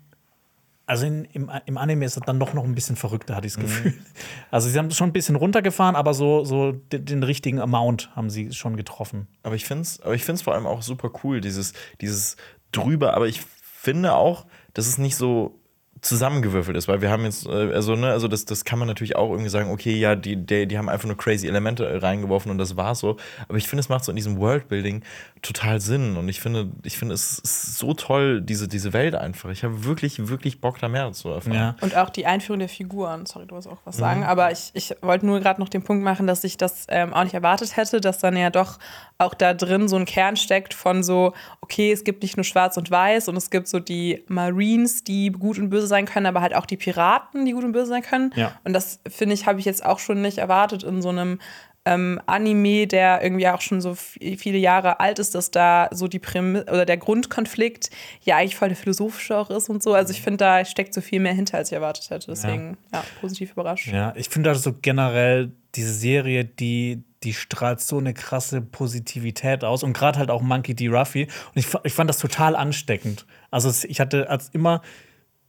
also 0.86 1.06
in, 1.06 1.24
im, 1.26 1.50
im 1.66 1.78
Anime 1.78 2.04
ist 2.04 2.16
es 2.16 2.22
dann 2.24 2.38
doch 2.38 2.54
noch 2.54 2.64
ein 2.64 2.74
bisschen 2.74 2.96
verrückter, 2.96 3.34
hatte 3.34 3.46
ich 3.46 3.54
das 3.54 3.62
Gefühl. 3.62 3.94
Also 4.50 4.68
sie 4.68 4.78
haben 4.78 4.86
es 4.86 4.96
schon 4.96 5.10
ein 5.10 5.12
bisschen 5.12 5.36
runtergefahren, 5.36 5.96
aber 5.96 6.14
so, 6.14 6.44
so 6.44 6.72
den, 6.72 7.04
den 7.04 7.22
richtigen 7.22 7.60
Amount 7.60 8.14
haben 8.14 8.30
sie 8.30 8.52
schon 8.52 8.76
getroffen. 8.76 9.26
Aber 9.42 9.56
ich 9.56 9.64
finde 9.64 9.82
es 9.82 10.00
aber 10.00 10.14
ich 10.14 10.24
find's 10.24 10.42
vor 10.42 10.54
allem 10.54 10.66
auch 10.66 10.82
super 10.82 11.10
cool, 11.24 11.40
dieses, 11.40 11.72
dieses 12.00 12.36
drüber. 12.72 13.14
Aber 13.14 13.26
ich 13.26 13.40
finde 13.40 14.14
auch, 14.14 14.46
dass 14.72 14.86
es 14.86 14.98
nicht 14.98 15.16
so 15.16 15.58
zusammengewürfelt 16.00 16.76
ist, 16.76 16.88
weil 16.88 17.00
wir 17.00 17.10
haben 17.10 17.24
jetzt, 17.24 17.46
äh, 17.46 17.72
also, 17.72 17.94
ne, 17.96 18.10
also 18.10 18.28
das, 18.28 18.44
das 18.44 18.64
kann 18.64 18.78
man 18.78 18.86
natürlich 18.88 19.16
auch 19.16 19.30
irgendwie 19.30 19.50
sagen, 19.50 19.70
okay, 19.70 19.96
ja, 19.96 20.14
die, 20.14 20.36
die, 20.36 20.66
die 20.66 20.78
haben 20.78 20.88
einfach 20.88 21.06
nur 21.06 21.16
crazy 21.16 21.46
Elemente 21.48 22.02
reingeworfen 22.02 22.50
und 22.50 22.58
das 22.58 22.76
war's 22.76 23.00
so. 23.00 23.16
Aber 23.48 23.58
ich 23.58 23.68
finde, 23.68 23.80
es 23.80 23.88
macht 23.88 24.04
so 24.04 24.12
in 24.12 24.16
diesem 24.16 24.38
Worldbuilding 24.38 25.02
total 25.42 25.80
Sinn. 25.80 26.16
Und 26.16 26.28
ich 26.28 26.40
finde, 26.40 26.70
ich 26.82 26.98
finde, 26.98 27.14
es 27.14 27.38
ist 27.38 27.78
so 27.78 27.94
toll, 27.94 28.40
diese, 28.40 28.68
diese 28.68 28.92
Welt 28.92 29.14
einfach. 29.14 29.50
Ich 29.50 29.64
habe 29.64 29.84
wirklich, 29.84 30.28
wirklich 30.28 30.60
Bock, 30.60 30.78
da 30.78 30.88
mehr 30.88 31.10
zu 31.12 31.28
erfahren. 31.30 31.54
Ja. 31.54 31.76
Und 31.80 31.96
auch 31.96 32.10
die 32.10 32.26
Einführung 32.26 32.58
der 32.58 32.68
Figuren. 32.68 33.26
Sorry, 33.26 33.46
du 33.46 33.52
wolltest 33.54 33.72
auch 33.72 33.78
was 33.84 33.96
Mhm. 33.96 34.00
sagen. 34.00 34.24
Aber 34.24 34.52
ich, 34.52 34.70
ich 34.74 34.94
wollte 35.02 35.26
nur 35.26 35.40
gerade 35.40 35.60
noch 35.60 35.68
den 35.68 35.82
Punkt 35.82 36.04
machen, 36.04 36.26
dass 36.26 36.44
ich 36.44 36.56
das 36.56 36.86
ähm, 36.88 37.12
auch 37.14 37.24
nicht 37.24 37.34
erwartet 37.34 37.76
hätte, 37.76 38.00
dass 38.00 38.18
dann 38.18 38.36
ja 38.36 38.50
doch 38.50 38.78
auch 39.18 39.34
da 39.34 39.54
drin 39.54 39.88
so 39.88 39.96
ein 39.96 40.04
Kern 40.04 40.36
steckt 40.36 40.74
von 40.74 41.02
so, 41.02 41.32
okay, 41.62 41.90
es 41.90 42.04
gibt 42.04 42.22
nicht 42.22 42.36
nur 42.36 42.44
schwarz 42.44 42.76
und 42.76 42.90
weiß 42.90 43.28
und 43.28 43.36
es 43.36 43.50
gibt 43.50 43.66
so 43.68 43.78
die 43.80 44.22
Marines, 44.28 45.04
die 45.04 45.30
gut 45.30 45.58
und 45.58 45.70
böse 45.70 45.85
sein 45.86 46.06
können, 46.06 46.26
aber 46.26 46.40
halt 46.40 46.54
auch 46.54 46.66
die 46.66 46.76
Piraten, 46.76 47.44
die 47.44 47.52
gut 47.52 47.64
und 47.64 47.72
böse 47.72 47.86
sein 47.86 48.02
können. 48.02 48.32
Ja. 48.36 48.58
Und 48.64 48.72
das, 48.72 49.00
finde 49.08 49.34
ich, 49.34 49.46
habe 49.46 49.58
ich 49.58 49.64
jetzt 49.64 49.84
auch 49.84 49.98
schon 49.98 50.22
nicht 50.22 50.38
erwartet 50.38 50.82
in 50.82 51.02
so 51.02 51.08
einem 51.08 51.38
ähm, 51.86 52.20
Anime, 52.26 52.86
der 52.86 53.22
irgendwie 53.22 53.48
auch 53.48 53.60
schon 53.60 53.80
so 53.80 53.94
viele 53.94 54.58
Jahre 54.58 54.98
alt 54.98 55.20
ist, 55.20 55.34
dass 55.34 55.52
da 55.52 55.88
so 55.92 56.08
die 56.08 56.18
Prämisse 56.18 56.64
oder 56.64 56.84
der 56.84 56.96
Grundkonflikt 56.96 57.90
ja 58.22 58.36
eigentlich 58.36 58.56
voll 58.56 58.68
der 58.68 58.76
philosophische 58.76 59.36
auch 59.36 59.50
ist 59.50 59.68
und 59.68 59.82
so. 59.82 59.94
Also 59.94 60.12
ich 60.12 60.20
finde, 60.20 60.38
da 60.38 60.64
steckt 60.64 60.92
so 60.92 61.00
viel 61.00 61.20
mehr 61.20 61.32
hinter, 61.32 61.58
als 61.58 61.70
ich 61.70 61.74
erwartet 61.74 62.10
hätte. 62.10 62.26
Deswegen, 62.26 62.76
ja, 62.92 63.04
positiv 63.20 63.52
überrascht. 63.52 63.86
Ja, 63.86 64.12
ich 64.16 64.28
finde 64.28 64.50
also 64.50 64.74
generell 64.82 65.52
diese 65.76 65.94
Serie, 65.94 66.44
die, 66.44 67.04
die 67.22 67.34
strahlt 67.34 67.80
so 67.80 67.98
eine 67.98 68.14
krasse 68.14 68.60
Positivität 68.62 69.62
aus 69.62 69.84
und 69.84 69.92
gerade 69.92 70.18
halt 70.18 70.30
auch 70.30 70.42
Monkey 70.42 70.74
D. 70.74 70.88
Ruffy. 70.88 71.24
Und 71.24 71.56
ich, 71.56 71.68
ich 71.84 71.92
fand 71.92 72.10
das 72.10 72.18
total 72.18 72.56
ansteckend. 72.56 73.26
Also 73.52 73.72
ich 73.86 74.00
hatte 74.00 74.28
als 74.28 74.48
immer, 74.48 74.82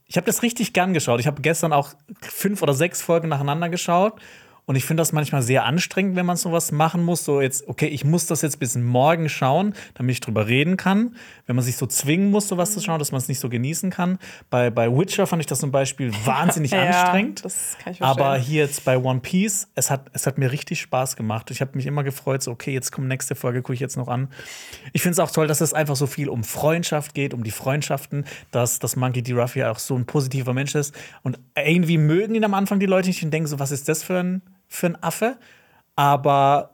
ich 0.08 0.16
habe 0.16 0.24
das 0.26 0.42
richtig 0.42 0.72
gern 0.72 0.94
geschaut. 0.94 1.20
Ich 1.20 1.26
habe 1.26 1.42
gestern 1.42 1.72
auch 1.72 1.90
fünf 2.22 2.62
oder 2.62 2.72
sechs 2.72 3.02
Folgen 3.02 3.28
nacheinander 3.28 3.68
geschaut. 3.68 4.14
Und 4.68 4.76
ich 4.76 4.84
finde 4.84 5.00
das 5.00 5.12
manchmal 5.12 5.40
sehr 5.40 5.64
anstrengend, 5.64 6.14
wenn 6.14 6.26
man 6.26 6.36
sowas 6.36 6.72
machen 6.72 7.02
muss. 7.02 7.24
So 7.24 7.40
jetzt, 7.40 7.66
okay, 7.68 7.86
ich 7.86 8.04
muss 8.04 8.26
das 8.26 8.42
jetzt 8.42 8.60
bis 8.60 8.76
morgen 8.76 9.30
schauen, 9.30 9.72
damit 9.94 10.12
ich 10.12 10.20
drüber 10.20 10.46
reden 10.46 10.76
kann. 10.76 11.16
Wenn 11.46 11.56
man 11.56 11.64
sich 11.64 11.78
so 11.78 11.86
zwingen 11.86 12.30
muss, 12.30 12.48
sowas 12.48 12.72
zu 12.72 12.80
schauen, 12.82 12.98
dass 12.98 13.10
man 13.10 13.18
es 13.18 13.28
nicht 13.28 13.40
so 13.40 13.48
genießen 13.48 13.88
kann. 13.88 14.18
Bei, 14.50 14.68
bei 14.68 14.94
Witcher 14.94 15.26
fand 15.26 15.40
ich 15.40 15.46
das 15.46 15.60
zum 15.60 15.70
Beispiel 15.70 16.12
wahnsinnig 16.26 16.72
Ja, 16.72 16.82
anstrengend. 16.82 17.46
das 17.46 17.78
kann 17.82 17.94
ich 17.94 17.98
verstehen. 17.98 18.22
Aber 18.22 18.36
hier 18.36 18.64
jetzt 18.64 18.84
bei 18.84 18.98
One 18.98 19.20
Piece, 19.20 19.68
es 19.74 19.90
hat, 19.90 20.10
es 20.12 20.26
hat 20.26 20.36
mir 20.36 20.52
richtig 20.52 20.82
Spaß 20.82 21.16
gemacht. 21.16 21.50
Ich 21.50 21.62
habe 21.62 21.70
mich 21.74 21.86
immer 21.86 22.04
gefreut, 22.04 22.42
so, 22.42 22.50
okay, 22.50 22.74
jetzt 22.74 22.92
kommt 22.92 23.08
nächste 23.08 23.34
Folge, 23.34 23.62
gucke 23.62 23.72
ich 23.72 23.80
jetzt 23.80 23.96
noch 23.96 24.08
an. 24.08 24.28
Ich 24.92 25.00
finde 25.00 25.14
es 25.14 25.18
auch 25.18 25.30
toll, 25.30 25.46
dass 25.46 25.62
es 25.62 25.72
einfach 25.72 25.96
so 25.96 26.06
viel 26.06 26.28
um 26.28 26.44
Freundschaft 26.44 27.14
geht, 27.14 27.32
um 27.32 27.42
die 27.42 27.52
Freundschaften, 27.52 28.26
dass, 28.50 28.80
dass 28.80 28.96
Monkey 28.96 29.22
D. 29.22 29.32
Ruffy 29.32 29.64
auch 29.64 29.78
so 29.78 29.96
ein 29.96 30.04
positiver 30.04 30.52
Mensch 30.52 30.74
ist. 30.74 30.94
Und 31.22 31.38
irgendwie 31.56 31.96
mögen 31.96 32.34
ihn 32.34 32.44
am 32.44 32.52
Anfang 32.52 32.80
die 32.80 32.84
Leute 32.86 33.08
nicht 33.08 33.24
und 33.24 33.30
denken 33.30 33.46
so, 33.46 33.58
was 33.58 33.70
ist 33.70 33.88
das 33.88 34.02
für 34.02 34.18
ein, 34.18 34.42
für 34.68 34.86
ein 34.86 35.02
Affe? 35.02 35.36
Aber 35.96 36.70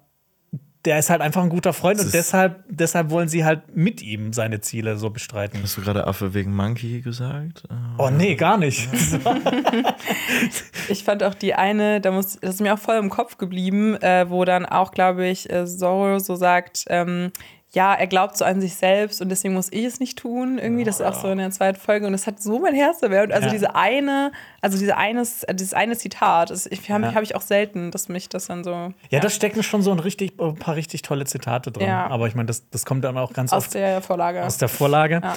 der 0.85 0.99
ist 0.99 1.09
halt 1.09 1.23
einfach 1.23 1.43
ein 1.43 1.49
guter 1.49 1.73
Freund 1.73 1.99
Das 1.99 2.07
und 2.07 2.15
deshalb, 2.15 2.63
deshalb 2.69 3.09
wollen 3.09 3.29
sie 3.29 3.45
halt 3.45 3.75
mit 3.75 4.03
ihm 4.03 4.35
seine 4.35 4.61
Ziele 4.61 4.97
so 4.99 5.09
bestreiten. 5.09 5.61
Hast 5.63 5.79
du 5.79 5.81
gerade 5.81 6.07
Affe 6.07 6.35
wegen 6.35 6.55
Monkey 6.55 7.01
gesagt? 7.01 7.63
Oh 7.97 8.11
nee, 8.11 8.35
gar 8.35 8.59
nicht. 8.59 8.89
Ich 10.89 11.05
fand 11.05 11.23
auch 11.23 11.35
die 11.35 11.55
eine, 11.55 12.01
da 12.01 12.11
muss, 12.11 12.39
das 12.41 12.57
ist 12.57 12.61
mir 12.61 12.75
auch 12.75 12.79
voll 12.79 12.97
im 12.97 13.11
Kopf 13.11 13.39
geblieben, 13.39 13.97
äh, 14.03 14.29
wo 14.29 14.45
dann 14.45 14.67
auch, 14.67 14.91
glaube 14.91 15.27
ich, 15.27 15.51
äh, 15.51 15.67
Zorro 15.67 16.19
so 16.19 16.37
sagt, 16.37 16.85
ähm, 16.89 17.31
ja, 17.75 17.93
er 17.95 18.07
glaubt 18.07 18.37
so 18.37 18.45
an 18.45 18.61
sich 18.61 18.75
selbst 18.75 19.21
und 19.21 19.29
deswegen 19.29 19.55
muss 19.55 19.69
ich 19.73 19.85
es 19.85 20.01
nicht 20.01 20.17
tun. 20.19 20.59
Irgendwie, 20.59 20.85
das 20.85 21.01
ist 21.01 21.07
auch 21.07 21.21
so 21.21 21.29
in 21.29 21.39
der 21.39 21.51
zweiten 21.51 21.79
Folge 21.79 22.07
und 22.07 22.13
das 22.13 22.27
hat 22.27 22.41
so 22.41 22.59
mein 22.61 22.75
Herz 22.75 23.03
erwärmt. 23.03 23.33
Also 23.33 23.47
Ja. 23.49 23.53
diese 23.53 23.75
eine, 23.75 24.33
also 24.61 24.79
diese 24.79 24.97
eines, 24.97 25.43
äh, 25.43 25.55
dieses 25.55 25.75
eine 25.75 25.97
Zitat, 25.97 26.51
das 26.51 26.67
habe 26.67 27.03
Ja. 27.05 27.15
hab 27.15 27.23
ich 27.23 27.35
auch 27.35 27.43
selten, 27.43 27.91
dass 27.91 28.09
mich 28.09 28.29
das 28.29 28.47
dann 28.47 28.63
so 28.65 28.93
Ja, 29.11 29.21
da 29.21 29.29
stecken 29.29 29.63
schon 29.63 29.83
so 29.83 29.91
ein, 29.91 29.99
richtig, 29.99 30.41
ein 30.41 30.55
paar 30.55 30.77
richtig 30.77 31.03
tolle 31.03 31.25
Zitate 31.25 31.73
drin. 31.73 31.89
Ja. 31.89 32.07
Aber 32.09 32.29
ich 32.29 32.35
meine, 32.35 32.47
das, 32.47 32.69
das 32.71 32.85
kommt 32.87 33.05
dann 33.05 33.19
auch 33.19 33.33
ganz 33.33 33.53
aus 33.53 33.65
oft 33.65 33.75
der 33.75 34.01
Vorlage. 34.03 34.45
aus 34.45 34.57
der 34.59 34.69
Vorlage. 34.69 35.21
Ja. 35.23 35.37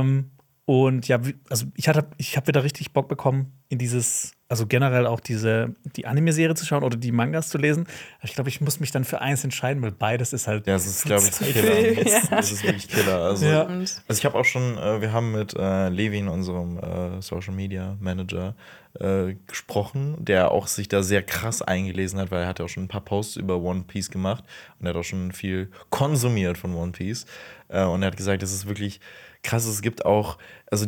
Ähm, 0.00 0.30
und 0.66 1.08
ja, 1.08 1.18
also 1.48 1.66
ich 1.74 1.88
hatte, 1.88 2.06
ich 2.18 2.36
habe 2.36 2.46
wieder 2.46 2.62
richtig 2.62 2.92
Bock 2.92 3.08
bekommen, 3.08 3.58
in 3.68 3.78
dieses, 3.78 4.32
also 4.50 4.66
generell 4.66 5.06
auch 5.06 5.20
diese, 5.20 5.74
die 5.96 6.06
Anime-Serie 6.06 6.56
zu 6.56 6.66
schauen 6.66 6.82
oder 6.82 6.96
die 6.96 7.12
Mangas 7.12 7.48
zu 7.50 7.56
lesen. 7.56 7.86
Ich 8.24 8.34
glaube, 8.34 8.50
ich 8.50 8.60
muss 8.60 8.80
mich 8.80 8.90
dann 8.90 9.04
für 9.04 9.20
eins 9.20 9.44
entscheiden, 9.44 9.80
weil 9.80 9.92
beides 9.92 10.32
ist 10.32 10.48
halt. 10.48 10.66
Ja, 10.66 10.72
das 10.72 10.86
ist, 10.86 11.04
glaube 11.04 11.22
ich. 11.22 11.52
Killer. 11.52 11.70
Ja. 12.10 12.20
Das 12.30 12.50
ist 12.50 12.64
wirklich 12.64 12.88
Killer. 12.88 13.20
Also, 13.20 13.46
Ja. 13.46 13.62
Also 13.66 13.94
ich 14.08 14.24
habe 14.24 14.36
auch 14.36 14.44
schon, 14.44 14.76
äh, 14.76 15.00
wir 15.00 15.12
haben 15.12 15.30
mit 15.30 15.54
äh, 15.54 15.88
Levin, 15.88 16.26
unserem 16.26 16.78
äh, 16.78 17.22
Social 17.22 17.54
Media 17.54 17.96
Manager, 18.00 18.56
äh, 18.98 19.36
gesprochen, 19.46 20.16
der 20.18 20.50
auch 20.50 20.66
sich 20.66 20.88
da 20.88 21.04
sehr 21.04 21.22
krass 21.22 21.62
eingelesen 21.62 22.18
hat, 22.18 22.32
weil 22.32 22.42
er 22.42 22.48
hat 22.48 22.58
ja 22.58 22.64
auch 22.64 22.68
schon 22.68 22.84
ein 22.84 22.88
paar 22.88 23.04
Posts 23.04 23.36
über 23.36 23.56
One 23.58 23.84
Piece 23.86 24.10
gemacht 24.10 24.42
und 24.80 24.86
er 24.86 24.90
hat 24.90 24.96
auch 24.96 25.04
schon 25.04 25.30
viel 25.30 25.70
konsumiert 25.90 26.58
von 26.58 26.74
One 26.74 26.90
Piece. 26.90 27.24
Äh, 27.68 27.84
und 27.84 28.02
er 28.02 28.08
hat 28.08 28.16
gesagt, 28.16 28.42
das 28.42 28.52
ist 28.52 28.66
wirklich 28.66 29.00
krass. 29.44 29.64
Es 29.64 29.80
gibt 29.80 30.04
auch, 30.04 30.38
also 30.70 30.86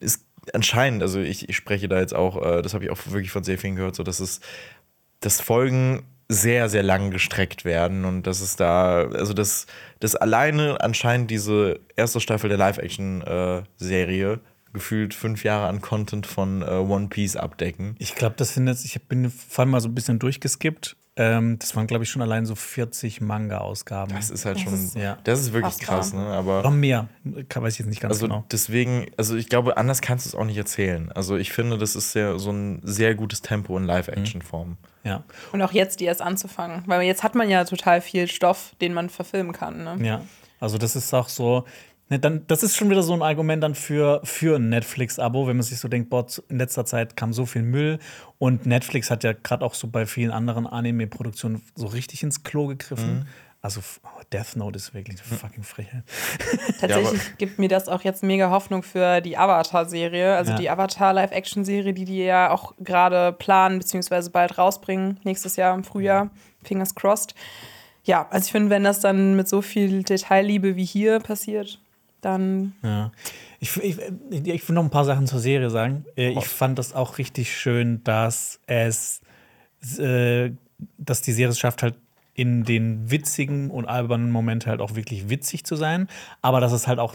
es 0.00 0.23
anscheinend, 0.52 1.02
also 1.02 1.20
ich, 1.20 1.48
ich 1.48 1.56
spreche 1.56 1.88
da 1.88 2.00
jetzt 2.00 2.14
auch, 2.14 2.40
äh, 2.44 2.62
das 2.62 2.74
habe 2.74 2.84
ich 2.84 2.90
auch 2.90 2.98
wirklich 3.06 3.30
von 3.30 3.44
sehr 3.44 3.58
vielen 3.58 3.76
gehört, 3.76 3.96
so 3.96 4.02
dass 4.02 4.20
es 4.20 4.40
dass 5.20 5.40
Folgen 5.40 6.04
sehr, 6.28 6.68
sehr 6.68 6.82
lang 6.82 7.10
gestreckt 7.10 7.64
werden 7.64 8.04
und 8.04 8.26
dass 8.26 8.40
es 8.40 8.56
da, 8.56 9.08
also 9.08 9.34
dass, 9.34 9.66
dass 10.00 10.16
alleine 10.16 10.80
anscheinend 10.80 11.30
diese 11.30 11.80
erste 11.96 12.20
Staffel 12.20 12.48
der 12.48 12.58
Live-Action-Serie 12.58 14.40
gefühlt 14.72 15.14
fünf 15.14 15.44
Jahre 15.44 15.68
an 15.68 15.80
Content 15.80 16.26
von 16.26 16.62
äh, 16.62 16.66
One 16.66 17.08
Piece 17.08 17.36
abdecken. 17.36 17.94
Ich 17.98 18.14
glaube, 18.14 18.34
das 18.36 18.54
sind 18.54 18.66
jetzt, 18.66 18.84
ich 18.84 19.00
bin 19.06 19.30
vor 19.30 19.62
allem 19.62 19.70
mal 19.70 19.80
so 19.80 19.88
ein 19.88 19.94
bisschen 19.94 20.18
durchgeskippt. 20.18 20.96
Ähm, 21.16 21.58
das 21.60 21.76
waren, 21.76 21.86
glaube 21.86 22.02
ich, 22.02 22.10
schon 22.10 22.22
allein 22.22 22.44
so 22.44 22.56
40 22.56 23.20
Manga-Ausgaben. 23.20 24.12
Das 24.14 24.30
ist 24.30 24.44
halt 24.44 24.56
Das 24.56 24.64
schon, 24.64 24.74
ist 24.74 24.96
ja. 24.96 25.16
das 25.22 25.40
ist 25.40 25.52
wirklich 25.52 25.78
krass, 25.78 26.12
ne? 26.12 26.26
Aber 26.26 26.68
mehr. 26.70 27.08
Kann, 27.48 27.62
weiß 27.62 27.74
ich 27.74 27.78
jetzt 27.80 27.88
nicht 27.88 28.00
ganz 28.00 28.14
also 28.14 28.26
genau. 28.26 28.44
deswegen, 28.50 29.06
also 29.16 29.36
ich 29.36 29.48
glaube, 29.48 29.76
anders 29.76 30.00
kannst 30.00 30.26
du 30.26 30.30
es 30.30 30.34
auch 30.34 30.44
nicht 30.44 30.56
erzählen. 30.56 31.12
Also 31.12 31.36
ich 31.36 31.52
finde, 31.52 31.78
das 31.78 31.94
ist 31.94 32.14
ja 32.14 32.36
so 32.38 32.50
ein 32.50 32.80
sehr 32.82 33.14
gutes 33.14 33.42
Tempo 33.42 33.78
in 33.78 33.84
Live-Action-Form. 33.84 34.76
Ja. 35.04 35.22
Und 35.52 35.62
auch 35.62 35.72
jetzt 35.72 36.00
die 36.00 36.04
erst 36.06 36.20
anzufangen. 36.22 36.82
Weil 36.86 37.02
jetzt 37.02 37.22
hat 37.22 37.36
man 37.36 37.48
ja 37.48 37.64
total 37.64 38.00
viel 38.00 38.26
Stoff, 38.26 38.74
den 38.80 38.92
man 38.92 39.08
verfilmen 39.08 39.52
kann. 39.52 39.84
Ne? 39.84 39.98
Ja, 40.04 40.22
also 40.58 40.78
das 40.78 40.96
ist 40.96 41.14
auch 41.14 41.28
so. 41.28 41.64
Ne, 42.10 42.18
dann, 42.18 42.46
das 42.48 42.62
ist 42.62 42.76
schon 42.76 42.90
wieder 42.90 43.02
so 43.02 43.14
ein 43.14 43.22
Argument 43.22 43.62
dann 43.62 43.74
für, 43.74 44.20
für 44.24 44.56
ein 44.56 44.68
Netflix-Abo, 44.68 45.46
wenn 45.46 45.56
man 45.56 45.62
sich 45.64 45.78
so 45.78 45.88
denkt, 45.88 46.10
boah, 46.10 46.26
in 46.48 46.58
letzter 46.58 46.84
Zeit 46.84 47.16
kam 47.16 47.32
so 47.32 47.46
viel 47.46 47.62
Müll 47.62 47.98
und 48.38 48.66
Netflix 48.66 49.10
hat 49.10 49.24
ja 49.24 49.32
gerade 49.32 49.64
auch 49.64 49.72
so 49.74 49.88
bei 49.88 50.04
vielen 50.04 50.30
anderen 50.30 50.66
Anime-Produktionen 50.66 51.62
so 51.74 51.86
richtig 51.86 52.22
ins 52.22 52.42
Klo 52.42 52.66
gegriffen. 52.66 53.26
Also 53.62 53.80
oh, 54.02 54.20
Death 54.30 54.56
Note 54.56 54.76
ist 54.76 54.92
wirklich 54.92 55.18
eine 55.26 55.38
fucking 55.38 55.62
Frechheit. 55.62 56.02
Tatsächlich 56.80 57.38
gibt 57.38 57.58
mir 57.58 57.68
das 57.70 57.88
auch 57.88 58.02
jetzt 58.02 58.22
mega 58.22 58.50
Hoffnung 58.50 58.82
für 58.82 59.22
die 59.22 59.38
Avatar-Serie. 59.38 60.36
Also 60.36 60.50
Ja. 60.50 60.58
die 60.58 60.68
Avatar-Live-Action-Serie, 60.68 61.94
die 61.94 62.04
die 62.04 62.18
ja 62.24 62.50
auch 62.50 62.74
gerade 62.78 63.32
planen, 63.32 63.78
beziehungsweise 63.78 64.28
bald 64.28 64.58
rausbringen, 64.58 65.18
nächstes 65.24 65.56
Jahr 65.56 65.74
im 65.74 65.82
Frühjahr. 65.82 66.28
Fingers 66.62 66.94
crossed. 66.94 67.34
Ja, 68.04 68.26
also 68.28 68.44
ich 68.44 68.52
finde, 68.52 68.68
wenn 68.68 68.84
das 68.84 69.00
dann 69.00 69.34
mit 69.34 69.48
so 69.48 69.62
viel 69.62 70.02
Detailliebe 70.02 70.76
wie 70.76 70.84
hier 70.84 71.20
passiert, 71.20 71.80
dann 72.24 72.74
Ja. 72.82 73.12
Ich, 73.60 73.76
ich, 73.78 73.98
ich 74.30 74.68
will 74.68 74.74
noch 74.74 74.84
ein 74.84 74.90
paar 74.90 75.04
Sachen 75.04 75.26
zur 75.26 75.38
Serie 75.38 75.70
sagen. 75.70 76.04
Äh, 76.16 76.30
Ich 76.30 76.46
fand 76.46 76.78
das 76.78 76.92
auch 76.94 77.18
richtig 77.18 77.56
schön, 77.56 78.02
dass 78.04 78.60
es, 78.66 79.22
äh, 79.98 80.50
dass 80.98 81.22
die 81.22 81.32
Serie 81.32 81.50
es 81.50 81.58
schafft, 81.58 81.82
halt 81.82 81.94
in 82.34 82.64
den 82.64 83.10
witzigen 83.10 83.70
und 83.70 83.86
albernen 83.86 84.30
Momenten 84.30 84.68
halt 84.70 84.80
auch 84.80 84.96
wirklich 84.96 85.30
witzig 85.30 85.64
zu 85.64 85.76
sein, 85.76 86.08
aber 86.42 86.60
dass 86.60 86.72
es 86.72 86.86
halt 86.86 86.98
auch 86.98 87.14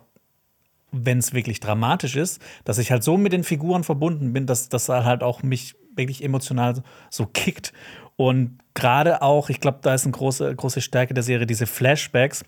wenn 0.91 1.19
es 1.19 1.33
wirklich 1.33 1.59
dramatisch 1.59 2.15
ist, 2.15 2.41
dass 2.63 2.79
ich 2.79 2.91
halt 2.91 3.03
so 3.03 3.15
mit 3.15 3.31
den 3.31 3.43
Figuren 3.43 3.83
verbunden 3.83 4.33
bin, 4.33 4.47
dass 4.47 4.69
das 4.69 4.89
halt 4.89 5.21
auch 5.21 5.43
mich 5.43 5.75
wirklich 5.95 6.23
emotional 6.23 6.81
so 7.11 7.27
kickt. 7.27 7.73
Und 8.15 8.57
gerade 8.73 9.21
auch, 9.21 9.49
ich 9.49 9.59
glaube, 9.59 9.79
da 9.81 9.93
ist 9.93 10.05
eine 10.05 10.13
große, 10.13 10.55
große 10.55 10.81
Stärke 10.81 11.13
der 11.13 11.21
Serie, 11.23 11.45
diese 11.45 11.67
Flashbacks, 11.67 12.43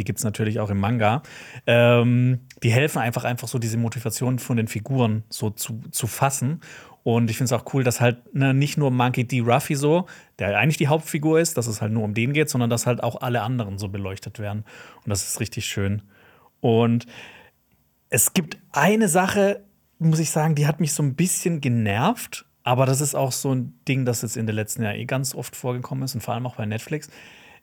die 0.00 0.04
gibt 0.04 0.18
es 0.18 0.24
natürlich 0.24 0.60
auch 0.60 0.70
im 0.70 0.78
Manga, 0.78 1.22
ähm, 1.66 2.40
die 2.62 2.72
helfen 2.72 2.98
einfach, 2.98 3.24
einfach 3.24 3.48
so 3.48 3.58
diese 3.58 3.76
Motivation 3.76 4.38
von 4.38 4.56
den 4.56 4.66
Figuren 4.66 5.24
so 5.28 5.50
zu, 5.50 5.82
zu 5.90 6.06
fassen. 6.06 6.60
Und 7.02 7.30
ich 7.30 7.36
finde 7.36 7.54
es 7.54 7.60
auch 7.60 7.74
cool, 7.74 7.84
dass 7.84 8.00
halt 8.00 8.34
ne, 8.34 8.54
nicht 8.54 8.78
nur 8.78 8.90
Monkey 8.90 9.26
D. 9.26 9.40
Ruffy 9.40 9.74
so, 9.74 10.06
der 10.38 10.58
eigentlich 10.58 10.78
die 10.78 10.88
Hauptfigur 10.88 11.38
ist, 11.38 11.58
dass 11.58 11.66
es 11.66 11.82
halt 11.82 11.92
nur 11.92 12.02
um 12.02 12.14
den 12.14 12.32
geht, 12.32 12.48
sondern 12.48 12.70
dass 12.70 12.86
halt 12.86 13.02
auch 13.02 13.20
alle 13.20 13.42
anderen 13.42 13.76
so 13.76 13.88
beleuchtet 13.88 14.38
werden. 14.38 14.64
Und 15.04 15.10
das 15.10 15.28
ist 15.28 15.38
richtig 15.38 15.66
schön. 15.66 16.00
Und 16.60 17.06
es 18.08 18.32
gibt 18.32 18.56
eine 18.72 19.08
Sache, 19.08 19.62
muss 19.98 20.18
ich 20.18 20.30
sagen, 20.30 20.54
die 20.54 20.66
hat 20.66 20.80
mich 20.80 20.94
so 20.94 21.02
ein 21.02 21.14
bisschen 21.14 21.60
genervt. 21.60 22.46
Aber 22.62 22.86
das 22.86 23.02
ist 23.02 23.14
auch 23.14 23.32
so 23.32 23.54
ein 23.54 23.78
Ding, 23.86 24.06
das 24.06 24.22
jetzt 24.22 24.38
in 24.38 24.46
den 24.46 24.56
letzten 24.56 24.82
Jahren 24.82 24.96
eh 24.96 25.04
ganz 25.04 25.34
oft 25.34 25.56
vorgekommen 25.56 26.04
ist 26.04 26.14
und 26.14 26.22
vor 26.22 26.32
allem 26.32 26.46
auch 26.46 26.56
bei 26.56 26.64
Netflix. 26.64 27.10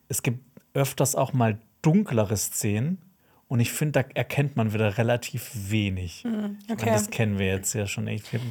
Es 0.08 0.22
gibt 0.22 0.40
öfters 0.76 1.16
auch 1.16 1.34
mal 1.34 1.60
dunklere 1.88 2.36
Szenen. 2.36 3.07
Und 3.50 3.62
ich 3.62 3.72
finde, 3.72 4.04
da 4.04 4.10
erkennt 4.14 4.58
man 4.58 4.74
wieder 4.74 4.98
relativ 4.98 5.50
wenig. 5.54 6.26
Ich 6.26 6.30
meine, 6.30 6.58
okay. 6.70 6.89
das 6.91 7.10
kennen 7.10 7.39
wir 7.39 7.45
jetzt 7.48 7.74
ja 7.74 7.88
schon 7.88 8.06
echt. 8.08 8.26
Ich 8.26 8.32
bin 8.32 8.41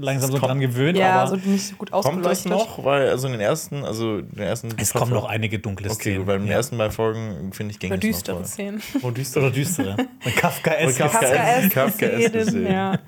langsam 0.00 0.30
so 0.30 0.38
kommt- 0.38 0.48
dran 0.50 0.60
gewöhnt, 0.60 0.96
ja, 0.96 1.20
aber 1.20 1.30
so 1.38 1.48
nicht 1.50 1.66
so 1.66 1.76
gut 1.76 1.90
Kommt 1.90 2.24
das 2.24 2.46
noch? 2.46 2.82
Weil, 2.82 3.10
also 3.10 3.26
in 3.26 3.32
den 3.32 3.42
ersten, 3.42 3.84
also 3.84 4.20
in 4.20 4.30
den 4.30 4.38
ersten 4.44 4.70
es 4.78 4.94
kommen 4.94 5.12
noch 5.12 5.26
einige 5.26 5.58
dunkle 5.58 5.90
Okay, 5.90 6.00
Szenen. 6.00 6.18
gut, 6.20 6.26
weil 6.28 6.36
in 6.36 6.42
den 6.44 6.50
ja. 6.50 6.56
ersten 6.56 6.78
beiden 6.78 6.92
Folgen, 6.92 7.52
finde 7.52 7.72
ich, 7.72 7.78
ging 7.78 7.92
Oder 7.92 7.98
es 7.98 8.04
noch 8.04 8.10
düstere 8.10 8.36
voll. 8.36 8.46
Szenen. 8.46 8.82
Oh, 9.02 9.10
düstere. 9.10 9.44
Oder 9.44 9.52
düstere. 9.54 9.96
Kafka-esk. 10.36 10.98
Kafka- 10.98 11.10
Kafkaeske 11.20 11.68
Kafkaeske 11.68 12.28
Szenen, 12.30 12.44
Szenen. 12.48 12.72
ja. 12.72 12.98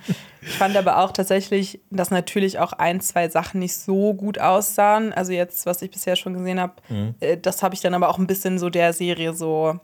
Ich 0.43 0.51
fand 0.51 0.77
aber 0.77 0.99
auch 0.99 1.13
tatsächlich, 1.13 1.81
dass 1.91 2.11
natürlich 2.11 2.59
auch 2.59 2.75
ein, 2.75 3.01
zwei 3.01 3.31
Sachen 3.31 3.61
nicht 3.61 3.77
so 3.77 4.13
gut 4.13 4.39
aussahen. 4.39 5.15
Also 5.15 5.33
jetzt, 5.33 5.65
was 5.65 5.81
ich 5.81 5.91
bisher 5.91 6.17
schon 6.17 6.35
gesehen 6.35 6.61
habe, 6.61 6.75
äh, 7.21 7.39
das 7.39 7.63
habe 7.63 7.75
ich 7.75 7.81
dann 7.81 7.95
aber 7.95 8.11
auch 8.11 8.19
ein 8.19 8.27
bisschen 8.27 8.59
so 8.59 8.69
der 8.69 8.93
Serie 8.93 9.33
so. 9.33 9.81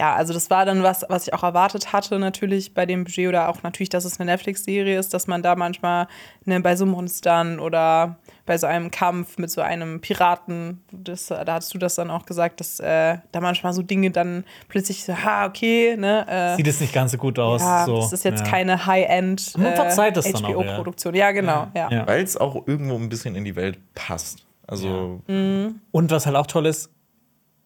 Ja, 0.00 0.14
also 0.14 0.32
das 0.32 0.48
war 0.48 0.64
dann 0.64 0.82
was, 0.82 1.04
was 1.10 1.26
ich 1.26 1.34
auch 1.34 1.42
erwartet 1.42 1.92
hatte 1.92 2.18
natürlich 2.18 2.72
bei 2.72 2.86
dem 2.86 3.04
Budget 3.04 3.28
oder 3.28 3.50
auch 3.50 3.62
natürlich, 3.62 3.90
dass 3.90 4.06
es 4.06 4.18
eine 4.18 4.30
Netflix-Serie 4.30 4.98
ist, 4.98 5.12
dass 5.12 5.26
man 5.26 5.42
da 5.42 5.56
manchmal 5.56 6.08
ne, 6.46 6.58
bei 6.58 6.74
so 6.74 6.86
Monstern 6.86 7.60
oder 7.60 8.16
bei 8.46 8.56
so 8.56 8.66
einem 8.66 8.90
Kampf 8.90 9.36
mit 9.36 9.50
so 9.50 9.60
einem 9.60 10.00
Piraten, 10.00 10.82
das, 10.90 11.26
da 11.26 11.44
hast 11.46 11.74
du 11.74 11.78
das 11.78 11.96
dann 11.96 12.10
auch 12.10 12.24
gesagt, 12.24 12.60
dass 12.60 12.80
äh, 12.80 13.18
da 13.30 13.42
manchmal 13.42 13.74
so 13.74 13.82
Dinge 13.82 14.10
dann 14.10 14.44
plötzlich 14.68 15.04
so, 15.04 15.14
ha, 15.14 15.44
okay, 15.44 15.94
ne, 15.98 16.26
äh, 16.26 16.56
Sieht 16.56 16.68
es 16.68 16.80
nicht 16.80 16.94
ganz 16.94 17.12
so 17.12 17.18
gut 17.18 17.38
aus. 17.38 17.60
ja, 17.60 17.84
so. 17.84 17.96
das 17.96 18.14
ist 18.14 18.24
jetzt 18.24 18.46
ja. 18.46 18.50
keine 18.50 18.86
High-End 18.86 19.58
Man 19.58 19.74
verzeiht 19.74 20.16
das 20.16 20.32
dann 20.32 20.46
auch, 20.46 20.64
ja. 20.64 20.76
HBO-Produktion. 20.76 21.14
Ja, 21.14 21.30
genau. 21.32 21.66
Ja. 21.74 21.90
Ja. 21.90 22.06
Weil 22.06 22.24
es 22.24 22.38
auch 22.38 22.66
irgendwo 22.66 22.94
ein 22.94 23.10
bisschen 23.10 23.34
in 23.34 23.44
die 23.44 23.54
Welt 23.54 23.78
passt. 23.94 24.46
Also, 24.66 25.20
Und 25.26 26.10
was 26.10 26.24
halt 26.24 26.36
auch 26.36 26.46
toll 26.46 26.64
ist, 26.64 26.88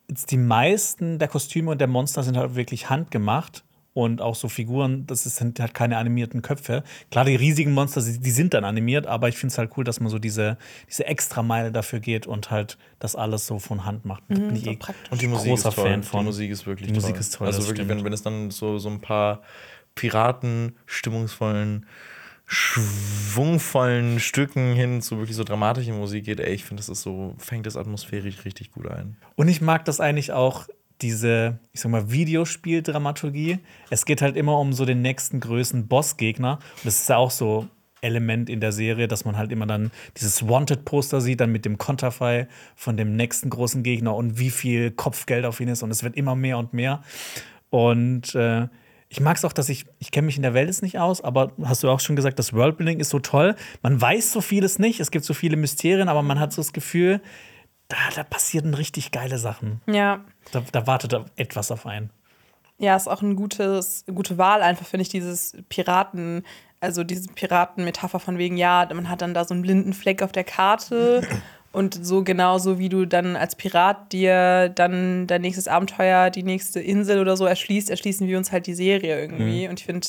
die 0.09 0.37
meisten 0.37 1.19
der 1.19 1.29
Kostüme 1.29 1.71
und 1.71 1.81
der 1.81 1.89
Monster 1.89 2.23
sind 2.23 2.37
halt 2.37 2.55
wirklich 2.55 2.91
handgemacht. 2.91 3.65
Und 3.97 4.21
auch 4.21 4.35
so 4.35 4.49
Figuren, 4.49 5.07
das 5.07 5.25
ist- 5.25 5.37
sind 5.37 5.61
halt 5.61 5.73
keine 5.73 5.99
animierten 5.99 6.43
Köpfe. 6.43 6.83
Klar, 7.13 7.25
die 7.27 7.37
riesigen 7.37 7.71
Monster, 7.71 8.03
die 8.03 8.31
sind 8.33 8.53
dann 8.53 8.65
animiert, 8.65 9.07
aber 9.07 9.29
ich 9.29 9.37
finde 9.37 9.53
es 9.53 9.59
halt 9.59 9.71
cool, 9.77 9.85
dass 9.85 10.01
man 10.01 10.09
so 10.11 10.19
diese, 10.19 10.59
diese 10.89 11.07
Extrameile 11.07 11.71
dafür 11.71 12.01
geht 12.01 12.27
und 12.27 12.51
halt 12.51 12.77
das 12.99 13.15
alles 13.15 13.47
so 13.47 13.61
von 13.61 13.85
Hand 13.85 14.05
macht. 14.05 14.25
Da 14.29 14.35
bin 14.35 14.57
ich 14.57 14.67
eh 14.67 14.79
und 15.11 15.23
die 15.23 15.29
Musik 15.29 15.51
großer 15.51 15.69
ist 15.69 15.75
toll. 15.77 15.85
Fan 15.89 16.03
von. 16.03 16.21
Die 16.23 16.27
Musik 16.27 16.51
ist 16.51 16.67
wirklich 16.67 16.89
Die 16.89 16.93
Musik 16.95 17.11
toll. 17.13 17.21
ist 17.21 17.35
toll, 17.35 17.47
Also 17.47 17.61
wirklich, 17.61 17.77
stimmt. 17.87 17.91
wenn, 17.91 18.05
wenn 18.05 18.13
es 18.13 18.23
dann 18.25 18.51
so, 18.51 18.79
so 18.79 18.89
ein 18.89 19.01
paar 19.01 19.43
Piraten, 19.95 20.75
stimmungsvollen, 20.87 21.87
schwungvollen 22.47 24.21
Stücken 24.21 24.75
hin 24.75 25.03
zu 25.03 25.19
wirklich 25.19 25.37
so 25.37 25.45
dramatischer 25.45 25.95
Musik 25.95 26.25
geht, 26.25 26.41
ey, 26.41 26.53
ich 26.53 26.65
finde, 26.65 26.81
das 26.81 26.89
ist 26.89 27.03
so, 27.03 27.35
fängt 27.39 27.67
das 27.67 27.77
atmosphärisch 27.77 28.45
richtig 28.45 28.73
gut 28.73 28.87
ein. 28.87 29.17
Und 29.35 29.49
ich 29.49 29.61
mag 29.61 29.85
das 29.85 30.01
eigentlich 30.01 30.33
auch, 30.33 30.69
diese, 31.01 31.59
ich 31.73 31.81
sag 31.81 31.91
mal, 31.91 32.11
Videospieldramaturgie. 32.11 33.59
Es 33.91 34.05
geht 34.05 34.23
halt 34.23 34.37
immer 34.37 34.59
um 34.59 34.73
so 34.73 34.85
den 34.85 35.03
nächsten 35.03 35.41
größten 35.41 35.89
Bossgegner. 35.89 36.59
Und 36.77 36.85
das 36.85 37.01
ist 37.01 37.09
ja 37.09 37.17
auch 37.17 37.33
so 37.33 37.69
Element 38.01 38.49
in 38.49 38.61
der 38.61 38.71
Serie, 38.71 39.09
dass 39.09 39.25
man 39.25 39.37
halt 39.37 39.51
immer 39.51 39.67
dann 39.67 39.91
dieses 40.17 40.47
Wanted-Poster 40.47 41.21
sieht, 41.21 41.41
dann 41.41 41.51
mit 41.51 41.65
dem 41.65 41.79
Konterfei 41.79 42.49
von 42.77 42.97
dem 42.97 43.17
nächsten 43.17 43.51
großen 43.51 43.83
Gegner 43.83 44.15
und 44.15 44.39
wie 44.39 44.51
viel 44.51 44.91
Kopfgeld 44.91 45.45
auf 45.47 45.59
ihn 45.61 45.69
ist. 45.69 45.83
Und 45.83 45.91
es 45.91 46.05
wird 46.05 46.17
immer 46.17 46.37
mehr 46.37 46.59
und 46.59 46.73
mehr. 46.73 47.03
Und 47.71 48.35
äh, 48.35 48.69
ich 49.15 49.21
mag 49.21 49.37
es 49.37 49.45
auch, 49.45 49.53
dass 49.53 49.69
ich, 49.69 49.87
ich 50.01 50.11
kenne 50.11 50.27
mich 50.27 50.35
in 50.35 50.43
der 50.43 50.55
Welt 50.55 50.67
jetzt 50.67 50.83
nicht 50.83 50.99
aus, 50.99 51.21
aber 51.21 51.53
hast 51.63 51.85
du 51.85 51.89
auch 51.89 52.01
schon 52.01 52.17
gesagt, 52.17 52.37
das 52.37 52.53
Worldbuilding 52.53 52.99
ist 52.99 53.11
so 53.11 53.21
toll. 53.21 53.55
Man 53.81 54.01
weiß 54.01 54.33
so 54.33 54.41
vieles 54.41 54.81
nicht, 54.81 54.99
es 54.99 55.13
gibt 55.13 55.25
so 55.25 55.35
viele 55.35 55.57
Mysterien, 55.57 56.09
aber 56.09 56.23
man 56.23 56.41
hat 56.41 56.53
so 56.53 56.61
das 56.61 56.73
Gefühl, 56.73 57.21
da, 57.87 57.97
da 58.17 58.25
passieren 58.25 58.75
richtig 58.75 59.13
geile 59.13 59.39
Sachen. 59.39 59.81
Ja. 59.87 60.25
Da, 60.51 60.65
da 60.73 60.89
wartet 60.89 61.15
etwas 61.37 61.71
auf 61.71 61.87
einen. 61.87 62.11
Ja, 62.79 62.97
ist 62.97 63.07
auch 63.07 63.21
gutes, 63.21 64.03
eine 64.09 64.17
gute 64.17 64.37
Wahl, 64.37 64.63
einfach 64.63 64.85
finde 64.85 65.03
ich, 65.03 65.11
dieses 65.11 65.57
Piraten, 65.69 66.43
also 66.81 67.05
diese 67.05 67.29
Piraten-Metapher 67.29 68.19
von 68.19 68.37
wegen, 68.37 68.57
ja, 68.57 68.89
man 68.93 69.09
hat 69.09 69.23
dann 69.23 69.33
da 69.33 69.45
so 69.45 69.55
einen 69.55 69.63
blinden 69.63 69.93
Fleck 69.93 70.23
auf 70.23 70.33
der 70.33 70.43
Karte 70.43 71.23
und 71.75 72.05
so 72.05 72.23
genauso 72.23 72.79
wie 72.79 72.89
du 72.89 73.05
dann 73.05 73.37
als 73.37 73.57
Pirat 73.57 74.13
dir 74.13 74.69
dann 74.69 75.27
dein 75.27 75.43
nächstes 75.43 75.69
Abenteuer, 75.69 76.31
die 76.31 76.43
nächste 76.43 76.81
Insel 76.81 77.21
oder 77.21 77.37
so 77.37 77.45
erschließt, 77.47 77.91
erschließen 77.91 78.27
wir 78.27 78.39
uns 78.39 78.53
halt 78.53 78.67
die 78.67 78.75
Serie 78.75 79.21
irgendwie. 79.21 79.69
Und 79.69 79.81
ich 79.81 79.87
finde, 79.87 80.07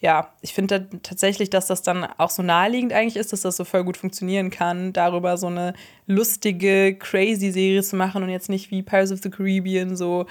ja, 0.00 0.32
ich 0.40 0.54
finde 0.54 0.80
da 0.80 0.98
tatsächlich, 1.02 1.50
dass 1.50 1.66
das 1.66 1.82
dann 1.82 2.04
auch 2.18 2.30
so 2.30 2.42
naheliegend 2.42 2.92
eigentlich 2.92 3.16
ist, 3.16 3.32
dass 3.32 3.42
das 3.42 3.56
so 3.56 3.64
voll 3.64 3.84
gut 3.84 3.96
funktionieren 3.96 4.50
kann, 4.50 4.92
darüber 4.92 5.36
so 5.36 5.46
eine 5.46 5.74
lustige, 6.06 6.96
crazy 6.98 7.50
Serie 7.52 7.82
zu 7.82 7.96
machen 7.96 8.22
und 8.22 8.28
jetzt 8.28 8.48
nicht 8.48 8.70
wie 8.70 8.82
Pirates 8.82 9.12
of 9.12 9.20
the 9.22 9.30
Caribbean 9.30 9.96
so 9.96 10.26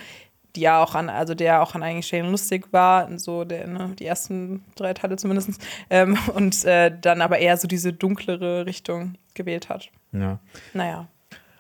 die 0.56 0.62
ja 0.62 0.84
auch 0.84 0.94
an, 0.96 1.10
also 1.10 1.34
der 1.34 1.62
auch 1.62 1.74
an 1.76 1.84
eigentlich 1.84 2.08
Shane 2.08 2.30
lustig 2.30 2.68
war, 2.72 3.10
so 3.18 3.44
der, 3.44 3.68
ne, 3.68 3.92
die 3.98 4.06
ersten 4.06 4.64
drei 4.76 4.94
Teile 4.94 5.16
zumindest, 5.16 5.50
ähm, 5.90 6.18
und 6.36 6.64
äh, 6.66 6.92
dann 7.02 7.22
aber 7.22 7.40
eher 7.40 7.58
so 7.58 7.68
diese 7.68 7.92
dunklere 7.92 8.66
Richtung 8.66 9.16
gewählt 9.34 9.70
hat. 9.70 9.90
Ja. 10.14 10.40
Naja. 10.74 11.08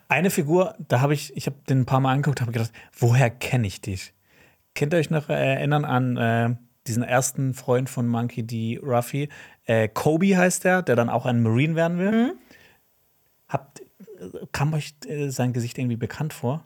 Eine 0.07 0.29
Figur, 0.29 0.75
da 0.87 1.01
habe 1.01 1.13
ich, 1.13 1.35
ich 1.35 1.47
habe 1.47 1.55
den 1.67 1.81
ein 1.81 1.85
paar 1.85 1.99
Mal 1.99 2.13
angeguckt, 2.13 2.41
habe 2.41 2.51
gedacht, 2.51 2.71
woher 2.97 3.29
kenne 3.29 3.67
ich 3.67 3.81
dich? 3.81 4.13
Kennt 4.75 4.93
ihr 4.93 4.99
euch 4.99 5.09
noch 5.09 5.29
erinnern 5.29 5.85
an 5.85 6.17
äh, 6.17 6.55
diesen 6.87 7.03
ersten 7.03 7.53
Freund 7.53 7.89
von 7.89 8.07
Monkey 8.07 8.43
D. 8.43 8.79
Ruffy? 8.83 9.29
Äh, 9.65 9.87
Kobe 9.87 10.37
heißt 10.37 10.63
der, 10.65 10.81
der 10.81 10.95
dann 10.95 11.09
auch 11.09 11.25
ein 11.25 11.41
Marine 11.41 11.75
werden 11.75 11.97
will. 11.97 12.35
Habt, 13.47 13.81
kam 14.51 14.73
euch 14.73 14.93
äh, 15.07 15.29
sein 15.29 15.53
Gesicht 15.53 15.77
irgendwie 15.77 15.97
bekannt 15.97 16.33
vor? 16.33 16.63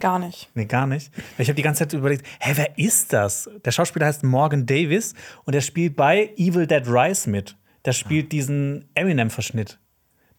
Gar 0.00 0.18
nicht. 0.18 0.50
Nee, 0.54 0.66
gar 0.66 0.86
nicht. 0.86 1.10
Ich 1.38 1.48
habe 1.48 1.56
die 1.56 1.62
ganze 1.62 1.80
Zeit 1.80 1.92
überlegt, 1.94 2.26
hä, 2.40 2.52
wer 2.56 2.78
ist 2.78 3.12
das? 3.12 3.50
Der 3.64 3.70
Schauspieler 3.70 4.06
heißt 4.06 4.22
Morgan 4.22 4.66
Davis 4.66 5.14
und 5.44 5.54
der 5.54 5.60
spielt 5.60 5.96
bei 5.96 6.30
Evil 6.36 6.66
Dead 6.66 6.86
Rise 6.86 7.30
mit. 7.30 7.56
Der 7.84 7.92
spielt 7.92 8.32
diesen 8.32 8.88
Eminem-Verschnitt. 8.94 9.78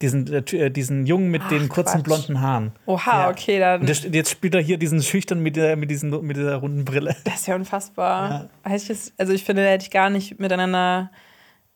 Diesen, 0.04 0.28
äh, 0.32 0.40
äh, 0.58 0.70
diesen 0.70 1.06
Jungen 1.06 1.32
mit 1.32 1.50
den 1.50 1.70
kurzen 1.70 2.04
Quatsch. 2.04 2.04
blonden 2.04 2.42
Haaren. 2.42 2.74
Oha, 2.86 3.30
okay, 3.30 3.58
dann. 3.58 3.80
Und 3.82 3.88
der, 3.88 3.96
jetzt 4.12 4.30
spielt 4.32 4.54
er 4.54 4.62
hier 4.62 4.78
diesen 4.78 5.02
Schüchtern 5.02 5.40
mit, 5.40 5.56
der, 5.56 5.78
mit, 5.78 5.90
diesen, 5.90 6.10
mit 6.28 6.36
dieser 6.38 6.58
runden 6.58 6.84
Brille. 6.84 7.16
Das 7.24 7.36
ist 7.36 7.48
ja 7.48 7.56
unfassbar. 7.56 8.50
Heißt 8.68 8.90
jetzt- 8.90 9.14
Also 9.18 9.32
ich 9.34 9.44
finde, 9.46 9.64
da 9.64 9.70
hätte 9.70 9.86
ich 9.86 9.92
gar 9.92 10.10
nicht 10.10 10.40
miteinander 10.40 11.10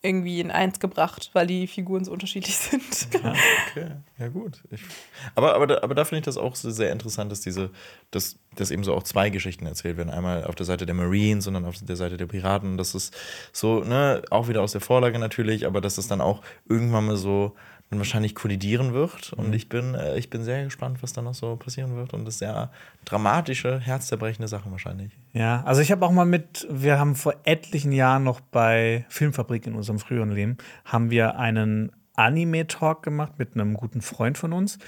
irgendwie 0.03 0.39
in 0.41 0.51
eins 0.51 0.79
gebracht, 0.79 1.31
weil 1.33 1.47
die 1.47 1.65
Figuren 1.67 2.05
so 2.05 2.11
unterschiedlich 2.11 2.55
sind. 2.57 2.83
Okay, 3.15 3.87
ja 4.19 4.27
gut. 4.27 4.61
Ich, 4.69 4.81
aber, 5.33 5.55
aber, 5.55 5.65
da, 5.67 5.79
aber 5.81 5.95
da 5.95 6.05
finde 6.05 6.19
ich 6.19 6.25
das 6.25 6.37
auch 6.37 6.55
so 6.55 6.69
sehr 6.69 6.91
interessant, 6.91 7.31
dass 7.31 7.41
diese, 7.41 7.71
dass, 8.11 8.37
dass 8.55 8.69
eben 8.71 8.83
so 8.83 8.93
auch 8.93 9.03
zwei 9.03 9.29
Geschichten 9.31 9.65
erzählt 9.65 9.97
werden. 9.97 10.09
Einmal 10.11 10.43
auf 10.43 10.53
der 10.55 10.65
Seite 10.67 10.85
der 10.85 10.95
Marines 10.95 11.47
und 11.47 11.55
dann 11.55 11.65
auf 11.65 11.75
der 11.81 11.95
Seite 11.95 12.15
der 12.17 12.27
Piraten. 12.27 12.77
Das 12.77 12.93
ist 12.93 13.15
so, 13.51 13.83
ne, 13.83 14.21
auch 14.29 14.47
wieder 14.47 14.61
aus 14.61 14.73
der 14.73 14.81
Vorlage 14.81 15.17
natürlich, 15.17 15.65
aber 15.65 15.81
dass 15.81 15.97
es 15.97 16.07
dann 16.07 16.21
auch 16.21 16.41
irgendwann 16.69 17.05
mal 17.07 17.17
so 17.17 17.55
dann 17.89 17.99
wahrscheinlich 17.99 18.35
kollidieren 18.35 18.93
wird. 18.93 19.33
Und 19.33 19.53
ich 19.53 19.69
bin, 19.69 19.95
äh, 19.95 20.17
ich 20.17 20.29
bin 20.29 20.43
sehr 20.43 20.63
gespannt, 20.63 21.01
was 21.01 21.13
da 21.13 21.21
noch 21.21 21.33
so 21.33 21.55
passieren 21.55 21.95
wird. 21.95 22.13
Und 22.13 22.25
das 22.25 22.35
ist 22.35 22.39
sehr 22.39 22.71
dramatische, 23.05 23.79
herzzerbrechende 23.79 24.47
Sachen 24.47 24.71
wahrscheinlich. 24.71 25.11
Ja, 25.33 25.63
also 25.63 25.81
ich 25.81 25.91
habe 25.91 26.05
auch 26.05 26.11
mal 26.11 26.25
mit, 26.25 26.67
wir 26.69 26.99
haben 26.99 27.15
vor 27.15 27.35
etlichen 27.43 27.91
Jahren 27.91 28.23
noch 28.23 28.41
bei 28.41 29.05
Filmfabrik 29.09 29.67
in 29.67 29.75
unserem 29.75 29.99
früheren 29.99 30.31
Leben, 30.31 30.57
haben 30.83 31.11
wir 31.11 31.39
einen 31.39 31.91
Anime-Talk 32.15 33.03
gemacht 33.03 33.33
mit 33.37 33.53
einem 33.53 33.75
guten 33.75 34.01
Freund 34.01 34.37
von 34.37 34.51
uns, 34.51 34.79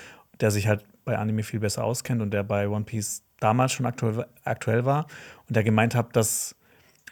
der 0.42 0.52
sich 0.52 0.68
halt 0.68 0.84
bei 1.06 1.18
Anime 1.18 1.44
viel 1.44 1.60
besser 1.60 1.84
auskennt 1.84 2.22
und 2.22 2.32
der 2.32 2.44
bei 2.44 2.68
One 2.68 2.86
Piece 2.86 3.24
damals 3.40 3.72
schon 3.72 3.86
aktuell, 3.86 4.26
aktuell 4.44 4.84
war 4.84 5.08
und 5.48 5.56
der 5.56 5.64
gemeint 5.64 5.96
hat, 5.96 6.16
dass 6.16 6.56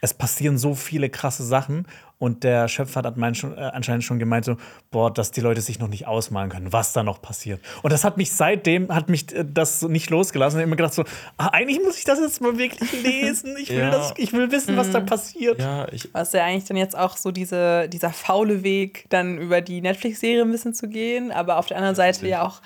es 0.00 0.14
passieren 0.14 0.58
so 0.58 0.74
viele 0.74 1.08
krasse 1.08 1.44
Sachen 1.44 1.86
und 2.18 2.42
der 2.42 2.66
Schöpfer 2.68 3.02
hat 3.02 3.16
mein, 3.16 3.34
schon, 3.36 3.56
äh, 3.56 3.60
anscheinend 3.60 4.02
schon 4.02 4.18
gemeint 4.18 4.44
so, 4.44 4.56
boah, 4.90 5.12
dass 5.12 5.30
die 5.30 5.40
Leute 5.40 5.60
sich 5.60 5.78
noch 5.78 5.86
nicht 5.88 6.06
ausmalen 6.08 6.50
können, 6.50 6.72
was 6.72 6.92
da 6.92 7.02
noch 7.04 7.22
passiert. 7.22 7.60
Und 7.82 7.92
das 7.92 8.02
hat 8.02 8.16
mich 8.16 8.32
seitdem, 8.32 8.92
hat 8.92 9.08
mich 9.08 9.32
äh, 9.34 9.44
das 9.48 9.80
so 9.80 9.86
nicht 9.88 10.10
losgelassen. 10.10 10.58
Ich 10.58 10.62
habe 10.62 10.68
immer 10.68 10.76
gedacht 10.76 10.94
so, 10.94 11.04
ah, 11.36 11.48
eigentlich 11.52 11.80
muss 11.84 11.96
ich 11.96 12.04
das 12.04 12.18
jetzt 12.18 12.40
mal 12.40 12.58
wirklich 12.58 12.90
lesen. 13.04 13.56
Ich 13.60 13.70
will, 13.70 13.78
Ja. 13.78 13.90
das, 13.90 14.14
ich 14.16 14.32
will 14.32 14.50
wissen, 14.50 14.76
was 14.76 14.90
da 14.90 15.00
passiert. 15.00 15.60
Ja, 15.60 15.86
ich, 15.92 16.12
Was 16.12 16.32
ja 16.32 16.44
eigentlich 16.44 16.64
dann 16.64 16.76
jetzt 16.76 16.98
auch 16.98 17.16
so 17.16 17.30
diese, 17.30 17.88
dieser 17.88 18.10
faule 18.10 18.64
Weg, 18.64 19.06
dann 19.10 19.38
über 19.38 19.60
die 19.60 19.80
Netflix-Serie 19.80 20.42
ein 20.42 20.50
bisschen 20.50 20.74
zu 20.74 20.88
gehen, 20.88 21.30
aber 21.30 21.56
auf 21.58 21.66
der 21.66 21.76
anderen 21.76 21.94
Seite 21.94 22.26
ja 22.26 22.42
auch 22.46 22.60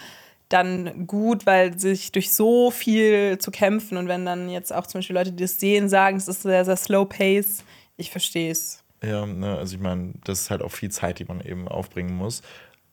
dann 0.48 1.06
gut, 1.06 1.46
weil 1.46 1.78
sich 1.78 2.12
durch 2.12 2.32
so 2.34 2.70
viel 2.70 3.38
zu 3.38 3.50
kämpfen 3.50 3.96
und 3.96 4.08
wenn 4.08 4.26
dann 4.26 4.50
jetzt 4.50 4.72
auch 4.72 4.86
zum 4.86 4.98
Beispiel 4.98 5.16
Leute, 5.16 5.32
die 5.32 5.42
das 5.44 5.58
sehen, 5.58 5.88
sagen, 5.88 6.16
es 6.18 6.28
ist 6.28 6.42
sehr, 6.42 6.64
sehr 6.64 6.76
slow 6.76 7.06
pace, 7.06 7.64
ich 7.96 8.10
verstehe 8.10 8.50
es. 8.50 8.81
Ja, 9.02 9.26
ne, 9.26 9.58
also 9.58 9.74
ich 9.74 9.82
meine, 9.82 10.14
das 10.24 10.42
ist 10.42 10.50
halt 10.50 10.62
auch 10.62 10.70
viel 10.70 10.90
Zeit, 10.90 11.18
die 11.18 11.24
man 11.24 11.40
eben 11.40 11.68
aufbringen 11.68 12.14
muss. 12.14 12.42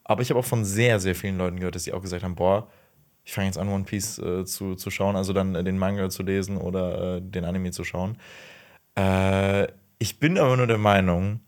Aber 0.03 0.21
ich 0.21 0.29
habe 0.31 0.39
auch 0.39 0.45
von 0.45 0.65
sehr, 0.65 0.99
sehr 0.99 1.13
vielen 1.13 1.37
Leuten 1.37 1.57
gehört, 1.57 1.75
dass 1.75 1.83
sie 1.83 1.93
auch 1.93 2.01
gesagt 2.01 2.23
haben, 2.23 2.35
boah, 2.35 2.67
ich 3.23 3.33
fange 3.33 3.45
jetzt 3.45 3.59
an, 3.59 3.69
One 3.69 3.83
Piece 3.83 4.17
äh, 4.17 4.43
zu, 4.43 4.73
zu 4.73 4.89
schauen, 4.89 5.15
also 5.15 5.33
dann 5.33 5.53
äh, 5.53 5.63
den 5.63 5.77
Manga 5.77 6.09
zu 6.09 6.23
lesen 6.23 6.57
oder 6.57 7.17
äh, 7.17 7.21
den 7.21 7.45
Anime 7.45 7.69
zu 7.71 7.83
schauen. 7.83 8.17
Äh, 8.95 9.67
ich 9.99 10.19
bin 10.19 10.39
aber 10.39 10.57
nur 10.57 10.65
der 10.65 10.79
Meinung, 10.79 11.41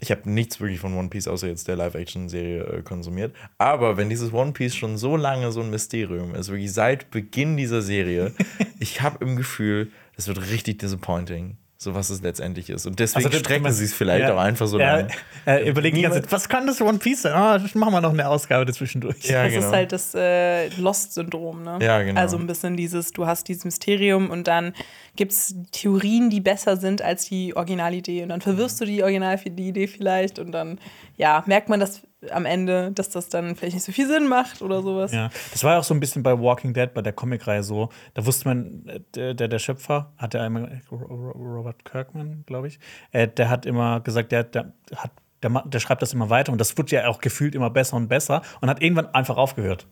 ich 0.00 0.10
habe 0.10 0.28
nichts 0.30 0.60
wirklich 0.60 0.80
von 0.80 0.96
One 0.96 1.08
Piece 1.08 1.28
außer 1.28 1.46
jetzt 1.46 1.68
der 1.68 1.76
Live-Action-Serie 1.76 2.64
äh, 2.64 2.82
konsumiert. 2.82 3.34
Aber 3.58 3.96
wenn 3.96 4.08
dieses 4.08 4.32
One 4.32 4.52
Piece 4.52 4.74
schon 4.74 4.96
so 4.96 5.16
lange 5.16 5.52
so 5.52 5.60
ein 5.60 5.70
Mysterium 5.70 6.34
ist, 6.34 6.48
wirklich 6.48 6.72
seit 6.72 7.10
Beginn 7.10 7.56
dieser 7.56 7.82
Serie, 7.82 8.32
ich 8.78 9.02
habe 9.02 9.24
im 9.24 9.36
Gefühl, 9.36 9.92
es 10.16 10.26
wird 10.26 10.50
richtig 10.50 10.78
disappointing, 10.78 11.58
so 11.76 11.94
was 11.94 12.10
es 12.10 12.22
letztendlich 12.22 12.70
ist. 12.70 12.86
Und 12.86 12.98
deswegen 12.98 13.26
Also, 13.26 13.38
strecken 13.38 13.70
sie 13.72 13.84
es 13.84 13.94
vielleicht 13.94 14.28
ja, 14.28 14.34
auch 14.34 14.38
einfach 14.38 14.66
so 14.66 14.78
ja, 14.78 14.96
lange. 14.96 15.08
Äh, 15.46 15.68
überlegen 15.68 15.96
die 15.96 16.02
ganze 16.02 16.22
Zeit, 16.22 16.32
was 16.32 16.48
kann 16.48 16.66
das 16.66 16.80
One 16.80 16.98
Piece 16.98 17.20
sein? 17.22 17.34
Ah, 17.34 17.58
machen 17.74 17.92
wir 17.92 18.00
noch 18.00 18.14
eine 18.14 18.26
Ausgabe 18.26 18.64
dazwischendurch. 18.64 19.24
Ja, 19.24 19.44
Das 19.44 19.52
genau. 19.52 19.66
ist 19.66 19.72
halt 19.74 19.92
das 19.92 20.14
äh, 20.14 20.68
Lost-Syndrom, 20.80 21.62
ne? 21.62 21.78
Ja, 21.82 22.00
genau. 22.02 22.18
Also 22.18 22.38
ein 22.38 22.46
bisschen 22.46 22.78
dieses, 22.78 23.10
du 23.10 23.26
hast 23.26 23.46
dieses 23.48 23.66
Mysterium 23.66 24.30
und 24.30 24.48
dann 24.48 24.72
gibt 25.16 25.32
es 25.32 25.54
Theorien, 25.70 26.30
die 26.30 26.40
besser 26.40 26.76
sind 26.76 27.02
als 27.02 27.26
die 27.26 27.56
Originalidee. 27.56 28.22
Und 28.22 28.30
dann 28.30 28.40
verwirrst 28.40 28.80
du 28.80 28.84
die 28.84 29.02
Originalidee 29.02 29.86
vielleicht 29.86 30.38
und 30.38 30.52
dann, 30.52 30.78
ja, 31.16 31.42
merkt 31.46 31.68
man 31.68 31.80
das 31.80 32.02
am 32.30 32.46
Ende, 32.46 32.90
dass 32.92 33.10
das 33.10 33.28
dann 33.28 33.54
vielleicht 33.54 33.74
nicht 33.74 33.84
so 33.84 33.92
viel 33.92 34.06
Sinn 34.08 34.26
macht 34.28 34.62
oder 34.62 34.82
sowas. 34.82 35.12
Ja, 35.12 35.30
das 35.52 35.62
war 35.62 35.72
ja 35.74 35.78
auch 35.78 35.84
so 35.84 35.92
ein 35.94 36.00
bisschen 36.00 36.22
bei 36.22 36.38
Walking 36.38 36.72
Dead, 36.72 36.92
bei 36.92 37.02
der 37.02 37.12
Comicreihe 37.12 37.62
so. 37.62 37.90
Da 38.14 38.24
wusste 38.26 38.48
man, 38.48 38.86
äh, 39.14 39.34
der, 39.34 39.48
der, 39.48 39.58
Schöpfer 39.58 40.12
hat 40.16 40.34
ja 40.34 40.42
einmal, 40.42 40.80
Ro- 40.90 40.96
Ro- 40.96 41.30
Robert 41.32 41.84
Kirkman, 41.84 42.44
glaube 42.46 42.68
ich, 42.68 42.78
äh, 43.12 43.28
der 43.28 43.50
hat 43.50 43.66
immer 43.66 44.00
gesagt, 44.00 44.32
der, 44.32 44.44
der 44.44 44.72
hat. 44.96 45.10
Der, 45.42 45.50
der 45.66 45.78
schreibt 45.78 46.00
das 46.00 46.14
immer 46.14 46.30
weiter 46.30 46.52
und 46.52 46.58
das 46.58 46.74
wird 46.78 46.90
ja 46.90 47.06
auch 47.06 47.20
gefühlt 47.20 47.54
immer 47.54 47.68
besser 47.68 47.96
und 47.98 48.08
besser 48.08 48.40
und 48.62 48.70
hat 48.70 48.80
irgendwann 48.80 49.08
einfach 49.14 49.36
aufgehört. 49.36 49.86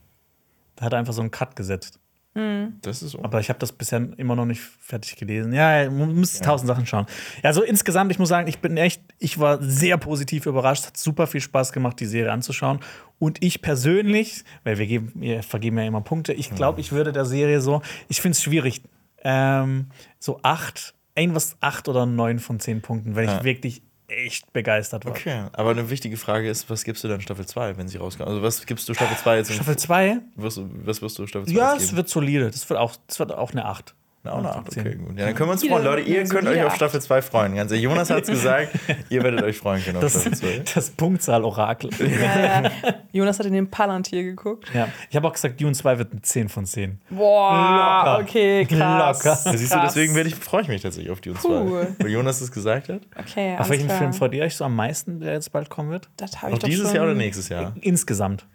Da 0.77 0.87
hat 0.87 0.95
er 0.95 0.99
einfach 0.99 1.13
so 1.13 1.21
einen 1.21 1.31
Cut 1.31 1.57
gesetzt. 1.57 2.01
Das 2.35 3.03
ist 3.03 3.15
Aber 3.17 3.41
ich 3.41 3.51
habe 3.51 3.59
das 3.59 3.73
bisher 3.73 4.09
immer 4.17 4.35
noch 4.35 4.47
nicht 4.47 4.61
fertig 4.61 5.17
gelesen. 5.17 5.53
Ja, 5.53 5.91
man 5.91 6.15
muss 6.15 6.39
tausend 6.41 6.67
Sachen 6.69 6.87
schauen. 6.87 7.05
Ja, 7.43 7.49
also 7.51 7.63
insgesamt, 7.63 8.11
ich 8.11 8.19
muss 8.19 8.31
sagen, 8.31 8.49
ich 8.49 8.59
bin 8.61 8.77
echt, 8.79 9.03
ich 9.19 9.39
war 9.39 9.63
sehr 9.63 9.99
positiv 9.99 10.47
überrascht. 10.47 10.87
Hat 10.87 10.97
super 10.97 11.27
viel 11.27 11.43
Spaß 11.43 11.73
gemacht, 11.73 12.01
die 12.01 12.07
Serie 12.07 12.33
anzuschauen. 12.33 12.81
Und 13.19 13.43
ich 13.45 13.61
persönlich, 13.61 14.45
weil 14.65 14.79
wir, 14.79 14.87
geben, 14.87 15.13
wir 15.15 15.43
vergeben 15.43 15.77
ja 15.79 15.85
immer 15.85 16.01
Punkte, 16.01 16.33
ich 16.33 16.55
glaube, 16.55 16.81
ich 16.81 16.91
würde 16.93 17.13
der 17.13 17.27
Serie 17.27 17.61
so, 17.61 17.83
ich 18.09 18.21
finde 18.23 18.33
es 18.37 18.43
schwierig, 18.43 18.83
ähm, 19.25 19.87
so 20.19 20.41
acht, 20.43 20.95
irgendwas 21.15 21.57
acht 21.61 21.87
oder 21.89 22.07
neun 22.07 22.39
von 22.39 22.59
zehn 22.61 22.81
Punkten, 22.81 23.15
weil 23.15 23.25
ich 23.27 23.31
Ja. 23.31 23.45
wirklich 23.45 23.83
echt 24.13 24.53
begeistert 24.53 25.05
war. 25.05 25.13
Okay, 25.13 25.45
aber 25.53 25.71
eine 25.71 25.91
wichtige 25.91 26.17
Frage 26.17 26.49
ist, 26.49 26.69
was 26.71 26.85
gibst 26.85 27.03
du 27.05 27.09
dann 27.09 27.21
Staffel 27.21 27.47
2, 27.47 27.77
wenn 27.77 27.89
sie 27.89 27.99
rauskommt? 27.99 28.29
Also 28.29 28.43
was 28.43 28.65
gibst 28.67 28.89
du 28.89 28.95
Staffel 28.95 29.17
2 29.17 29.37
jetzt? 29.37 29.49
im- 29.51 29.55
Staffel 29.57 29.77
2, 29.77 30.19
Wirst 30.37 30.57
du, 30.59 30.71
was 30.85 31.03
wirst 31.03 31.19
du 31.19 31.27
Staffel 31.27 31.47
2 31.49 31.53
ja, 31.55 31.73
jetzt 31.75 31.83
es 31.85 31.97
wird 31.97 32.09
solide. 32.09 32.51
Das 32.51 32.69
wird 32.69 32.79
auch, 32.79 32.95
das 33.07 33.19
wird 33.19 33.33
auch 33.33 33.51
eine 33.53 33.65
acht. 33.65 33.95
Auch 34.25 34.39
eine 34.39 34.51
Acht 34.51 34.59
8, 34.59 34.75
von 34.75 34.83
okay, 34.83 34.91
10. 34.93 35.05
gut. 35.05 35.19
Ja, 35.19 35.27
dann 35.27 35.35
können 35.35 35.49
wir 35.49 35.53
uns 35.53 35.67
freuen. 35.67 35.85
Leute, 35.85 36.03
ihr 36.03 36.25
könnt 36.25 36.47
euch 36.47 36.63
auf 36.63 36.77
Staffel 36.77 37.03
2 37.03 37.23
freuen. 37.23 37.57
Ganz 37.57 37.73
ehrlich, 37.73 37.83
Jonas 37.83 38.09
hat 38.09 38.23
es 38.23 38.29
gesagt, 38.29 38.69
ihr 39.09 39.23
werdet 39.25 39.43
euch 39.43 39.59
freuen 39.59 39.83
können 39.83 39.97
auf 39.97 40.03
Das, 40.05 40.13
Staffel 40.13 40.35
2. 40.35 40.63
das 40.75 40.91
Punktzahl-Orakel. 40.91 41.91
Ja, 41.99 42.63
ja. 42.63 42.71
Jonas 43.11 43.41
hat 43.41 43.47
in 43.47 43.53
den 43.53 43.69
Palantir 43.69 44.23
geguckt. 44.23 44.71
Ja. 44.73 44.89
Ich 45.11 45.17
habe 45.17 45.27
auch 45.27 45.33
gesagt, 45.33 45.61
Dune 45.61 45.73
2 45.73 45.99
wird 45.99 46.13
eine 46.13 46.23
10 46.23 46.49
von 46.49 46.67
10. 46.67 47.01
Boah, 47.11 48.05
Locker. 48.05 48.23
okay, 48.23 48.65
krass. 48.67 49.25
Locker. 49.25 49.39
Ja, 49.45 49.59
siehst 49.59 49.73
du, 49.73 49.77
krass. 49.77 49.95
deswegen 49.95 50.15
werde 50.15 50.29
ich, 50.29 50.37
freue 50.37 50.63
ich 50.63 50.69
mich 50.69 50.83
tatsächlich 50.83 51.11
auf 51.11 51.21
Dune 51.21 51.37
2. 51.39 51.49
Puh. 51.49 51.87
Weil 51.99 52.09
Jonas 52.11 52.41
es 52.41 52.53
gesagt 52.53 52.91
hat. 52.91 53.01
Okay, 53.19 53.57
Auf 53.59 53.69
welchen 53.71 53.87
klar. 53.87 53.99
Film 53.99 54.13
freut 54.13 54.35
ihr 54.35 54.45
euch 54.45 54.55
so 54.55 54.65
am 54.65 54.77
meisten, 54.77 55.19
der 55.19 55.33
jetzt 55.33 55.51
bald 55.51 55.69
kommen 55.69 55.91
wird? 55.91 56.09
Das 56.17 56.43
habe 56.43 56.53
ich 56.53 56.53
Noch 56.53 56.59
doch 56.61 56.69
dieses 56.69 56.87
schon 56.87 56.95
Jahr 56.97 57.05
oder 57.07 57.15
nächstes 57.15 57.49
Jahr? 57.49 57.75
Insgesamt. 57.81 58.47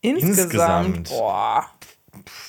Insgesamt. 0.00 0.36
Insgesamt. 0.38 1.08
Boah. 1.10 1.66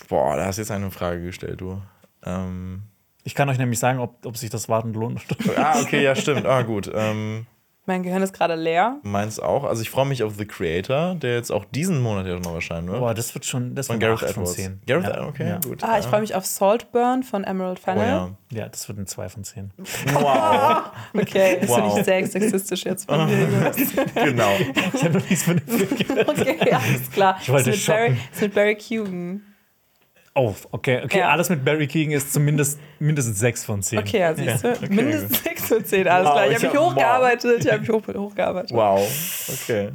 Boah, 0.10 0.36
da 0.38 0.46
hast 0.46 0.58
du 0.58 0.62
jetzt 0.62 0.72
eine 0.72 0.92
Frage 0.92 1.24
gestellt, 1.24 1.60
du. 1.62 1.82
Ähm, 2.26 2.84
Ich 3.24 3.36
kann 3.36 3.50
euch 3.50 3.58
nämlich 3.58 3.80
sagen, 3.80 4.00
ob, 4.00 4.26
ob 4.26 4.38
sich 4.38 4.50
das 4.50 4.70
Warten 4.70 4.94
lohnt. 4.94 5.22
ah, 5.58 5.80
okay, 5.82 6.04
ja, 6.04 6.16
stimmt. 6.16 6.46
Ah, 6.46 6.62
gut. 6.64 6.92
Ähm, 6.94 7.46
Mein 7.88 8.02
Gehirn 8.04 8.22
ist 8.24 8.34
gerade 8.34 8.56
leer. 8.56 8.98
meins 9.04 9.40
auch. 9.40 9.64
Also 9.64 9.82
ich 9.84 9.90
freue 9.92 10.06
mich 10.08 10.24
auf 10.24 10.34
The 10.38 10.46
Creator, 10.46 11.14
der 11.16 11.36
jetzt 11.36 11.52
auch 11.52 11.66
diesen 11.66 12.02
Monat 12.02 12.26
ja 12.26 12.40
noch 12.40 12.56
erscheinen 12.56 12.88
wird. 12.88 13.00
Boah, 13.00 13.14
das 13.14 13.34
wird 13.36 13.46
schon 13.46 13.76
das 13.76 13.88
Von 13.88 14.02
wird 14.02 14.10
Gareth 14.10 14.24
8 14.24 14.34
von 14.34 14.44
Edwards. 14.44 14.56
10. 14.58 14.82
Gareth, 14.88 15.06
ja. 15.16 15.28
okay, 15.28 15.48
ja. 15.50 15.60
gut. 15.64 15.84
Ah, 15.84 16.00
ich 16.00 16.06
freue 16.06 16.22
mich 16.22 16.34
auf 16.34 16.46
Saltburn 16.46 17.22
von 17.24 17.44
Emerald 17.44 17.80
Oh 17.82 17.86
Fennel. 17.86 18.08
ja. 18.08 18.30
Ja, 18.52 18.70
das 18.70 18.88
wird 18.88 18.98
eine 18.98 19.06
2 19.08 19.30
von 19.30 19.44
10. 19.44 19.72
Wow, 20.14 20.84
Okay, 21.14 21.58
das 21.62 21.70
Wow. 21.70 21.76
finde 21.78 22.00
ich 22.00 22.06
sehr 22.06 22.26
sexistisch 22.28 22.86
jetzt 22.86 23.06
von 23.10 23.28
dir. 23.28 23.40
Jonas. 23.48 23.76
genau. 24.16 24.52
Ich 24.94 25.04
habe 25.04 25.14
noch 25.20 25.30
nichts 25.30 25.44
von 25.44 25.58
dem 25.58 25.68
Film 25.68 25.96
gehört. 25.98 26.30
Okay, 26.30 26.72
alles 26.72 27.12
klar. 27.12 27.38
Ich 27.42 27.50
wollte 27.50 27.70
ist, 27.72 27.78
mit 27.88 27.96
Barry, 27.96 28.08
shoppen. 28.10 28.30
ist 28.34 28.42
mit 28.42 28.54
Barry 28.56 28.76
Keoghan. 28.76 29.42
Oh, 30.38 30.54
okay, 30.72 31.02
okay. 31.06 31.20
Ja. 31.20 31.30
Alles 31.30 31.48
mit 31.50 31.64
Barry 31.64 31.88
Keegan 31.88 32.12
ist 32.12 32.34
zumindest 32.34 32.78
mindestens 33.00 33.40
6 33.40 33.64
von 33.64 33.82
10. 33.82 34.00
Okay, 34.00 34.20
ja, 34.20 34.34
siehst 34.36 34.66
du. 34.66 34.74
Mindestens 34.90 35.44
6 35.44 35.66
von 35.66 35.86
10, 35.86 36.08
alles 36.10 36.28
Wow, 36.28 36.34
klar. 36.34 36.48
Ich 36.50 36.56
habe 36.56 36.68
mich 36.68 36.76
hab- 36.76 36.84
hochgearbeitet. 36.92 37.66
Ich 37.66 37.72
habe 37.72 37.80
mich 37.80 37.90
hoch, 37.90 38.04
hochgearbeitet. 38.14 38.72
Wow. 38.72 39.48
Okay. 39.64 39.92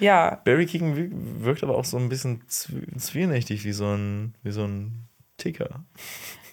Ja, 0.00 0.40
Barry 0.46 0.64
Keegan 0.64 0.96
wir- 0.96 1.10
wirkt 1.44 1.62
aber 1.62 1.76
auch 1.76 1.84
so 1.84 1.98
ein 1.98 2.08
bisschen 2.08 2.42
zw- 2.48 2.96
zwielichtig 2.98 3.64
wie 3.64 3.72
so 3.72 3.84
ein, 3.94 4.34
wie 4.42 4.50
so 4.50 4.64
ein 4.64 5.04
Ticker. 5.36 5.84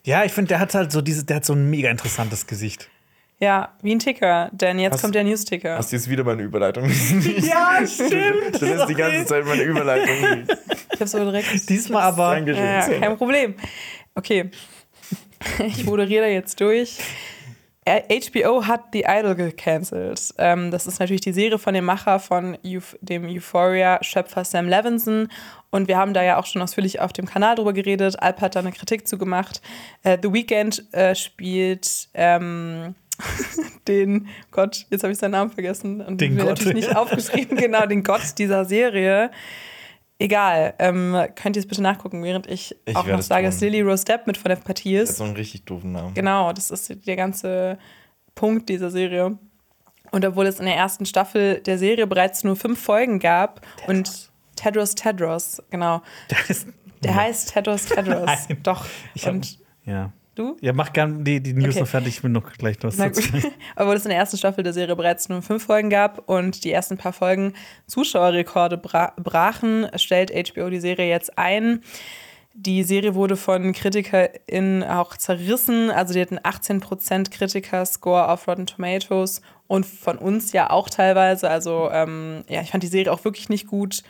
Ja, 0.04 0.26
ich 0.26 0.34
finde, 0.34 0.50
der 0.50 0.60
hat 0.60 0.74
halt 0.74 0.92
so 0.92 1.02
diese, 1.02 1.24
der 1.24 1.38
hat 1.38 1.46
so 1.46 1.54
ein 1.54 1.70
mega 1.70 1.90
interessantes 1.90 2.46
Gesicht. 2.46 2.90
Ja, 3.42 3.70
wie 3.82 3.94
ein 3.96 4.00
Ticker. 4.00 4.50
Denn 4.54 4.80
jetzt 4.80 4.94
Hast- 4.94 5.02
kommt 5.02 5.16
der 5.16 5.24
News-Ticker. 5.24 5.78
Hast 5.78 5.92
du 5.92 5.96
jetzt 5.98 6.10
wieder 6.10 6.24
meine 6.24 6.44
Überleitung? 6.44 6.90
Ja, 7.40 7.80
stimmt. 7.86 8.54
Das 8.54 8.62
ist 8.62 8.86
die 8.88 8.94
ganze 8.96 9.26
Zeit 9.26 9.46
meine 9.46 9.64
Überleitung. 9.64 10.46
Ich 10.94 11.00
habe 11.00 11.08
so 11.08 11.20
direkt. 11.20 11.48
Diesmal 11.70 12.04
aber. 12.04 12.38
Ja, 12.38 12.88
kein 12.88 13.18
Problem. 13.18 13.56
Okay. 14.16 14.50
Ich 15.66 15.84
moderiere 15.86 16.26
da 16.26 16.30
jetzt 16.30 16.62
durch. 16.62 17.00
Äh, 17.84 18.02
HBO 18.30 18.68
hat 18.68 18.90
The 18.94 19.06
Idol 19.08 19.34
gecancelt. 19.34 20.36
Ähm, 20.38 20.70
das 20.70 20.86
ist 20.86 21.00
natürlich 21.00 21.22
die 21.22 21.34
Serie 21.34 21.58
von 21.58 21.74
dem 21.74 21.84
Macher 21.86 22.20
von 22.20 22.56
Euph 22.64 22.96
dem 23.02 23.26
Euphoria-Schöpfer 23.26 24.44
Sam 24.46 24.68
Levinson. 24.70 25.30
Und 25.72 25.88
wir 25.88 25.98
haben 25.98 26.14
da 26.14 26.22
ja 26.22 26.38
auch 26.38 26.46
schon 26.46 26.62
ausführlich 26.62 27.00
auf 27.00 27.12
dem 27.12 27.26
Kanal 27.26 27.56
drüber 27.56 27.74
geredet. 27.74 28.22
Alp 28.22 28.40
hat 28.40 28.56
da 28.56 28.60
eine 28.60 28.72
Kritik 28.72 29.08
zugemacht. 29.08 29.64
Äh, 30.04 30.20
The 30.22 30.32
Weeknd 30.32 30.94
äh, 30.94 31.16
spielt 31.16 32.10
ähm, 32.14 32.94
den 33.88 34.28
Gott, 34.52 34.86
jetzt 34.90 35.04
habe 35.04 35.12
ich 35.14 35.20
seinen 35.20 35.32
Namen 35.32 35.52
vergessen. 35.52 36.02
Und 36.02 36.20
Den 36.22 36.38
Gott. 36.38 36.48
natürlich 36.48 36.74
nicht 36.74 36.96
aufgeschrieben, 36.96 37.58
genau, 37.58 37.86
den 37.86 38.04
Gott 38.04 38.38
dieser 38.38 38.66
Serie. 38.66 39.32
Egal, 40.20 40.76
ähm, 40.78 41.18
könnt 41.36 41.56
ihr 41.56 41.62
es 41.62 41.68
bitte 41.68 41.82
nachgucken, 41.82 42.24
während 42.24 42.46
ich, 42.48 42.76
Ich 42.86 42.96
auch 42.96 43.08
noch 43.08 43.22
sage, 43.24 43.44
tun. 43.48 43.52
dass 43.52 43.60
Lily 43.62 43.82
Rose 43.82 44.06
Depp 44.06 44.28
mit 44.28 44.38
von 44.38 44.50
der 44.50 44.56
Partie 44.58 44.94
Das 44.96 45.04
ist 45.06 45.10
ist. 45.12 45.18
so 45.18 45.24
einen 45.24 45.36
richtig 45.36 45.66
doofen 45.66 45.94
Namen. 45.94 46.14
Genau, 46.14 46.54
das 46.54 46.70
ist 46.70 46.96
der 47.08 47.16
ganze 47.16 47.80
Punkt 48.36 48.70
dieser 48.70 48.92
Serie. 48.92 49.38
Und 50.12 50.24
obwohl 50.26 50.46
es 50.46 50.60
in 50.60 50.66
der 50.66 50.76
ersten 50.76 51.06
Staffel 51.08 51.60
der 51.62 51.78
Serie 51.80 52.06
bereits 52.06 52.44
nur 52.44 52.56
fünf 52.56 52.80
Folgen 52.80 53.18
gab 53.20 53.66
und 53.88 54.30
Tedros 54.58 54.94
Tedros, 54.94 55.64
genau. 55.72 56.02
Der 56.30 56.38
ist, 56.50 56.68
Der 57.04 57.16
heißt 57.16 57.54
Tedros 57.54 57.86
Tedros. 57.86 58.30
Doch. 58.64 58.86
ich 59.16 59.26
hab, 59.26 59.34
und 59.34 59.58
ja. 59.86 60.12
Du? 60.36 60.58
Ja, 60.62 60.74
mach 60.74 60.94
gern 60.94 61.24
die, 61.24 61.42
die 61.42 61.54
News 61.54 61.76
Okay. 61.76 61.80
noch 61.82 61.88
fertig. 61.88 62.18
Ich 62.18 62.24
will 62.24 62.32
noch 62.32 62.52
gleich 62.54 62.78
was 62.82 62.98
dazu. 62.98 63.22
Obwohl 63.76 63.96
es 63.96 64.06
in 64.06 64.10
der 64.10 64.18
ersten 64.18 64.38
Staffel 64.38 64.64
der 64.64 64.74
Serie 64.74 64.96
bereits 64.96 65.30
nur 65.30 65.42
fünf 65.42 65.66
Folgen 65.66 65.90
gab 65.90 66.28
und 66.30 66.64
die 66.64 66.72
ersten 66.72 66.98
paar 66.98 67.14
Folgen 67.14 67.54
Zuschauerrekorde 67.88 68.78
bra 68.78 69.14
brachen, 69.18 69.88
stellt 69.96 70.32
HBO 70.32 70.70
die 70.70 70.80
Serie 70.80 71.08
jetzt 71.10 71.38
ein. 71.38 71.82
Die 72.54 72.84
Serie 72.84 73.16
wurde 73.16 73.38
von 73.38 73.72
KritikerInnen 73.72 74.84
auch 74.84 75.16
zerrissen. 75.16 75.90
Also 75.90 76.14
die 76.14 76.22
hatten 76.22 76.38
18% 76.38 77.32
Kritiker-Score 77.32 78.28
auf 78.30 78.46
Rotten 78.48 78.66
Tomatoes 78.66 79.42
und 79.68 79.86
von 79.86 80.18
uns 80.18 80.52
ja 80.52 80.70
auch 80.70 80.90
teilweise. 80.90 81.50
Also 81.50 81.90
ähm, 81.92 82.44
ja, 82.50 82.62
ich 82.62 82.72
fand 82.72 82.84
die 82.84 82.88
Serie 82.88 83.12
auch 83.12 83.24
wirklich 83.24 83.48
nicht 83.48 83.68
gut. 83.68 84.04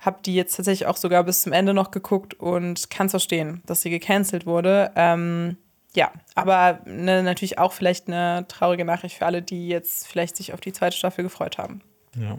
Hab 0.00 0.22
die 0.22 0.34
jetzt 0.34 0.56
tatsächlich 0.56 0.86
auch 0.86 0.96
sogar 0.96 1.24
bis 1.24 1.42
zum 1.42 1.52
Ende 1.52 1.74
noch 1.74 1.90
geguckt 1.90 2.34
und 2.34 2.90
kann 2.90 3.06
es 3.06 3.12
verstehen, 3.12 3.62
dass 3.66 3.82
sie 3.82 3.90
gecancelt 3.90 4.46
wurde. 4.46 4.90
Ähm, 4.96 5.56
ja, 5.94 6.10
aber 6.34 6.80
ne, 6.86 7.22
natürlich 7.22 7.58
auch 7.58 7.72
vielleicht 7.72 8.08
eine 8.08 8.46
traurige 8.48 8.84
Nachricht 8.84 9.18
für 9.18 9.26
alle, 9.26 9.42
die 9.42 9.68
jetzt 9.68 10.06
vielleicht 10.06 10.36
sich 10.36 10.52
auf 10.54 10.60
die 10.60 10.72
zweite 10.72 10.96
Staffel 10.96 11.22
gefreut 11.22 11.58
haben. 11.58 11.82
Ja. 12.16 12.38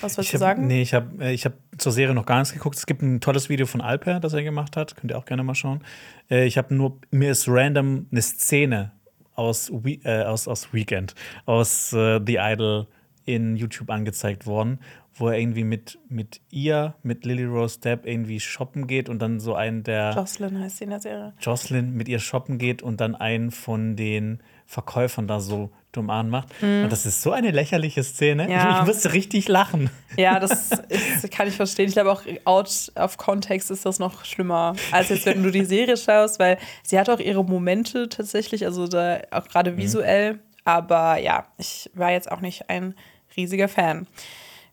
Was 0.00 0.16
wolltest 0.16 0.34
du 0.34 0.38
sagen? 0.38 0.66
nee, 0.66 0.82
ich 0.82 0.94
habe 0.94 1.32
ich 1.32 1.44
hab 1.44 1.54
zur 1.78 1.92
Serie 1.92 2.14
noch 2.14 2.26
gar 2.26 2.38
nichts 2.38 2.52
geguckt. 2.52 2.76
Es 2.76 2.86
gibt 2.86 3.02
ein 3.02 3.20
tolles 3.20 3.48
Video 3.48 3.66
von 3.66 3.80
Alper, 3.80 4.20
das 4.20 4.34
er 4.34 4.42
gemacht 4.42 4.76
hat. 4.76 4.96
Könnt 4.96 5.12
ihr 5.12 5.18
auch 5.18 5.24
gerne 5.24 5.42
mal 5.42 5.54
schauen. 5.54 5.82
Äh, 6.30 6.46
ich 6.46 6.58
habe 6.58 6.74
nur, 6.74 6.98
mir 7.10 7.30
ist 7.30 7.48
random 7.48 8.06
eine 8.10 8.22
Szene 8.22 8.92
aus, 9.34 9.70
We 9.72 9.98
äh, 10.04 10.24
aus, 10.24 10.48
aus 10.48 10.72
Weekend, 10.72 11.14
aus 11.46 11.92
äh, 11.92 12.20
The 12.24 12.36
Idol 12.40 12.86
in 13.28 13.56
YouTube 13.56 13.90
angezeigt 13.90 14.46
worden, 14.46 14.80
wo 15.14 15.28
er 15.28 15.38
irgendwie 15.38 15.64
mit, 15.64 15.98
mit 16.08 16.40
ihr, 16.50 16.94
mit 17.02 17.26
Lily 17.26 17.44
Rose 17.44 17.78
Depp 17.78 18.06
irgendwie 18.06 18.40
shoppen 18.40 18.86
geht 18.86 19.10
und 19.10 19.20
dann 19.20 19.38
so 19.38 19.54
einen 19.54 19.82
der 19.82 20.12
Jocelyn 20.16 20.58
heißt 20.58 20.78
sie 20.78 20.84
in 20.84 20.90
der 20.90 21.00
Serie. 21.00 21.34
Jocelyn 21.38 21.92
mit 21.92 22.08
ihr 22.08 22.20
shoppen 22.20 22.56
geht 22.56 22.82
und 22.82 23.02
dann 23.02 23.14
einen 23.14 23.50
von 23.50 23.96
den 23.96 24.42
Verkäufern 24.64 25.28
da 25.28 25.40
so 25.40 25.70
dumm 25.92 26.08
anmacht. 26.08 26.48
Und 26.62 26.88
das 26.90 27.04
ist 27.04 27.22
so 27.22 27.32
eine 27.32 27.50
lächerliche 27.50 28.02
Szene. 28.02 28.44
Mhm. 28.44 28.50
Ja. 28.50 28.80
Ich, 28.80 28.86
musste 28.86 29.12
richtig 29.12 29.48
lachen. 29.48 29.90
Ja, 30.16 30.40
das 30.40 30.70
ist, 30.88 31.30
kann 31.30 31.48
ich 31.48 31.54
verstehen. 31.54 31.88
Ich 31.88 31.94
glaube 31.94 32.12
auch, 32.12 32.22
out 32.44 32.92
of 32.94 33.18
context 33.18 33.70
ist 33.70 33.84
das 33.84 33.98
noch 33.98 34.24
schlimmer, 34.24 34.74
als 34.90 35.10
jetzt, 35.10 35.26
wenn 35.26 35.42
du 35.42 35.50
die 35.50 35.64
Serie 35.64 35.96
schaust, 35.96 36.38
weil 36.38 36.58
sie 36.82 36.98
hat 36.98 37.10
auch 37.10 37.20
ihre 37.20 37.44
Momente 37.44 38.08
tatsächlich, 38.08 38.64
also 38.64 38.86
da 38.86 39.20
auch 39.30 39.48
gerade 39.48 39.76
visuell. 39.76 40.38
Aber 40.64 41.18
ja, 41.18 41.46
ich 41.56 41.90
war 41.94 42.12
jetzt 42.12 42.30
auch 42.30 42.42
nicht 42.42 42.68
ein 42.68 42.94
riesiger 43.38 43.68
Fan. 43.68 44.06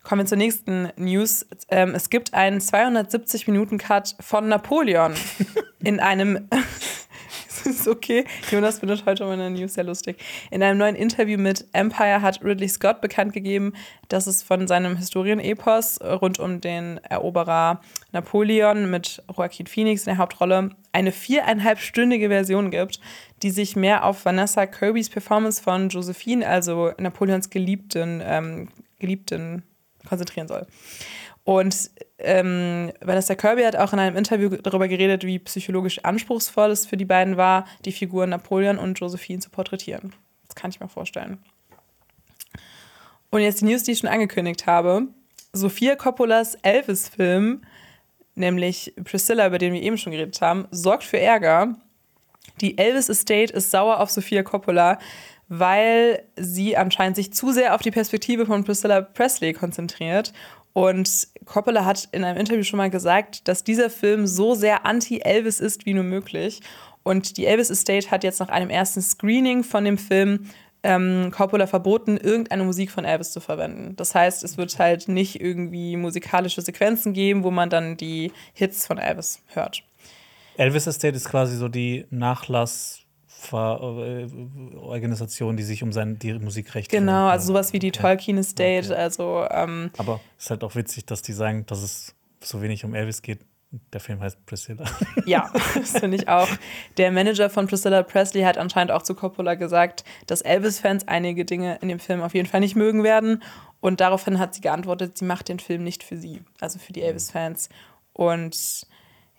Kommen 0.02 0.22
wir 0.22 0.26
zur 0.26 0.38
nächsten 0.38 0.90
News. 0.96 1.46
Ähm, 1.68 1.94
es 1.94 2.10
gibt 2.10 2.34
einen 2.34 2.60
270-Minuten-Cut 2.60 4.16
von 4.20 4.48
Napoleon 4.48 5.14
in 5.82 6.00
einem. 6.00 6.48
Ist 7.70 7.88
okay. 7.88 8.24
Jonas 8.50 8.78
findet 8.78 9.04
heute 9.06 9.24
meine 9.24 9.50
News 9.50 9.74
sehr 9.74 9.82
lustig. 9.82 10.22
In 10.52 10.62
einem 10.62 10.78
neuen 10.78 10.94
Interview 10.94 11.36
mit 11.36 11.66
Empire 11.72 12.22
hat 12.22 12.44
Ridley 12.44 12.68
Scott 12.68 13.00
bekannt 13.00 13.32
gegeben, 13.32 13.72
dass 14.08 14.28
es 14.28 14.44
von 14.44 14.68
seinem 14.68 14.96
Historienepos 14.96 16.00
rund 16.00 16.38
um 16.38 16.60
den 16.60 16.98
Eroberer 16.98 17.80
Napoleon 18.12 18.88
mit 18.88 19.20
Joaquin 19.36 19.66
Phoenix 19.66 20.02
in 20.02 20.12
der 20.12 20.18
Hauptrolle 20.18 20.70
eine 20.92 21.10
viereinhalbstündige 21.10 22.28
Version 22.28 22.70
gibt, 22.70 23.00
die 23.42 23.50
sich 23.50 23.74
mehr 23.74 24.04
auf 24.04 24.24
Vanessa 24.24 24.66
Kirbys 24.66 25.10
Performance 25.10 25.60
von 25.60 25.88
Josephine, 25.88 26.46
also 26.46 26.92
Napoleons 26.98 27.50
Geliebten, 27.50 28.22
ähm, 28.24 28.68
Geliebten 29.00 29.64
konzentrieren 30.08 30.46
soll. 30.46 30.66
Und 31.46 31.92
ähm, 32.18 32.90
Vanessa 33.00 33.36
Kirby 33.36 33.62
hat 33.62 33.76
auch 33.76 33.92
in 33.92 34.00
einem 34.00 34.16
Interview 34.16 34.48
darüber 34.48 34.88
geredet, 34.88 35.22
wie 35.22 35.38
psychologisch 35.38 36.00
anspruchsvoll 36.00 36.72
es 36.72 36.86
für 36.86 36.96
die 36.96 37.04
beiden 37.04 37.36
war, 37.36 37.66
die 37.84 37.92
Figuren 37.92 38.30
Napoleon 38.30 38.78
und 38.78 38.98
Josephine 38.98 39.38
zu 39.38 39.48
porträtieren. 39.48 40.12
Das 40.48 40.56
kann 40.56 40.70
ich 40.70 40.80
mir 40.80 40.88
vorstellen. 40.88 41.38
Und 43.30 43.42
jetzt 43.42 43.60
die 43.60 43.66
News, 43.66 43.84
die 43.84 43.92
ich 43.92 44.00
schon 44.00 44.10
angekündigt 44.10 44.66
habe. 44.66 45.06
Sofia 45.52 45.94
Coppolas 45.94 46.56
Elvis-Film, 46.62 47.62
nämlich 48.34 48.92
Priscilla, 49.04 49.46
über 49.46 49.58
den 49.58 49.72
wir 49.72 49.82
eben 49.82 49.98
schon 49.98 50.10
geredet 50.10 50.40
haben, 50.40 50.66
sorgt 50.72 51.04
für 51.04 51.20
Ärger. 51.20 51.76
Die 52.60 52.76
Elvis 52.76 53.08
Estate 53.08 53.52
ist 53.52 53.70
sauer 53.70 54.00
auf 54.00 54.10
Sofia 54.10 54.42
Coppola, 54.42 54.98
weil 55.46 56.24
sie 56.34 56.76
anscheinend 56.76 57.14
sich 57.14 57.32
zu 57.32 57.52
sehr 57.52 57.76
auf 57.76 57.82
die 57.82 57.92
Perspektive 57.92 58.46
von 58.46 58.64
Priscilla 58.64 59.00
Presley 59.00 59.52
konzentriert. 59.52 60.32
Und 60.76 61.28
Coppola 61.46 61.86
hat 61.86 62.06
in 62.12 62.22
einem 62.22 62.38
Interview 62.38 62.62
schon 62.62 62.76
mal 62.76 62.90
gesagt, 62.90 63.48
dass 63.48 63.64
dieser 63.64 63.88
Film 63.88 64.26
so 64.26 64.54
sehr 64.54 64.84
anti-Elvis 64.84 65.58
ist 65.58 65.86
wie 65.86 65.94
nur 65.94 66.04
möglich. 66.04 66.60
Und 67.02 67.38
die 67.38 67.46
Elvis 67.46 67.70
Estate 67.70 68.10
hat 68.10 68.22
jetzt 68.22 68.40
nach 68.40 68.50
einem 68.50 68.68
ersten 68.68 69.00
Screening 69.00 69.64
von 69.64 69.86
dem 69.86 69.96
Film 69.96 70.50
ähm, 70.82 71.30
Coppola 71.34 71.66
verboten, 71.66 72.18
irgendeine 72.18 72.64
Musik 72.64 72.90
von 72.90 73.06
Elvis 73.06 73.32
zu 73.32 73.40
verwenden. 73.40 73.96
Das 73.96 74.14
heißt, 74.14 74.44
es 74.44 74.58
wird 74.58 74.78
halt 74.78 75.08
nicht 75.08 75.40
irgendwie 75.40 75.96
musikalische 75.96 76.60
Sequenzen 76.60 77.14
geben, 77.14 77.42
wo 77.42 77.50
man 77.50 77.70
dann 77.70 77.96
die 77.96 78.30
Hits 78.52 78.86
von 78.86 78.98
Elvis 78.98 79.40
hört. 79.46 79.82
Elvis 80.58 80.86
Estate 80.86 81.16
ist 81.16 81.30
quasi 81.30 81.56
so 81.56 81.68
die 81.68 82.04
Nachlassorganisation, 83.52 85.56
die 85.56 85.62
sich 85.62 85.82
um 85.82 85.92
sein, 85.92 86.18
die 86.18 86.34
Musikrechte 86.34 86.96
Genau, 86.96 87.12
kümmert. 87.12 87.32
also 87.32 87.46
sowas 87.48 87.72
wie 87.72 87.78
die 87.78 87.92
Tolkien 87.92 88.38
Estate. 88.38 88.96
Also, 88.96 89.46
ähm, 89.50 89.90
Aber 89.98 90.20
es 90.38 90.44
ist 90.44 90.50
halt 90.50 90.64
auch 90.64 90.74
witzig, 90.74 91.06
dass 91.06 91.22
die 91.22 91.32
sagen, 91.32 91.66
dass 91.66 91.82
es 91.82 92.14
so 92.42 92.62
wenig 92.62 92.84
um 92.84 92.94
Elvis 92.94 93.22
geht. 93.22 93.40
Der 93.92 94.00
Film 94.00 94.20
heißt 94.20 94.46
Priscilla. 94.46 94.84
ja, 95.26 95.50
das 95.74 95.98
finde 95.98 96.16
ich 96.16 96.28
auch. 96.28 96.48
Der 96.96 97.10
Manager 97.10 97.50
von 97.50 97.66
Priscilla 97.66 98.02
Presley 98.04 98.42
hat 98.42 98.58
anscheinend 98.58 98.92
auch 98.92 99.02
zu 99.02 99.14
Coppola 99.14 99.54
gesagt, 99.54 100.04
dass 100.26 100.40
Elvis-Fans 100.40 101.08
einige 101.08 101.44
Dinge 101.44 101.78
in 101.82 101.88
dem 101.88 101.98
Film 101.98 102.22
auf 102.22 102.34
jeden 102.34 102.48
Fall 102.48 102.60
nicht 102.60 102.76
mögen 102.76 103.02
werden. 103.02 103.42
Und 103.80 104.00
daraufhin 104.00 104.38
hat 104.38 104.54
sie 104.54 104.60
geantwortet, 104.60 105.18
sie 105.18 105.24
macht 105.24 105.48
den 105.48 105.58
Film 105.58 105.82
nicht 105.84 106.02
für 106.04 106.16
sie, 106.16 106.42
also 106.60 106.78
für 106.78 106.92
die 106.92 107.02
Elvis-Fans. 107.02 107.68
Und 108.12 108.86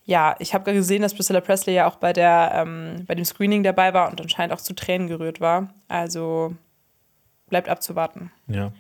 ja, 0.08 0.38
ich 0.40 0.54
habe 0.54 0.74
gesehen, 0.74 1.02
dass 1.02 1.14
Priscilla 1.14 1.42
Presley 1.42 1.76
ja 1.76 1.86
auch 1.86 1.98
bei, 1.98 2.14
der, 2.14 2.52
ähm, 2.56 3.04
bei 3.06 3.14
dem 3.14 3.26
Screening 3.26 3.62
dabei 3.62 3.94
war 3.94 4.10
und 4.10 4.20
anscheinend 4.22 4.54
auch 4.54 4.62
zu 4.62 4.74
Tränen 4.74 5.08
gerührt 5.08 5.42
war. 5.42 5.68
Also 5.90 6.56
bleibt 7.50 7.68
abzuwarten. 7.68 8.32
Ja. 8.48 8.72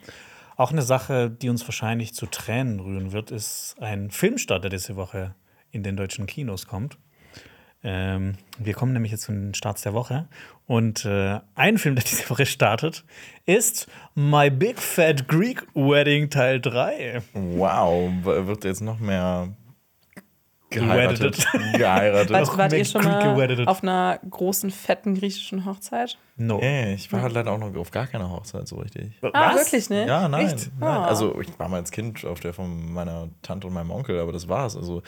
Auch 0.55 0.71
eine 0.71 0.81
Sache, 0.81 1.29
die 1.29 1.49
uns 1.49 1.67
wahrscheinlich 1.67 2.15
zu 2.15 2.27
Tränen 2.27 2.79
rühren 2.79 3.11
wird, 3.11 3.29
ist 3.29 3.75
ein 3.81 4.09
Filmstart, 4.09 4.63
der 4.63 4.71
diese 4.71 4.95
Woche 4.95 5.35
in 5.69 5.83
den 5.83 5.97
deutschen 5.97 6.27
Kinos 6.27 6.65
kommt. 6.65 6.97
Ähm, 7.83 8.35
wir 8.57 8.73
kommen 8.73 8.93
nämlich 8.93 9.11
jetzt 9.11 9.23
zu 9.23 9.33
den 9.33 9.53
Starts 9.53 9.81
der 9.81 9.93
Woche. 9.93 10.29
Und 10.65 11.03
äh, 11.03 11.41
ein 11.55 11.77
Film, 11.77 11.95
der 11.95 12.05
diese 12.05 12.29
Woche 12.29 12.45
startet, 12.45 13.03
ist 13.45 13.87
My 14.15 14.49
Big 14.49 14.79
Fat 14.79 15.27
Greek 15.27 15.67
Wedding 15.75 16.29
Teil 16.29 16.61
3. 16.61 17.21
Wow, 17.33 18.11
wird 18.23 18.63
jetzt 18.63 18.81
noch 18.81 18.99
mehr 18.99 19.49
geheiratet. 20.69 21.19
Gewedded. 21.51 21.77
geheiratet. 21.79 22.29
Wart, 22.33 22.57
wart 22.57 22.73
ihr 22.73 22.85
schon 22.85 23.03
mal 23.03 23.67
auf 23.67 23.83
einer 23.83 24.19
großen, 24.29 24.69
fetten 24.71 25.15
griechischen 25.15 25.65
Hochzeit? 25.65 26.17
No. 26.35 26.59
Nee, 26.59 26.93
ich 26.95 27.11
war 27.11 27.21
halt 27.21 27.33
leider 27.33 27.51
auch 27.51 27.57
noch 27.57 27.75
auf 27.75 27.91
gar 27.91 28.07
keiner 28.07 28.29
Hochzeit 28.29 28.67
so 28.67 28.75
richtig. 28.77 29.13
Ah, 29.33 29.55
wirklich, 29.55 29.89
ne? 29.89 30.05
Ja, 30.07 30.27
nein. 30.27 30.47
Nein. 30.79 30.89
Ah. 30.89 31.05
Also 31.05 31.39
ich 31.41 31.57
war 31.57 31.67
mal 31.69 31.77
als 31.77 31.91
Kind 31.91 32.25
auf 32.25 32.39
der 32.39 32.53
von 32.53 32.91
meiner 32.93 33.29
Tante 33.41 33.67
und 33.67 33.73
meinem 33.73 33.91
Onkel, 33.91 34.19
aber 34.19 34.31
das 34.31 34.47
war's. 34.47 34.75
Also 34.75 35.01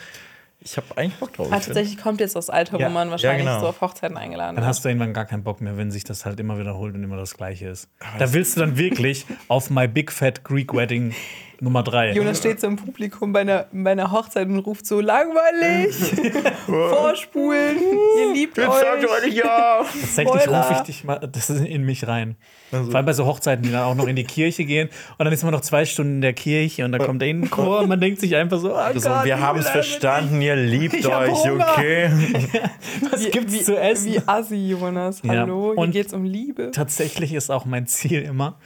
ich 0.62 0.76
habe 0.76 0.86
eigentlich 0.96 1.14
Bock 1.18 1.32
drauf. 1.32 1.48
Find- 1.48 1.64
tatsächlich 1.64 1.96
kommt 1.98 2.20
jetzt 2.20 2.36
das 2.36 2.50
Alter, 2.50 2.78
Ja. 2.78 2.88
wo 2.88 2.92
man 2.92 3.10
wahrscheinlich 3.10 3.44
Ja, 3.46 3.52
genau. 3.54 3.60
so 3.64 3.68
auf 3.68 3.80
Hochzeiten 3.80 4.16
eingeladen 4.16 4.56
Dann 4.56 4.64
wird. 4.64 4.68
hast 4.68 4.84
du 4.84 4.88
irgendwann 4.90 5.14
gar 5.14 5.24
keinen 5.24 5.42
Bock 5.42 5.60
mehr, 5.60 5.76
wenn 5.76 5.90
sich 5.90 6.04
das 6.04 6.26
halt 6.26 6.38
immer 6.40 6.58
wiederholt 6.58 6.94
und 6.94 7.02
immer 7.02 7.16
das 7.16 7.34
Gleiche 7.34 7.68
ist. 7.68 7.88
Da 8.18 8.32
willst 8.32 8.56
du 8.56 8.60
dann 8.60 8.76
wirklich 8.76 9.24
auf 9.48 9.70
My 9.70 9.88
Big 9.88 10.12
Fat 10.12 10.44
Greek 10.44 10.74
Wedding 10.74 11.14
Nummer 11.60 11.82
3. 11.82 12.12
Jonas 12.12 12.38
steht 12.38 12.60
so 12.60 12.66
im 12.66 12.76
Publikum 12.76 13.32
bei 13.32 13.40
einer, 13.40 13.66
bei 13.72 13.92
einer 13.92 14.10
Hochzeit 14.12 14.48
und 14.48 14.58
ruft 14.60 14.86
so 14.86 15.00
langweilig, 15.00 15.94
vorspulen, 16.66 17.76
ihr 18.18 18.32
liebt 18.32 18.56
Jetzt 18.56 18.66
sagt 18.66 19.04
euch. 19.04 19.24
euch 19.26 19.34
ja. 19.34 19.84
Tatsächlich 20.00 20.48
rufe 20.48 20.72
ich 20.74 20.80
dich 20.80 21.04
mal 21.04 21.18
das 21.18 21.50
ist 21.50 21.64
in 21.64 21.82
mich 21.84 22.06
rein. 22.06 22.36
Vor 22.70 22.94
allem 22.94 23.06
bei 23.06 23.12
so 23.12 23.26
Hochzeiten, 23.26 23.64
die 23.64 23.72
dann 23.72 23.82
auch 23.82 23.94
noch 23.94 24.06
in 24.06 24.14
die 24.16 24.24
Kirche 24.24 24.64
gehen. 24.64 24.88
Und 25.18 25.24
dann 25.24 25.32
ist 25.32 25.42
man 25.42 25.52
noch 25.52 25.60
zwei 25.60 25.84
Stunden 25.84 26.14
in 26.16 26.20
der 26.20 26.32
Kirche 26.34 26.84
und 26.84 26.92
dann 26.92 27.02
kommt 27.02 27.20
der 27.20 27.34
Chor 27.48 27.80
und 27.80 27.88
man 27.88 28.00
denkt 28.00 28.20
sich 28.20 28.36
einfach 28.36 28.58
so, 28.58 28.72
oh 28.72 28.76
Also, 28.76 29.08
Gott, 29.08 29.24
wir 29.24 29.40
haben 29.40 29.58
es 29.58 29.68
verstanden, 29.68 30.40
ihr 30.40 30.54
liebt 30.56 30.94
Ich 30.94 31.06
euch, 31.06 31.50
okay? 31.50 32.08
nicht. 32.10 32.48
Was 33.10 33.28
gibt's 33.30 33.52
wie, 33.52 33.62
zu 33.62 33.76
essen? 33.76 34.12
Wie 34.12 34.20
assi, 34.24 34.68
Jonas. 34.70 35.20
Ja. 35.24 35.40
Hallo, 35.40 35.72
hier 35.74 35.78
Und- 35.78 35.90
geht's 35.90 36.12
um 36.14 36.24
Liebe. 36.24 36.70
Tatsächlich 36.70 37.32
ist 37.34 37.50
auch 37.50 37.64
mein 37.64 37.86
Ziel 37.86 38.22
immer, 38.22 38.56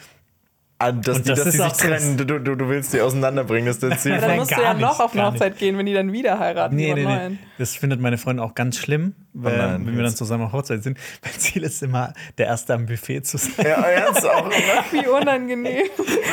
Ah, 0.76 0.90
Dass 0.90 1.18
Und 1.18 1.26
die, 1.26 1.30
das 1.30 1.44
dass 1.44 1.52
die 1.52 1.58
sich 1.58 1.72
trennen, 1.74 2.16
du, 2.16 2.24
du, 2.24 2.56
du 2.56 2.68
willst 2.68 2.92
die 2.92 3.00
auseinanderbringen, 3.00 3.66
das 3.66 3.76
ist 3.76 3.82
dein 3.84 3.98
Ziel. 3.98 4.12
Ja, 4.12 4.18
dann 4.18 4.30
Nein, 4.30 4.38
musst 4.40 4.50
du 4.50 4.60
ja 4.60 4.74
noch 4.74 4.90
nicht, 4.90 5.00
auf 5.00 5.12
eine 5.12 5.22
nicht. 5.22 5.32
Hochzeit 5.32 5.56
gehen, 5.58 5.78
wenn 5.78 5.86
die 5.86 5.94
dann 5.94 6.12
wieder 6.12 6.38
heiraten. 6.40 6.74
Nee, 6.74 6.92
nee, 6.94 7.04
nee. 7.04 7.38
Das 7.58 7.76
findet 7.76 8.00
meine 8.00 8.18
Freundin 8.18 8.44
auch 8.44 8.56
ganz 8.56 8.76
schlimm, 8.78 9.14
wenn, 9.34 9.56
nein, 9.56 9.86
wenn 9.86 9.96
wir 9.96 10.02
dann 10.02 10.16
zusammen 10.16 10.44
auf 10.46 10.52
Hochzeit 10.52 10.82
sind. 10.82 10.98
Mein 11.22 11.32
Ziel 11.34 11.62
ist 11.62 11.80
immer, 11.82 12.12
der 12.38 12.46
Erste 12.46 12.74
am 12.74 12.86
Buffet 12.86 13.22
zu 13.22 13.38
sein. 13.38 13.64
Ja, 13.64 13.82
ernst 13.82 14.26
auch. 14.26 14.48
ne? 14.48 14.54
Wie 14.90 15.06
unangenehm. 15.06 15.86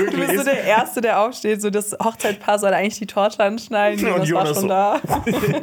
Du 0.10 0.18
bist 0.18 0.38
so 0.38 0.44
der 0.44 0.64
Erste, 0.64 1.02
der 1.02 1.20
aufsteht. 1.20 1.62
So 1.62 1.70
das 1.70 1.96
Hochzeitpaar 2.04 2.58
soll 2.58 2.74
eigentlich 2.74 2.98
die 2.98 3.08
Torte 3.08 3.44
anschneiden. 3.44 4.04
Und 4.12 4.24
Jonas 4.26 4.32
war 4.32 4.46
Jonas 4.46 4.48
schon 4.56 4.62
so. 4.64 4.68
da. 4.68 5.02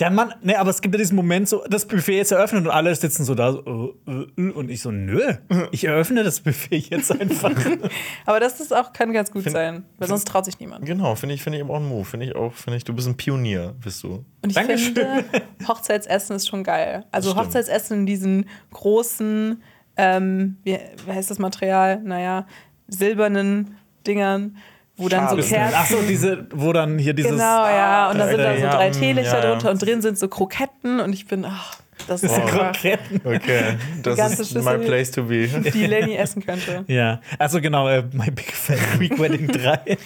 Ja, 0.00 0.08
Mann, 0.08 0.32
ne, 0.40 0.58
aber 0.58 0.70
es 0.70 0.80
gibt 0.80 0.94
ja 0.94 0.98
diesen 0.98 1.14
Moment, 1.14 1.46
so, 1.46 1.62
das 1.68 1.86
Buffet 1.86 2.20
ist 2.20 2.30
eröffnet 2.30 2.64
und 2.64 2.70
alle 2.70 2.94
sitzen 2.94 3.22
so 3.26 3.34
da 3.34 3.52
so, 3.52 3.98
äh, 4.08 4.40
äh, 4.40 4.50
und 4.52 4.70
ich 4.70 4.80
so, 4.80 4.90
nö, 4.90 5.20
ich 5.72 5.84
eröffne 5.84 6.24
das 6.24 6.40
Buffet 6.40 6.78
jetzt 6.88 7.12
einfach. 7.12 7.52
Aber 8.24 8.40
das 8.40 8.60
ist 8.60 8.74
auch, 8.74 8.94
kann 8.94 9.12
ganz 9.12 9.30
gut 9.30 9.50
sein, 9.50 9.84
weil 9.98 10.08
sonst 10.08 10.26
traut 10.26 10.46
sich 10.46 10.58
niemand. 10.58 10.86
Genau, 10.86 11.14
finde 11.16 11.34
ich, 11.34 11.42
finde 11.42 11.58
ich 11.58 11.64
aber 11.64 11.74
auch 11.74 11.80
ein 11.80 11.88
Move. 11.88 12.06
Finde 12.06 12.26
ich 12.26 12.34
auch, 12.34 12.54
finde 12.54 12.78
ich, 12.78 12.84
du 12.84 12.94
bist 12.94 13.08
ein 13.08 13.16
Pionier, 13.16 13.74
bist 13.82 14.02
du. 14.02 14.24
Und 14.42 14.48
ich 14.48 14.54
Dankeschön. 14.54 14.94
finde, 14.94 15.24
Hochzeitsessen 15.68 16.36
ist 16.36 16.48
schon 16.48 16.64
geil. 16.64 17.04
Also. 17.12 17.36
Hochzeitsessen 17.36 18.00
in 18.00 18.06
diesen 18.06 18.46
großen, 18.72 19.62
ähm, 19.96 20.56
wie, 20.64 20.78
wie 21.04 21.12
heißt 21.12 21.30
das 21.30 21.38
Material? 21.38 22.00
Naja, 22.02 22.46
silbernen 22.88 23.76
Dingern, 24.06 24.56
wo 25.00 25.08
dann 25.08 25.28
so. 25.28 25.36
Kerzen. 25.36 25.74
Ach 25.74 25.86
so, 25.86 25.96
diese, 26.06 26.46
wo 26.52 26.72
dann 26.72 26.98
hier 26.98 27.14
dieses. 27.14 27.32
Genau, 27.32 27.66
ja. 27.66 28.10
Und 28.10 28.18
da 28.18 28.28
sind 28.28 28.38
da 28.38 28.56
so 28.56 28.62
ja, 28.62 28.70
drei 28.76 28.90
mm, 28.90 28.92
Teelichter 28.92 29.38
ja, 29.38 29.44
ja. 29.44 29.50
drunter 29.50 29.70
und 29.70 29.82
drin 29.82 30.02
sind 30.02 30.18
so 30.18 30.28
Kroketten 30.28 31.00
und 31.00 31.12
ich 31.12 31.26
bin, 31.26 31.44
ach, 31.44 31.78
das 32.06 32.22
ist 32.22 32.32
einfach, 32.32 32.72
Kroketten. 32.72 33.20
Okay, 33.24 33.76
das 34.02 34.38
ist 34.40 34.54
my 34.54 34.62
Schüssel. 34.62 34.78
place 34.80 35.10
to 35.10 35.24
be. 35.24 35.48
die 35.48 35.86
Lenny 35.86 36.14
essen 36.14 36.44
könnte. 36.44 36.84
Ja, 36.90 37.20
also 37.38 37.60
genau, 37.60 37.88
äh, 37.88 38.02
My 38.12 38.30
Big 38.30 38.52
Fat 38.52 38.78
Greek 38.98 39.18
Wedding 39.18 39.48
3. 39.48 39.96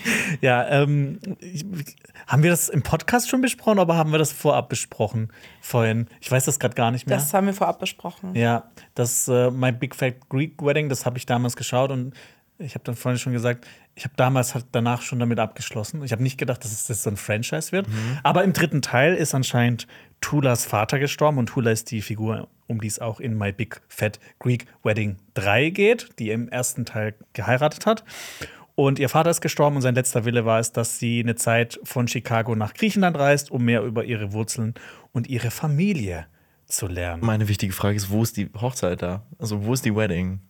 Ja, 0.40 0.68
ähm, 0.68 1.18
ich, 1.40 1.64
haben 2.26 2.42
wir 2.42 2.50
das 2.50 2.68
im 2.68 2.82
Podcast 2.82 3.28
schon 3.28 3.40
besprochen, 3.40 3.78
aber 3.78 3.96
haben 3.96 4.12
wir 4.12 4.18
das 4.18 4.32
vorab 4.32 4.68
besprochen 4.68 5.28
vorhin? 5.60 6.06
Ich 6.20 6.30
weiß 6.30 6.44
das 6.44 6.58
gerade 6.58 6.74
gar 6.74 6.90
nicht 6.90 7.06
mehr. 7.06 7.16
Das 7.16 7.32
haben 7.34 7.46
wir 7.46 7.54
vorab 7.54 7.78
besprochen. 7.78 8.34
Ja, 8.34 8.64
das 8.94 9.28
äh, 9.28 9.50
My 9.50 9.72
Big 9.72 9.94
Fat 9.94 10.28
Greek 10.28 10.62
Wedding, 10.62 10.88
das 10.88 11.06
habe 11.06 11.18
ich 11.18 11.26
damals 11.26 11.56
geschaut 11.56 11.90
und 11.90 12.14
ich 12.59 12.74
habe 12.74 12.85
dann 12.85 12.94
vorhin 12.94 13.18
schon 13.18 13.32
gesagt, 13.32 13.66
ich 13.94 14.05
habe 14.05 14.14
damals 14.16 14.55
halt 14.55 14.66
danach 14.72 15.02
schon 15.02 15.18
damit 15.18 15.39
abgeschlossen. 15.39 16.05
Ich 16.05 16.12
habe 16.12 16.22
nicht 16.22 16.39
gedacht, 16.39 16.64
dass 16.64 16.72
es 16.72 16.86
das 16.86 17.02
so 17.02 17.10
ein 17.10 17.16
Franchise 17.16 17.72
wird. 17.72 17.86
Aber 18.22 18.44
im 18.44 18.52
dritten 18.52 18.82
Teil 18.82 19.14
ist 19.14 19.35
anscheinend 19.35 19.86
Tulas 20.20 20.64
Vater 20.64 20.98
gestorben 20.98 21.39
und 21.39 21.47
Tula 21.47 21.70
ist 21.70 21.90
die 21.90 22.01
Figur, 22.01 22.48
um 22.66 22.81
die 22.81 22.86
es 22.86 22.98
auch 22.98 23.20
in 23.20 23.36
My 23.36 23.52
Big 23.52 23.81
Fat 23.89 24.20
Greek 24.39 24.66
Wedding 24.82 25.16
3 25.35 25.70
geht, 25.70 26.10
die 26.18 26.31
im 26.31 26.48
ersten 26.48 26.85
Teil 26.85 27.14
geheiratet 27.32 27.86
hat. 27.86 28.05
Und 28.76 28.98
ihr 28.98 29.09
Vater 29.09 29.31
ist 29.31 29.40
gestorben 29.40 29.76
und 29.76 29.82
sein 29.82 29.94
letzter 29.94 30.24
Wille 30.24 30.44
war 30.44 30.59
es, 30.59 30.72
dass 30.72 30.98
sie 30.98 31.20
eine 31.20 31.36
Zeit 31.36 31.78
von 31.85 32.09
Chicago 32.09 32.56
nach 32.56 32.74
Griechenland 32.74 33.16
reist, 33.16 33.51
um 33.51 33.64
mehr 33.64 33.82
über 33.82 34.05
ihre 34.05 34.32
Wurzeln 34.32 34.74
und 35.12 35.28
ihre 35.28 35.51
Familie 35.51 36.26
zu 36.66 36.89
lernen. 36.89 37.24
Meine 37.24 37.48
wichtige 37.48 37.72
Frage 37.72 37.97
ist, 37.97 38.10
wo 38.10 38.22
ist 38.22 38.36
die 38.36 38.51
Hochzeit 38.60 39.02
da? 39.02 39.26
Also, 39.39 39.64
wo 39.64 39.74
ist 39.74 39.85
die 39.85 39.94
Wedding? 39.94 40.40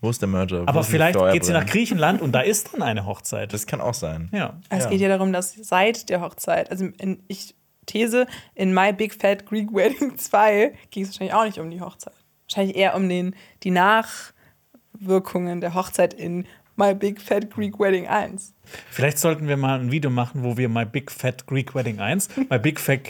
Wo 0.00 0.10
ist 0.10 0.20
der 0.20 0.28
Merger? 0.28 0.64
Aber 0.66 0.82
vielleicht 0.84 1.18
geht 1.32 1.44
sie 1.44 1.52
nach 1.52 1.64
Griechenland 1.66 2.20
und 2.20 2.32
da 2.32 2.40
ist 2.40 2.74
dann 2.74 2.82
eine 2.82 3.06
Hochzeit. 3.06 3.52
Das 3.52 3.66
kann 3.66 3.80
auch 3.80 3.94
sein. 3.94 4.28
ja. 4.32 4.58
Es 4.68 4.84
Ja. 4.84 4.90
geht 4.90 5.00
ja 5.00 5.08
darum, 5.08 5.32
dass 5.32 5.54
seit 5.54 6.08
der 6.10 6.20
Hochzeit, 6.20 6.70
also 6.70 6.86
in, 6.98 7.22
ich 7.28 7.54
These, 7.86 8.26
in 8.54 8.72
My 8.74 8.92
Big 8.92 9.14
Fat 9.14 9.46
Greek 9.46 9.72
Wedding 9.74 10.16
2 10.18 10.74
ging 10.90 11.02
es 11.04 11.10
wahrscheinlich 11.10 11.34
auch 11.34 11.44
nicht 11.44 11.58
um 11.58 11.70
die 11.70 11.80
Hochzeit. 11.80 12.14
Wahrscheinlich 12.48 12.76
eher 12.76 12.94
um 12.94 13.08
den, 13.08 13.34
die 13.62 13.70
Nachwirkungen 13.70 15.60
der 15.60 15.74
Hochzeit 15.74 16.14
in 16.14 16.46
My 16.76 16.94
Big 16.94 17.20
Fat 17.20 17.50
Greek 17.50 17.78
Wedding 17.78 18.06
1. 18.08 18.52
Vielleicht 18.90 19.18
sollten 19.18 19.48
wir 19.48 19.56
mal 19.56 19.78
ein 19.80 19.90
Video 19.92 20.10
machen, 20.10 20.42
wo 20.42 20.56
wir 20.56 20.68
My 20.68 20.84
Big 20.84 21.10
Fat 21.10 21.46
Greek 21.46 21.74
Wedding 21.74 22.00
1, 22.00 22.30
My 22.50 22.58
Big 22.58 22.80
Fat, 22.80 23.00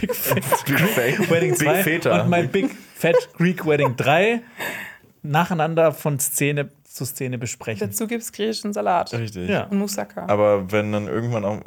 Big 0.00 0.14
Fat 0.14 0.42
Greek 0.66 1.30
Wedding 1.30 1.50
Big 1.50 1.58
2 1.58 1.82
Feta. 1.82 2.22
und 2.22 2.30
My 2.30 2.46
Big 2.46 2.70
Fat 2.96 3.16
Greek 3.34 3.64
Wedding 3.66 3.96
3 3.96 4.42
nacheinander 5.24 5.92
von 5.92 6.18
Szene 6.20 6.70
zu 6.84 7.04
Szene 7.04 7.38
besprechen. 7.38 7.88
Dazu 7.88 8.06
gibt 8.06 8.22
es 8.22 8.32
griechischen 8.32 8.72
Salat 8.72 9.12
Richtig. 9.12 9.48
Ja. 9.48 9.64
und 9.64 9.78
Moussaka. 9.78 10.26
Aber 10.26 10.70
wenn 10.70 10.92
dann 10.92 11.08
irgendwann 11.08 11.44
auch. 11.44 11.60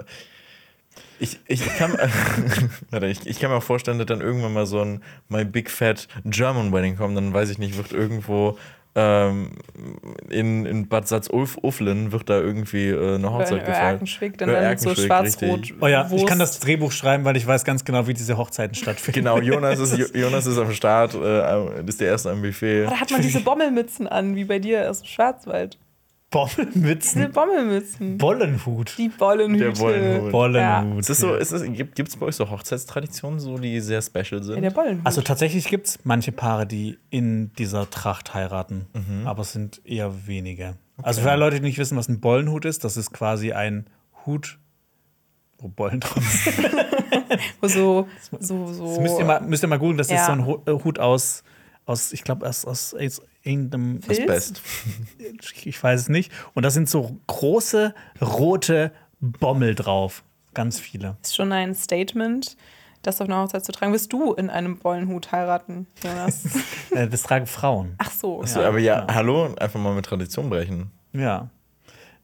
Ich, 1.19 1.39
ich, 1.47 1.65
kann, 1.77 1.93
warte, 2.91 3.07
ich, 3.07 3.25
ich 3.25 3.39
kann 3.39 3.49
mir 3.49 3.57
auch 3.57 3.63
vorstellen, 3.63 3.97
dass 3.97 4.05
dann 4.05 4.21
irgendwann 4.21 4.53
mal 4.53 4.67
so 4.67 4.81
ein 4.81 5.03
My 5.29 5.43
Big 5.43 5.69
Fat 5.69 6.07
German 6.25 6.71
Wedding 6.71 6.95
kommt. 6.95 7.17
Dann 7.17 7.34
weiß 7.34 7.49
ich 7.49 7.57
nicht, 7.57 7.75
wird 7.75 7.91
irgendwo 7.91 8.57
ähm, 8.99 9.52
in, 10.30 10.65
in 10.65 10.88
Bad 10.90 11.07
Salzuflen 11.07 12.11
wird 12.11 12.28
da 12.30 12.40
irgendwie 12.40 12.90
äh, 12.90 13.15
eine 13.15 13.32
Hochzeit 13.32 13.60
gefeiert. 13.65 13.91
Erkenschwick, 13.94 14.38
dann, 14.40 14.49
so 14.80 14.90
schwarz-rot. 14.95 15.74
Oh 15.82 15.88
ja, 15.88 16.10
ich 16.11 16.26
kann 16.26 16.40
das 16.40 16.60
Drehbuch 16.60 16.91
schreiben, 16.91 17.24
weil 17.24 17.38
ich 17.38 17.45
weiß 17.45 17.64
ganz 17.64 17.86
genau, 17.86 18.07
wie 18.07 18.15
diese 18.15 18.38
Hochzeiten 18.38 18.74
stattfinden. 18.76 19.19
Genau, 19.19 19.40
Jonas 19.40 19.78
ist, 19.80 19.95
Jo- 20.14 20.19
Jonas 20.19 20.48
ist 20.48 20.57
am 20.57 20.72
Start, 20.72 21.14
äh, 21.14 21.84
ist 21.86 22.02
der 22.02 22.07
Erste 22.07 22.32
am 22.32 22.41
Buffet. 22.41 22.86
Da 22.86 22.99
hat 22.99 23.11
man 23.11 23.22
diese 23.22 23.40
Bommelmützen 23.44 24.07
an, 24.07 24.36
wie 24.36 24.45
bei 24.45 24.57
dir 24.57 24.90
aus 24.90 25.02
dem 25.02 25.07
Schwarzwald. 25.07 25.78
Diese 26.33 26.65
Bommelmützen. 26.65 27.31
Bommelmützen. 27.31 28.17
Bollenhut. 28.17 28.97
Die 28.97 29.07
Bollenhüte. 29.09 29.63
Der 29.63 29.71
Bollenhut. 29.71 30.31
Bollenhut. 30.31 30.99
Ist 30.99 31.09
das 31.09 31.17
so, 31.19 31.33
ist 31.35 31.51
das, 31.53 31.63
gibt 31.63 31.99
es 32.09 32.17
bei 32.17 32.25
euch 32.25 32.35
so 32.35 32.49
Hochzeitstraditionen, 32.49 33.39
so, 33.39 33.57
die 33.57 33.79
sehr 33.79 34.01
special 34.01 34.43
sind? 34.43 34.55
Ja, 34.55 34.61
der 34.61 34.71
Bollenhut. 34.71 35.05
Also 35.05 35.21
tatsächlich 35.21 35.67
gibt 35.69 35.87
es 35.87 35.99
manche 36.03 36.33
Paare, 36.33 36.67
die 36.67 36.97
in 37.09 37.53
dieser 37.53 37.89
Tracht 37.89 38.33
heiraten, 38.33 38.87
Mhm. 38.93 39.25
aber 39.25 39.41
es 39.43 39.53
sind 39.53 39.81
eher 39.85 40.27
wenige. 40.27 40.75
Also 41.01 41.21
für 41.21 41.31
alle 41.31 41.39
Leute, 41.39 41.57
die 41.57 41.61
nicht 41.63 41.77
wissen, 41.77 41.97
was 41.97 42.09
ein 42.09 42.19
Bollenhut 42.19 42.65
ist, 42.65 42.83
das 42.83 42.97
ist 42.97 43.13
quasi 43.13 43.53
ein 43.53 43.87
Hut 44.25 44.59
Wo 45.59 45.69
Bollen 45.69 46.01
drauf 46.01 46.21
sind. 46.23 46.57
Wo 47.61 47.67
so, 47.67 48.07
so, 48.39 48.67
so. 48.73 48.85
Das 48.89 48.99
müsst 48.99 49.17
ihr 49.19 49.25
mal, 49.25 49.41
müsst 49.41 49.63
ihr 49.63 49.67
mal 49.67 49.79
googeln, 49.79 49.97
das 49.97 50.07
ist 50.07 50.13
Ja. 50.13 50.25
so 50.25 50.31
ein 50.33 50.41
äh, 50.41 50.83
Hut 50.83 50.99
aus, 50.99 51.43
aus 51.88 52.11
ich 52.14 52.23
glaube, 52.23 52.47
aus, 52.47 52.65
aus, 52.65 52.93
aus 52.93 53.22
irgendeinem. 53.43 54.01
Filz? 54.01 54.26
Best. 54.27 54.61
Ich 55.64 55.81
weiß 55.81 56.01
es 56.01 56.09
nicht. 56.09 56.31
Und 56.53 56.64
da 56.64 56.69
sind 56.69 56.88
so 56.89 57.19
große 57.27 57.95
rote 58.22 58.91
Bommel 59.19 59.73
drauf. 59.73 60.23
Ganz 60.53 60.80
viele. 60.80 61.18
ist 61.23 61.35
schon 61.35 61.51
ein 61.51 61.73
Statement, 61.76 62.57
das 63.03 63.22
auf 63.22 63.27
einer 63.27 63.41
Hochzeit 63.41 63.64
zu 63.64 63.72
tragen. 63.72 63.93
Wirst 63.93 64.11
du 64.11 64.34
in 64.34 64.49
einem 64.49 64.77
Bollenhut 64.80 65.31
heiraten, 65.31 65.88
Jonas? 66.03 66.43
Äh, 66.91 67.07
Das 67.07 67.23
tragen 67.23 67.45
Frauen. 67.47 67.95
Ach 67.99 68.11
so. 68.11 68.43
So, 68.45 68.61
aber 68.61 68.80
ja, 68.80 69.05
hallo, 69.09 69.53
einfach 69.59 69.80
mal 69.80 69.93
mit 69.93 70.05
Tradition 70.05 70.49
brechen. 70.49 70.91
Ja. 71.14 71.49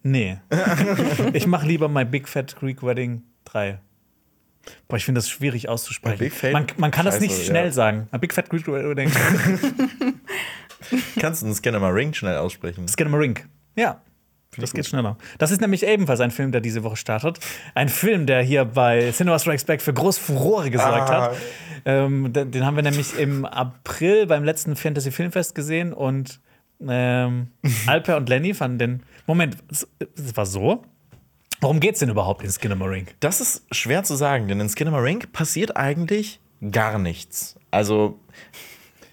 Nee. 0.01 0.37
ich 1.33 1.47
mache 1.47 1.65
lieber 1.67 1.87
My 1.87 2.05
Big 2.05 2.27
Fat 2.27 2.55
Greek 2.57 2.81
Wedding 2.83 3.23
3. 3.45 3.79
Boah, 4.87 4.97
ich 4.97 5.05
finde 5.05 5.19
das 5.19 5.29
schwierig 5.29 5.69
auszusprechen. 5.69 6.19
Big 6.19 6.33
Fat- 6.33 6.53
man, 6.53 6.65
man 6.77 6.91
kann 6.91 7.05
das 7.05 7.19
nicht 7.19 7.31
Scheiße, 7.31 7.45
schnell 7.45 7.65
ja. 7.65 7.71
sagen. 7.71 8.07
My 8.11 8.19
Big 8.19 8.33
Fat 8.33 8.49
Greek 8.49 8.67
Wedding. 8.67 9.11
Kannst 11.19 11.41
du 11.41 11.47
den 11.47 11.55
Scanner 11.55 11.79
mal 11.79 11.91
Ring 11.91 12.13
schnell 12.13 12.37
aussprechen? 12.37 12.87
Skinamarink. 12.87 13.47
Ja. 13.75 14.01
Das 14.57 14.71
geht 14.73 14.85
schneller. 14.85 15.17
Das 15.39 15.49
ist 15.49 15.61
nämlich 15.61 15.83
ebenfalls 15.83 16.19
ein 16.19 16.29
Film, 16.29 16.51
der 16.51 16.61
diese 16.61 16.83
Woche 16.83 16.95
startet. 16.95 17.39
Ein 17.73 17.89
Film, 17.89 18.27
der 18.27 18.43
hier 18.43 18.65
bei 18.65 19.11
Cinema 19.11 19.39
Strikes 19.39 19.63
Back 19.65 19.81
für 19.81 19.93
groß 19.93 20.19
Furore 20.19 20.69
gesorgt 20.69 21.09
Ah. 21.09 21.21
hat. 21.31 21.37
Ähm, 21.85 22.31
den, 22.31 22.63
haben 22.63 22.75
wir 22.75 22.83
nämlich 22.83 23.17
im 23.17 23.45
April 23.45 24.27
beim 24.27 24.43
letzten 24.43 24.75
Fantasy 24.75 25.11
Filmfest 25.11 25.55
gesehen 25.55 25.91
und 25.91 26.39
ähm, 26.87 27.47
Alper 27.87 28.15
und 28.17 28.29
Lenny 28.29 28.53
fanden 28.53 28.77
den. 28.77 29.03
Moment, 29.25 29.57
es 29.71 29.87
war 30.35 30.45
so. 30.45 30.83
Worum 31.63 31.79
geht's 31.79 31.99
denn 31.99 32.09
überhaupt 32.09 32.43
in 32.43 32.51
Skinamarink? 32.51 33.15
Das 33.21 33.39
ist 33.39 33.63
schwer 33.71 34.03
zu 34.03 34.15
sagen, 34.15 34.49
denn 34.49 34.59
in 34.59 34.67
Skinamarink 34.67 35.31
passiert 35.31 35.77
eigentlich 35.77 36.41
gar 36.71 36.99
nichts. 36.99 37.55
Also 37.71 38.19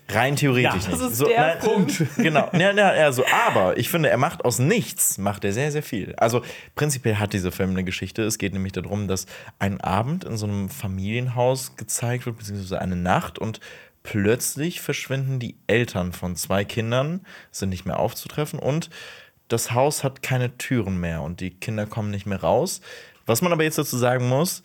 rein 0.08 0.34
theoretisch 0.34 0.64
Ja, 0.64 0.74
nicht. 0.76 0.92
das 0.92 1.00
ist 1.12 1.16
so, 1.18 1.26
der 1.26 1.40
nein. 1.54 1.58
Punkt. 1.60 2.02
Genau. 2.16 2.50
Ja, 2.52 2.72
ja, 2.72 2.94
ja, 2.96 3.12
so, 3.12 3.24
aber 3.46 3.78
ich 3.78 3.88
finde, 3.88 4.10
er 4.10 4.16
macht 4.16 4.44
aus 4.44 4.58
nichts, 4.58 5.16
macht 5.18 5.44
er 5.44 5.52
sehr, 5.52 5.70
sehr 5.70 5.84
viel. 5.84 6.12
Also 6.16 6.42
prinzipiell 6.74 7.16
hat 7.16 7.32
dieser 7.32 7.52
Film 7.52 7.70
eine 7.70 7.84
Geschichte. 7.84 8.22
Es 8.24 8.36
geht 8.36 8.52
nämlich 8.52 8.72
darum, 8.72 9.06
dass 9.06 9.26
ein 9.60 9.80
Abend 9.80 10.24
in 10.24 10.36
so 10.36 10.46
einem 10.46 10.68
Familienhaus 10.68 11.76
gezeigt 11.76 12.26
wird, 12.26 12.38
beziehungsweise 12.38 12.80
eine 12.80 12.96
Nacht 12.96 13.38
und 13.38 13.60
plötzlich 14.02 14.80
verschwinden 14.80 15.38
die 15.38 15.54
Eltern 15.68 16.12
von 16.12 16.34
zwei 16.34 16.64
Kindern, 16.64 17.24
sind 17.52 17.68
nicht 17.68 17.84
mehr 17.86 18.00
aufzutreffen 18.00 18.58
und 18.58 18.90
das 19.50 19.72
Haus 19.72 20.02
hat 20.04 20.22
keine 20.22 20.56
Türen 20.56 20.98
mehr 20.98 21.22
und 21.22 21.40
die 21.40 21.50
Kinder 21.50 21.86
kommen 21.86 22.10
nicht 22.10 22.26
mehr 22.26 22.40
raus. 22.40 22.80
Was 23.26 23.42
man 23.42 23.52
aber 23.52 23.64
jetzt 23.64 23.78
dazu 23.78 23.96
sagen 23.96 24.28
muss, 24.28 24.62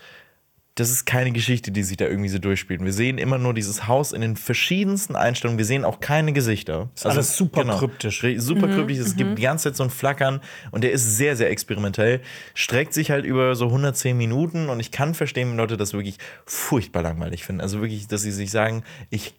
das 0.78 0.90
ist 0.90 1.06
keine 1.06 1.32
Geschichte, 1.32 1.72
die 1.72 1.84
sich 1.84 1.95
da 1.95 2.06
irgendwie 2.06 2.28
so 2.28 2.38
durchspielt. 2.38 2.84
Wir 2.84 2.91
sehen 2.91 3.18
immer 3.18 3.38
nur 3.38 3.53
dieses 3.53 3.88
Haus 3.88 4.12
in 4.12 4.20
den 4.20 4.36
verschiedensten 4.36 5.16
Einstellungen. 5.16 5.57
Wir 5.57 5.66
sehen 5.66 5.86
auch 5.86 6.02
keine 6.02 6.34
Gesichter. 6.34 6.90
Ist 6.94 7.06
alles 7.06 7.38
super 7.38 7.64
kryptisch. 7.78 8.24
Re- 8.24 8.41
Super 8.41 8.68
kryptisch. 8.68 8.98
Es 8.98 9.16
gibt 9.16 9.38
die 9.38 9.41
ganze 9.41 9.70
Zeit 9.70 9.78
so 9.78 9.84
ein 9.84 9.90
Flackern 9.90 10.41
und 10.72 10.84
der 10.84 10.91
ist 10.91 11.16
sehr, 11.16 11.38
sehr 11.38 11.49
experimentell. 11.49 12.20
Streckt 12.56 12.94
sich 12.94 13.10
halt 13.10 13.24
über 13.24 13.56
so 13.56 13.68
110 13.68 14.18
Minuten 14.18 14.68
und 14.68 14.82
ich 14.82 14.91
kann 14.91 15.14
verstehen, 15.14 15.49
wenn 15.52 15.57
Leute 15.57 15.78
das 15.78 15.94
wirklich 15.94 16.18
furchtbar 16.45 17.03
langweilig 17.03 17.45
finden. 17.45 17.62
Also 17.62 17.80
wirklich, 17.80 18.07
dass 18.07 18.24
sie 18.24 18.32
sich 18.32 18.52
sagen, 18.52 18.84
ich 19.10 19.34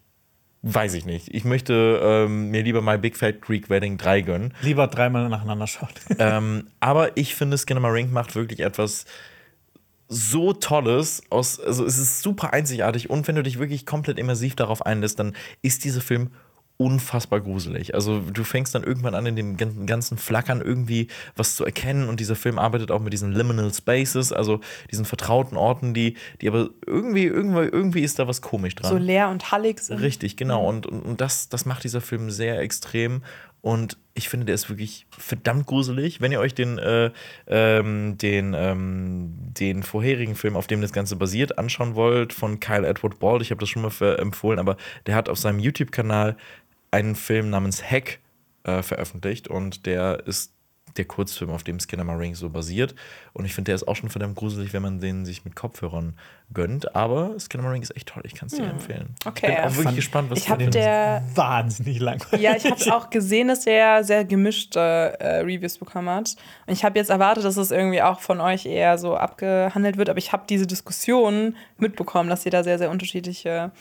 weiß 0.61 0.93
ich 0.95 1.05
nicht. 1.05 1.33
Ich 1.33 1.45
möchte 1.45 1.99
ähm, 2.01 2.49
mir 2.49 2.63
lieber 2.63 2.81
My 2.81 2.97
Big 2.97 3.15
Fat 3.17 3.41
Greek 3.41 3.69
Wedding 3.69 3.97
3 3.97 4.21
gönnen. 4.21 4.53
Lieber 4.61 4.87
dreimal 4.87 5.29
nacheinander 5.29 5.67
schaut. 5.67 5.93
ähm, 6.19 6.67
aber 6.79 7.15
ich 7.17 7.35
finde, 7.35 7.57
Skinamarink 7.57 8.11
macht 8.11 8.35
wirklich 8.35 8.61
etwas 8.61 9.05
so 10.09 10.53
Tolles 10.53 11.21
aus, 11.29 11.59
also 11.59 11.85
es 11.85 11.97
ist 11.97 12.21
super 12.21 12.53
einzigartig 12.53 13.09
und 13.09 13.27
wenn 13.27 13.35
du 13.35 13.43
dich 13.43 13.59
wirklich 13.59 13.85
komplett 13.85 14.17
immersiv 14.17 14.55
darauf 14.55 14.85
einlässt, 14.85 15.19
dann 15.19 15.35
ist 15.61 15.83
dieser 15.83 16.01
Film 16.01 16.31
unfassbar 16.77 17.41
gruselig. 17.41 17.95
Also 17.95 18.19
du 18.19 18.43
fängst 18.43 18.75
dann 18.75 18.83
irgendwann 18.83 19.15
an, 19.15 19.25
in 19.25 19.35
dem 19.35 19.57
gan- 19.57 19.87
ganzen 19.87 20.17
Flackern 20.17 20.61
irgendwie 20.61 21.07
was 21.35 21.55
zu 21.55 21.65
erkennen 21.65 22.07
und 22.07 22.19
dieser 22.19 22.35
Film 22.35 22.59
arbeitet 22.59 22.91
auch 22.91 22.99
mit 22.99 23.13
diesen 23.13 23.31
Liminal 23.31 23.73
Spaces, 23.73 24.31
also 24.31 24.59
diesen 24.91 25.05
vertrauten 25.05 25.57
Orten, 25.57 25.95
die, 25.95 26.15
die 26.39 26.47
aber 26.47 26.69
irgendwie, 26.85 27.25
irgendwie, 27.25 27.63
irgendwie 27.63 28.01
ist 28.01 28.19
da 28.19 28.27
was 28.27 28.41
komisch 28.41 28.75
dran. 28.75 28.91
So 28.91 28.97
leer 28.97 29.29
und 29.29 29.51
hallig 29.51 29.79
sind. 29.79 29.99
Richtig, 29.99 30.37
genau. 30.37 30.67
Und, 30.67 30.85
und, 30.85 31.01
und 31.01 31.19
das, 31.19 31.49
das 31.49 31.65
macht 31.65 31.83
dieser 31.83 32.01
Film 32.01 32.29
sehr 32.29 32.59
extrem. 32.59 33.23
Und 33.61 33.97
ich 34.13 34.29
finde, 34.29 34.45
der 34.45 34.55
ist 34.55 34.69
wirklich 34.69 35.07
verdammt 35.09 35.65
gruselig. 35.65 36.21
Wenn 36.21 36.31
ihr 36.31 36.39
euch 36.39 36.53
den, 36.53 36.77
äh, 36.77 37.11
ähm, 37.47 38.17
den, 38.17 38.53
ähm, 38.55 39.33
den 39.59 39.81
vorherigen 39.81 40.35
Film, 40.35 40.55
auf 40.55 40.67
dem 40.67 40.79
das 40.79 40.93
Ganze 40.93 41.15
basiert, 41.15 41.57
anschauen 41.57 41.95
wollt, 41.95 42.33
von 42.33 42.59
Kyle 42.59 42.87
Edward 42.87 43.19
Bald, 43.19 43.41
ich 43.41 43.49
habe 43.49 43.59
das 43.59 43.67
schon 43.67 43.81
mal 43.81 43.91
empfohlen, 44.19 44.59
aber 44.59 44.77
der 45.07 45.15
hat 45.15 45.27
auf 45.27 45.39
seinem 45.39 45.59
YouTube-Kanal 45.59 46.37
einen 46.97 47.15
Film 47.15 47.49
namens 47.49 47.83
Hack 47.83 48.19
äh, 48.63 48.81
veröffentlicht 48.81 49.47
und 49.47 49.85
der 49.85 50.23
ist 50.25 50.53
der 50.95 51.05
Kurzfilm, 51.05 51.51
auf 51.51 51.63
dem 51.63 51.79
Skinamarink 51.79 52.35
so 52.35 52.49
basiert. 52.49 52.95
Und 53.33 53.45
ich 53.45 53.53
finde, 53.53 53.69
der 53.69 53.75
ist 53.75 53.87
auch 53.87 53.95
schon 53.95 54.09
verdammt 54.09 54.35
gruselig, 54.35 54.73
wenn 54.73 54.81
man 54.81 54.99
den 54.99 55.25
sich 55.25 55.45
mit 55.45 55.55
Kopfhörern 55.55 56.17
gönnt. 56.51 56.95
Aber 56.95 57.39
Skinamarink 57.39 57.83
ist 57.83 57.95
echt 57.95 58.07
toll. 58.07 58.23
Ich 58.25 58.33
kann 58.33 58.47
es 58.47 58.55
dir 58.55 58.63
empfehlen. 58.63 59.09
Hm. 59.23 59.27
Okay. 59.27 59.47
Ich 59.51 59.55
bin 59.57 59.63
auch 59.65 59.69
wirklich 59.69 59.83
Fand- 59.83 59.95
gespannt, 59.95 60.29
was 60.31 60.39
Ich 60.39 60.45
du 60.45 60.69
der. 60.71 61.21
Wahnsinnig 61.35 61.99
langweilig. 61.99 62.41
Ja, 62.43 62.55
ich 62.55 62.65
habe 62.65 62.95
auch 62.95 63.11
gesehen, 63.11 63.49
dass 63.49 63.65
der 63.65 64.03
sehr 64.03 64.25
gemischte 64.25 64.79
äh, 64.79 65.41
Reviews 65.41 65.77
bekommen 65.77 66.09
hat. 66.09 66.35
Und 66.65 66.73
ich 66.73 66.83
habe 66.83 66.97
jetzt 66.97 67.11
erwartet, 67.11 67.43
dass 67.45 67.57
es 67.57 67.69
irgendwie 67.69 68.01
auch 68.01 68.19
von 68.19 68.41
euch 68.41 68.65
eher 68.65 68.97
so 68.97 69.15
abgehandelt 69.15 69.97
wird. 69.97 70.09
Aber 70.09 70.17
ich 70.17 70.31
habe 70.31 70.45
diese 70.49 70.65
Diskussion 70.65 71.55
mitbekommen, 71.77 72.27
dass 72.29 72.43
ihr 72.43 72.51
da 72.51 72.63
sehr, 72.63 72.79
sehr 72.79 72.89
unterschiedliche 72.89 73.71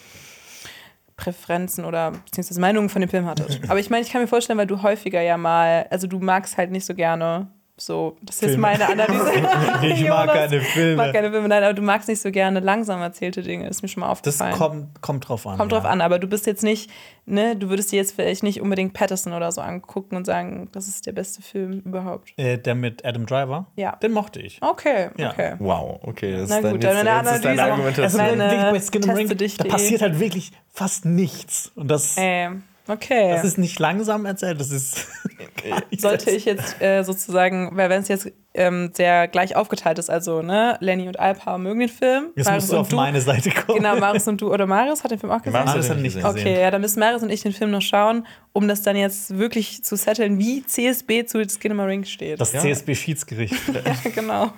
Präferenzen 1.17 1.85
oder 1.85 2.11
beziehungsweise 2.11 2.61
Meinungen 2.61 2.89
von 2.89 3.01
dem 3.01 3.11
Film 3.11 3.27
hattet. 3.27 3.61
Aber 3.69 3.81
ich 3.81 3.91
meine, 3.91 4.03
ich 4.05 4.13
kann 4.13 4.21
mir 4.21 4.29
vorstellen, 4.29 4.59
weil 4.59 4.67
du 4.67 4.83
häufiger 4.83 5.23
ja 5.23 5.37
mal, 5.37 5.87
also 5.91 6.07
du 6.07 6.19
magst 6.19 6.59
halt 6.59 6.71
nicht 6.71 6.85
so 6.85 6.95
gerne 6.95 7.49
so, 7.79 8.17
das 8.23 8.37
ist 8.37 8.43
jetzt 8.43 8.59
meine 8.59 8.87
Analyse. 8.89 9.33
Ich 9.83 10.05
mag 10.09 10.33
keine 10.33 10.61
Filme. 10.63 10.97
mag 10.97 11.13
keine 11.13 11.31
Filme, 11.31 11.47
nein, 11.49 11.63
aber 11.63 11.75
du 11.75 11.83
magst 11.83 12.09
nicht 12.09 12.23
so 12.23 12.31
gerne 12.31 12.61
langsam 12.61 13.03
erzählte 13.03 13.43
Dinge, 13.43 13.69
ist 13.69 13.83
mir 13.83 13.89
schon 13.89 14.01
mal 14.01 14.09
Das 14.09 14.41
aufgefallen. 14.41 14.55
kommt, 14.55 15.03
kommt 15.03 15.29
drauf 15.29 15.47
an. 15.47 15.59
Kommt 15.59 15.73
ja. 15.73 15.79
drauf 15.79 15.87
an, 15.91 16.01
aber 16.01 16.19
du 16.19 16.27
bist 16.27 16.47
jetzt 16.47 16.63
nicht, 16.63 16.91
ne, 17.27 17.55
du 17.55 17.69
würdest 17.69 17.93
dir 17.93 17.97
jetzt 17.97 18.15
vielleicht 18.15 18.43
nicht 18.43 18.63
unbedingt 18.63 18.95
Patterson 18.95 19.35
oder 19.35 19.53
so 19.53 19.61
angucken 19.61 20.17
und 20.17 20.25
sagen, 20.25 20.71
das 20.73 20.89
ist 20.89 21.07
der 21.07 21.13
beste 21.13 21.43
Film 21.43 21.83
überhaupt. 21.85 22.33
Äh, 22.39 22.57
der 22.57 22.75
mit 22.75 23.05
Adam 23.05 23.27
Driver? 23.27 23.67
Ja. 23.77 23.97
Den 23.97 24.13
mochte 24.13 24.41
ich. 24.41 24.59
Okay, 24.63 25.11
Ja. 25.19 25.33
okay. 25.33 25.57
Wow, 25.59 26.01
okay. 26.03 26.33
Das 26.33 26.49
Na 26.49 26.59
ist 26.61 26.71
gut, 26.71 26.83
deine 26.83 27.11
Analyse. 27.11 27.49
Also, 27.49 27.63
Argumentation. 27.63 28.21
Meine 28.23 28.51
wirklich 28.51 28.91
bei 28.91 29.01
Skin 29.01 29.11
Ring, 29.11 29.37
dich, 29.37 29.57
da 29.59 29.65
passiert 29.65 30.01
halt 30.01 30.19
wirklich 30.19 30.53
fast 30.73 31.05
nichts. 31.05 31.73
Und 31.75 31.89
das, 31.89 32.17
Ähm, 32.19 32.63
okay. 32.89 33.31
das 33.31 33.45
ist 33.45 33.59
nicht 33.59 33.79
langsam 33.79 34.27
erzählt, 34.27 34.61
das 34.61 34.71
ist. 34.71 35.07
nicht 35.91 36.01
Sollte 36.01 36.31
ich 36.31 36.45
jetzt 36.45 36.81
äh, 36.81 37.03
sozusagen, 37.03 37.77
weil 37.77 37.91
wenn 37.91 38.03
es 38.03 38.09
jetzt 38.09 38.31
ähm, 38.57 38.91
sehr 38.95 39.29
gleich 39.29 39.55
aufgeteilt 39.55 39.99
ist, 39.99 40.09
also 40.11 40.43
ne, 40.43 40.77
Lenny 40.81 41.07
und 41.09 41.21
Alpa 41.21 41.59
mögen 41.59 41.81
den 41.81 41.89
Film. 41.89 42.29
Jetzt 42.35 42.47
Marius 42.47 42.63
musst 42.65 42.73
du 42.73 42.77
auf 42.79 42.93
meine 42.93 43.21
Seite 43.21 43.51
kommen. 43.51 43.79
Genau, 43.79 43.97
Marius 43.97 44.27
und 44.29 44.41
du 44.41 44.53
oder 44.53 44.67
Marius 44.67 45.05
hat 45.05 45.11
den 45.11 45.19
Film 45.19 45.31
auch 45.33 45.43
gesehen. 45.43 45.65
Marius 45.65 45.91
hat 45.91 45.99
nicht 45.99 46.15
gesehen. 46.17 46.27
Okay, 46.27 46.61
ja, 46.61 46.71
dann 46.71 46.81
müssen 46.81 46.99
Marius 47.01 47.23
und 47.23 47.31
ich 47.31 47.43
den 47.43 47.53
Film 47.53 47.71
noch 47.71 47.83
schauen, 47.83 48.27
um 48.53 48.67
das 48.67 48.83
dann 48.83 48.97
jetzt 48.97 49.37
wirklich 49.37 49.85
zu 49.85 49.97
setteln, 49.97 50.39
wie 50.39 50.65
CSB 50.65 51.27
zu 51.27 51.47
Skinamarink 51.47 52.07
steht. 52.07 52.41
Das 52.41 52.53
Ja. 52.53 52.61
CSB-Schiedsgericht. 52.61 53.55
ja, 53.75 54.11
genau. 54.15 54.53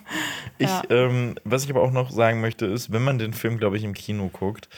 Ich, 0.59 0.69
Ja. 0.69 0.83
ähm, 0.91 1.35
was 1.45 1.65
ich 1.65 1.71
aber 1.71 1.83
auch 1.83 1.91
noch 1.91 2.11
sagen 2.11 2.41
möchte, 2.41 2.67
ist, 2.67 2.93
wenn 2.93 3.03
man 3.03 3.19
den 3.19 3.33
Film, 3.33 3.59
glaube 3.59 3.77
ich, 3.77 3.85
im 3.85 3.95
Kino 3.95 4.31
guckt, 4.33 4.69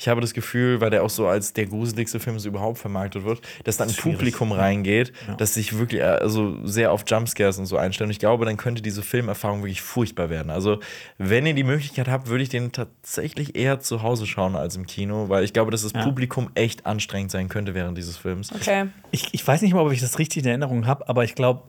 ich 0.00 0.08
habe 0.08 0.22
das 0.22 0.32
Gefühl, 0.32 0.80
weil 0.80 0.88
der 0.88 1.02
auch 1.02 1.10
so 1.10 1.26
als 1.26 1.52
der 1.52 1.66
gruseligste 1.66 2.20
Film 2.20 2.38
so 2.38 2.48
überhaupt 2.48 2.78
vermarktet 2.78 3.22
wird, 3.24 3.42
dass 3.64 3.76
dann 3.76 3.88
ein 3.88 3.94
Schwierig. 3.94 4.16
Publikum 4.16 4.50
reingeht, 4.50 5.12
das 5.36 5.52
sich 5.52 5.78
wirklich 5.78 6.00
äh, 6.00 6.04
also 6.04 6.56
sehr 6.66 6.90
auf 6.90 7.04
Jumpscares 7.06 7.58
und 7.58 7.66
so 7.66 7.76
einstellt. 7.76 8.06
Und 8.08 8.12
ich 8.12 8.18
glaube, 8.18 8.46
dann 8.46 8.56
könnte 8.56 8.80
diese 8.80 9.02
Filmerfahrung 9.02 9.60
wirklich 9.60 9.82
furchtbar 9.82 10.30
werden. 10.30 10.48
Also, 10.50 10.80
wenn 11.18 11.44
ihr 11.44 11.52
die 11.52 11.64
Möglichkeit 11.64 12.08
habt, 12.08 12.28
würde 12.28 12.42
ich 12.42 12.48
den 12.48 12.72
tatsächlich 12.72 13.56
eher 13.56 13.80
zu 13.80 14.02
Hause 14.02 14.26
schauen 14.26 14.56
als 14.56 14.74
im 14.74 14.86
Kino, 14.86 15.28
weil 15.28 15.44
ich 15.44 15.52
glaube, 15.52 15.70
dass 15.70 15.82
das 15.82 15.92
Ja. 15.92 16.02
Publikum 16.02 16.48
echt 16.54 16.86
anstrengend 16.86 17.30
sein 17.30 17.50
könnte 17.50 17.74
während 17.74 17.98
dieses 17.98 18.16
Films. 18.16 18.54
Okay. 18.54 18.86
Ich, 19.10 19.34
ich 19.34 19.46
weiß 19.46 19.60
nicht 19.60 19.74
mal, 19.74 19.84
ob 19.84 19.92
ich 19.92 20.00
das 20.00 20.18
richtig 20.18 20.44
in 20.44 20.48
Erinnerung 20.48 20.86
habe, 20.86 21.06
aber 21.10 21.24
ich 21.24 21.34
glaube, 21.34 21.64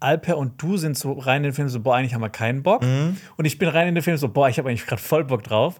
Alper 0.00 0.36
und 0.36 0.60
du 0.60 0.76
sind 0.76 0.98
so 0.98 1.12
rein 1.12 1.38
in 1.38 1.42
den 1.44 1.52
Film 1.52 1.68
so, 1.68 1.78
boah, 1.78 1.94
eigentlich 1.94 2.12
haben 2.12 2.22
wir 2.22 2.28
keinen 2.28 2.64
Bock. 2.64 2.82
Mhm. 2.82 3.18
Und 3.36 3.44
ich 3.44 3.58
bin 3.58 3.68
rein 3.68 3.86
in 3.86 3.94
den 3.94 4.02
Film 4.02 4.16
so, 4.16 4.28
boah, 4.28 4.48
ich 4.48 4.58
habe 4.58 4.68
eigentlich 4.68 4.84
gerade 4.84 5.00
voll 5.00 5.24
Bock 5.24 5.44
drauf. 5.44 5.78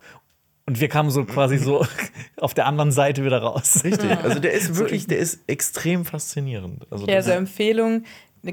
Und 0.67 0.81
wir 0.81 0.89
kamen 0.89 1.11
so 1.11 1.25
quasi 1.25 1.59
so 1.59 1.85
auf 2.41 2.55
der 2.55 2.67
anderen 2.67 2.93
Seite 2.93 3.25
wieder 3.25 3.43
raus. 3.43 3.83
Richtig. 3.85 4.11
Also, 4.19 4.39
der 4.39 4.53
ist 4.53 4.77
wirklich, 4.77 5.07
der 5.07 5.19
ist 5.19 5.41
extrem 5.49 6.05
faszinierend. 6.05 6.83
Also, 6.91 7.05
Okay, 7.05 7.15
das- 7.15 7.27
also 7.27 7.39
Empfehlung, 7.39 8.05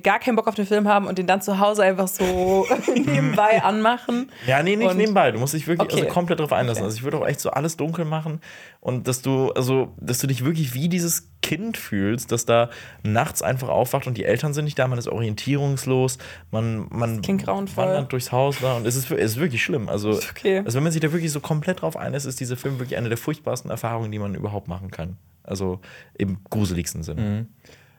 gar 0.04 0.20
keinen 0.20 0.36
Bock 0.36 0.48
auf 0.48 0.54
den 0.56 0.68
Film 0.68 0.88
haben 0.88 1.08
und 1.08 1.18
den 1.18 1.26
dann 1.26 1.42
zu 1.42 1.60
Hause 1.60 1.84
einfach 1.84 2.08
so 2.08 2.68
nebenbei 2.96 3.64
anmachen. 3.64 4.32
Ja, 4.46 4.62
nee, 4.62 4.76
nicht 4.76 4.92
Und- 4.92 4.98
nebenbei. 4.98 5.32
Du 5.32 5.40
musst 5.40 5.54
dich 5.56 5.68
wirklich 5.68 5.92
Okay. 5.92 6.02
also 6.04 6.14
komplett 6.14 6.40
darauf 6.40 6.54
einlassen. 6.54 6.82
Okay. 6.82 6.86
Also 6.86 6.98
ich 6.98 7.04
würde 7.04 7.18
auch 7.18 7.26
echt 7.28 7.40
so 7.40 7.50
alles 7.50 7.76
dunkel 7.78 8.06
machen 8.06 8.40
und 8.82 9.08
dass 9.08 9.22
du, 9.24 9.52
also, 9.54 9.94
dass 10.00 10.20
du 10.20 10.28
dich 10.28 10.46
wirklich 10.46 10.74
wie 10.76 10.90
dieses 10.90 11.30
Kind 11.42 11.78
fühlst, 11.78 12.32
das 12.32 12.46
da 12.46 12.70
nachts 13.02 13.42
einfach 13.42 13.70
aufwacht 13.70 14.06
und 14.06 14.16
die 14.18 14.26
Eltern 14.26 14.54
sind 14.54 14.66
nicht 14.66 14.78
da, 14.78 14.88
man 14.88 15.00
ist 15.00 15.08
orientierungslos, 15.08 16.18
man, 16.52 16.86
man 16.90 17.22
wandert 17.26 18.12
durchs 18.12 18.32
Haus 18.32 18.58
da 18.62 18.78
und 18.78 18.86
es 18.86 18.96
ist, 18.96 19.10
es 19.10 19.32
ist 19.32 19.40
wirklich 19.40 19.64
schlimm. 19.64 19.90
Also, 19.90 20.12
okay. 20.12 20.60
also 20.64 20.76
wenn 20.76 20.84
man 20.84 20.92
sich 20.92 21.02
da 21.02 21.12
wirklich 21.12 21.32
so 21.32 21.40
komplett 21.40 21.82
drauf 21.82 21.98
einlässt, 21.98 22.26
ist 22.28 22.40
dieser 22.40 22.58
Film 22.58 22.78
wirklich 22.80 22.98
eine 22.98 23.10
der 23.10 23.18
furchtbarsten 23.18 23.72
Erfahrungen, 23.72 24.12
die 24.12 24.20
man 24.20 24.36
überhaupt 24.36 24.68
machen 24.68 24.92
kann. 24.92 25.18
Also 25.44 25.80
im 26.14 26.38
gruseligsten 26.50 27.02
Sinne. 27.02 27.48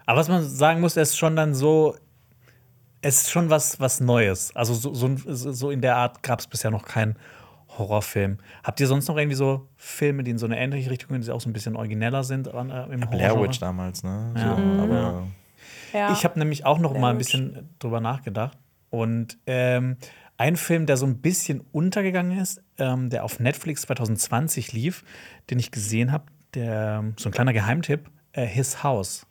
Aber 0.07 0.19
was 0.19 0.29
man 0.29 0.43
sagen 0.43 0.81
muss, 0.81 0.97
er 0.97 1.03
ist 1.05 1.17
schon 1.17 1.37
dann 1.37 1.55
so, 1.55 1.97
es 3.03 3.23
ist 3.23 3.31
schon 3.31 3.51
was, 3.51 3.81
was 3.81 4.01
Neues. 4.01 4.55
Also 4.55 4.75
so, 4.75 4.93
so, 4.95 5.53
so 5.53 5.71
in 5.71 5.81
der 5.81 5.97
Art 5.97 6.23
gab 6.23 6.41
es 6.41 6.47
bisher 6.47 6.71
noch 6.71 6.85
keinen 6.85 7.17
Horrorfilm. 7.79 8.39
Habt 8.65 8.81
ihr 8.81 8.87
sonst 8.87 9.09
noch 9.09 9.17
irgendwie 9.17 9.37
so 9.37 9.69
Filme, 9.77 10.23
die 10.25 10.33
in 10.33 10.39
so 10.39 10.47
eine 10.47 10.59
ähnliche 10.59 10.91
Richtung 10.91 11.11
gehen, 11.11 11.23
die 11.23 11.31
auch 11.31 11.41
so 11.41 11.49
ein 11.49 11.53
bisschen 11.53 11.77
origineller 11.77 12.25
sind 12.25 12.49
äh, 12.49 12.51
im 12.51 13.01
Blair 13.09 13.31
Horror? 13.31 13.45
Witch 13.45 13.59
damals, 13.61 14.03
ne? 14.03 14.33
Ja. 14.37 14.57
So, 14.57 14.83
aber 14.83 15.27
Ja. 15.93 16.13
Ich 16.13 16.25
habe 16.25 16.39
nämlich 16.39 16.67
auch 16.67 16.79
noch 16.79 16.91
Blair 16.91 17.01
mal 17.01 17.11
ein 17.13 17.19
Witch. 17.21 17.33
bisschen 17.33 17.71
drüber 17.79 18.01
nachgedacht. 18.01 18.59
Und 18.91 19.39
ähm, 19.47 19.97
ein 20.37 20.57
Film, 20.57 20.87
der 20.87 20.97
so 20.97 21.07
ein 21.07 21.19
bisschen 21.19 21.61
untergegangen 21.73 22.39
ist, 22.39 22.63
ähm, 22.79 23.09
der 23.11 23.25
auf 23.25 23.39
Netflix 23.39 23.83
2020 23.83 24.73
lief, 24.73 25.05
den 25.49 25.59
ich 25.59 25.71
gesehen 25.71 26.13
habe, 26.13 26.25
der 26.55 27.05
so 27.17 27.29
ein 27.29 27.33
kleiner 27.33 27.53
Geheimtipp, 27.53 28.11
äh, 28.33 28.47
His 28.47 28.83
House. 28.83 29.27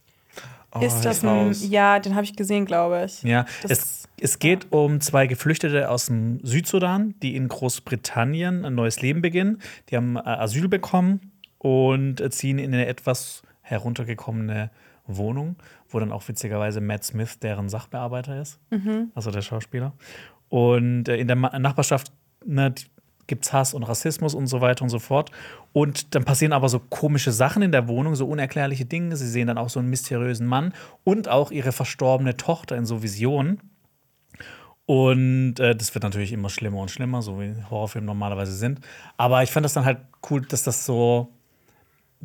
Oh, 0.73 0.79
ist 0.81 1.01
das 1.01 1.23
ein, 1.23 1.51
ja, 1.69 1.99
den 1.99 2.15
habe 2.15 2.23
ich 2.23 2.35
gesehen, 2.35 2.65
glaube 2.65 3.03
ich. 3.05 3.23
Ja, 3.23 3.45
Das- 3.63 3.71
es, 3.71 4.09
es 4.21 4.39
geht 4.39 4.67
um 4.71 4.99
zwei 5.01 5.27
Geflüchtete 5.27 5.89
aus 5.89 6.07
dem 6.07 6.39
Südsudan, 6.43 7.15
die 7.21 7.35
in 7.35 7.47
Großbritannien 7.47 8.65
ein 8.65 8.75
neues 8.75 9.01
Leben 9.01 9.21
beginnen. 9.21 9.61
Die 9.89 9.95
haben 9.97 10.15
äh, 10.17 10.19
Asyl 10.21 10.67
bekommen 10.67 11.31
und 11.57 12.21
ziehen 12.33 12.59
in 12.59 12.73
eine 12.73 12.85
etwas 12.87 13.41
heruntergekommene 13.61 14.71
Wohnung, 15.07 15.55
wo 15.89 15.99
dann 15.99 16.11
auch 16.11 16.27
witzigerweise 16.27 16.81
Matt 16.81 17.03
Smith 17.03 17.39
deren 17.39 17.67
Sachbearbeiter 17.69 18.39
ist, 18.41 18.59
also 19.15 19.31
der 19.31 19.41
Schauspieler. 19.41 19.93
Und 20.49 21.07
äh, 21.09 21.17
in 21.17 21.27
der 21.27 21.35
Nachbarschaft 21.35 22.11
ne, 22.45 22.73
gibt 23.29 23.45
es 23.45 23.53
Hass 23.53 23.73
und 23.73 23.83
Rassismus 23.83 24.35
und 24.35 24.47
so 24.47 24.59
weiter 24.59 24.83
und 24.83 24.89
so 24.89 24.99
fort. 24.99 25.31
Und 25.71 26.13
dann 26.15 26.25
passieren 26.25 26.51
aber 26.51 26.67
so 26.67 26.79
komische 26.79 27.31
Sachen 27.31 27.61
in 27.61 27.71
der 27.71 27.87
Wohnung, 27.87 28.15
so 28.15 28.27
unerklärliche 28.27 28.83
Dinge. 28.83 29.15
Sie 29.15 29.29
sehen 29.29 29.47
dann 29.47 29.57
auch 29.57 29.69
so 29.69 29.79
einen 29.79 29.89
mysteriösen 29.89 30.45
Mann 30.45 30.73
und 31.05 31.29
auch 31.29 31.51
ihre 31.51 31.71
verstorbene 31.71 32.35
Tochter 32.35 32.75
in 32.75 32.85
so 32.85 33.01
Visionen. 33.01 33.61
Und 34.85 35.59
äh, 35.59 35.75
das 35.75 35.93
wird 35.93 36.03
natürlich 36.03 36.33
immer 36.33 36.49
schlimmer 36.49 36.79
und 36.79 36.89
schlimmer, 36.89 37.21
so 37.21 37.39
wie 37.39 37.53
Horrorfilme 37.69 38.07
normalerweise 38.07 38.53
sind. 38.53 38.79
Aber 39.17 39.43
ich 39.43 39.51
fand 39.51 39.63
das 39.63 39.73
dann 39.73 39.85
halt 39.85 39.99
cool, 40.29 40.41
dass 40.41 40.63
das 40.63 40.85
so, 40.85 41.29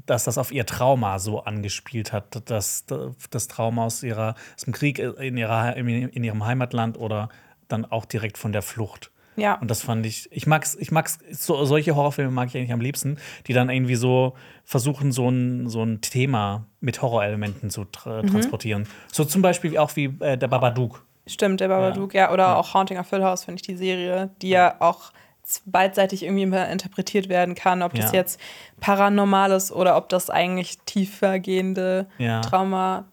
dass 0.07 0.25
das 0.25 0.39
auf 0.39 0.51
ihr 0.51 0.65
Trauma 0.65 1.19
so 1.19 1.45
angespielt 1.45 2.15
hat, 2.15 2.49
dass 2.49 2.87
das 3.31 3.49
Trauma 3.49 3.85
aus 3.85 4.03
ihrer 4.03 4.35
aus 4.57 4.65
dem 4.65 4.73
Krieg 4.73 4.99
in 4.99 5.37
ihrer 5.37 5.77
in, 5.77 5.87
in 5.89 6.25
ihrem 6.25 6.47
Heimatland 6.47 6.97
oder 6.97 7.29
dann 7.69 7.85
auch 7.85 8.07
direkt 8.07 8.39
von 8.39 8.53
der 8.53 8.63
Flucht. 8.63 9.11
Ja. 9.37 9.55
Und 9.61 9.71
das 9.71 9.83
fand 9.83 10.07
ich, 10.07 10.29
ich 10.33 10.47
mag's, 10.47 10.77
ich 10.77 10.91
mag's, 10.91 11.19
so, 11.33 11.65
solche 11.65 11.97
Horrorfilme 11.97 12.31
mag 12.31 12.49
ich 12.49 12.57
eigentlich 12.57 12.73
am 12.73 12.81
liebsten, 12.81 13.19
die 13.47 13.53
dann 13.53 13.69
irgendwie 13.71 13.97
so 13.97 14.35
versuchen, 14.65 15.13
so 15.13 15.29
ein, 15.29 15.69
so 15.69 15.83
ein 15.83 16.01
Thema 16.01 16.67
mit 16.81 17.03
Horrorelementen 17.03 17.71
zu 17.71 17.85
tra 17.85 18.23
transportieren. 18.23 18.87
So 19.13 19.25
zum 19.25 19.43
Beispiel 19.43 19.77
auch 19.79 19.95
wie 19.97 20.05
äh, 20.21 20.37
der 20.39 20.49
Babadook. 20.49 21.05
Stimmt, 21.27 21.61
der 21.61 21.69
Babadook, 21.69 22.15
ja. 22.15 22.33
Oder 22.33 22.57
auch 22.59 22.75
Haunting 22.75 22.99
of 22.99 23.09
Hill 23.11 23.25
House, 23.25 23.45
finde 23.45 23.57
ich 23.57 23.63
die 23.67 23.77
Serie, 23.77 24.31
die 24.43 24.51
ja 24.51 24.77
auch 24.81 25.11
z- 25.43 25.63
beidseitig 25.67 26.23
irgendwie 26.23 26.43
interpretiert 26.43 27.29
werden 27.29 27.55
kann, 27.55 27.83
ob 27.83 27.95
das 27.95 28.13
Ja. 28.13 28.19
jetzt 28.21 28.39
paranormal 28.81 29.51
ist 29.53 29.73
oder 29.73 29.97
ob 29.97 30.09
das 30.11 30.29
eigentlich 30.31 30.79
tiefergehende 30.87 32.07
Ja. 32.19 32.41
Trauma. 32.43 33.05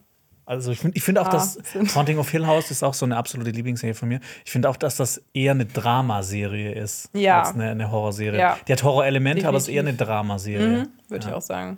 Also 0.51 0.71
ich 0.73 0.79
finde 0.79 0.97
ich 0.97 1.03
find 1.03 1.17
auch, 1.17 1.27
Ah, 1.27 1.31
dass 1.31 1.53
sind- 1.53 1.95
Haunting 1.95 2.17
of 2.17 2.29
Hill 2.29 2.45
House 2.45 2.71
ist 2.71 2.83
auch 2.83 2.93
so 2.93 3.05
eine 3.05 3.15
absolute 3.15 3.51
Lieblingsserie 3.51 3.93
von 3.93 4.09
mir. 4.09 4.19
Ich 4.43 4.51
finde 4.51 4.67
auch, 4.69 4.75
dass 4.75 4.97
das 4.97 5.21
eher 5.33 5.51
eine 5.51 5.65
Dramaserie 5.65 6.73
ist 6.73 7.09
Ja. 7.13 7.39
als 7.39 7.53
eine, 7.53 7.69
eine 7.69 7.89
Horrorserie. 7.89 8.37
Ja. 8.37 8.57
Die 8.67 8.73
hat 8.73 8.83
Horrorelemente, 8.83 9.47
aber 9.47 9.55
es 9.57 9.63
ist 9.63 9.69
eher 9.73 9.79
eine. 9.81 9.93
Dramaserie. 9.93 10.67
Mhm, 10.83 10.87
Würde 11.07 11.27
ich 11.27 11.33
auch 11.33 11.41
sagen. 11.41 11.77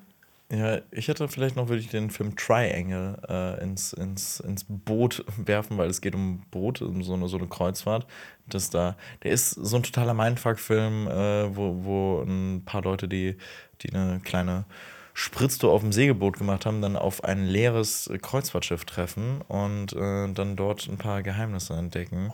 Ja, 0.52 0.80
ich 0.92 1.08
hätte 1.08 1.28
vielleicht 1.28 1.56
noch, 1.56 1.68
würde 1.68 1.82
ich 1.82 1.90
den 1.90 2.10
Film 2.10 2.36
Triangle 2.36 3.18
äh, 3.30 3.64
ins, 3.64 3.94
ins, 3.94 4.40
ins 4.40 4.66
Boot 4.68 5.24
werfen, 5.38 5.78
weil 5.78 5.90
es 5.90 6.02
geht 6.02 6.16
um 6.16 6.34
ein 6.34 6.46
Boot, 6.52 6.82
um 6.82 7.04
so 7.04 7.14
eine, 7.14 7.28
so 7.28 7.38
eine 7.38 7.48
Kreuzfahrt. 7.48 8.08
Das 8.48 8.70
da, 8.72 8.96
der 9.24 9.32
ist 9.32 9.52
so 9.52 9.76
ein 9.78 9.84
totaler 9.84 10.14
Mindfuck-Film, 10.16 11.08
äh, 11.08 11.56
wo, 11.56 11.76
wo 11.84 12.22
ein 12.24 12.64
paar 12.66 12.82
Leute, 12.82 13.08
die, 13.08 13.38
die 13.82 13.94
eine 13.94 14.20
kleine 14.24 14.66
Spritztour 15.14 15.72
auf 15.72 15.82
dem 15.82 15.92
Segelboot 15.92 16.38
gemacht 16.38 16.66
haben, 16.66 16.82
dann 16.82 16.96
auf 16.96 17.24
ein 17.24 17.46
leeres 17.46 18.10
Kreuzfahrtschiff 18.22 18.84
treffen 18.86 19.42
und 19.48 19.94
äh, 19.94 20.32
dann 20.34 20.56
dort 20.56 20.88
ein 20.88 20.98
paar 20.98 21.22
Geheimnisse 21.22 21.74
entdecken. 21.76 22.32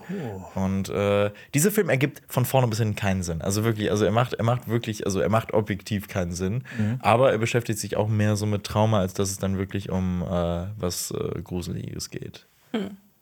Und 0.56 0.90
äh, 0.90 1.32
dieser 1.54 1.72
Film 1.72 1.90
ergibt 1.90 2.22
von 2.28 2.46
vorne 2.46 2.68
bis 2.68 2.80
hinten 2.80 2.96
keinen 2.96 3.24
Sinn. 3.24 3.42
Also 3.42 3.64
wirklich, 3.64 3.92
also 3.92 4.06
er 4.06 4.12
macht, 4.12 4.34
er 4.34 4.46
macht 4.46 4.68
wirklich, 4.70 5.06
also 5.06 5.20
er 5.20 5.30
macht 5.30 5.54
objektiv 5.54 6.08
keinen 6.08 6.32
Sinn. 6.32 6.64
Aber 7.02 7.32
er 7.32 7.38
beschäftigt 7.38 7.80
sich 7.80 7.98
auch 7.98 8.08
mehr 8.08 8.36
so 8.36 8.46
mit 8.46 8.64
Trauma, 8.64 9.00
als 9.00 9.14
dass 9.14 9.30
es 9.30 9.38
dann 9.38 9.58
wirklich 9.58 9.90
um 9.90 10.22
äh, 10.22 10.66
was 10.78 11.12
äh, 11.12 11.42
Gruseliges 11.42 12.10
geht. 12.10 12.46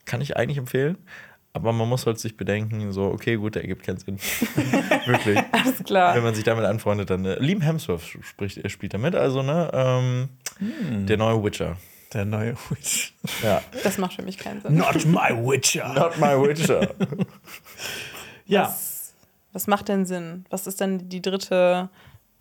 Kann 0.06 0.22
ich 0.22 0.38
eigentlich 0.38 0.58
empfehlen. 0.58 0.98
Aber 1.58 1.74
man 1.74 1.90
muss 1.90 2.06
halt 2.06 2.20
sich 2.20 2.38
bedenken, 2.38 2.92
so, 2.92 3.06
okay, 3.06 3.36
gut, 3.36 3.56
der 3.56 3.64
ergibt 3.64 3.84
keinen 3.84 3.98
Sinn. 3.98 4.18
wirklich. 5.06 5.40
Alles 5.52 5.84
klar. 5.84 6.16
Wenn 6.16 6.24
man 6.24 6.36
sich 6.36 6.44
damit 6.44 6.66
anfreundet, 6.66 7.10
dann. 7.10 7.26
Äh, 7.26 7.40
Liam 7.40 7.62
Hemsworth 7.62 8.04
spricht, 8.22 8.58
er 8.58 8.70
spielt 8.70 8.94
damit, 8.94 9.16
also, 9.16 9.42
ne? 9.42 9.70
Ähm, 9.74 10.30
Der 11.08 11.18
neue 11.18 11.44
Witcher. 11.44 11.78
Der 12.14 12.24
neue 12.26 12.56
Witch. 12.70 13.14
Ja. 13.44 13.62
Das 13.84 13.98
macht 13.98 14.14
für 14.14 14.22
mich 14.22 14.38
keinen 14.38 14.62
Sinn. 14.62 14.78
Not 14.78 15.06
my 15.06 15.30
Witcher. 15.46 15.94
Not 15.94 16.18
my 16.20 16.42
Witcher. 16.42 16.94
ja. 18.46 18.74
Was 19.52 19.68
macht 19.68 19.90
denn 19.90 20.06
Sinn? 20.06 20.46
Was 20.50 20.68
ist 20.68 20.80
denn 20.80 21.10
die 21.10 21.22
dritte, 21.22 21.90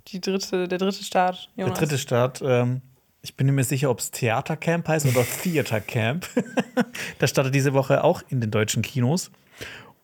die 0.09 0.20
dritte, 0.20 0.68
der 0.68 0.78
dritte 0.78 1.02
Start, 1.02 1.51
Der 1.56 1.64
Jonas? 1.64 1.78
dritte 1.78 1.98
Start. 1.98 2.43
Ähm, 2.44 2.82
ich 3.27 3.35
bin 3.35 3.53
mir 3.53 3.65
sicher, 3.65 3.90
ob 3.90 3.98
es 3.98 4.12
Theatercamp 4.12 4.86
heißt 4.86 5.05
oder 5.05 5.24
Theater 5.43 5.81
Camp. 5.81 6.28
das 7.19 7.31
startet 7.31 7.57
diese 7.57 7.74
Woche 7.74 8.05
auch 8.05 8.23
in 8.28 8.40
den 8.40 8.53
deutschen 8.53 8.82
Kinos. 8.82 9.32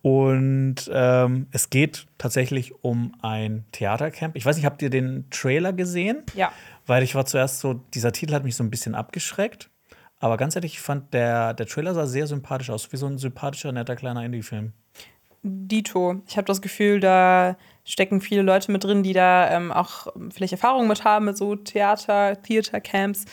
Und 0.03 0.91
ähm, 0.93 1.47
es 1.53 1.71
geht 1.71 2.09
tatsächlich 2.19 2.75
um 2.83 3.15
ein 3.23 3.65
Theatercamp. 3.71 4.35
Ich 4.35 4.45
weiß 4.45 4.57
nicht, 4.57 4.67
habt 4.67 4.83
ihr 4.83 4.91
den 4.91 5.31
Trailer 5.31 5.73
gesehen? 5.73 6.25
Ja. 6.35 6.51
Weil 6.85 7.05
ich 7.05 7.15
war 7.15 7.25
zuerst 7.25 7.61
so, 7.61 7.75
dieser 7.95 8.11
Titel 8.11 8.35
hat 8.35 8.43
mich 8.43 8.57
so 8.57 8.65
ein 8.65 8.71
bisschen 8.71 8.97
abgeschreckt. 8.97 9.71
Aber 10.19 10.37
ganz 10.37 10.57
ehrlich, 10.57 10.73
ich 10.73 10.81
fand, 10.81 11.15
der, 11.15 11.55
der 11.55 11.67
Trailer 11.67 11.95
sah 11.95 12.07
sehr 12.07 12.27
sympathisch 12.27 12.71
aus. 12.71 12.91
Wie 12.91 12.97
so 12.97 13.07
ein 13.07 13.19
sympathischer, 13.19 13.71
netter 13.71 13.95
kleiner 13.95 14.25
Indie-Film. 14.25 14.73
Dito. 15.45 16.23
Ich 16.27 16.37
habe 16.37 16.47
das 16.47 16.61
Gefühl, 16.61 16.99
da 16.99 17.57
stecken 17.85 18.21
viele 18.21 18.43
Leute 18.43 18.71
mit 18.71 18.85
drin, 18.85 19.03
die 19.03 19.13
da 19.13 19.51
ähm, 19.51 19.73
auch 19.73 20.07
vielleicht 20.31 20.53
Erfahrungen 20.53 20.89
mit 20.89 21.05
haben, 21.05 21.25
mit 21.25 21.37
so 21.37 21.57
Theater, 21.57 22.41
Theater-Camps. 22.41 23.25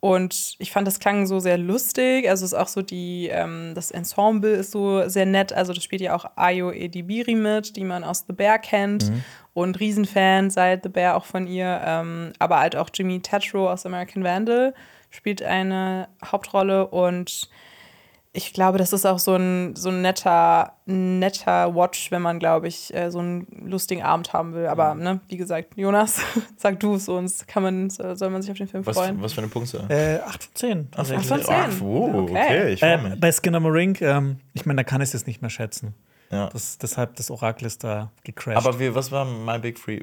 Und 0.00 0.54
ich 0.58 0.70
fand, 0.70 0.86
das 0.86 1.00
klang 1.00 1.26
so 1.26 1.40
sehr 1.40 1.58
lustig. 1.58 2.28
Also 2.28 2.44
es 2.44 2.52
ist 2.52 2.58
auch 2.58 2.68
so 2.68 2.82
die, 2.82 3.28
ähm, 3.28 3.72
das 3.74 3.90
Ensemble 3.90 4.52
ist 4.52 4.70
so 4.70 5.08
sehr 5.08 5.26
nett. 5.26 5.52
Also 5.52 5.72
das 5.72 5.82
spielt 5.82 6.00
ja 6.00 6.14
auch 6.14 6.24
Ayo 6.36 6.70
Edibiri 6.70 7.34
mit, 7.34 7.76
die 7.76 7.84
man 7.84 8.04
aus 8.04 8.24
The 8.26 8.32
Bear 8.32 8.58
kennt. 8.58 9.10
Und 9.54 9.80
Riesenfan 9.80 10.50
seit 10.50 10.84
The 10.84 10.88
Bear 10.88 11.16
auch 11.16 11.24
von 11.24 11.48
ihr. 11.48 11.80
Ähm, 11.84 12.32
aber 12.38 12.60
halt 12.60 12.76
auch 12.76 12.90
Jimmy 12.94 13.20
Tatro 13.20 13.70
aus 13.70 13.86
American 13.86 14.22
Vandal 14.22 14.72
spielt 15.10 15.42
eine 15.42 16.08
Hauptrolle 16.24 16.86
und 16.86 17.48
ich 18.32 18.52
glaube, 18.52 18.78
das 18.78 18.92
ist 18.92 19.06
auch 19.06 19.18
so 19.18 19.34
ein, 19.34 19.74
so 19.74 19.88
ein 19.88 20.02
netter, 20.02 20.74
netter 20.86 21.74
Watch, 21.74 22.10
wenn 22.10 22.22
man, 22.22 22.38
glaube 22.38 22.68
ich, 22.68 22.94
äh, 22.94 23.10
so 23.10 23.18
einen 23.18 23.46
lustigen 23.66 24.02
Abend 24.02 24.32
haben 24.32 24.54
will. 24.54 24.66
Aber, 24.66 24.94
ne, 24.94 25.20
wie 25.28 25.36
gesagt, 25.36 25.76
Jonas, 25.76 26.20
sag 26.56 26.78
du 26.80 26.94
es 26.94 27.08
uns. 27.08 27.46
Kann 27.46 27.62
man, 27.62 27.90
soll 27.90 28.30
man 28.30 28.42
sich 28.42 28.50
auf 28.50 28.58
den 28.58 28.68
Film 28.68 28.84
Was, 28.86 28.96
freuen? 28.96 29.20
was 29.22 29.32
für 29.32 29.40
eine 29.40 29.48
Punkte? 29.48 29.84
Äh, 29.88 30.20
8 30.20 30.44
von 30.44 30.54
10. 30.54 30.88
Ach, 30.94 30.98
Acht 31.00 31.08
von 31.26 31.42
zehn. 31.42 31.44
Ach, 31.48 31.80
oh, 31.82 32.22
okay. 32.22 32.32
Okay. 32.32 32.72
ich 32.74 32.82
Äh, 32.82 32.98
mich. 32.98 33.20
bei 33.20 33.32
Skinner 33.32 33.60
Marink, 33.60 34.00
ähm, 34.02 34.38
ich 34.54 34.66
meine, 34.66 34.78
da 34.78 34.84
kann 34.84 35.00
ich 35.00 35.08
es 35.08 35.12
jetzt 35.14 35.26
nicht 35.26 35.40
mehr 35.42 35.50
schätzen. 35.50 35.94
Ja. 36.30 36.48
Das, 36.50 36.76
deshalb 36.76 37.16
das 37.16 37.30
Orakel 37.30 37.66
ist 37.66 37.82
da 37.84 38.10
gecrashed. 38.22 38.58
Aber 38.58 38.78
wir, 38.78 38.94
was 38.94 39.10
war 39.10 39.24
My 39.24 39.58
Big 39.58 39.78
Free? 39.78 40.00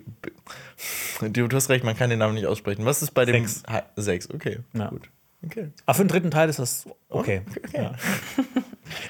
Du, 1.21 1.47
du 1.47 1.55
hast 1.55 1.69
recht, 1.69 1.83
man 1.85 1.95
kann 1.95 2.09
den 2.09 2.19
Namen 2.19 2.33
nicht 2.33 2.45
aussprechen. 2.47 2.83
Was 2.85 3.01
ist 3.01 3.11
bei 3.11 3.25
dem 3.25 3.45
Sechs. 3.45 3.63
Ha- 3.71 3.83
Sechs, 3.95 4.29
okay. 4.33 4.59
Ja. 4.73 4.87
Gut. 4.89 5.09
Okay. 5.43 5.71
Aber 5.85 5.95
für 5.95 6.03
den 6.03 6.07
dritten 6.07 6.31
Teil 6.31 6.49
ist 6.49 6.59
das 6.59 6.85
okay. 7.09 7.41
okay. 7.57 7.83
Ja. 7.83 7.91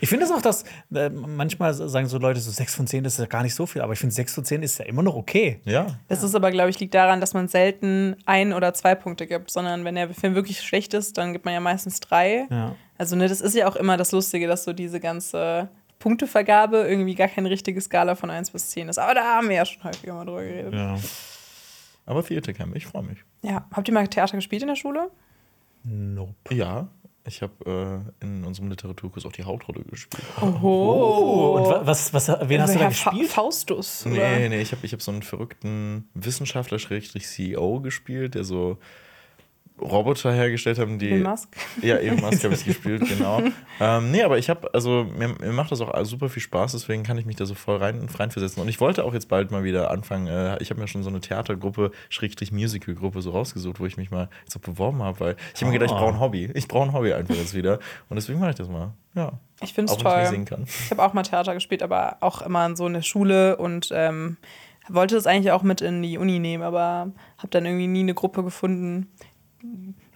Ich 0.02 0.10
finde 0.10 0.26
es 0.26 0.31
auch, 0.31 0.41
dass 0.41 0.64
äh, 0.93 1.10
manchmal 1.10 1.73
sagen 1.73 2.07
so 2.07 2.18
Leute, 2.18 2.39
so 2.39 2.52
6 2.52 2.76
von 2.76 2.88
10 2.88 3.06
ist 3.06 3.19
ja 3.19 3.26
gar 3.26 3.43
nicht 3.43 3.56
so 3.56 3.65
viel, 3.65 3.81
aber 3.81 3.93
ich 3.93 3.99
finde 3.99 4.15
6 4.15 4.34
von 4.34 4.45
10 4.45 4.64
ist 4.64 4.80
ja 4.80 4.85
immer 4.85 5.03
noch 5.03 5.15
okay. 5.15 5.60
Ja. 5.65 5.88
Das 6.07 6.23
ist 6.23 6.35
aber, 6.35 6.52
glaube 6.52 6.69
ich, 6.69 6.80
liegt 6.80 6.93
daran, 6.93 7.19
dass 7.19 7.34
man 7.34 7.47
selten 7.47 8.15
ein 8.26 8.53
oder 8.53 8.73
zwei 8.73 8.95
Punkte 8.95 9.27
gibt, 9.27 9.52
sondern 9.52 9.84
wenn 9.85 9.95
der 9.95 10.14
Film 10.14 10.35
wirklich 10.35 10.61
schlecht 10.61 10.93
ist, 10.93 11.18
dann 11.18 11.34
gibt 11.34 11.45
man 11.45 11.53
ja 11.53 11.60
meistens 11.60 11.99
drei. 11.99 12.47
Ja. 12.49 12.76
Also, 12.97 13.15
ne, 13.15 13.27
das 13.27 13.41
ist 13.41 13.56
ja 13.56 13.68
auch 13.68 13.76
immer 13.76 13.97
das 13.97 14.11
Lustige, 14.11 14.47
dass 14.47 14.64
so 14.64 14.73
diese 14.73 14.99
ganze 14.99 15.69
Punktevergabe 15.99 16.88
irgendwie 16.88 17.15
gar 17.15 17.27
keine 17.27 17.49
richtige 17.49 17.81
Skala 17.81 18.15
von 18.15 18.30
1 18.30 18.52
bis 18.52 18.69
10 18.69 18.89
ist. 18.89 18.97
Aber 18.97 19.14
da 19.14 19.23
haben 19.23 19.49
wir 19.49 19.57
ja 19.57 19.65
schon 19.65 19.84
häufiger 19.84 20.14
mal 20.14 20.26
drüber 20.26 20.43
geredet. 20.43 20.73
Ja. 20.73 20.95
ja. 20.95 21.02
Aber 22.06 22.23
Theater 22.23 22.53
Camp, 22.53 22.76
ich 22.76 22.85
freue 22.85 23.03
mich. 23.03 23.18
Habt 23.72 23.88
ihr 23.88 23.93
mal 23.93 24.07
Theater 24.07 24.38
gespielt 24.38 24.61
in 24.61 24.68
der 24.68 24.76
Schule? 24.76 25.10
Nope. 25.88 26.34
Ja, 26.56 26.88
ich 27.28 27.41
habe 27.41 28.03
äh, 28.22 28.26
in 28.26 28.44
unserem 28.44 28.70
Literaturkurs 28.70 29.26
auch 29.26 29.32
die 29.32 29.44
Hauptrolle 29.44 29.84
gespielt. 29.84 30.24
Oh. 30.41 31.57
Und 31.57 31.66
wa- 31.70 31.82
was, 31.86 32.14
was, 32.14 32.28
wen 32.28 32.62
hast 32.62 32.74
du 32.76 32.80
da 32.80 32.86
Herr 32.86 32.91
Fa 32.91 33.10
gespielt? 33.12 33.32
Faustus. 33.32 34.06
oder? 34.06 34.16
Nee, 34.16 34.49
nee, 34.49 34.62
ich 34.62 34.72
habe 34.72 34.86
ich 34.86 34.94
hab 34.94 35.02
so 35.02 35.12
einen 35.12 35.22
verrückten 35.24 36.10
Wissenschaftler, 36.14 36.80
Schrägstrich 36.80 37.28
CEO 37.28 37.82
gespielt, 37.82 38.36
der 38.36 38.44
so 38.44 38.78
Roboter 39.80 40.31
hergestellt 40.31 40.80
haben, 40.80 40.99
die. 40.99 41.10
Elon 41.10 41.23
Musk. 41.23 41.49
Ja, 41.81 41.95
Elon 41.95 42.22
Musk 42.22 42.43
habe 42.43 42.53
ich 42.53 42.64
gespielt, 42.64 43.03
genau. 43.07 43.41
ähm, 43.80 44.11
nee, 44.11 44.23
aber 44.23 44.38
ich 44.38 44.49
habe, 44.49 44.73
also 44.73 45.06
mir, 45.18 45.30
mir 45.39 45.52
macht 45.52 45.72
das 45.72 45.81
auch 45.81 45.93
super 46.06 46.30
viel 46.30 46.41
Spaß, 46.41 46.72
deswegen 46.72 47.03
kann 47.03 47.18
ich 47.18 47.26
mich 47.26 47.35
da 47.35 47.45
so 47.45 47.56
voll 47.56 47.77
rein, 47.77 48.07
reinversetzen. 48.18 48.61
Und 48.61 48.69
ich 48.69 48.80
wollte 48.80 49.03
auch 49.03 49.14
jetzt 49.14 49.27
bald 49.27 49.52
mal 49.52 49.64
wieder 49.64 49.91
anfangen. 49.91 50.27
Äh, 50.27 50.61
ich 50.61 50.69
habe 50.69 50.80
mir 50.80 50.88
schon 50.88 51.03
so 51.03 51.10
eine 51.10 51.19
Theatergruppe, 51.19 51.91
Schrägstrich 52.10 52.53
Musical-Gruppe 52.53 53.22
so 53.22 53.31
rausgesucht, 53.31 53.80
wo 53.80 53.85
ich 53.85 53.97
mich 53.97 54.11
mal 54.11 54.30
jetzt 54.43 54.56
auch 54.56 54.61
beworben 54.61 55.03
habe, 55.03 55.19
weil 55.19 55.35
ich 55.53 55.61
habe 55.61 55.72
mir 55.72 55.80
gedacht, 55.80 55.91
ich 55.91 55.97
brauche 55.97 56.14
ein 56.14 56.19
Hobby. 56.22 56.49
Ich 56.53 56.68
brauche 56.68 56.88
ein 56.88 56.93
Hobby 56.93 57.14
einfach 57.14 57.35
jetzt 57.35 57.53
wieder. 57.53 57.80
Und 58.10 58.15
deswegen 58.15 58.39
mache 58.39 58.52
ich 58.52 58.56
das 58.56 58.69
mal. 58.69 58.93
Ja. 59.14 59.34
Ich 59.61 59.73
finde 59.73 59.91
es 59.91 59.97
ich 59.97 60.03
toll. 60.03 60.45
kann. 60.45 60.64
Ich 60.64 60.91
habe 60.91 61.03
auch 61.03 61.14
mal 61.14 61.23
Theater 61.23 61.53
gespielt, 61.53 61.84
aber 61.84 62.18
auch 62.22 62.41
immer 62.41 62.65
in 62.65 62.76
so 62.76 62.85
eine 62.85 63.03
Schule 63.03 63.57
und 63.57 63.89
ähm, 63.93 64.38
wollte 64.89 65.15
das 65.15 65.27
eigentlich 65.27 65.52
auch 65.52 65.64
mit 65.64 65.81
in 65.81 66.02
die 66.02 66.18
Uni 66.18 66.39
nehmen, 66.39 66.64
aber 66.64 67.11
habe 67.38 67.49
dann 67.49 67.65
irgendwie 67.65 67.88
nie 67.88 68.02
eine 68.02 68.14
Gruppe 68.14 68.43
gefunden, 68.43 69.11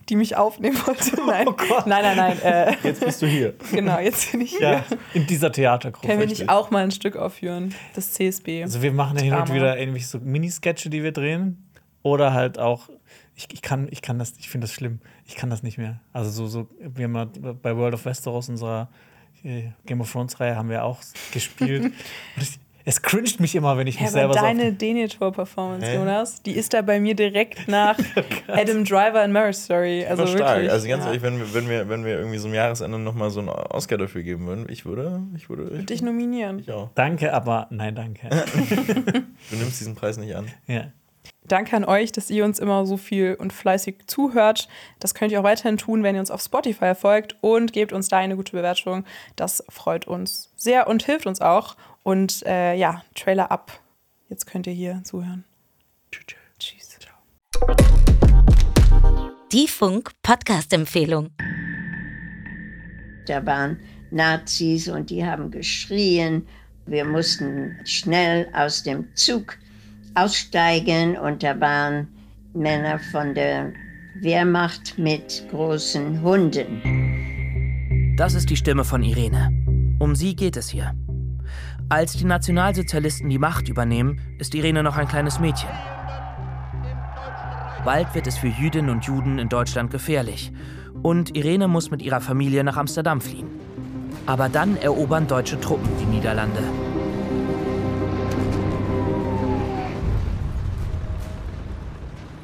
die 0.10 0.16
mich 0.16 0.36
aufnehmen 0.36 0.78
wollte. 0.86 1.16
Nein, 1.26 1.46
nein, 1.86 2.04
nein, 2.04 2.18
nein. 2.18 2.42
Äh, 2.42 2.76
Jetzt 2.84 3.06
bist 3.06 3.22
du 3.22 3.28
hier. 3.28 3.54
genau, 3.72 4.00
jetzt 4.00 4.32
bin 4.32 4.42
ich 4.42 4.58
hier. 4.58 4.62
Ja, 4.70 4.86
in 5.14 5.28
dieser 5.28 5.52
Theatergruppe. 5.52 6.08
Können 6.08 6.20
wir 6.20 6.28
nicht 6.28 6.50
auch 6.50 6.72
mal 6.72 6.84
ein 6.84 6.92
Stück 6.92 7.16
aufführen? 7.16 7.74
Das 7.94 8.14
CSB. 8.14 8.64
Also 8.64 8.82
wir 8.82 8.92
machen 8.92 9.18
ja 9.18 9.24
hin 9.24 9.34
und 9.34 9.54
wieder 9.54 9.78
irgendwie 9.78 10.02
so 10.02 10.20
Minisketche, 10.20 10.90
die 10.90 11.04
wir 11.04 11.12
drehen. 11.12 11.70
Oder 12.02 12.34
halt 12.34 12.58
auch, 12.60 12.90
ich, 13.36 13.48
ich 13.52 13.62
kann, 13.62 13.88
ich 13.92 14.02
kann 14.02 14.20
das, 14.20 14.34
ich 14.38 14.50
finde 14.50 14.66
das 14.66 14.74
schlimm. 14.74 15.00
Ich 15.26 15.36
kann 15.36 15.50
das 15.50 15.64
nicht 15.64 15.78
mehr. 15.78 16.00
Also 16.14 16.30
so, 16.30 16.48
so 16.48 16.70
wir 16.80 17.06
haben 17.06 17.12
mal 17.12 17.26
bei 17.28 17.76
World 17.76 17.94
of 17.94 18.06
Westeros, 18.06 18.50
unserer 18.50 18.90
äh, 19.44 19.64
Game 19.86 20.02
of 20.02 20.12
Thrones-Reihe, 20.12 20.56
haben 20.56 20.70
wir 20.70 20.84
auch 20.84 21.00
gespielt. 21.34 21.84
Und 22.36 22.42
ich, 22.42 22.60
es 22.86 23.02
cringet 23.02 23.40
mich 23.40 23.56
immer, 23.56 23.78
wenn 23.78 23.88
ich 23.88 23.96
Ja, 23.96 24.02
mich 24.02 24.10
aber 24.12 24.20
selber 24.20 24.34
so. 24.34 24.40
deine 24.40 24.74
Denethor-Performance, 24.74 25.86
Hä? 25.86 25.96
Jonas, 25.96 26.42
die 26.42 26.54
ist 26.54 26.74
da 26.74 26.82
bei 26.82 27.00
mir 27.00 27.16
direkt 27.16 27.68
nach 27.68 27.98
Adam 28.48 28.84
Driver 28.86 29.24
in 29.24 29.32
Marriage 29.32 29.58
Story. 29.58 30.06
Also 30.08 30.24
Also 30.24 30.38
stark. 30.38 30.56
wirklich. 30.58 30.72
Also 30.72 30.88
ganz 30.88 31.04
ja. 31.04 31.08
ehrlich, 31.10 31.22
wenn 31.24 31.40
wir, 31.40 31.54
wenn, 31.54 31.70
wir, 31.70 31.90
wenn 31.90 32.06
wir 32.06 32.18
irgendwie 32.18 32.38
so 32.38 32.48
am 32.48 32.54
Jahresende 32.54 32.98
nochmal 33.00 33.30
so 33.30 33.40
einen 33.42 33.50
Oscar 33.50 33.98
dafür 33.98 34.24
geben 34.24 34.48
würden, 34.48 34.66
ich 34.70 34.86
würde, 34.86 35.22
ich 35.36 35.50
würde, 35.50 35.78
ich, 35.80 35.86
Dich 35.86 36.02
nominieren. 36.02 36.60
ich 36.60 36.72
auch. 36.72 36.90
Danke, 36.96 37.34
aber 37.34 37.68
nein, 37.70 37.96
danke. 37.96 38.30
Du 39.50 39.56
nimmst 39.56 39.80
diesen 39.80 39.96
Preis 39.96 40.18
nicht 40.18 40.36
an. 40.36 40.48
ja. 40.68 40.86
Danke 41.46 41.76
an 41.76 41.84
euch, 41.84 42.12
dass 42.12 42.30
ihr 42.30 42.46
uns 42.46 42.60
immer 42.60 42.86
so 42.86 42.96
viel 42.96 43.34
und 43.34 43.52
fleißig 43.54 44.06
zuhört. 44.06 44.68
Das 45.00 45.16
könnt 45.16 45.32
ihr 45.32 45.40
auch 45.40 45.44
weiterhin 45.44 45.78
tun, 45.78 46.04
wenn 46.04 46.14
ihr 46.14 46.22
uns 46.22 46.30
auf 46.30 46.42
Spotify 46.42 46.94
folgt 46.94 47.38
und 47.42 47.74
gebt 47.74 47.92
uns 47.92 48.08
da 48.08 48.18
eine 48.18 48.36
gute 48.36 48.52
Bewertung. 48.52 49.04
Das 49.36 49.64
freut 49.68 50.06
uns 50.06 50.52
sehr 50.58 50.88
und 50.88 51.02
hilft 51.04 51.26
uns 51.26 51.42
auch. 51.42 51.76
Und 52.04 52.44
äh, 52.46 52.76
ja, 52.76 53.04
Trailer 53.16 53.52
ab. 53.52 53.80
Jetzt 54.30 54.46
könnt 54.46 54.68
ihr 54.68 54.74
hier 54.74 55.02
zuhören. 55.04 55.44
Tschüss. 56.12 56.40
Die 59.52 59.68
Funk-Podcast-Empfehlung. 59.68 61.32
Da 63.26 63.44
waren 63.46 63.80
Nazis 64.12 64.88
und 64.88 65.10
die 65.10 65.26
haben 65.26 65.50
geschrien. 65.50 66.48
Wir 66.86 67.04
mussten 67.04 67.80
schnell 67.84 68.48
aus 68.54 68.84
dem 68.84 69.08
Zug 69.16 69.58
aussteigen 70.14 71.18
und 71.18 71.42
da 71.42 71.60
waren 71.60 72.08
Männer 72.54 73.00
von 73.12 73.34
der 73.34 73.74
Wehrmacht 74.22 75.00
mit 75.00 75.46
großen 75.50 76.22
Hunden. 76.22 78.16
Das 78.18 78.36
ist 78.36 78.50
die 78.52 78.58
Stimme 78.58 78.84
von 78.84 79.02
Irene. 79.02 79.50
Um 80.00 80.16
sie 80.16 80.36
geht 80.36 80.58
es 80.58 80.70
hier. 80.70 80.96
Als 81.92 82.14
die 82.14 82.26
Nationalsozialisten 82.26 83.32
die 83.32 83.40
Macht 83.40 83.68
übernehmen, 83.68 84.22
ist 84.38 84.54
Irene 84.54 84.84
noch 84.84 84.96
ein 84.96 85.08
kleines 85.08 85.40
Mädchen. 85.40 85.72
Bald 87.84 88.14
wird 88.14 88.28
es 88.28 88.38
für 88.38 88.48
Jüdinnen 88.48 88.92
und 88.92 89.06
Juden 89.06 89.40
in 89.40 89.50
Deutschland 89.50 89.90
gefährlich. 89.90 90.52
Und 91.02 91.36
Irene 91.36 91.68
muss 91.68 91.90
mit 91.90 92.04
ihrer 92.04 92.22
Familie 92.22 92.64
nach 92.64 92.78
Amsterdam 92.78 93.22
fliehen. 93.22 93.48
Aber 94.28 94.50
dann 94.50 94.78
erobern 94.78 95.28
deutsche 95.28 95.60
Truppen 95.60 95.90
die 96.00 96.06
Niederlande. 96.06 96.62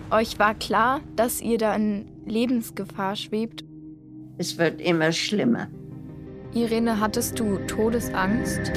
Euch 0.10 0.40
war 0.40 0.56
klar, 0.56 1.02
dass 1.16 1.40
ihr 1.40 1.60
da 1.60 1.76
in 1.76 2.08
Lebensgefahr 2.26 3.16
schwebt. 3.16 3.64
Es 4.40 4.58
wird 4.58 4.82
immer 4.82 5.12
schlimmer. 5.12 5.68
Irene, 6.56 7.00
hattest 7.00 7.40
du 7.40 7.58
Todesangst? 7.68 8.72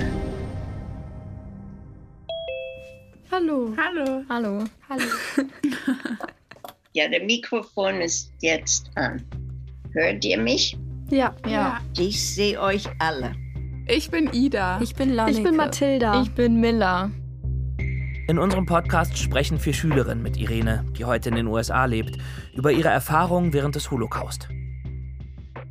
Hallo. 3.31 3.75
Hallo. 3.77 4.25
Hallo. 4.29 4.65
Hallo. 4.89 5.05
Ja, 6.95 7.07
der 7.07 7.23
Mikrofon 7.25 8.01
ist 8.01 8.33
jetzt 8.41 8.91
an. 8.97 9.23
Hört 9.93 10.25
ihr 10.25 10.39
mich? 10.39 10.77
Ja, 11.11 11.37
ja. 11.47 11.81
Ich 11.97 12.35
sehe 12.35 12.61
euch 12.61 12.89
alle. 12.99 13.35
Ich 13.87 14.11
bin 14.11 14.33
Ida. 14.33 14.81
Ich 14.81 14.97
bin 14.97 15.11
Lanneke. 15.11 15.39
Ich 15.39 15.45
bin 15.45 15.55
Mathilda. 15.55 16.23
Ich 16.23 16.31
bin 16.33 16.61
Miller. 16.61 17.11
In 18.27 18.39
unserem 18.39 18.67
Podcast 18.67 19.17
sprechen 19.17 19.59
vier 19.59 19.75
Schülerinnen 19.75 20.23
mit 20.23 20.39
Irene, 20.39 20.85
die 20.99 21.05
heute 21.05 21.29
in 21.29 21.37
den 21.37 21.47
USA 21.47 21.85
lebt, 21.85 22.19
über 22.55 22.73
ihre 22.73 22.89
Erfahrungen 22.89 23.53
während 23.53 23.77
des 23.77 23.91
Holocaust. 23.91 24.49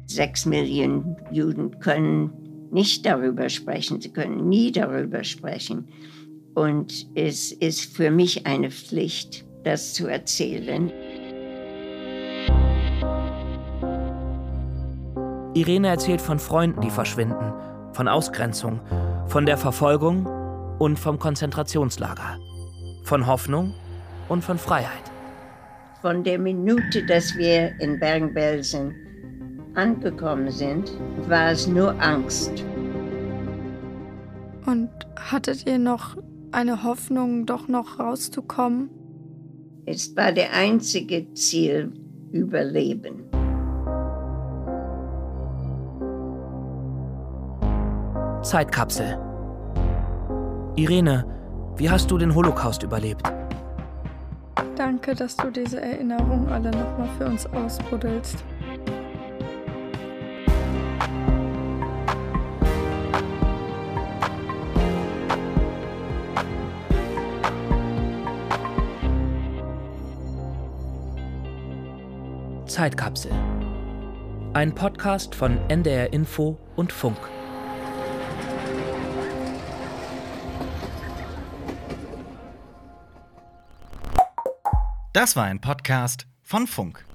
Sechs 0.06 0.46
Millionen 0.46 1.18
Juden 1.32 1.80
können 1.80 2.70
nicht 2.72 3.06
darüber 3.06 3.50
sprechen. 3.50 4.00
Sie 4.00 4.14
können 4.14 4.48
nie 4.48 4.72
darüber 4.72 5.24
sprechen. 5.24 5.90
Und 6.58 7.06
es 7.14 7.52
ist 7.52 7.96
für 7.96 8.10
mich 8.10 8.48
eine 8.48 8.72
Pflicht, 8.72 9.46
das 9.64 9.94
zu 9.94 10.08
erzählen. 10.08 10.92
Irene 15.54 15.90
erzählt 15.90 16.20
von 16.20 16.40
Freunden, 16.40 16.82
die 16.82 16.90
verschwinden, 16.90 17.54
von 17.94 18.08
Ausgrenzung, 18.08 18.80
von 19.28 19.46
der 19.46 19.58
Verfolgung 19.60 20.26
und 20.80 20.98
vom 20.98 21.20
Konzentrationslager, 21.20 22.40
von 23.04 23.28
Hoffnung 23.28 23.76
und 24.28 24.44
von 24.44 24.58
Freiheit. 24.58 25.12
Von 26.02 26.24
der 26.24 26.40
Minute, 26.40 27.06
dass 27.06 27.38
wir 27.38 27.80
in 27.80 28.00
Bergen-Belsen 28.00 28.96
angekommen 29.76 30.50
sind, 30.50 30.92
war 31.28 31.52
es 31.52 31.68
nur 31.68 31.92
Angst. 32.02 32.66
Und 34.66 34.90
hattet 35.16 35.68
ihr 35.68 35.78
noch 35.78 36.18
eine 36.52 36.84
Hoffnung, 36.84 37.46
doch 37.46 37.68
noch 37.68 38.00
rauszukommen? 38.00 38.90
Es 39.86 40.16
war 40.16 40.32
der 40.32 40.54
einzige 40.54 41.34
Ziel, 41.34 41.94
Überleben. 42.32 43.24
Zeitkapsel. 48.42 49.18
Irene, 50.76 51.26
wie 51.78 51.90
hast 51.90 52.12
du 52.12 52.18
den 52.18 52.36
Holocaust 52.36 52.84
überlebt? 52.84 53.24
Danke, 54.76 55.16
dass 55.16 55.36
du 55.36 55.50
diese 55.50 55.82
Erinnerung 55.82 56.48
alle 56.50 56.72
nochmal 56.72 57.10
für 57.18 57.26
uns 57.26 57.46
ausbuddelst. 57.48 58.44
Zeitkapsel. 72.78 73.32
Ein 74.54 74.76
Podcast 74.76 75.34
von 75.34 75.58
NDR 75.68 76.14
Info 76.14 76.60
und 76.76 76.94
Funk. 76.94 77.18
Das 85.12 85.36
war 85.36 85.46
ein 85.46 85.60
Podcast 85.60 86.28
von 86.44 86.68
Funk. 86.68 87.07